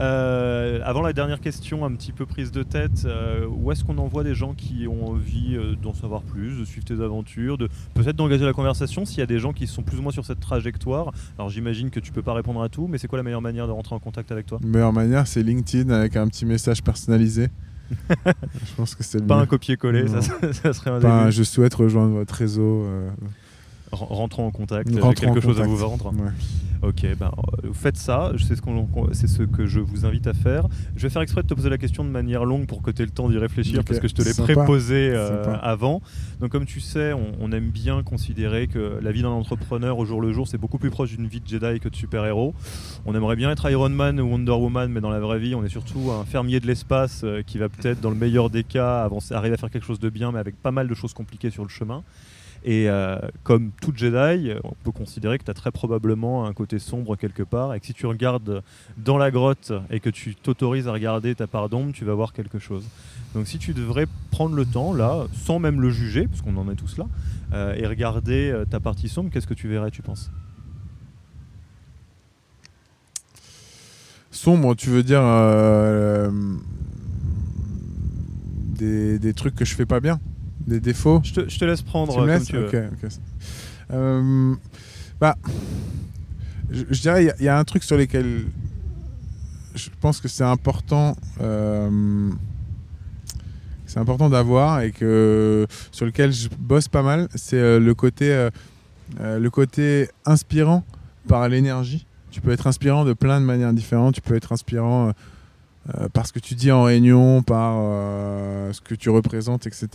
Euh, 0.00 0.80
avant 0.84 1.02
la 1.02 1.12
dernière 1.12 1.40
question, 1.40 1.84
un 1.84 1.92
petit 1.94 2.12
peu 2.12 2.24
prise 2.24 2.50
de 2.52 2.62
tête, 2.62 3.02
euh, 3.04 3.46
où 3.46 3.70
est-ce 3.70 3.84
qu'on 3.84 3.98
envoie 3.98 4.24
des 4.24 4.34
gens 4.34 4.54
qui 4.54 4.86
ont 4.88 5.08
envie 5.08 5.56
euh, 5.56 5.74
d'en 5.80 5.92
savoir 5.92 6.22
plus, 6.22 6.58
de 6.58 6.64
suivre 6.64 6.86
tes 6.86 7.02
aventures, 7.02 7.58
de 7.58 7.68
peut-être 7.94 8.16
d'engager 8.16 8.44
la 8.46 8.54
conversation 8.54 9.04
s'il 9.04 9.18
y 9.18 9.22
a 9.22 9.26
des 9.26 9.38
gens 9.38 9.52
qui 9.52 9.66
sont 9.66 9.82
plus 9.82 9.98
ou 9.98 10.02
moins 10.02 10.12
sur 10.12 10.24
cette 10.24 10.40
trajectoire? 10.40 11.12
Alors 11.38 11.50
j'imagine 11.50 11.90
que 11.90 12.00
tu 12.00 12.12
peux 12.12 12.22
pas 12.22 12.32
répondre 12.32 12.62
à 12.62 12.68
tout, 12.70 12.86
mais 12.88 12.96
c'est 12.96 13.08
quoi 13.08 13.18
la 13.18 13.22
meilleure 13.22 13.42
manière 13.42 13.66
de 13.66 13.72
rentrer 13.72 13.94
en 13.94 13.98
contact 13.98 14.32
avec 14.32 14.46
toi? 14.46 14.58
La 14.62 14.68
meilleure 14.68 14.92
manière, 14.92 15.26
c'est 15.26 15.42
LinkedIn 15.42 15.90
avec 15.92 16.16
un 16.16 16.26
petit 16.28 16.46
message 16.46 16.82
personnalisé. 16.82 17.48
je 18.08 18.74
pense 18.76 18.94
que 18.94 19.02
c'est 19.02 19.18
le 19.18 19.26
Pas 19.26 19.34
un 19.36 19.40
mieux. 19.40 19.46
copier-coller, 19.46 20.06
ça, 20.06 20.72
serait 20.72 20.90
un 20.90 21.00
Pas 21.00 21.24
un 21.24 21.30
je 21.30 21.42
souhaite 21.42 21.74
rejoindre 21.74 22.14
votre 22.14 22.34
réseau. 22.34 22.84
euh, 22.84 23.10
Rentrons 23.92 24.46
en 24.46 24.50
contact, 24.50 24.88
rentrons 24.94 25.08
en 25.08 25.12
quelque 25.12 25.40
chose 25.40 25.60
à 25.60 25.64
vous 25.64 25.76
vendre. 25.76 26.12
Ouais. 26.12 26.30
Ok, 26.82 27.06
ben, 27.18 27.26
euh, 27.26 27.68
vous 27.68 27.74
faites 27.74 27.98
ça, 27.98 28.32
sais 28.38 28.56
ce 28.56 28.62
c'est 29.12 29.26
ce 29.26 29.42
que 29.42 29.66
je 29.66 29.80
vous 29.80 30.06
invite 30.06 30.26
à 30.26 30.32
faire. 30.32 30.66
Je 30.96 31.02
vais 31.02 31.10
faire 31.10 31.20
exprès 31.20 31.42
de 31.42 31.46
te 31.46 31.52
poser 31.52 31.68
la 31.68 31.76
question 31.76 32.04
de 32.04 32.08
manière 32.08 32.46
longue 32.46 32.66
pour 32.66 32.80
que 32.80 32.90
tu 32.90 33.02
aies 33.02 33.04
le 33.04 33.10
temps 33.10 33.28
d'y 33.28 33.36
réfléchir 33.36 33.80
Ok, 33.80 33.86
parce 33.86 34.00
que 34.00 34.08
je 34.08 34.14
te 34.14 34.22
l'ai 34.22 34.32
préposé 34.32 35.10
euh, 35.12 35.56
avant. 35.60 36.00
Donc 36.40 36.50
comme 36.50 36.64
tu 36.64 36.80
sais, 36.80 37.12
on, 37.12 37.32
on 37.38 37.52
aime 37.52 37.68
bien 37.68 38.02
considérer 38.02 38.66
que 38.66 38.98
la 39.02 39.12
vie 39.12 39.20
d'un 39.20 39.28
entrepreneur 39.28 39.98
au 39.98 40.06
jour 40.06 40.22
le 40.22 40.32
jour, 40.32 40.48
c'est 40.48 40.56
beaucoup 40.56 40.78
plus 40.78 40.90
proche 40.90 41.10
d'une 41.10 41.26
vie 41.26 41.40
de 41.40 41.46
Jedi 41.46 41.80
que 41.80 41.90
de 41.90 41.96
super-héros. 41.96 42.54
On 43.04 43.14
aimerait 43.14 43.36
bien 43.36 43.50
être 43.50 43.70
Iron 43.70 43.90
Man 43.90 44.18
ou 44.18 44.30
Wonder 44.30 44.52
Woman, 44.52 44.90
mais 44.90 45.00
dans 45.02 45.10
la 45.10 45.20
vraie 45.20 45.38
vie, 45.38 45.54
on 45.54 45.64
est 45.64 45.68
surtout 45.68 46.10
un 46.12 46.24
fermier 46.24 46.60
de 46.60 46.66
l'espace 46.66 47.22
euh, 47.24 47.42
qui 47.42 47.58
va 47.58 47.68
peut-être, 47.68 48.00
dans 48.00 48.10
le 48.10 48.16
meilleur 48.16 48.48
des 48.48 48.64
cas, 48.64 49.02
avancer, 49.02 49.34
arriver 49.34 49.54
à 49.54 49.58
faire 49.58 49.70
quelque 49.70 49.86
chose 49.86 50.00
de 50.00 50.08
bien, 50.08 50.32
mais 50.32 50.38
avec 50.38 50.56
pas 50.56 50.70
mal 50.70 50.88
de 50.88 50.94
choses 50.94 51.12
compliquées 51.12 51.50
sur 51.50 51.62
le 51.62 51.68
chemin. 51.68 52.02
Et 52.62 52.90
euh, 52.90 53.18
comme 53.42 53.70
tout 53.80 53.92
Jedi, 53.94 54.52
on 54.64 54.74
peut 54.84 54.92
considérer 54.92 55.38
que 55.38 55.44
tu 55.44 55.50
as 55.50 55.54
très 55.54 55.70
probablement 55.70 56.46
un 56.46 56.52
côté 56.52 56.78
sombre 56.78 57.16
quelque 57.16 57.42
part, 57.42 57.72
et 57.74 57.80
que 57.80 57.86
si 57.86 57.94
tu 57.94 58.06
regardes 58.06 58.62
dans 58.98 59.16
la 59.16 59.30
grotte 59.30 59.72
et 59.90 60.00
que 60.00 60.10
tu 60.10 60.34
t'autorises 60.34 60.86
à 60.86 60.92
regarder 60.92 61.34
ta 61.34 61.46
part 61.46 61.70
d'ombre, 61.70 61.92
tu 61.92 62.04
vas 62.04 62.14
voir 62.14 62.32
quelque 62.32 62.58
chose. 62.58 62.84
Donc 63.34 63.46
si 63.46 63.58
tu 63.58 63.72
devrais 63.72 64.06
prendre 64.30 64.54
le 64.54 64.66
temps, 64.66 64.92
là, 64.92 65.26
sans 65.32 65.58
même 65.58 65.80
le 65.80 65.90
juger, 65.90 66.26
parce 66.26 66.42
qu'on 66.42 66.56
en 66.56 66.70
est 66.70 66.76
tous 66.76 66.98
là, 66.98 67.06
euh, 67.54 67.74
et 67.74 67.86
regarder 67.86 68.50
euh, 68.50 68.64
ta 68.66 68.78
partie 68.78 69.08
sombre, 69.08 69.30
qu'est-ce 69.30 69.46
que 69.46 69.54
tu 69.54 69.68
verrais, 69.68 69.90
tu 69.90 70.02
penses? 70.02 70.30
Sombre, 74.30 74.74
tu 74.74 74.90
veux 74.90 75.02
dire 75.02 75.22
des, 78.78 79.18
des 79.18 79.34
trucs 79.34 79.54
que 79.54 79.64
je 79.64 79.74
fais 79.74 79.86
pas 79.86 80.00
bien? 80.00 80.20
Des 80.66 80.80
défauts 80.80 81.20
je 81.24 81.32
te, 81.32 81.48
je 81.48 81.58
te 81.58 81.64
laisse 81.64 81.82
prendre 81.82 82.12
Tu 82.14 82.20
me 82.20 82.24
euh, 82.24 82.26
laisses 82.26 82.48
comme 82.50 82.68
tu 82.68 82.76
veux. 82.76 83.10
Euh, 83.92 84.54
bah, 85.20 85.36
je, 86.70 86.84
je 86.90 87.00
dirais, 87.00 87.24
il 87.24 87.26
y 87.26 87.30
a- 87.30 87.36
il 87.40 87.44
y, 87.44 87.48
a 87.48 87.58
un 87.58 87.64
truc 87.64 87.82
sur 87.82 87.96
lequel 87.96 88.44
je 89.74 89.88
pense 90.00 90.20
que 90.20 90.28
c'est 90.28 90.44
important. 90.44 91.16
euh, 91.40 92.30
c'est 93.86 93.98
important 93.98 94.30
d'avoir 94.30 94.82
et 94.82 94.92
que 94.92 95.66
sur 95.90 96.06
lequel 96.06 96.32
je 96.32 96.48
bosse 96.58 96.86
pas 96.86 97.02
mal, 97.02 97.28
c'est 97.34 97.80
le 97.80 97.94
côté 97.94 98.48
le 99.18 99.48
côté 99.48 100.08
inspirant 100.24 100.84
par 101.26 101.48
l'énergie. 101.48 102.06
Tu 102.30 102.40
peux 102.40 102.52
être 102.52 102.68
inspirant 102.68 103.04
de 103.04 103.12
plein 103.14 103.40
de 103.40 103.44
manières 103.44 103.72
différentes. 103.72 104.14
Tu 104.14 104.20
peux 104.20 104.36
être 104.36 104.52
inspirant 104.52 105.12
euh, 105.88 106.08
par 106.10 106.26
ce 106.26 106.32
que 106.32 106.38
tu 106.38 106.54
dis 106.54 106.70
en 106.70 106.82
réunion, 106.82 107.42
par 107.42 107.76
euh, 107.78 108.72
ce 108.72 108.82
que 108.82 108.94
tu 108.94 109.08
représentes, 109.08 109.66
etc. 109.66 109.88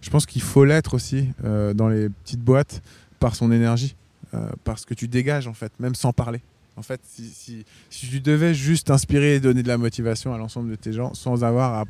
Je 0.00 0.08
pense 0.08 0.24
qu'il 0.24 0.42
faut 0.42 0.64
l'être 0.64 0.94
aussi 0.94 1.28
euh, 1.44 1.74
dans 1.74 1.88
les 1.88 2.08
petites 2.08 2.40
boîtes 2.40 2.80
par 3.18 3.34
son 3.34 3.50
énergie, 3.50 3.96
euh, 4.34 4.50
par 4.62 4.78
ce 4.78 4.86
que 4.86 4.94
tu 4.94 5.08
dégages 5.08 5.48
en 5.48 5.52
fait, 5.52 5.72
même 5.80 5.96
sans 5.96 6.12
parler. 6.12 6.42
En 6.76 6.82
fait, 6.82 7.00
si, 7.04 7.64
tu 7.90 8.20
devais 8.20 8.54
juste 8.54 8.90
inspirer 8.90 9.36
et 9.36 9.40
donner 9.40 9.62
de 9.62 9.68
la 9.68 9.78
motivation 9.78 10.32
à 10.32 10.38
l'ensemble 10.38 10.70
de 10.70 10.76
tes 10.76 10.92
gens 10.92 11.12
sans 11.14 11.42
avoir 11.42 11.74
à 11.74 11.84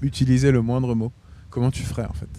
utiliser 0.00 0.50
le 0.50 0.62
moindre 0.62 0.94
mot, 0.94 1.12
comment 1.50 1.70
tu 1.70 1.82
ferais 1.82 2.06
en 2.06 2.14
fait? 2.14 2.30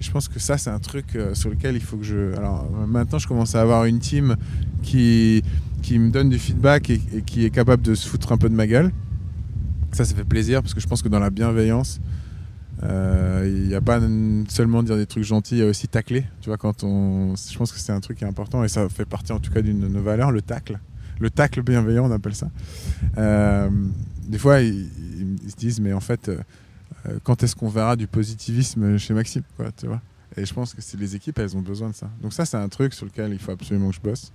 Je 0.00 0.10
pense 0.10 0.28
que 0.28 0.38
ça, 0.38 0.56
c'est 0.56 0.70
un 0.70 0.78
truc 0.78 1.18
sur 1.34 1.50
lequel 1.50 1.76
il 1.76 1.82
faut 1.82 1.98
que 1.98 2.04
je. 2.04 2.34
Alors 2.36 2.66
maintenant, 2.86 3.18
je 3.18 3.28
commence 3.28 3.54
à 3.54 3.60
avoir 3.60 3.84
une 3.84 3.98
team 3.98 4.36
qui, 4.82 5.42
qui 5.82 5.98
me 5.98 6.10
donne 6.10 6.30
du 6.30 6.38
feedback 6.38 6.88
et 6.88 7.00
qui 7.26 7.44
est 7.44 7.50
capable 7.50 7.82
de 7.82 7.94
se 7.94 8.08
foutre 8.08 8.32
un 8.32 8.38
peu 8.38 8.48
de 8.48 8.54
ma 8.54 8.66
gueule. 8.66 8.90
Ça, 9.92 10.04
ça 10.04 10.14
fait 10.14 10.24
plaisir 10.24 10.62
parce 10.62 10.74
que 10.74 10.80
je 10.80 10.86
pense 10.86 11.02
que 11.02 11.08
dans 11.08 11.18
la 11.18 11.30
bienveillance, 11.30 12.00
euh, 12.82 13.44
il 13.46 13.68
n'y 13.68 13.74
a 13.74 13.80
pas 13.80 14.00
seulement 14.48 14.82
dire 14.82 14.96
des 14.96 15.06
trucs 15.06 15.24
gentils, 15.24 15.56
il 15.56 15.58
y 15.58 15.62
a 15.62 15.66
aussi 15.66 15.88
tacler. 15.88 16.24
Tu 16.40 16.48
vois, 16.48 16.56
quand 16.56 16.84
on, 16.84 17.34
je 17.36 17.58
pense 17.58 17.72
que 17.72 17.78
c'est 17.78 17.92
un 17.92 18.00
truc 18.00 18.18
qui 18.18 18.24
est 18.24 18.28
important 18.28 18.64
et 18.64 18.68
ça 18.68 18.88
fait 18.88 19.04
partie 19.04 19.32
en 19.32 19.40
tout 19.40 19.52
cas 19.52 19.62
d'une 19.62 19.80
de 19.80 19.88
nos 19.88 20.02
valeurs, 20.02 20.30
le 20.30 20.42
tacle. 20.42 20.78
Le 21.18 21.28
tacle 21.28 21.62
bienveillant, 21.62 22.06
on 22.08 22.12
appelle 22.12 22.34
ça. 22.34 22.50
Euh, 23.18 23.68
des 24.26 24.38
fois, 24.38 24.60
ils, 24.60 24.88
se 25.48 25.56
disent, 25.56 25.80
mais 25.80 25.92
en 25.92 26.00
fait, 26.00 26.30
euh, 26.30 26.38
quand 27.22 27.42
est-ce 27.42 27.54
qu'on 27.54 27.68
verra 27.68 27.96
du 27.96 28.06
positivisme 28.06 28.96
chez 28.96 29.12
Maxime 29.12 29.42
tu 29.76 29.86
vois? 29.86 30.00
Et 30.36 30.46
je 30.46 30.54
pense 30.54 30.72
que 30.72 30.80
c'est 30.80 30.98
les 30.98 31.16
équipes, 31.16 31.38
elles 31.40 31.56
ont 31.56 31.60
besoin 31.62 31.90
de 31.90 31.94
ça. 31.94 32.08
Donc 32.22 32.32
ça, 32.32 32.46
c'est 32.46 32.56
un 32.56 32.68
truc 32.68 32.94
sur 32.94 33.04
lequel 33.04 33.32
il 33.32 33.38
faut 33.38 33.50
absolument 33.50 33.90
que 33.90 33.96
je 33.96 34.00
bosse. 34.00 34.32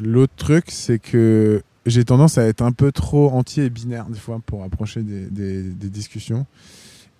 L'autre 0.00 0.34
truc, 0.36 0.66
c'est 0.68 0.98
que 0.98 1.62
j'ai 1.86 2.04
tendance 2.04 2.38
à 2.38 2.46
être 2.46 2.62
un 2.62 2.72
peu 2.72 2.92
trop 2.92 3.30
entier 3.30 3.64
et 3.64 3.70
binaire 3.70 4.06
des 4.06 4.18
fois 4.18 4.40
pour 4.44 4.62
approcher 4.62 5.02
des, 5.02 5.88
discussions. 5.88 6.46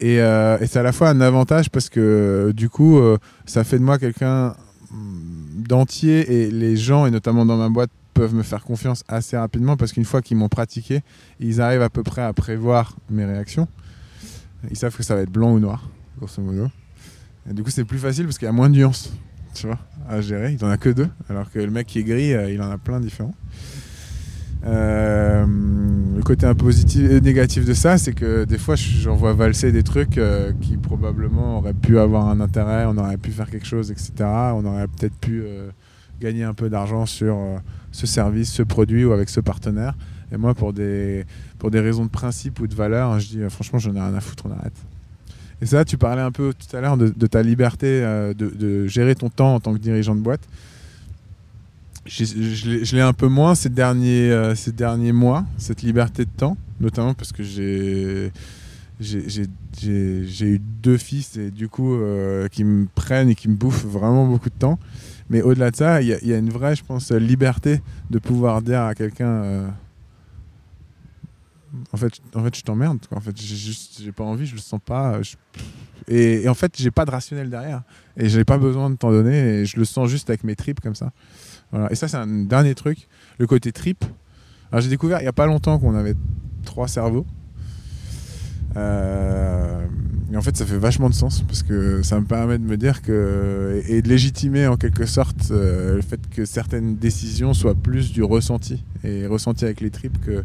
Et, 0.00 0.20
euh, 0.20 0.59
et 0.61 0.66
c'est 0.66 0.78
à 0.78 0.82
la 0.82 0.92
fois 0.92 1.11
un 1.11 1.20
avantage 1.20 1.70
parce 1.70 1.88
que 1.88 2.53
du 2.55 2.68
coup, 2.68 2.98
euh, 2.98 3.18
ça 3.46 3.64
fait 3.64 3.78
de 3.78 3.84
moi 3.84 3.98
quelqu'un 3.98 4.57
hum, 4.90 5.64
d'entier 5.68 6.32
et 6.32 6.50
les 6.50 6.76
gens, 6.76 7.07
et 7.07 7.11
notamment 7.11 7.46
dans 7.46 7.57
ma 7.57 7.68
boîte, 7.68 7.90
peuvent 8.14 8.34
me 8.34 8.42
faire 8.42 8.62
confiance 8.62 9.05
assez 9.09 9.36
rapidement 9.36 9.76
parce 9.76 9.92
qu'une 9.92 10.05
fois 10.05 10.22
qu'ils 10.22 10.36
m'ont 10.36 10.48
pratiqué, 10.48 11.03
ils 11.40 11.61
arrivent 11.61 11.82
à 11.82 11.90
peu 11.90 12.03
près 12.03 12.22
à 12.22 12.32
prévoir 12.32 12.96
mes 13.11 13.24
réactions. 13.24 13.68
Ils 14.70 14.76
savent 14.76 14.96
que 14.96 15.03
ça 15.03 15.14
va 15.14 15.22
être 15.22 15.30
blanc 15.30 15.53
ou 15.53 15.59
noir, 15.59 15.88
grosso 16.18 16.42
modo. 16.42 16.68
Et 17.48 17.55
du 17.55 17.62
coup, 17.62 17.70
c'est 17.70 17.84
plus 17.84 17.98
facile 17.98 18.24
parce 18.24 18.38
qu'il 18.38 18.46
y 18.46 18.48
a 18.48 18.53
moins 18.53 18.70
de 18.70 18.76
nuances, 18.76 19.12
tu 19.55 19.66
vois, 19.66 19.78
à 20.09 20.20
gérer. 20.20 20.57
Il 20.59 20.64
en 20.64 20.70
a 20.70 20.76
que 20.76 20.88
deux, 20.90 21.09
alors 21.28 21.50
que 21.50 21.59
le 21.59 21.70
mec 21.70 21.86
qui 21.86 22.00
est 22.00 22.05
gris, 22.05 22.34
euh, 22.34 22.50
il 22.50 22.61
en 22.62 22.70
a 22.70 22.78
plein 22.78 23.00
différents. 23.00 23.34
Euh, 24.64 25.44
le 26.16 26.22
côté 26.22 26.46
et 26.46 27.20
négatif 27.20 27.64
de 27.64 27.74
ça, 27.74 27.98
c'est 27.98 28.12
que 28.12 28.44
des 28.44 28.59
fois, 28.59 28.76
je- 28.76 28.98
j'en 29.00 29.16
vois 29.16 29.32
valser 29.32 29.72
des 29.72 29.82
trucs 29.82 30.18
euh, 30.18 30.53
qui 30.61 30.76
probablement 30.76 31.59
auraient 31.59 31.74
pu 31.74 31.98
avoir 31.98 32.28
un 32.28 32.40
intérêt, 32.40 32.84
on 32.86 32.96
aurait 32.96 33.16
pu 33.16 33.32
faire 33.32 33.50
quelque 33.50 33.66
chose, 33.66 33.90
etc. 33.90 34.12
On 34.55 34.64
aurait 34.64 34.86
peut-être 34.86 35.16
pu 35.16 35.42
euh, 35.42 35.70
gagner 36.20 36.44
un 36.44 36.55
peu 36.55 36.70
d'argent 36.70 37.07
sur 37.07 37.36
euh, 37.36 37.57
ce 37.90 38.07
service, 38.07 38.53
ce 38.53 38.62
produit 38.62 39.05
ou 39.05 39.12
avec 39.12 39.28
ce 39.28 39.40
partenaire. 39.40 39.94
Et 40.30 40.36
moi, 40.36 40.55
pour 40.55 40.72
des, 40.72 41.26
raisons 41.72 42.05
de 42.05 42.11
principe 42.11 42.61
ou 42.61 42.66
de 42.68 42.74
valeur, 42.74 43.18
je 43.18 43.28
dis 43.28 43.40
euh, 43.40 43.50
franchement, 43.50 43.80
j'en 43.80 43.94
ai 43.96 44.00
rien 44.00 44.14
à 44.14 44.20
foutre, 44.20 44.44
on 44.46 44.53
arrête. 44.53 44.76
Et 45.63 45.67
ça, 45.67 45.85
tu 45.85 45.97
parlais 45.97 46.21
un 46.23 46.33
peu 46.33 46.53
tout 46.53 46.77
à 46.77 46.81
l'heure 46.81 46.97
de, 46.97 47.27
ta 47.29 47.41
liberté 47.41 47.87
euh, 47.87 48.35
de, 48.35 48.89
gérer 48.89 49.15
ton 49.15 49.31
temps 49.31 49.55
en 49.55 49.61
tant 49.61 49.73
que 49.73 49.79
dirigeant 49.79 50.17
de 50.17 50.21
boîte. 50.21 50.41
Je 52.05 52.97
l'ai- 52.97 53.01
un 53.01 53.13
peu 53.13 53.29
moins 53.29 53.55
ces 53.55 53.69
derniers, 53.69 54.33
euh, 54.33 54.57
ces 54.57 54.73
derniers 54.73 55.13
mois, 55.13 55.45
cette 55.59 55.83
liberté 55.83 56.25
de 56.25 56.31
temps, 56.37 56.57
notamment 56.81 57.15
parce 57.15 57.31
que 57.31 57.45
j'ai 57.45 58.33
eu 59.01 60.59
deux 60.83 60.97
fils 60.99 61.37
et 61.37 61.53
du 61.53 61.69
coup 61.69 61.95
euh, 61.95 62.49
qui 62.49 62.65
me 62.65 62.89
prennent 62.93 63.29
et 63.29 63.37
qui 63.37 63.49
me 63.49 63.55
bouffent 63.55 63.87
vraiment 63.87 64.27
beaucoup 64.27 64.51
de 64.51 64.59
temps. 64.59 64.81
Mais 65.31 65.43
au-delà 65.43 65.71
de 65.71 65.77
ça, 65.77 66.03
il 66.03 66.09
y, 66.09 66.35
a- 66.35 66.39
une 66.39 66.51
vraie, 66.51 66.75
je 66.75 66.83
pense, 66.83 67.13
liberté 67.13 67.81
de 68.11 68.19
pouvoir 68.19 68.63
dire 68.63 68.81
à 68.83 68.97
quelqu'un 68.97 69.73
en 71.93 71.97
fait, 71.97 72.20
en 72.35 72.43
fait, 72.43 72.57
je 72.57 72.62
t'emmerde. 72.62 72.99
En 73.11 73.20
fait, 73.20 73.37
j'ai 73.37 73.57
juste, 73.57 74.11
pas 74.12 74.25
envie, 74.25 74.47
je 74.47 74.55
le 74.55 74.61
sens 74.61 74.81
pas. 74.85 75.20
Et, 76.09 76.49
en 76.49 76.55
fait, 76.55 76.75
j'ai 76.77 76.91
pas 76.91 77.05
de 77.05 77.11
rationnel 77.11 77.51
derrière. 77.51 77.83
Et 78.16 78.29
j'ai 78.29 78.45
pas 78.45 78.59
besoin 78.59 78.91
de 78.91 78.97
t'en 78.97 79.11
donner. 79.11 79.61
Et 79.61 79.66
je 79.66 79.77
le 79.79 79.85
sens 79.85 80.09
juste 80.09 80.31
avec 80.31 80.45
mes 80.45 80.57
tripes 80.57 80.81
comme 80.81 80.95
ça. 80.95 81.12
Voilà. 81.70 81.91
Et 81.91 81.95
ça, 81.95 82.09
c'est 82.09 82.16
un 82.16 82.45
dernier 82.45 82.75
truc. 82.75 83.09
Le 83.39 83.47
côté 83.47 83.73
trip. 83.73 84.05
J'ai 84.79 84.89
découvert 84.89 85.20
il 85.20 85.25
y 85.25 85.29
a 85.29 85.35
pas 85.35 85.47
longtemps 85.47 85.79
qu'on 85.79 85.95
avait 85.95 86.14
trois 86.64 86.89
cerveaux. 86.89 87.27
Euh, 88.77 89.85
et 90.33 90.37
en 90.37 90.41
fait, 90.41 90.57
ça 90.57 90.64
fait 90.64 90.79
vachement 90.79 91.11
de 91.11 91.14
sens 91.14 91.43
parce 91.43 91.62
que 91.62 92.03
ça 92.03 92.18
me 92.18 92.25
permet 92.25 92.59
de 92.59 92.64
me 92.64 92.77
dire 92.79 93.03
que 93.03 93.83
et 93.87 94.01
de 94.01 94.09
légitimer 94.09 94.66
en 94.66 94.77
quelque 94.77 95.05
sorte 95.05 95.51
euh, 95.51 95.97
le 95.97 96.03
fait 96.03 96.20
que 96.31 96.47
certaines 96.47 96.97
décisions 96.97 97.53
soient 97.53 97.75
plus 97.75 98.12
du 98.12 98.23
ressenti 98.23 98.83
et 99.05 99.27
ressenti 99.27 99.66
avec 99.66 99.83
les 99.83 99.91
tripes 99.91 100.18
que 100.25 100.43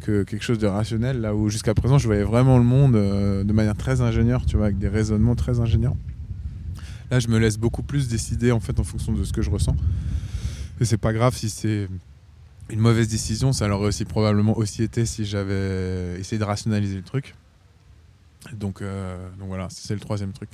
que 0.00 0.22
quelque 0.24 0.42
chose 0.42 0.58
de 0.58 0.66
rationnel 0.66 1.20
là 1.20 1.34
où 1.34 1.48
jusqu'à 1.48 1.74
présent 1.74 1.98
je 1.98 2.06
voyais 2.06 2.22
vraiment 2.24 2.58
le 2.58 2.64
monde 2.64 2.96
euh, 2.96 3.44
de 3.44 3.52
manière 3.52 3.76
très 3.76 4.00
ingénieure 4.00 4.44
tu 4.46 4.56
vois 4.56 4.66
avec 4.66 4.78
des 4.78 4.88
raisonnements 4.88 5.34
très 5.36 5.60
ingénieurs 5.60 5.94
Là, 7.10 7.18
je 7.18 7.26
me 7.26 7.38
laisse 7.40 7.58
beaucoup 7.58 7.82
plus 7.82 8.06
décider 8.06 8.52
en 8.52 8.60
fait 8.60 8.78
en 8.78 8.84
fonction 8.84 9.12
de 9.12 9.24
ce 9.24 9.32
que 9.32 9.42
je 9.42 9.50
ressens. 9.50 9.74
Et 10.80 10.84
c'est 10.84 10.96
pas 10.96 11.12
grave 11.12 11.34
si 11.34 11.50
c'est 11.50 11.88
une 12.70 12.78
mauvaise 12.78 13.08
décision, 13.08 13.52
ça 13.52 13.66
l'aurait 13.66 13.88
aussi 13.88 14.04
probablement 14.04 14.56
aussi 14.56 14.84
été 14.84 15.04
si 15.06 15.24
j'avais 15.24 16.20
essayé 16.20 16.38
de 16.38 16.44
rationaliser 16.44 16.94
le 16.94 17.02
truc. 17.02 17.34
Donc, 18.52 18.80
euh, 18.80 19.16
donc 19.40 19.48
voilà, 19.48 19.66
c'est 19.70 19.94
le 19.94 19.98
troisième 19.98 20.30
truc. 20.32 20.50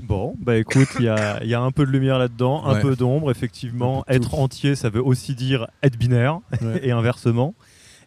Bon, 0.00 0.34
bah 0.40 0.56
écoute, 0.58 0.88
il 0.98 1.04
y 1.04 1.08
a, 1.08 1.44
y 1.44 1.54
a 1.54 1.60
un 1.60 1.70
peu 1.70 1.86
de 1.86 1.92
lumière 1.92 2.18
là-dedans, 2.18 2.64
un 2.66 2.74
Ouais. 2.74 2.80
peu 2.82 2.96
d'ombre, 2.96 3.30
effectivement. 3.30 4.02
Être 4.08 4.34
entier, 4.34 4.74
ça 4.74 4.90
veut 4.90 5.00
aussi 5.04 5.36
dire 5.36 5.68
être 5.84 5.96
binaire, 5.96 6.40
Ouais. 6.60 6.80
et 6.82 6.90
inversement. 6.90 7.54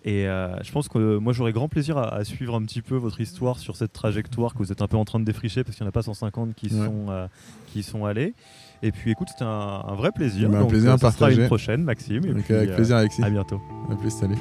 Et 0.08 0.28
euh, 0.28 0.56
je 0.62 0.72
pense 0.72 0.88
que 0.88 1.00
euh, 1.00 1.20
moi 1.20 1.34
j'aurais 1.34 1.52
grand 1.52 1.68
plaisir 1.68 1.98
à, 1.98 2.14
à 2.14 2.24
suivre 2.24 2.54
un 2.56 2.62
petit 2.62 2.84
peu 2.84 2.96
votre 2.96 3.20
histoire 3.22 3.58
sur 3.58 3.76
cette 3.76 3.92
trajectoire 3.92 4.54
que 4.54 4.60
vous 4.60 4.72
êtes 4.72 4.84
un 4.84 4.88
peu 4.88 4.98
en 4.98 5.06
train 5.06 5.20
de 5.20 5.26
défricher 5.26 5.64
parce 5.64 5.76
qu'il 5.76 5.84
n'y 5.84 5.88
en 5.88 5.90
a 5.90 5.94
pas 5.94 6.04
150 6.04 6.54
qui, 6.54 6.68
Ouais. 6.68 6.86
sont, 6.86 7.06
euh, 7.10 7.26
qui 7.74 7.82
sont 7.82 8.06
allés. 8.06 8.36
Et 8.84 8.92
puis 8.92 9.10
écoute, 9.10 9.30
c'était 9.32 9.46
un, 9.46 9.84
un 9.88 9.96
vrai 9.96 10.12
plaisir. 10.12 10.48
Bah, 10.50 10.60
un 10.60 10.62
Donc, 10.62 10.70
plaisir 10.70 10.92
euh, 10.92 10.94
à 10.94 10.98
ça 11.00 11.10
sera 11.10 11.20
partager. 11.22 11.42
une 11.42 11.48
prochaine, 11.48 11.82
Maxime. 11.84 12.24
Et 12.24 12.34
Donc, 12.34 12.44
puis, 12.44 12.54
avec 12.54 12.70
euh, 12.70 12.76
plaisir, 12.76 12.98
Alexis. 12.98 13.24
à 13.24 13.32
bientôt. 13.32 13.60
À 13.92 13.96
plus, 13.96 14.12
salut. 14.12 14.36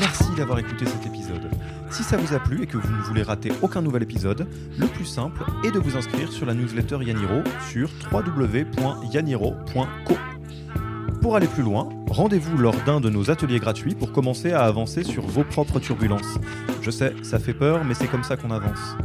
Merci 0.00 0.34
d'avoir 0.36 0.58
écouté 0.60 0.86
cet 0.86 1.04
épisode. 1.06 1.50
Si 1.90 2.02
ça 2.04 2.16
vous 2.16 2.32
a 2.34 2.38
plu 2.38 2.62
et 2.62 2.66
que 2.66 2.78
vous 2.78 2.90
ne 2.90 3.02
voulez 3.02 3.22
rater 3.22 3.52
aucun 3.60 3.82
nouvel 3.82 4.02
épisode, 4.02 4.46
le 4.78 4.86
plus 4.86 5.04
simple 5.04 5.44
est 5.62 5.72
de 5.72 5.78
vous 5.78 5.94
inscrire 5.96 6.32
sur 6.32 6.46
la 6.46 6.54
newsletter 6.54 7.04
Yaniro 7.04 7.42
sur 7.70 7.90
www.yaniro.co. 8.12 10.14
Pour 11.20 11.34
aller 11.34 11.48
plus 11.48 11.62
loin, 11.62 11.88
rendez-vous 12.08 12.56
lors 12.56 12.76
d'un 12.86 13.00
de 13.00 13.10
nos 13.10 13.30
ateliers 13.30 13.58
gratuits 13.58 13.94
pour 13.94 14.12
commencer 14.12 14.52
à 14.52 14.64
avancer 14.64 15.02
sur 15.02 15.26
vos 15.26 15.42
propres 15.42 15.80
turbulences. 15.80 16.38
Je 16.80 16.90
sais, 16.90 17.12
ça 17.22 17.38
fait 17.38 17.54
peur, 17.54 17.84
mais 17.84 17.94
c'est 17.94 18.06
comme 18.06 18.22
ça 18.22 18.36
qu'on 18.36 18.50
avance. 18.50 18.96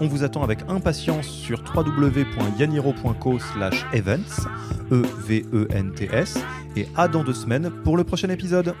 On 0.00 0.08
vous 0.08 0.24
attend 0.24 0.42
avec 0.42 0.58
impatience 0.68 1.26
sur 1.26 1.62
www.yaniro.co 1.74 3.38
slash 3.38 3.86
events, 3.92 4.48
E-V-E-N-T-S, 4.90 6.38
et 6.76 6.88
à 6.96 7.06
dans 7.06 7.22
deux 7.22 7.32
semaines 7.32 7.70
pour 7.84 7.96
le 7.96 8.02
prochain 8.02 8.28
épisode. 8.28 8.74